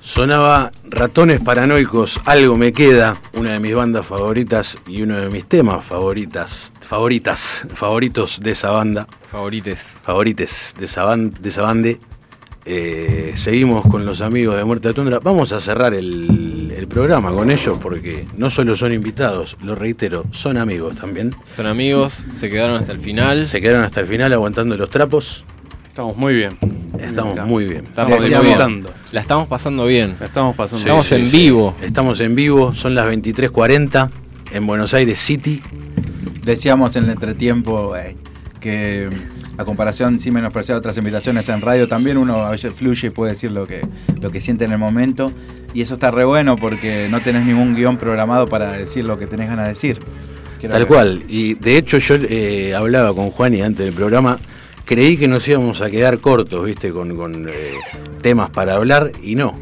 Sonaba 0.01 0.71
Ratones 0.85 1.41
Paranoicos, 1.41 2.21
Algo 2.25 2.57
Me 2.57 2.73
Queda, 2.73 3.17
una 3.35 3.53
de 3.53 3.61
mis 3.61 3.75
bandas 3.75 4.07
favoritas 4.07 4.79
y 4.87 5.03
uno 5.03 5.19
de 5.21 5.29
mis 5.29 5.45
temas 5.47 5.85
favoritas, 5.85 6.73
favoritas, 6.81 7.63
favoritos 7.75 8.41
de 8.41 8.53
esa 8.53 8.71
banda. 8.71 9.07
Favorites. 9.31 9.95
Favorites 10.03 10.75
de 10.79 10.87
esa, 10.87 11.05
ban- 11.05 11.31
de 11.31 11.49
esa 11.49 11.63
bande. 11.63 12.01
Eh, 12.65 13.33
seguimos 13.37 13.85
con 13.87 14.05
los 14.07 14.21
amigos 14.21 14.57
de 14.57 14.65
Muerte 14.65 14.89
de 14.89 14.95
Tundra. 14.95 15.21
Vamos 15.21 15.53
a 15.53 15.61
cerrar 15.61 15.95
el, 15.95 16.73
el 16.77 16.87
programa 16.89 17.31
con 17.33 17.51
ellos 17.51 17.79
porque 17.81 18.27
no 18.37 18.51
solo 18.51 18.77
son 18.77 18.93
invitados, 18.93 19.57
lo 19.63 19.75
reitero, 19.75 20.25
son 20.31 20.59
amigos 20.59 20.97
también. 20.97 21.35
Son 21.59 21.67
amigos, 21.67 22.25
se 22.35 22.49
quedaron 22.49 22.77
hasta 22.77 22.93
el 22.93 23.01
final. 23.01 23.45
Se 23.49 23.61
quedaron 23.61 23.83
hasta 23.83 23.99
el 23.99 24.07
final 24.07 24.33
aguantando 24.33 24.77
los 24.77 24.89
trapos. 24.91 25.43
Estamos 25.89 26.17
muy 26.17 26.33
bien. 26.37 26.51
Estamos 27.01 27.37
muy 27.49 27.65
bien. 27.65 27.85
Estamos 27.85 28.13
Decíamos- 28.23 28.47
disfrutando. 28.47 28.91
La 29.11 29.21
estamos 29.21 29.49
pasando 29.49 29.85
bien. 29.85 30.15
La 30.21 30.27
estamos 30.27 30.55
pasando 30.55 30.79
Estamos 30.85 31.07
Sí, 31.07 31.17
en 31.17 31.27
sí. 31.27 31.37
vivo. 31.37 31.75
Estamos 31.83 32.21
en 32.21 32.37
vivo, 32.37 32.75
son 32.75 32.95
las 32.95 33.07
23.40 33.07 34.09
en 34.53 34.67
Buenos 34.69 34.95
Aires 34.95 35.19
City. 35.19 35.61
Decíamos 36.45 36.95
en 36.95 37.03
el 37.03 37.11
entretiempo 37.11 37.97
eh, 37.97 38.15
que 38.61 39.09
a 39.57 39.65
comparación, 39.65 40.21
sin 40.21 40.35
menospreciar 40.35 40.79
otras 40.79 40.97
invitaciones 40.97 41.49
en 41.49 41.61
radio, 41.61 41.89
también 41.89 42.19
uno 42.19 42.47
a 42.47 42.51
veces 42.53 42.73
fluye 42.73 43.09
y 43.09 43.11
puede 43.11 43.33
decir 43.33 43.51
lo 43.51 43.67
que, 43.67 43.81
lo 44.21 44.31
que 44.31 44.41
siente 44.41 44.65
en 44.65 44.71
el 44.71 44.79
momento. 44.79 45.33
Y 45.75 45.83
eso 45.83 45.95
está 45.95 46.13
re 46.13 46.25
bueno 46.25 46.57
porque 46.57 47.09
no 47.11 47.21
tenés 47.21 47.45
ningún 47.45 47.75
guion 47.75 47.97
programado 47.97 48.47
para 48.47 48.71
decir 48.71 49.05
lo 49.05 49.19
que 49.19 49.27
tenés 49.27 49.49
ganas 49.49 49.65
de 49.67 49.73
decir. 49.73 49.99
Tal 50.67 50.87
cual. 50.87 51.23
Y 51.29 51.55
de 51.55 51.77
hecho 51.77 51.99
yo 51.99 52.17
eh, 52.17 52.75
hablaba 52.75 53.15
con 53.15 53.31
Juan 53.31 53.55
y 53.55 53.61
antes 53.63 53.85
del 53.85 53.95
programa, 53.95 54.39
creí 54.85 55.17
que 55.17 55.29
nos 55.29 55.47
íbamos 55.47 55.81
a 55.83 55.91
quedar 55.91 56.19
cortos, 56.19 56.65
viste, 56.65 56.91
con, 56.91 57.15
con, 57.15 57.49
eh, 57.49 57.75
temas 58.23 58.51
para 58.51 58.75
hablar 58.75 59.13
y 59.23 59.35
no. 59.37 59.57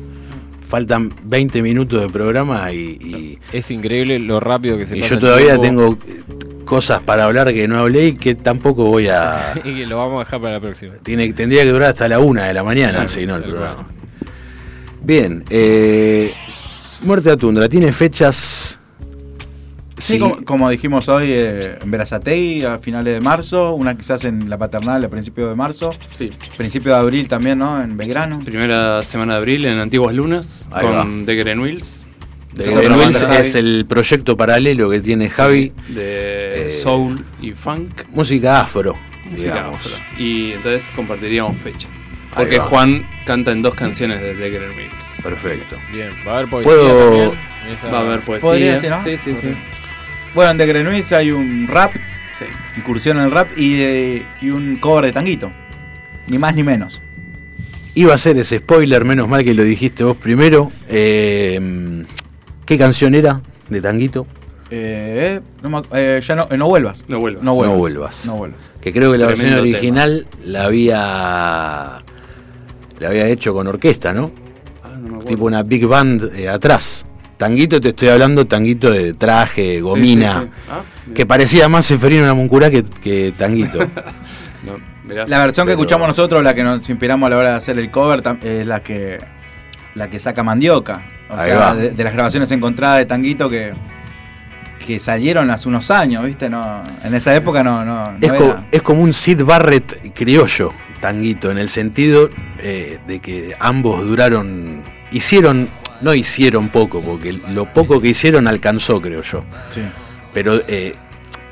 Faltan 0.66 1.12
20 1.24 1.62
minutos 1.62 2.01
de 2.01 2.09
programa 2.09 2.73
y, 2.73 2.77
y- 3.01 3.39
Es 3.52 3.70
increíble 3.70 4.18
lo 4.18 4.40
rápido 4.40 4.77
que 4.78 4.86
se 4.86 4.97
y 4.97 5.01
pasa 5.01 5.14
yo 5.14 5.20
todavía 5.20 5.59
tengo 5.59 5.93
eh, 5.93 6.23
cosas 6.64 7.01
para 7.02 7.24
hablar 7.24 7.52
que 7.52 7.68
no 7.68 7.78
hablé 7.78 8.06
y 8.09 8.12
que 8.14 8.35
tampoco 8.35 8.86
voy 8.86 9.06
a... 9.09 9.52
y 9.64 9.74
que 9.74 9.86
lo 9.86 9.98
vamos 9.98 10.16
a 10.16 10.24
dejar 10.24 10.40
para 10.40 10.55
la 10.55 10.60
próxima. 10.60 10.94
Tiene, 11.02 11.32
tendría 11.32 11.62
que 11.62 11.70
durar 11.70 11.90
hasta 11.90 12.09
la 12.09 12.18
una 12.18 12.47
de 12.47 12.55
la 12.55 12.64
mañana, 12.64 13.06
si 13.06 13.27
no 13.27 13.36
el 13.36 13.43
programa. 13.44 13.86
Bien, 15.02 15.44
eh, 15.51 16.32
Muerte 17.02 17.31
a 17.31 17.36
Tundra, 17.36 17.68
¿tiene 17.68 17.93
fechas? 17.93 18.56
Sí, 19.98 20.18
como, 20.18 20.44
como 20.44 20.70
dijimos 20.70 21.09
hoy, 21.09 21.28
eh, 21.31 21.78
en 21.82 21.90
Verazategui 21.90 22.64
a 22.64 22.78
finales 22.78 23.14
de 23.14 23.20
marzo, 23.20 23.73
una 23.74 23.97
quizás 23.97 24.24
en 24.24 24.51
la 24.51 24.59
paternal 24.59 25.02
a 25.05 25.09
principios 25.09 25.48
de 25.48 25.55
marzo, 25.55 25.94
Sí. 26.12 26.32
principio 26.56 26.93
de 26.93 26.98
abril 26.98 27.28
también, 27.28 27.59
¿no? 27.59 27.81
En 27.82 27.97
Belgrano. 27.97 28.40
Primera 28.40 29.02
semana 29.05 29.32
de 29.35 29.39
abril 29.39 29.64
en 29.64 29.78
Antiguas 29.78 30.14
Lunas 30.14 30.68
Ahí 30.70 30.86
con 30.86 31.24
The 31.24 31.35
Green 31.35 31.60
Wheels 31.60 32.05
banda, 32.55 33.39
es 33.40 33.55
el 33.55 33.85
proyecto 33.89 34.36
paralelo 34.36 34.89
que 34.90 35.01
tiene 35.01 35.28
Javi, 35.28 35.73
De 35.89 36.68
Eh, 36.68 36.70
Soul 36.70 37.23
y 37.40 37.52
Funk. 37.52 38.02
música 38.10 38.60
afro, 38.60 38.94
Música 39.31 39.55
digamos. 39.55 39.77
afro. 39.77 39.93
Y 40.18 40.52
entonces 40.52 40.85
compartiríamos 40.94 41.56
fecha. 41.59 41.89
Porque. 42.35 42.59
Juan 42.59 43.06
canta 43.24 43.51
en 43.52 43.62
dos 43.62 43.74
canciones 43.74 44.20
de 44.20 44.35
The 44.35 44.51
Green 44.51 44.77
Wheels. 44.77 44.94
Perfecto. 45.23 45.77
Bien, 45.93 46.10
va 46.27 46.32
a 46.32 46.36
haber 46.39 46.51
poesía 46.51 46.70
Puedo- 46.73 47.09
también. 47.31 47.31
esa- 47.73 47.89
Va 47.90 47.98
a 47.98 48.01
haber 48.02 48.20
poesía. 48.20 48.48
Podría 48.48 48.78
ser, 48.81 48.90
¿no? 48.90 49.02
Sí, 49.05 49.16
sí, 49.18 49.35
sí. 49.40 49.48
Bueno, 50.37 50.51
en 50.51 50.59
The 50.59 51.17
hay 51.17 51.31
un 51.33 51.67
rap, 51.67 51.93
Sí. 52.39 52.45
incursión 52.77 53.17
en 53.17 53.25
el 53.25 53.31
rap 53.31 53.49
y, 53.57 53.75
de- 53.79 54.27
y 54.43 54.51
un 54.51 54.77
cover 54.77 55.07
de 55.07 55.13
tanguito. 55.13 55.51
Ni 56.27 56.37
más 56.37 56.55
ni 56.55 56.63
menos. 56.63 57.01
Iba 57.95 58.13
a 58.13 58.19
ser 58.19 58.37
ese 58.37 58.59
spoiler, 58.59 59.07
menos 59.07 59.27
mal 59.29 59.43
que 59.43 59.55
lo 59.55 59.65
dijiste 59.65 60.05
vos 60.05 60.19
primero. 60.19 60.71
Eh, 60.91 62.05
¿Qué 62.67 62.77
canción 62.77 63.15
era 63.15 63.41
de 63.71 63.81
Tanguito? 63.81 64.27
Eh, 64.71 65.41
no, 65.63 65.81
eh, 65.95 66.21
ya 66.23 66.35
no, 66.35 66.47
eh, 66.51 66.59
no 66.59 66.69
vuelvas. 66.69 67.07
No 67.09 67.19
vuelvas. 67.19 67.43
No 67.43 67.55
vuelvas. 67.55 67.73
No 67.73 67.79
vuelvas. 67.79 68.25
No 68.27 68.35
vuelvas. 68.35 68.61
Que 68.83 68.93
creo 68.93 69.13
que 69.13 69.17
la 69.19 69.29
versión 69.29 69.55
original 69.55 70.27
la 70.45 70.65
había 70.65 72.03
la 72.99 73.09
había 73.09 73.27
hecho 73.29 73.55
con 73.55 73.67
orquesta, 73.69 74.13
¿no? 74.13 74.31
Ah, 74.85 74.91
no 75.01 75.17
me. 75.21 75.25
Tipo 75.25 75.47
una 75.47 75.63
big 75.63 75.87
band 75.87 76.31
eh, 76.37 76.51
atrás. 76.51 77.06
Tanguito, 77.37 77.81
te 77.81 77.91
estoy 77.91 78.09
hablando, 78.09 78.47
tanguito 78.47 78.91
de 78.91 79.13
traje, 79.15 79.81
gomina, 79.81 80.41
Sí, 80.43 80.47
sí, 80.47 80.53
sí. 80.55 80.71
Ah, 80.71 81.13
que 81.15 81.27
parecía 81.27 81.69
más 81.69 81.85
Seferino 81.87 82.25
Namuncurá 82.25 82.71
que, 82.71 82.83
que 82.85 83.33
Tanguito. 83.37 83.79
No, 84.67 84.73
mirá. 85.05 85.27
La 85.29 85.39
versión 85.39 85.65
que 85.67 85.75
escuchamos 85.75 86.09
nosotros, 86.09 86.43
la 86.43 86.53
que 86.53 86.65
nos 86.65 86.89
inspiramos 86.89 87.27
a 87.29 87.31
la 87.31 87.37
hora 87.37 87.51
de 87.51 87.57
hacer 87.57 87.79
el 87.79 87.89
cover, 87.91 88.21
es 88.43 88.67
la 88.67 88.81
que 88.81 89.19
la 89.95 90.11
que 90.11 90.19
saca 90.19 90.43
Mandioca. 90.43 91.07
O 91.31 91.37
Ahí 91.37 91.51
sea, 91.51 91.59
va. 91.59 91.75
de, 91.77 91.91
de 91.91 92.05
las 92.05 92.13
grabaciones 92.13 92.51
encontradas 92.51 92.99
de 92.99 93.07
Tanguito 93.07 93.49
que, 93.49 93.73
que 94.85 94.99
salieron 94.99 95.51
hace 95.51 95.69
unos 95.69 95.91
años, 95.93 96.25
¿viste? 96.25 96.49
No, 96.51 96.83
en 97.05 97.15
esa 97.15 97.37
época 97.37 97.63
no, 97.63 97.85
no, 97.85 98.13
no 98.13 98.19
es, 98.21 98.25
era- 98.29 98.39
co- 98.39 98.57
es 98.73 98.83
como 98.83 99.03
un 99.03 99.13
Sid 99.13 99.43
Barrett 99.45 100.13
criollo, 100.15 100.73
Tanguito, 101.01 101.51
en 101.53 101.59
el 101.59 101.69
sentido 101.69 102.29
eh, 102.59 102.99
de 103.07 103.21
que 103.21 103.55
ambos 103.61 104.05
duraron, 104.07 104.83
hicieron, 105.13 105.69
no 106.01 106.14
hicieron 106.14 106.68
poco, 106.68 107.01
porque 107.01 107.32
lo 107.32 107.73
poco 107.73 108.01
que 108.01 108.09
hicieron 108.09 108.47
alcanzó, 108.48 109.01
creo 109.01 109.23
yo. 109.23 109.44
Sí. 109.70 109.82
pero 110.35 110.60
eh, 110.68 110.94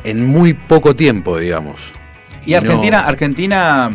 en 0.04 0.26
muy 0.26 0.52
poco 0.54 0.94
tiempo, 0.94 1.38
digamos. 1.38 1.92
Y 2.46 2.54
Argentina, 2.54 3.00
No- 3.02 3.08
Argentina 3.08 3.90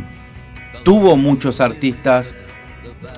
tuvo 0.84 1.16
muchos 1.16 1.62
artistas, 1.62 2.34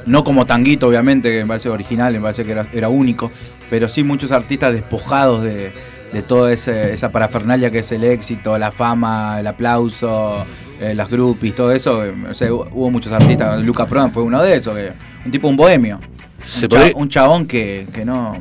no 0.05 0.23
como 0.23 0.45
Tanguito, 0.45 0.87
obviamente, 0.87 1.29
que 1.31 1.41
me 1.43 1.47
parece 1.47 1.69
original, 1.69 2.11
me 2.13 2.19
parece 2.19 2.43
que 2.43 2.51
era, 2.51 2.67
era 2.73 2.89
único, 2.89 3.31
pero 3.69 3.87
sí 3.87 4.03
muchos 4.03 4.31
artistas 4.31 4.73
despojados 4.73 5.43
de, 5.43 5.71
de 6.11 6.21
toda 6.21 6.51
esa 6.51 7.09
parafernalia 7.11 7.71
que 7.71 7.79
es 7.79 7.91
el 7.93 8.03
éxito, 8.03 8.57
la 8.57 8.71
fama, 8.71 9.37
el 9.39 9.47
aplauso, 9.47 10.45
eh, 10.81 10.93
las 10.93 11.09
groupies, 11.09 11.55
todo 11.55 11.71
eso. 11.71 12.03
o 12.29 12.33
sea, 12.33 12.49
hu- 12.49 12.67
hubo 12.71 12.91
muchos 12.91 13.11
artistas, 13.13 13.63
Luca 13.65 13.85
Prodan 13.87 14.11
fue 14.11 14.23
uno 14.23 14.41
de 14.43 14.57
esos, 14.57 14.75
que, 14.75 14.91
un 15.25 15.31
tipo, 15.31 15.47
un 15.47 15.55
bohemio. 15.55 15.99
Se 16.43 16.65
un, 16.65 16.69
cha- 16.71 16.77
podría- 16.77 16.95
un 16.95 17.09
chabón 17.09 17.45
que, 17.45 17.87
que 17.93 18.05
no. 18.05 18.37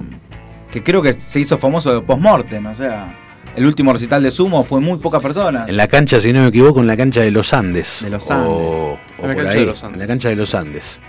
que 0.71 0.83
creo 0.83 1.03
que 1.03 1.15
se 1.15 1.41
hizo 1.41 1.59
famoso 1.59 1.93
de 1.95 2.01
post-mortem, 2.03 2.67
o 2.67 2.75
sea. 2.75 3.17
El 3.57 3.67
último 3.67 3.93
recital 3.93 4.23
de 4.23 4.31
Sumo 4.31 4.63
fue 4.63 4.81
muy 4.81 4.99
pocas 4.99 5.21
personas. 5.21 5.69
En 5.69 5.77
la 5.77 5.89
cancha, 5.89 6.21
si 6.21 6.33
no 6.33 6.41
me 6.43 6.47
equivoco, 6.49 6.79
en 6.81 6.87
la 6.87 6.97
cancha 6.97 7.21
de 7.21 7.33
los 7.33 7.53
Andes. 7.53 7.99
De 8.05 8.09
los 8.11 8.31
O- 8.31 8.33
Andes. 8.33 8.49
o 8.53 8.99
En 9.19 9.29
la 9.29 9.35
por 9.35 9.35
cancha 9.43 9.53
ahí, 9.53 9.61
de 9.61 9.67
los 9.67 9.83
Andes. 9.85 9.95
En 9.95 10.01
la 10.01 10.07
cancha 10.07 10.29
de 10.29 10.37
los 10.37 10.55
Andes. 10.55 11.01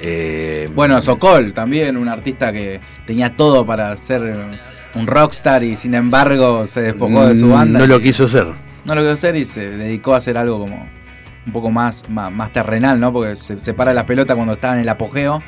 Eh, 0.00 0.68
Bueno, 0.74 1.00
Sokol 1.00 1.52
también, 1.54 1.96
un 1.96 2.08
artista 2.08 2.52
que 2.52 2.80
tenía 3.06 3.34
todo 3.36 3.64
para 3.66 3.96
ser 3.96 4.22
un 4.94 5.06
rockstar 5.06 5.62
y 5.62 5.76
sin 5.76 5.94
embargo 5.94 6.66
se 6.66 6.80
despojó 6.82 7.26
de 7.26 7.34
su 7.34 7.46
mm, 7.46 7.52
banda. 7.52 7.78
No 7.80 7.86
lo 7.86 8.00
quiso 8.00 8.28
ser. 8.28 8.46
No 8.84 8.94
lo 8.94 9.02
quiso 9.02 9.12
hacer 9.12 9.36
y 9.36 9.44
se 9.44 9.76
dedicó 9.76 10.14
a 10.14 10.18
hacer 10.18 10.38
algo 10.38 10.60
como 10.60 10.86
un 11.46 11.52
poco 11.52 11.70
más, 11.70 12.08
más, 12.08 12.32
más 12.32 12.52
terrenal, 12.52 12.98
¿no? 12.98 13.12
Porque 13.12 13.36
se, 13.36 13.60
se 13.60 13.74
para 13.74 13.92
la 13.94 14.04
pelota 14.06 14.34
cuando 14.34 14.54
está 14.54 14.74
en 14.74 14.80
el 14.80 14.88
apogeo 14.88 15.42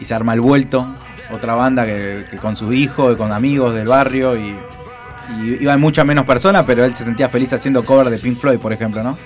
y 0.00 0.04
se 0.04 0.14
arma 0.14 0.34
el 0.34 0.40
vuelto. 0.40 0.86
Otra 1.30 1.54
banda 1.54 1.86
que, 1.86 2.26
que 2.30 2.36
con 2.36 2.56
sus 2.56 2.74
hijos 2.74 3.14
y 3.14 3.16
con 3.16 3.32
amigos 3.32 3.74
del 3.74 3.86
barrio 3.88 4.36
y, 4.36 4.54
y 5.40 5.62
iban 5.62 5.80
muchas 5.80 6.04
menos 6.04 6.26
personas, 6.26 6.64
pero 6.66 6.84
él 6.84 6.94
se 6.94 7.04
sentía 7.04 7.28
feliz 7.28 7.52
haciendo 7.52 7.84
cover 7.84 8.10
de 8.10 8.18
Pink 8.18 8.38
Floyd, 8.38 8.58
por 8.58 8.72
ejemplo, 8.72 9.02
¿no? 9.02 9.16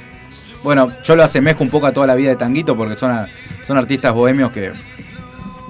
Bueno, 0.63 0.91
yo 1.05 1.17
lo 1.17 1.25
asemejo 1.25 1.63
un 1.65 1.71
poco 1.71 1.87
a 1.87 1.93
toda 1.93 2.07
la 2.07 2.15
vida 2.15 2.31
de 2.31 2.37
Tanguito 2.37 2.77
porque 2.77 2.95
son, 2.95 3.11
a- 3.11 3.29
son 3.67 3.77
artistas 3.79 4.13
bohemios 4.13 4.53
que, 4.53 4.73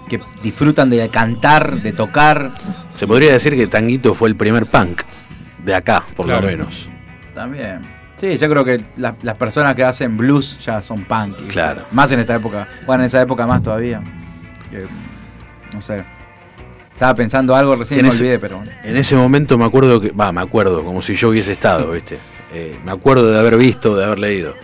que 0.09 0.21
disfrutan 0.43 0.91
de 0.91 1.09
cantar, 1.09 1.81
de 1.83 1.93
tocar. 1.93 2.53
Se 2.95 3.07
podría 3.07 3.33
decir 3.33 3.55
que 3.57 3.67
Tanguito 3.67 4.15
fue 4.15 4.29
el 4.29 4.37
primer 4.37 4.67
punk 4.67 5.03
de 5.65 5.75
acá, 5.75 6.05
por 6.17 6.27
Claro. 6.27 6.43
lo 6.43 6.47
menos. 6.49 6.89
También. 7.35 7.81
Sí, 8.17 8.39
yo 8.39 8.49
creo 8.49 8.65
que 8.65 8.83
la- 8.97 9.17
las 9.23 9.35
personas 9.37 9.75
que 9.75 9.85
hacen 9.85 10.17
blues 10.17 10.59
ya 10.65 10.81
son 10.83 11.05
punk. 11.05 11.47
Claro. 11.49 11.83
Más 11.93 12.11
en 12.13 12.21
esta 12.21 12.37
época. 12.37 12.67
Bueno, 12.87 13.03
en 13.03 13.09
esa 13.09 13.21
época 13.21 13.47
más 13.47 13.63
todavía. 13.63 14.01
Que, 14.71 14.87
no 15.75 15.83
sé. 15.83 16.05
Estaba 16.93 17.15
pensando 17.15 17.55
algo 17.55 17.77
recién 17.77 18.03
me 18.03 18.09
ese- 18.09 18.23
olvidé, 18.23 18.39
pero. 18.39 18.63
En 18.85 18.97
ese 18.97 19.17
momento 19.17 19.59
me 19.59 19.65
acuerdo 19.65 20.01
que, 20.01 20.11
va, 20.13 20.33
me 20.33 20.41
acuerdo, 20.41 20.83
como 20.85 21.03
si 21.03 21.15
yo 21.15 21.29
hubiese 21.29 21.53
estado, 21.53 21.93
¿viste? 21.93 22.19
Eh, 22.55 22.79
me 22.85 22.91
acuerdo 22.93 23.31
de 23.31 23.39
haber 23.39 23.57
visto, 23.59 23.97
de 23.97 24.05
haber 24.05 24.19
leído. 24.19 24.55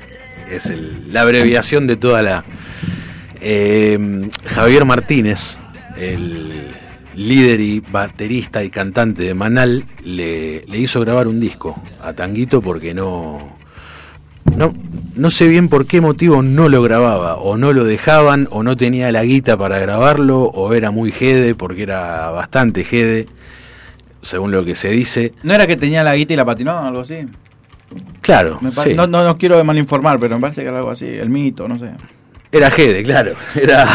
Es 0.50 0.66
el- 0.66 1.12
la 1.12 1.22
abreviación 1.22 1.86
de 1.86 1.96
toda 1.96 2.22
la... 2.22 2.44
Eh, 3.40 4.28
Javier 4.46 4.84
Martínez, 4.84 5.56
el 5.96 6.68
líder 7.14 7.60
y 7.60 7.80
baterista 7.80 8.62
y 8.64 8.70
cantante 8.70 9.22
de 9.24 9.34
Manal, 9.34 9.84
le, 10.04 10.64
le 10.66 10.78
hizo 10.78 11.00
grabar 11.00 11.26
un 11.28 11.40
disco 11.40 11.82
a 12.00 12.12
Tanguito 12.12 12.62
porque 12.62 12.94
no, 12.94 13.56
no... 14.56 14.74
No 15.14 15.28
sé 15.28 15.46
bien 15.46 15.68
por 15.68 15.84
qué 15.84 16.00
motivo 16.00 16.42
no 16.42 16.70
lo 16.70 16.80
grababa, 16.80 17.34
o 17.34 17.58
no 17.58 17.74
lo 17.74 17.84
dejaban, 17.84 18.48
o 18.50 18.62
no 18.62 18.78
tenía 18.78 19.12
la 19.12 19.22
guita 19.24 19.58
para 19.58 19.78
grabarlo, 19.78 20.44
o 20.44 20.72
era 20.72 20.90
muy 20.90 21.12
jede, 21.12 21.54
porque 21.54 21.82
era 21.82 22.30
bastante 22.30 22.82
jede 22.82 23.26
según 24.22 24.52
lo 24.52 24.64
que 24.64 24.74
se 24.74 24.88
dice. 24.88 25.34
¿No 25.42 25.52
era 25.52 25.66
que 25.66 25.76
tenía 25.76 26.02
la 26.02 26.14
guita 26.14 26.32
y 26.32 26.36
la 26.36 26.44
patinó 26.44 26.72
o 26.80 26.86
algo 26.86 27.00
así? 27.02 27.26
Claro, 28.22 28.58
Me 28.62 28.70
sí. 28.70 28.94
no, 28.94 29.06
no, 29.06 29.22
no 29.22 29.36
quiero 29.36 29.62
malinformar, 29.62 30.18
pero 30.18 30.36
me 30.36 30.40
parece 30.40 30.62
que 30.62 30.68
era 30.68 30.78
algo 30.78 30.90
así. 30.90 31.06
El 31.06 31.28
mito, 31.28 31.68
no 31.68 31.78
sé. 31.78 31.90
Era 32.50 32.70
Gede, 32.70 33.02
claro. 33.02 33.34
Era. 33.54 33.88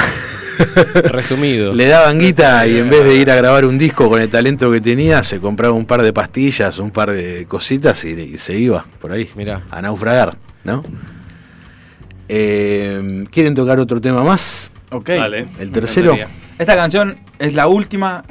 Resumido. 1.11 1.73
Le 1.73 1.87
daban 1.87 2.19
guita 2.19 2.65
y 2.67 2.77
en 2.77 2.89
vez 2.89 3.03
de 3.05 3.15
ir 3.15 3.29
a 3.31 3.35
grabar 3.35 3.65
un 3.65 3.77
disco 3.77 4.09
con 4.09 4.21
el 4.21 4.29
talento 4.29 4.71
que 4.71 4.81
tenía, 4.81 5.23
se 5.23 5.39
compraba 5.39 5.73
un 5.73 5.85
par 5.85 6.01
de 6.01 6.13
pastillas, 6.13 6.79
un 6.79 6.91
par 6.91 7.11
de 7.11 7.45
cositas 7.47 8.03
y, 8.05 8.09
y 8.09 8.37
se 8.37 8.57
iba 8.57 8.85
por 8.99 9.11
ahí. 9.11 9.29
Mirá. 9.35 9.63
A 9.71 9.81
naufragar, 9.81 10.37
¿no? 10.63 10.83
Eh, 12.29 13.25
¿Quieren 13.31 13.55
tocar 13.55 13.79
otro 13.79 14.01
tema 14.01 14.23
más? 14.23 14.71
Ok. 14.91 15.09
El 15.59 15.71
tercero. 15.71 16.15
Esta 16.57 16.75
canción 16.75 17.17
es 17.39 17.53
la 17.53 17.67
última 17.67 18.23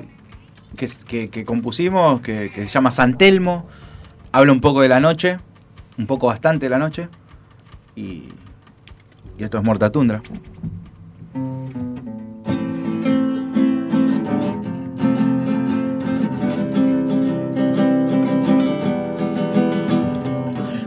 que, 0.76 0.88
que- 1.06 1.30
que 1.30 1.44
compusimos, 1.44 2.20
que, 2.20 2.50
que 2.54 2.62
se 2.66 2.72
llama 2.72 2.90
San 2.90 3.16
Telmo. 3.16 3.68
Habla 4.32 4.52
un 4.52 4.60
poco 4.60 4.82
de 4.82 4.88
la 4.88 5.00
noche, 5.00 5.38
un 5.96 6.06
poco 6.06 6.26
bastante 6.26 6.66
de 6.66 6.70
la 6.70 6.78
noche. 6.78 7.08
Y, 7.94 8.24
y 9.38 9.44
esto 9.44 9.56
es 9.58 9.64
Morta 9.64 9.90
Tundra. 9.90 10.20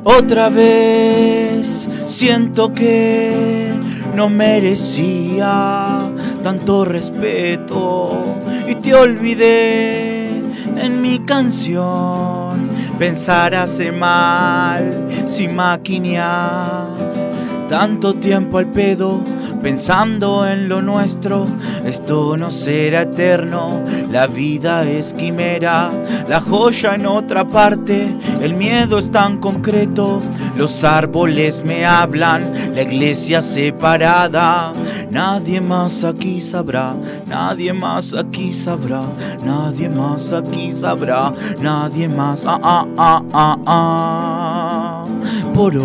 Otra 0.03 0.49
vez 0.49 1.87
siento 2.05 2.73
que 2.73 3.71
no 4.15 4.29
merecía 4.29 6.09
tanto 6.41 6.85
respeto 6.85 8.37
y 8.67 8.75
te 8.75 8.95
olvidé 8.95 10.29
en 10.77 11.01
mi 11.01 11.19
canción. 11.19 12.69
Pensar 12.97 13.55
hace 13.55 13.91
mal 13.91 15.07
si 15.27 15.47
maquineas 15.47 17.25
tanto 17.69 18.15
tiempo 18.15 18.57
al 18.57 18.67
pedo 18.67 19.21
pensando 19.61 20.47
en 20.47 20.69
lo 20.69 20.81
nuestro. 20.81 21.47
Esto 21.85 22.37
no 22.37 22.51
será 22.51 23.01
eterno, 23.01 23.83
la 24.11 24.27
vida 24.27 24.89
es 24.89 25.13
quimera, 25.13 25.91
la 26.27 26.41
joya 26.41 26.95
en 26.95 27.05
otra 27.05 27.45
parte, 27.45 28.15
el 28.41 28.53
miedo 28.53 28.99
es 28.99 29.11
tan 29.11 29.37
concreto. 29.37 30.21
Los 30.55 30.83
árboles 30.83 31.63
me 31.63 31.85
hablan, 31.85 32.73
la 32.73 32.81
iglesia 32.81 33.41
separada. 33.41 34.73
Nadie 35.09 35.59
más 35.61 36.03
aquí 36.03 36.41
sabrá, 36.41 36.95
nadie 37.25 37.73
más 37.73 38.13
aquí 38.13 38.53
sabrá, 38.53 39.01
nadie 39.43 39.89
más 39.89 40.31
aquí 40.31 40.71
sabrá, 40.71 41.31
nadie 41.59 42.07
más. 42.07 42.43
Ah, 42.45 42.85
ah, 42.97 43.23
ah, 43.33 43.57
ah. 43.65 45.05
Por 45.53 45.75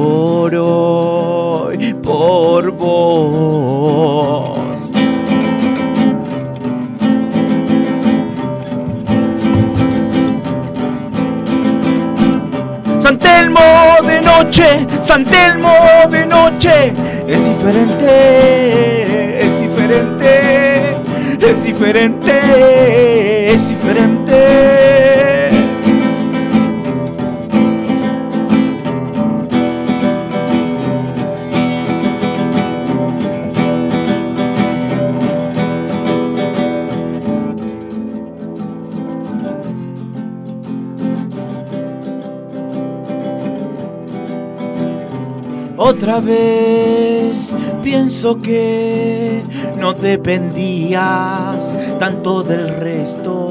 por 0.00 0.54
hoy, 0.54 1.92
por 1.94 2.70
vos. 2.70 4.58
San 12.98 13.18
Telmo 13.18 13.60
de 14.06 14.22
noche, 14.22 14.86
San 15.00 15.22
Telmo 15.26 15.74
de 16.10 16.24
noche, 16.24 16.94
es 17.28 17.44
diferente, 17.44 18.12
es 19.44 19.60
diferente, 19.60 20.96
es 21.42 21.62
diferente, 21.62 23.52
es 23.52 23.68
diferente. 23.68 24.79
Otra 45.90 46.20
vez 46.20 47.52
pienso 47.82 48.40
que 48.40 49.42
no 49.76 49.92
dependías 49.92 51.76
tanto 51.98 52.44
del 52.44 52.68
resto 52.76 53.50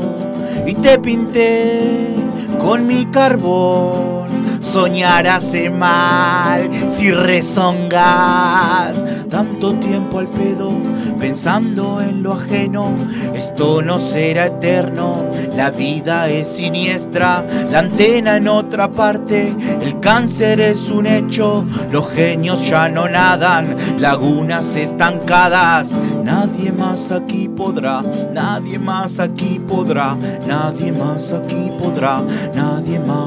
y 0.66 0.74
te 0.76 0.98
pinté 0.99 2.16
con 2.57 2.88
mi 2.88 3.07
carbón. 3.07 4.30
Soñar 4.61 5.28
hace 5.28 5.70
mal 5.70 6.70
si 6.90 7.11
rezongas 7.11 9.03
tanto 9.30 9.76
tiempo 9.76 10.19
al 10.19 10.27
pedo 10.27 10.72
pensando 11.19 12.01
en 12.01 12.23
lo 12.23 12.34
ajeno. 12.34 12.91
Esto 13.34 13.81
no 13.81 13.99
será 13.99 14.47
eterno, 14.47 15.26
la 15.56 15.69
vida 15.69 16.30
es 16.30 16.47
siniestra, 16.47 17.45
la 17.72 17.80
antena 17.80 18.38
en 18.38 18.47
otra 18.47 18.91
parte, 18.91 19.56
el 19.81 19.99
cáncer 19.99 20.60
es 20.61 20.89
un 20.89 21.06
hecho, 21.06 21.65
los 21.91 22.10
genios 22.10 22.68
ya 22.68 22.89
no 22.89 23.07
nadan, 23.07 23.76
lagunas 23.99 24.76
estancadas. 24.76 25.95
Nadie 26.23 26.72
más 26.72 27.11
aquí 27.11 27.47
podrá, 27.47 28.03
nadie 28.34 28.80
más 28.80 29.19
aquí 29.19 29.60
podrá, 29.60 30.18
nadie 30.47 30.91
más 30.91 31.31
aquí 31.31 31.72
podrá, 31.80 32.23
nadie 32.56 32.99
más. 32.99 33.19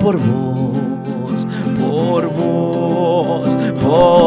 Por 0.00 0.18
vos, 0.18 0.59
por 1.80 2.28
vos, 2.28 3.56
por. 3.82 4.20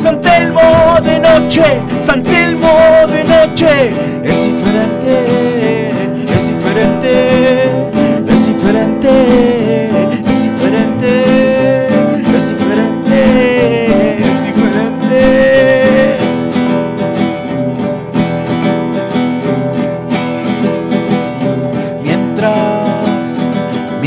San 0.00 0.20
Telmo 0.22 1.00
de 1.02 1.18
noche, 1.18 1.64
San 2.00 2.22
Telmo 2.22 2.68
de 3.08 3.24
noche, 3.24 3.88
es 4.22 4.44
diferente, 4.44 5.88
es 6.34 6.42
diferente, 6.48 7.70
es 8.26 8.46
diferente, 8.46 9.67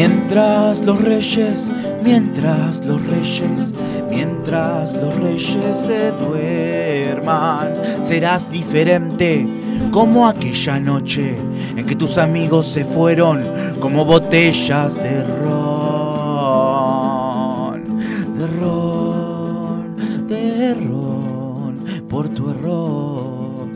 mientras 0.02 0.84
los 0.84 1.00
reyes, 1.00 1.70
mientras 2.04 2.84
los 2.84 3.06
reyes, 3.06 3.72
mientras 4.10 4.98
los 4.98 5.14
reyes 5.20 5.78
se 5.78 6.10
duerman, 6.12 8.04
serás 8.04 8.50
diferente 8.50 9.46
como 9.92 10.28
aquella 10.28 10.80
noche 10.80 11.38
en 11.76 11.86
que 11.86 11.96
tus 11.96 12.18
amigos 12.18 12.66
se 12.66 12.84
fueron 12.84 13.46
como 13.80 14.04
botellas 14.04 14.96
de 14.96 15.24
ron, 15.24 16.72
de 18.40 18.48
ron, 18.60 20.28
de 20.28 20.74
ron, 20.74 21.86
por 22.10 22.28
tu 22.30 22.50
error. 22.50 23.68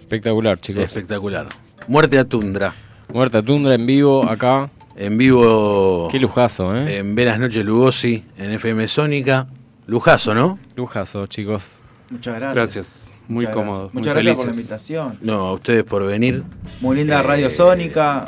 Espectacular, 0.00 0.58
chicos. 0.58 0.84
Espectacular. 0.84 1.67
Muerte 1.88 2.18
a 2.18 2.24
Tundra. 2.24 2.74
Muerte 3.12 3.38
a 3.38 3.42
Tundra 3.42 3.74
en 3.74 3.86
vivo 3.86 4.28
acá. 4.28 4.70
En 4.96 5.16
vivo. 5.16 6.08
Qué 6.10 6.18
lujazo, 6.18 6.76
¿eh? 6.76 6.98
En 6.98 7.14
Velas 7.14 7.38
Noches 7.38 7.64
Lugosi, 7.64 8.24
en 8.36 8.50
FM 8.52 8.86
Sónica. 8.88 9.46
Lujazo, 9.86 10.34
¿no? 10.34 10.58
Lujazo, 10.76 11.26
chicos. 11.26 11.64
Muchas 12.10 12.34
gracias. 12.36 12.54
Gracias. 12.54 13.14
Muy 13.28 13.44
Muchas 13.46 13.54
cómodo. 13.56 13.76
gracias. 13.78 13.94
muy 13.94 14.00
Muchas 14.00 14.14
gracias 14.14 14.36
por 14.36 14.46
la 14.46 14.52
invitación. 14.52 15.18
No, 15.22 15.34
a 15.46 15.52
ustedes 15.54 15.84
por 15.84 16.04
venir. 16.06 16.42
Muy 16.80 16.96
linda 16.96 17.20
Eh, 17.20 17.22
Radio 17.22 17.50
Sónica. 17.50 18.26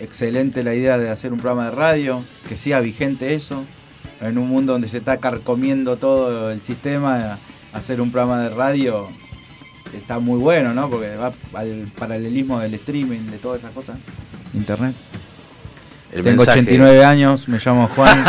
Excelente 0.00 0.62
la 0.62 0.74
idea 0.74 0.96
de 0.98 1.10
hacer 1.10 1.32
un 1.32 1.40
programa 1.40 1.66
de 1.70 1.70
radio. 1.72 2.24
Que 2.48 2.56
siga 2.56 2.80
vigente 2.80 3.34
eso. 3.34 3.64
En 4.20 4.38
un 4.38 4.48
mundo 4.48 4.72
donde 4.72 4.88
se 4.88 4.98
está 4.98 5.18
carcomiendo 5.18 5.96
todo 5.96 6.50
el 6.50 6.62
sistema, 6.62 7.38
hacer 7.72 8.00
un 8.00 8.10
programa 8.10 8.40
de 8.42 8.48
radio 8.50 9.08
está 9.96 10.18
muy 10.18 10.38
bueno, 10.38 10.72
¿no? 10.74 10.88
Porque 10.90 11.14
va 11.16 11.32
al 11.54 11.90
paralelismo 11.98 12.60
del 12.60 12.74
streaming, 12.74 13.30
de 13.30 13.38
todas 13.38 13.60
esas 13.60 13.72
cosas. 13.72 13.96
Internet. 14.54 14.94
El 16.10 16.22
Tengo 16.22 16.38
mensaje- 16.38 16.60
89 16.60 17.04
años, 17.04 17.48
me 17.48 17.58
llamo 17.64 17.86
Juan. 17.88 18.24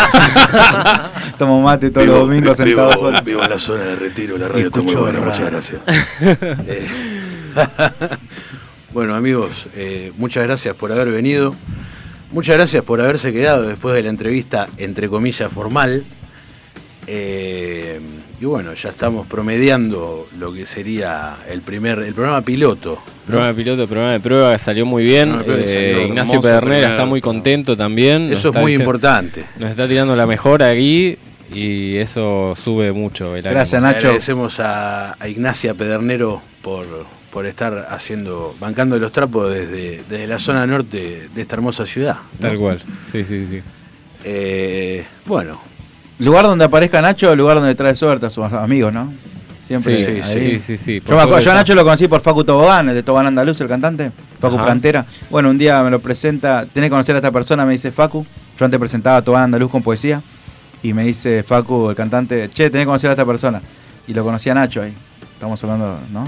Tomo 1.37 1.61
mate 1.61 1.91
todos 1.91 2.07
los 2.07 2.19
domingos 2.19 2.57
sentado 2.57 2.89
vivo, 2.89 2.99
solo. 2.99 3.21
vivo 3.23 3.43
en 3.43 3.49
la 3.49 3.59
zona 3.59 3.83
de 3.85 3.95
retiro, 3.95 4.37
la 4.37 4.49
radio 4.49 4.67
está 4.67 4.81
muy 4.81 4.95
buena, 4.95 5.21
muchas 5.21 5.45
gracias. 5.49 5.81
Eh, 6.67 6.87
Bueno, 8.91 9.13
amigos, 9.15 9.67
eh, 9.75 10.11
muchas 10.17 10.43
gracias 10.45 10.75
por 10.75 10.91
haber 10.91 11.09
venido. 11.11 11.55
Muchas 12.31 12.57
gracias 12.57 12.83
por 12.83 12.99
haberse 13.01 13.31
quedado 13.31 13.61
después 13.61 13.93
de 13.95 14.01
la 14.03 14.09
entrevista, 14.09 14.67
entre 14.77 15.07
comillas, 15.07 15.51
formal. 15.51 16.03
Eh, 17.07 17.99
y 18.41 18.45
bueno, 18.45 18.73
ya 18.73 18.89
estamos 18.89 19.27
promediando 19.27 20.27
lo 20.37 20.53
que 20.53 20.65
sería 20.65 21.39
el 21.49 21.61
primer, 21.61 21.99
el 21.99 22.13
programa 22.13 22.41
piloto. 22.41 23.01
Programa 23.25 23.49
de 23.49 23.53
piloto, 23.55 23.87
programa 23.87 24.13
de 24.13 24.19
prueba 24.21 24.53
que 24.53 24.59
salió 24.59 24.85
muy 24.85 25.03
bien. 25.03 25.33
Programa 25.33 25.61
Eh, 25.63 25.67
salió 25.67 26.07
Ignacio 26.07 26.33
hermoso, 26.35 26.47
Pedernera 26.47 26.89
está 26.91 27.05
muy 27.05 27.21
contento 27.21 27.75
también. 27.75 28.29
Nos 28.29 28.39
Eso 28.39 28.49
es 28.49 28.55
muy 28.55 28.71
diciendo- 28.71 28.83
importante. 28.83 29.45
Nos 29.59 29.69
está 29.69 29.87
tirando 29.87 30.15
la 30.15 30.25
mejor 30.25 30.63
aquí 30.63 31.17
y 31.53 31.95
eso 31.97 32.53
sube 32.55 32.91
mucho 32.93 33.35
el 33.35 33.45
ánimo. 33.45 33.63
Le 33.81 33.87
agradecemos 33.87 34.59
a, 34.61 35.15
a 35.21 35.27
Ignacia 35.27 35.73
Pedernero 35.73 36.41
por, 36.61 36.85
por 37.31 37.45
estar 37.45 37.87
haciendo, 37.89 38.55
bancando 38.59 38.97
los 38.99 39.11
trapos 39.11 39.51
desde, 39.53 40.03
desde 40.09 40.27
la 40.27 40.39
zona 40.39 40.65
norte 40.65 41.27
de 41.35 41.41
esta 41.41 41.55
hermosa 41.55 41.85
ciudad. 41.85 42.15
¿no? 42.39 42.47
Tal 42.47 42.57
cual. 42.57 42.81
Sí, 43.11 43.23
sí, 43.25 43.47
sí. 43.49 43.61
Eh, 44.23 45.05
bueno, 45.25 45.61
Lugar 46.19 46.45
donde 46.45 46.65
aparezca 46.65 47.01
Nacho, 47.01 47.35
lugar 47.35 47.57
donde 47.57 47.75
trae 47.75 47.95
suerte 47.95 48.25
a 48.25 48.29
sus 48.29 48.43
amigos, 48.45 48.93
¿no? 48.93 49.11
Siempre. 49.63 49.97
Sí, 49.97 50.59
sí, 50.59 50.77
sí, 50.77 51.01
Yo, 51.07 51.15
me 51.15 51.21
acuerdo- 51.21 51.39
yo 51.41 51.51
a. 51.51 51.55
Nacho 51.55 51.75
lo 51.75 51.83
conocí 51.83 52.07
por 52.07 52.21
Facu 52.21 52.43
Tobogán, 52.43 52.89
el 52.89 52.95
de 52.95 53.03
Tobogán 53.03 53.27
Andaluz, 53.27 53.61
el 53.61 53.67
cantante. 53.67 54.11
Facu 54.39 54.55
Ajá. 54.55 54.65
Plantera. 54.65 55.05
Bueno, 55.29 55.49
un 55.49 55.57
día 55.57 55.81
me 55.83 55.91
lo 55.91 55.99
presenta, 55.99 56.65
tenés 56.65 56.87
que 56.87 56.91
conocer 56.91 57.15
a 57.15 57.19
esta 57.19 57.31
persona, 57.31 57.65
me 57.65 57.73
dice 57.73 57.91
Facu. 57.91 58.25
Yo 58.57 58.65
antes 58.65 58.79
presentaba 58.79 59.17
a 59.17 59.21
Tobogán 59.23 59.45
Andaluz 59.45 59.69
con 59.71 59.83
poesía. 59.83 60.21
Y 60.81 60.93
me 60.93 61.03
dice 61.03 61.43
Facu, 61.43 61.89
el 61.89 61.95
cantante, 61.95 62.49
che, 62.49 62.69
tenés 62.69 62.83
que 62.83 62.87
conocer 62.87 63.09
a 63.09 63.13
esta 63.13 63.25
persona. 63.25 63.61
Y 64.07 64.13
lo 64.13 64.23
conocí 64.23 64.49
a 64.49 64.55
Nacho 64.55 64.81
ahí. 64.81 64.93
Estamos 65.33 65.63
hablando, 65.63 65.99
¿no? 66.11 66.25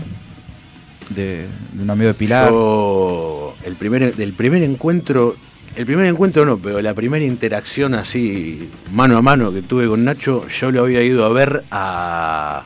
De, 1.10 1.48
de 1.74 1.84
un 1.84 1.90
amigo 1.90 2.08
de 2.08 2.14
Pilar. 2.14 2.50
yo 2.50 3.56
el 3.66 3.76
primer, 3.76 4.16
del 4.16 4.34
primer 4.34 4.62
encuentro, 4.64 5.36
el 5.76 5.86
primer 5.86 6.06
encuentro 6.06 6.46
no, 6.46 6.58
pero 6.58 6.82
la 6.82 6.94
primera 6.94 7.24
interacción 7.24 7.94
así 7.96 8.70
mano 8.92 9.18
a 9.18 9.22
mano 9.22 9.52
que 9.54 9.62
tuve 9.62 9.88
con 9.88 10.04
Nacho, 10.04 10.48
yo 10.48 10.72
lo 10.72 10.82
había 10.82 11.02
ido 11.02 11.26
a 11.26 11.30
ver 11.30 11.64
a 11.72 12.66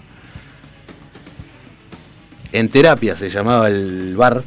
en 2.51 2.69
terapia 2.69 3.15
se 3.15 3.29
llamaba 3.29 3.67
el 3.67 4.15
bar. 4.15 4.43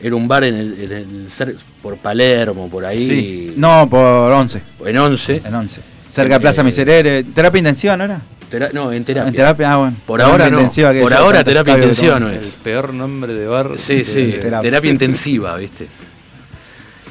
Era 0.00 0.16
un 0.16 0.28
bar 0.28 0.44
en 0.44 0.54
el, 0.54 0.78
en 0.82 0.92
el 0.92 1.56
por 1.82 1.96
Palermo, 1.96 2.68
por 2.68 2.84
ahí. 2.84 3.06
Sí. 3.08 3.54
No, 3.56 3.88
por 3.88 4.30
11. 4.32 4.60
En 4.84 4.98
11. 4.98 5.42
En 5.46 5.54
11. 5.54 5.80
Cerca 6.10 6.34
de 6.34 6.40
Plaza 6.40 6.60
Eh, 6.60 6.64
Miserere. 6.64 7.24
¿Terapia 7.24 7.58
intensiva 7.58 7.96
no 7.96 8.04
era? 8.04 8.20
Tera- 8.50 8.68
no, 8.74 8.92
en 8.92 9.02
terapia. 9.02 9.28
En 9.30 9.34
terapia, 9.34 9.72
ah, 9.72 9.76
bueno. 9.78 9.96
Por 10.04 10.18
Terapia 10.20 10.32
ahora 10.44 10.50
no. 10.50 10.58
intensiva 10.58 10.92
que 10.92 11.00
Por 11.00 11.14
ahora 11.14 11.42
terapia 11.42 11.74
intensiva 11.74 12.20
no 12.20 12.28
El 12.28 12.34
es. 12.36 12.58
peor 12.62 12.92
nombre 12.92 13.32
de 13.32 13.46
bar. 13.46 13.70
Sí, 13.76 13.96
de- 13.96 14.04
sí, 14.04 14.24
de- 14.26 14.38
terapia. 14.60 14.90
intensiva, 14.90 15.56
¿viste? 15.56 15.86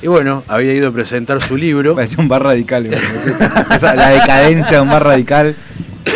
Y 0.04 0.08
bueno, 0.08 0.44
había 0.48 0.74
ido 0.74 0.90
a 0.90 0.92
presentar 0.92 1.42
su 1.42 1.56
libro. 1.56 1.96
Parecía 1.96 2.18
un 2.20 2.28
bar 2.28 2.44
radical. 2.44 2.86
Esa- 3.74 3.96
la 3.96 4.10
decadencia 4.10 4.78
de 4.78 4.82
un 4.82 4.90
bar 4.90 5.04
radical. 5.06 5.56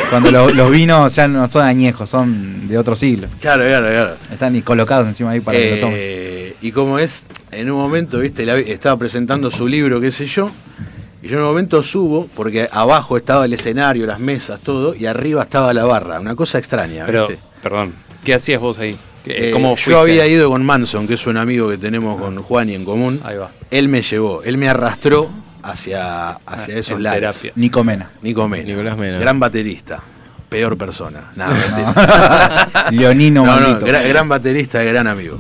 Cuando 0.09 0.29
lo- 0.31 0.49
los 0.49 0.69
vinos 0.71 1.15
ya 1.15 1.27
no 1.29 1.49
son 1.49 1.65
añejos, 1.65 2.09
son 2.09 2.67
de 2.67 2.77
otro 2.77 2.95
siglo. 2.97 3.27
Claro, 3.39 3.63
claro, 3.63 3.87
claro. 3.87 4.17
Están 4.31 4.53
ni 4.53 4.61
colocados 4.61 5.07
encima 5.07 5.31
ahí 5.31 5.39
para 5.39 5.57
que 5.57 5.71
lo 5.75 5.79
tomen. 5.79 5.95
Eh, 5.97 6.55
y 6.61 6.71
como 6.73 6.99
es, 6.99 7.25
en 7.51 7.71
un 7.71 7.77
momento, 7.77 8.19
viste, 8.19 8.45
la- 8.45 8.57
estaba 8.57 8.97
presentando 8.97 9.49
su 9.49 9.67
libro, 9.67 10.01
qué 10.01 10.11
sé 10.11 10.25
yo, 10.25 10.51
y 11.21 11.27
yo 11.29 11.37
en 11.37 11.43
un 11.43 11.49
momento 11.49 11.81
subo, 11.83 12.27
porque 12.35 12.67
abajo 12.71 13.15
estaba 13.15 13.45
el 13.45 13.53
escenario, 13.53 14.05
las 14.05 14.19
mesas, 14.19 14.59
todo, 14.61 14.93
y 14.95 15.05
arriba 15.05 15.43
estaba 15.43 15.73
la 15.73 15.85
barra, 15.85 16.19
una 16.19 16.35
cosa 16.35 16.57
extraña, 16.57 17.05
Pero, 17.05 17.27
¿viste? 17.29 17.43
perdón, 17.63 17.93
¿qué 18.25 18.33
hacías 18.33 18.59
vos 18.59 18.79
ahí? 18.79 18.97
¿Qué- 19.27 19.49
Eh, 19.49 19.51
¿Cómo 19.51 19.75
yo 19.75 19.99
había 19.99 20.25
ido 20.27 20.49
con 20.49 20.65
Manson, 20.65 21.07
que 21.07 21.15
es 21.15 21.27
un 21.27 21.37
amigo 21.37 21.69
que 21.69 21.77
tenemos 21.77 22.19
con 22.19 22.41
Juan 22.41 22.69
y 22.69 22.75
en 22.75 22.85
común. 22.85 23.19
Ahí 23.23 23.37
va. 23.37 23.51
Él 23.69 23.89
me 23.89 24.01
llevó, 24.01 24.41
él 24.43 24.57
me 24.57 24.69
arrastró 24.69 25.29
hacia, 25.63 26.29
hacia 26.45 26.75
Ah, 26.75 26.79
esos 26.79 26.97
terapia. 27.03 27.51
Nico 27.55 27.83
Mena. 27.83 28.09
Nico 28.21 28.47
Mena. 28.47 28.63
Nicolás 28.63 28.97
Mena. 28.97 29.19
Gran 29.19 29.39
baterista. 29.39 30.01
Peor 30.47 30.77
persona. 30.77 31.31
Nada, 31.35 31.53
mentira. 31.53 32.89
Leonino 32.91 33.45
no, 33.45 33.59
no, 33.59 33.79
gran 33.81 34.29
baterista, 34.29 34.81
gran 34.81 35.05
amigo. 35.07 35.37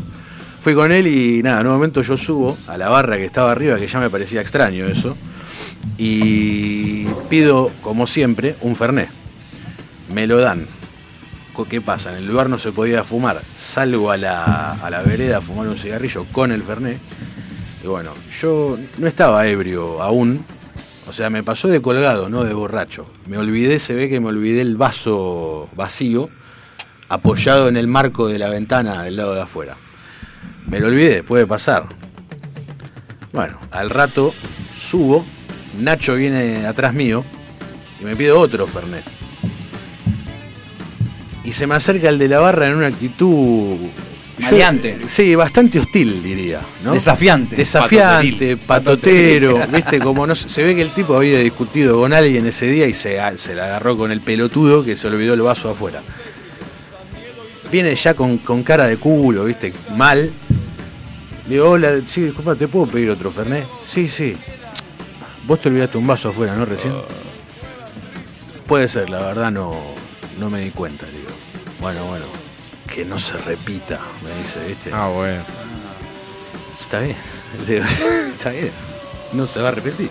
Fui 0.59 0.73
con 0.73 0.91
él 0.91 1.07
y 1.07 1.41
nada, 1.43 1.61
en 1.61 1.67
un 1.67 1.73
momento 1.73 2.01
yo 2.01 2.17
subo 2.17 2.57
a 2.67 2.77
la 2.77 2.89
barra 2.89 3.15
que 3.15 3.23
estaba 3.23 3.51
arriba, 3.53 3.77
que 3.77 3.87
ya 3.87 3.99
me 4.01 4.09
parecía 4.09 4.41
extraño 4.41 4.85
eso, 4.85 5.15
y 5.97 7.05
pido, 7.29 7.71
como 7.81 8.05
siempre, 8.05 8.57
un 8.61 8.75
Fernet. 8.75 9.09
Me 10.13 10.27
lo 10.27 10.37
dan. 10.39 10.67
¿Qué 11.65 11.81
pasa? 11.81 12.11
En 12.11 12.17
el 12.17 12.27
lugar 12.27 12.49
no 12.49 12.59
se 12.59 12.71
podía 12.71 13.03
fumar. 13.03 13.41
Salgo 13.55 14.11
a 14.11 14.17
la, 14.17 14.73
a 14.73 14.89
la 14.89 15.01
vereda 15.01 15.37
a 15.37 15.41
fumar 15.41 15.67
un 15.67 15.77
cigarrillo 15.77 16.25
con 16.31 16.51
el 16.51 16.63
Fernet. 16.63 16.99
Y 17.83 17.87
bueno, 17.87 18.13
yo 18.39 18.77
no 18.97 19.07
estaba 19.07 19.47
ebrio 19.47 20.01
aún. 20.01 20.45
O 21.07 21.13
sea, 21.13 21.29
me 21.29 21.41
pasó 21.43 21.67
de 21.69 21.81
colgado, 21.81 22.29
no 22.29 22.43
de 22.43 22.53
borracho. 22.53 23.11
Me 23.25 23.37
olvidé, 23.37 23.79
se 23.79 23.93
ve 23.93 24.09
que 24.09 24.19
me 24.19 24.27
olvidé 24.27 24.61
el 24.61 24.75
vaso 24.75 25.69
vacío 25.75 26.29
apoyado 27.09 27.69
en 27.69 27.77
el 27.77 27.87
marco 27.87 28.27
de 28.27 28.39
la 28.39 28.49
ventana 28.49 29.03
del 29.03 29.15
lado 29.15 29.33
de 29.33 29.41
afuera. 29.41 29.77
Me 30.67 30.79
lo 30.79 30.87
olvidé, 30.87 31.23
puede 31.23 31.47
pasar. 31.47 31.85
Bueno, 33.31 33.59
al 33.71 33.89
rato 33.89 34.33
subo, 34.73 35.25
Nacho 35.77 36.15
viene 36.15 36.65
atrás 36.65 36.93
mío 36.93 37.23
y 37.99 38.03
me 38.03 38.15
pide 38.15 38.31
otro 38.31 38.67
Fernet. 38.67 39.16
Y 41.47 41.53
se 41.53 41.65
me 41.65 41.75
acerca 41.75 42.09
el 42.09 42.17
de 42.17 42.27
la 42.27 42.39
barra 42.39 42.67
en 42.67 42.75
una 42.75 42.87
actitud... 42.87 43.77
yo- 44.37 44.45
Maleante. 44.51 44.97
sí, 45.07 45.33
bastante 45.33 45.79
hostil, 45.79 46.21
diría. 46.21 46.59
¿no? 46.83 46.93
Desafiante. 46.93 47.55
Desafiante, 47.55 48.57
patotero, 48.57 49.65
¿viste? 49.71 49.97
Como 49.99 50.27
no 50.27 50.35
se 50.35 50.63
ve 50.63 50.75
que 50.75 50.81
el 50.81 50.91
tipo 50.91 51.15
había 51.15 51.39
discutido 51.39 51.99
con 51.99 52.11
alguien 52.13 52.45
ese 52.45 52.67
día 52.67 52.85
y 52.85 52.93
se, 52.93 53.17
se 53.37 53.55
la 53.55 53.65
agarró 53.65 53.97
con 53.97 54.11
el 54.11 54.21
pelotudo 54.21 54.83
que 54.83 54.95
se 54.95 55.07
olvidó 55.07 55.33
el 55.33 55.41
vaso 55.41 55.69
afuera. 55.69 56.03
Viene 57.71 57.95
ya 57.95 58.13
con, 58.13 58.37
con 58.39 58.61
cara 58.63 58.85
de 58.87 58.97
culo, 58.97 59.45
¿viste? 59.45 59.73
Mal. 59.95 60.31
Le 61.47 61.53
digo, 61.55 61.69
hola, 61.69 62.01
sí, 62.05 62.21
disculpa, 62.23 62.55
¿te 62.55 62.67
puedo 62.67 62.87
pedir 62.87 63.09
otro 63.09 63.31
Fernet? 63.31 63.65
Sí, 63.83 64.07
sí. 64.09 64.37
Vos 65.45 65.61
te 65.61 65.69
olvidaste 65.69 65.97
un 65.97 66.05
vaso 66.07 66.29
afuera, 66.29 66.55
¿no? 66.55 66.65
Recién. 66.65 66.93
Puede 68.67 68.87
ser, 68.89 69.09
la 69.09 69.19
verdad 69.27 69.49
no, 69.51 69.77
no 70.37 70.49
me 70.49 70.59
di 70.61 70.71
cuenta. 70.71 71.05
Bueno, 71.79 72.05
bueno, 72.05 72.25
que 72.93 73.05
no 73.05 73.19
se 73.19 73.37
repita, 73.37 73.99
me 74.23 74.29
dice, 74.41 74.59
¿viste? 74.67 74.89
Ah, 74.93 75.07
bueno. 75.07 75.43
Está 76.79 76.99
bien. 77.01 77.15
Está 78.31 78.49
bien. 78.49 78.71
No 79.33 79.45
se 79.45 79.59
va 79.61 79.69
a 79.69 79.71
repetir. 79.71 80.09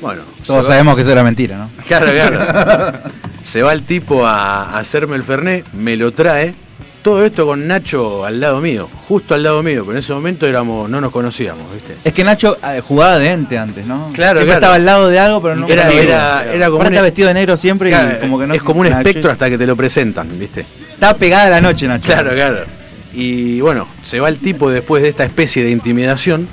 Bueno. 0.00 0.22
Todos 0.46 0.64
va- 0.66 0.68
sabemos 0.70 0.96
que 0.96 1.02
eso 1.02 1.12
era 1.12 1.24
mentira, 1.24 1.56
¿no? 1.56 1.70
Claro, 1.86 2.12
claro. 2.12 2.98
se 3.42 3.62
va 3.62 3.72
el 3.72 3.82
tipo 3.84 4.26
a, 4.26 4.78
hacerme 4.78 5.16
el 5.16 5.22
Fernet, 5.22 5.70
me 5.72 5.96
lo 5.96 6.12
trae. 6.12 6.54
Todo 7.02 7.22
esto 7.26 7.44
con 7.46 7.66
Nacho 7.68 8.24
al 8.24 8.40
lado 8.40 8.62
mío, 8.62 8.88
justo 9.06 9.34
al 9.34 9.42
lado 9.42 9.62
mío, 9.62 9.82
pero 9.84 9.92
en 9.92 9.98
ese 9.98 10.14
momento 10.14 10.46
éramos, 10.46 10.88
no 10.88 11.02
nos 11.02 11.12
conocíamos, 11.12 11.70
¿viste? 11.74 11.96
Es 12.02 12.14
que 12.14 12.24
Nacho 12.24 12.56
eh, 12.66 12.80
jugaba 12.80 13.18
de 13.18 13.30
ente 13.30 13.58
antes, 13.58 13.84
¿no? 13.84 14.10
Claro, 14.14 14.38
Siempre 14.38 14.44
claro. 14.44 14.52
estaba 14.54 14.74
al 14.76 14.86
lado 14.86 15.08
de 15.10 15.18
algo, 15.18 15.42
pero 15.42 15.54
no 15.54 15.68
Era- 15.68 15.90
era- 15.92 16.44
era 16.50 16.66
como 16.68 16.78
Ahora 16.78 16.88
un- 16.88 16.94
está 16.94 17.02
vestido 17.02 17.28
de 17.28 17.34
negro 17.34 17.58
siempre 17.58 17.90
Claro, 17.90 18.16
y 18.16 18.20
como 18.20 18.38
que 18.38 18.46
no 18.46 18.54
es 18.54 18.62
como 18.62 18.80
un 18.80 18.86
espectro 18.86 19.30
hasta 19.30 19.50
que 19.50 19.58
te 19.58 19.66
lo 19.66 19.76
presentan, 19.76 20.32
¿viste? 20.32 20.64
Está 21.04 21.18
pegada 21.18 21.50
la 21.50 21.60
noche, 21.60 21.86
Nacho. 21.86 22.06
Claro, 22.06 22.30
claro. 22.30 22.64
Y 23.12 23.60
bueno, 23.60 23.86
se 24.02 24.20
va 24.20 24.30
el 24.30 24.38
tipo 24.38 24.70
después 24.70 25.02
de 25.02 25.10
esta 25.10 25.22
especie 25.22 25.62
de 25.62 25.70
intimidación 25.70 26.48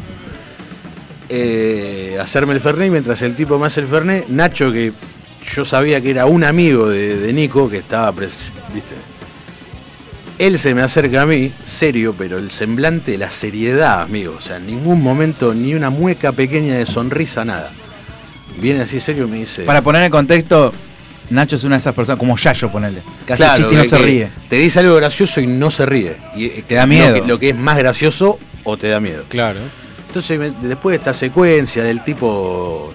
eh, 1.29 2.17
a 2.19 2.23
hacerme 2.23 2.53
el 2.53 2.59
Fernet. 2.59 2.91
Mientras 2.91 3.21
el 3.21 3.33
tipo 3.37 3.57
me 3.57 3.67
hace 3.67 3.79
el 3.79 3.87
Fernet, 3.87 4.27
Nacho, 4.27 4.73
que 4.73 4.91
yo 5.41 5.63
sabía 5.63 6.01
que 6.01 6.09
era 6.09 6.25
un 6.25 6.43
amigo 6.43 6.89
de, 6.89 7.15
de 7.15 7.31
Nico, 7.31 7.69
que 7.69 7.77
estaba, 7.77 8.13
pres- 8.13 8.51
¿viste? 8.73 8.95
Él 10.37 10.59
se 10.59 10.75
me 10.75 10.81
acerca 10.81 11.21
a 11.21 11.25
mí, 11.25 11.53
serio, 11.63 12.13
pero 12.17 12.37
el 12.37 12.51
semblante, 12.51 13.17
la 13.17 13.31
seriedad, 13.31 14.01
amigo. 14.01 14.35
O 14.37 14.41
sea, 14.41 14.57
en 14.57 14.65
ningún 14.67 15.01
momento 15.01 15.53
ni 15.53 15.75
una 15.75 15.89
mueca 15.89 16.33
pequeña 16.33 16.75
de 16.75 16.85
sonrisa, 16.85 17.45
nada. 17.45 17.71
Viene 18.59 18.81
así 18.81 18.99
serio 18.99 19.27
y 19.27 19.27
me 19.31 19.37
dice. 19.37 19.63
Para 19.63 19.81
poner 19.81 20.03
en 20.03 20.11
contexto, 20.11 20.73
Nacho 21.31 21.55
es 21.55 21.63
una 21.63 21.75
de 21.75 21.79
esas 21.79 21.95
personas, 21.95 22.19
como 22.19 22.37
Yayo, 22.37 22.71
ponele. 22.71 23.01
Que 23.25 23.33
hace 23.33 23.43
Claro, 23.43 23.57
chiste 23.57 23.73
y 23.73 23.77
no 23.77 23.83
que- 23.83 23.89
se 23.89 23.97
ríe. 23.97 24.29
Te 24.49 24.55
dice 24.57 24.79
algo 24.79 24.95
gracioso 24.95 25.41
y 25.41 25.47
no 25.47 25.71
se 25.71 25.85
ríe. 25.85 26.17
Y, 26.35 26.45
eh, 26.45 26.63
Te 26.67 26.75
da 26.75 26.81
lo 26.81 26.87
miedo. 26.87 27.13
que- 27.15 27.27
Lo 27.27 27.39
que, 27.39 27.49
es 27.49 27.55
más 27.57 27.77
gracioso 27.77 28.37
o 28.63 28.77
te 28.77 28.89
da 28.89 28.99
miedo. 28.99 29.23
Claro. 29.29 29.59
Entonces, 30.07 30.39
después 30.61 30.93
de 30.93 30.97
esta 30.97 31.13
secuencia 31.13 31.83
del 31.83 32.03
tipo 32.03 32.93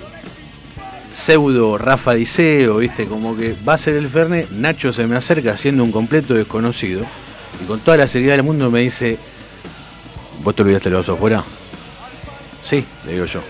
pseudo 1.13 1.79
Rafa 1.79 2.13
Diceo, 2.15 2.77
¿viste? 2.79 3.07
Como 3.07 3.35
que 3.37 3.57
va 3.67 3.75
a 3.75 3.79
ser 3.79 3.97
el 3.97 4.09
Ferne, 4.09 4.47
Nacho 4.51 4.93
se 4.93 5.07
me 5.07 5.17
acerca 5.17 5.57
siendo 5.57 5.83
un 5.83 5.91
completo 5.93 6.35
desconocido 6.35 7.07
y 7.63 7.65
con 7.65 7.81
toda 7.81 7.97
la 7.97 8.07
seriedad 8.07 8.35
del 8.37 8.43
mundo 8.45 8.71
me 8.71 8.81
dice, 8.81 9.19
¿vos 10.43 10.55
te 10.55 10.61
olvidaste 10.63 10.91
el 10.91 10.97
vaso 10.97 11.15
afuera? 11.15 11.43
Sí, 12.61 12.85
le 13.07 13.13
digo 13.15 13.25
yo. 13.25 13.41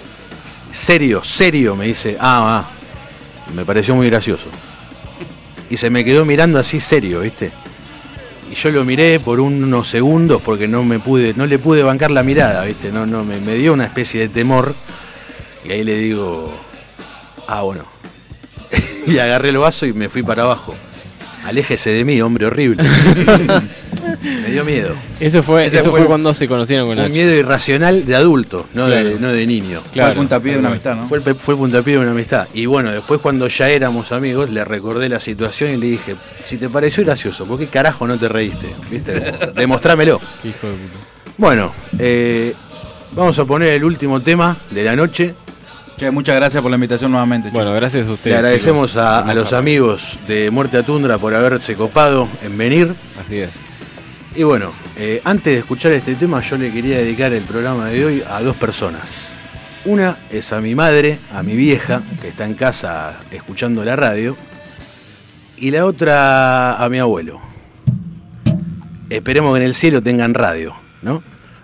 Serio, 0.70 1.24
serio, 1.24 1.74
me 1.74 1.86
dice, 1.86 2.16
ah, 2.20 2.68
ah, 2.68 3.52
me 3.52 3.64
pareció 3.64 3.96
muy 3.96 4.08
gracioso. 4.08 4.46
Y 5.68 5.76
se 5.76 5.90
me 5.90 6.04
quedó 6.04 6.24
mirando 6.24 6.58
así 6.58 6.80
serio, 6.80 7.20
¿viste? 7.20 7.52
Y 8.50 8.54
yo 8.54 8.70
lo 8.70 8.84
miré 8.84 9.18
por 9.18 9.40
unos 9.40 9.88
segundos 9.88 10.40
porque 10.42 10.68
no 10.68 10.84
me 10.84 11.00
pude, 11.00 11.34
no 11.34 11.46
le 11.46 11.58
pude 11.58 11.82
bancar 11.82 12.10
la 12.10 12.22
mirada, 12.22 12.64
¿viste? 12.64 12.92
No, 12.92 13.06
no, 13.06 13.24
me, 13.24 13.40
me 13.40 13.54
dio 13.56 13.72
una 13.72 13.84
especie 13.84 14.20
de 14.20 14.28
temor. 14.28 14.74
Y 15.64 15.72
ahí 15.72 15.82
le 15.82 15.96
digo, 15.96 16.54
ah, 17.48 17.62
bueno. 17.62 17.86
y 19.06 19.18
agarré 19.18 19.48
el 19.48 19.58
vaso 19.58 19.86
y 19.86 19.92
me 19.92 20.08
fui 20.08 20.22
para 20.22 20.44
abajo. 20.44 20.76
Aléjese 21.44 21.90
de 21.90 22.04
mí, 22.04 22.20
hombre 22.20 22.46
horrible. 22.46 22.82
me 24.22 24.50
dio 24.50 24.64
miedo. 24.64 24.94
Eso 25.20 25.42
fue, 25.42 25.66
Ese 25.66 25.78
eso 25.78 25.90
fue 25.90 26.00
fue 26.00 26.06
cuando 26.08 26.32
se 26.34 26.46
conocieron 26.48 26.86
con 26.86 26.96
Un 26.98 27.02
Nacho. 27.04 27.14
miedo 27.14 27.34
irracional 27.34 28.04
de 28.06 28.14
adulto, 28.16 28.66
no, 28.74 28.88
de, 28.88 29.18
no 29.18 29.32
de 29.32 29.46
niño. 29.46 29.82
Claro. 29.92 30.08
Fue 30.08 30.12
el 30.12 30.16
puntapié 30.28 30.52
de 30.52 30.58
una 30.58 30.68
amistad, 30.68 30.94
¿no? 30.96 31.08
Fue 31.08 31.18
el, 31.18 31.22
fue 31.34 31.54
el 31.54 31.58
puntapié 31.60 31.94
de 31.94 32.00
una 32.00 32.10
amistad. 32.12 32.48
Y 32.54 32.66
bueno, 32.66 32.90
después 32.92 33.20
cuando 33.20 33.48
ya 33.48 33.68
éramos 33.70 34.12
amigos, 34.12 34.50
le 34.50 34.64
recordé 34.64 35.08
la 35.08 35.20
situación 35.20 35.72
y 35.72 35.76
le 35.76 35.86
dije, 35.86 36.16
si 36.44 36.56
te 36.58 36.68
pareció 36.68 37.04
gracioso, 37.04 37.46
¿por 37.46 37.58
qué 37.58 37.68
carajo 37.68 38.06
no 38.06 38.18
te 38.18 38.28
reíste? 38.28 38.74
¿Viste? 38.90 39.20
Demostrámelo. 39.54 40.20
Qué 40.42 40.48
hijo 40.48 40.66
de 40.66 40.74
puta. 40.74 40.94
Bueno, 41.38 41.72
eh, 41.98 42.54
vamos 43.12 43.38
a 43.38 43.44
poner 43.44 43.68
el 43.70 43.84
último 43.84 44.20
tema 44.22 44.56
de 44.70 44.84
la 44.84 44.96
noche. 44.96 45.34
Che, 45.98 46.10
muchas 46.10 46.36
gracias 46.36 46.60
por 46.62 46.70
la 46.70 46.74
invitación 46.76 47.10
nuevamente. 47.10 47.48
Bueno, 47.50 47.72
gracias 47.72 48.04
a 48.04 48.08
Le 48.08 48.12
ustedes. 48.14 48.36
agradecemos 48.36 48.90
chicos. 48.90 49.02
a, 49.02 49.20
a 49.20 49.32
los 49.34 49.54
amigos 49.54 50.18
de 50.28 50.50
Muerte 50.50 50.76
a 50.76 50.82
Tundra 50.84 51.16
por 51.16 51.34
haberse 51.34 51.74
copado 51.74 52.28
en 52.42 52.58
venir. 52.58 52.94
Así 53.18 53.38
es. 53.38 53.65
Y 54.36 54.42
bueno, 54.42 54.72
eh, 54.96 55.20
antes 55.24 55.54
de 55.54 55.58
escuchar 55.60 55.92
este 55.92 56.14
tema, 56.14 56.40
yo 56.42 56.58
le 56.58 56.70
quería 56.70 56.98
dedicar 56.98 57.32
el 57.32 57.44
programa 57.44 57.86
de 57.88 58.04
hoy 58.04 58.22
a 58.28 58.42
dos 58.42 58.54
personas. 58.56 59.34
Una 59.86 60.18
es 60.30 60.52
a 60.52 60.60
mi 60.60 60.74
madre, 60.74 61.20
a 61.32 61.42
mi 61.42 61.56
vieja, 61.56 62.02
que 62.20 62.28
está 62.28 62.44
en 62.44 62.54
casa 62.54 63.20
escuchando 63.30 63.82
la 63.84 63.96
radio. 63.96 64.36
Y 65.56 65.70
la 65.70 65.86
otra 65.86 66.76
a 66.76 66.88
mi 66.90 66.98
abuelo. 66.98 67.40
Esperemos 69.08 69.54
que 69.54 69.60
en 69.60 69.66
el 69.66 69.74
cielo 69.74 70.02
tengan 70.02 70.34
radio, 70.34 70.76
¿no? 71.00 71.22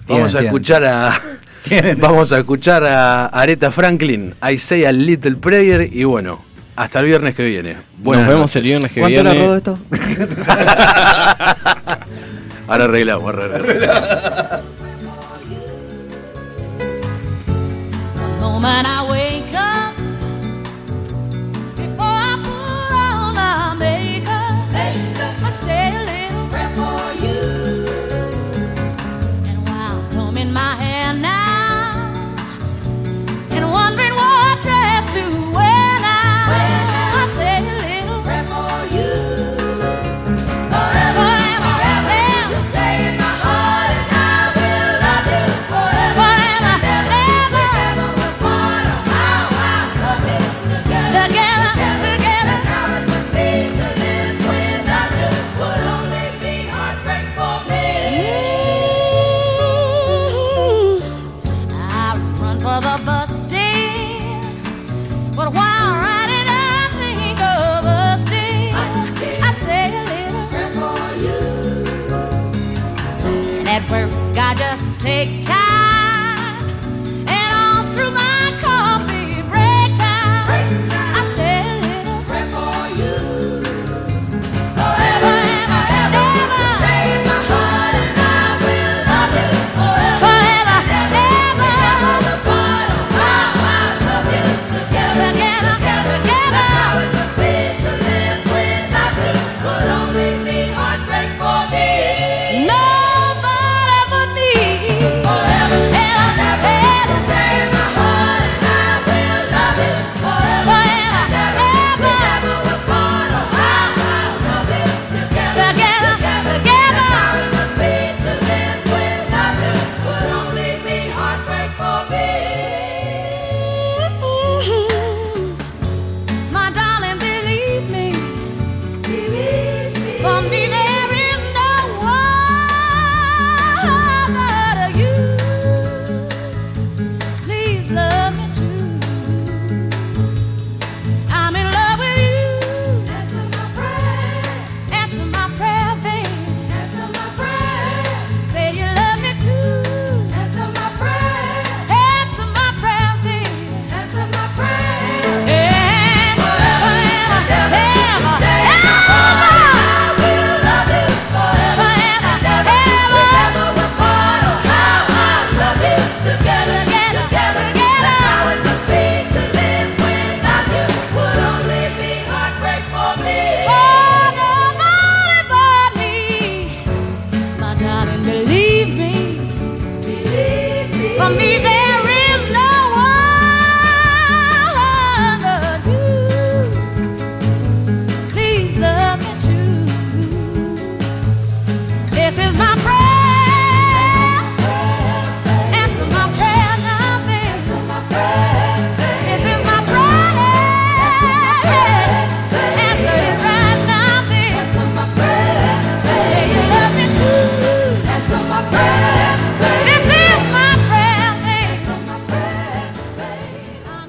Vamos 0.09 0.35
a 0.35 0.39
tienen. 0.39 0.47
escuchar 0.47 0.85
a. 0.87 1.21
Vamos 1.99 2.33
a 2.33 2.39
escuchar 2.39 2.85
a 2.85 3.27
Aretha 3.27 3.71
Franklin, 3.71 4.35
I 4.51 4.57
Say 4.59 4.85
a 4.85 4.93
Little 4.93 5.37
Prayer, 5.37 5.89
y 5.93 6.05
bueno, 6.05 6.43
hasta 6.75 7.01
el 7.01 7.07
viernes 7.07 7.35
que 7.35 7.45
viene. 7.45 7.77
Buenas 7.99 8.27
vemos 8.27 8.43
noches. 8.43 8.57
el 8.57 8.63
viernes 8.63 8.93
que 8.93 9.01
¿Cuánto 9.01 9.23
viene. 9.23 9.31
era 9.37 9.45
todo 9.45 9.57
esto? 9.57 9.79
Ahora 12.69 12.85
arreglamos, 12.85 13.25
ahora 13.25 13.45
arreglamos. 13.45 14.73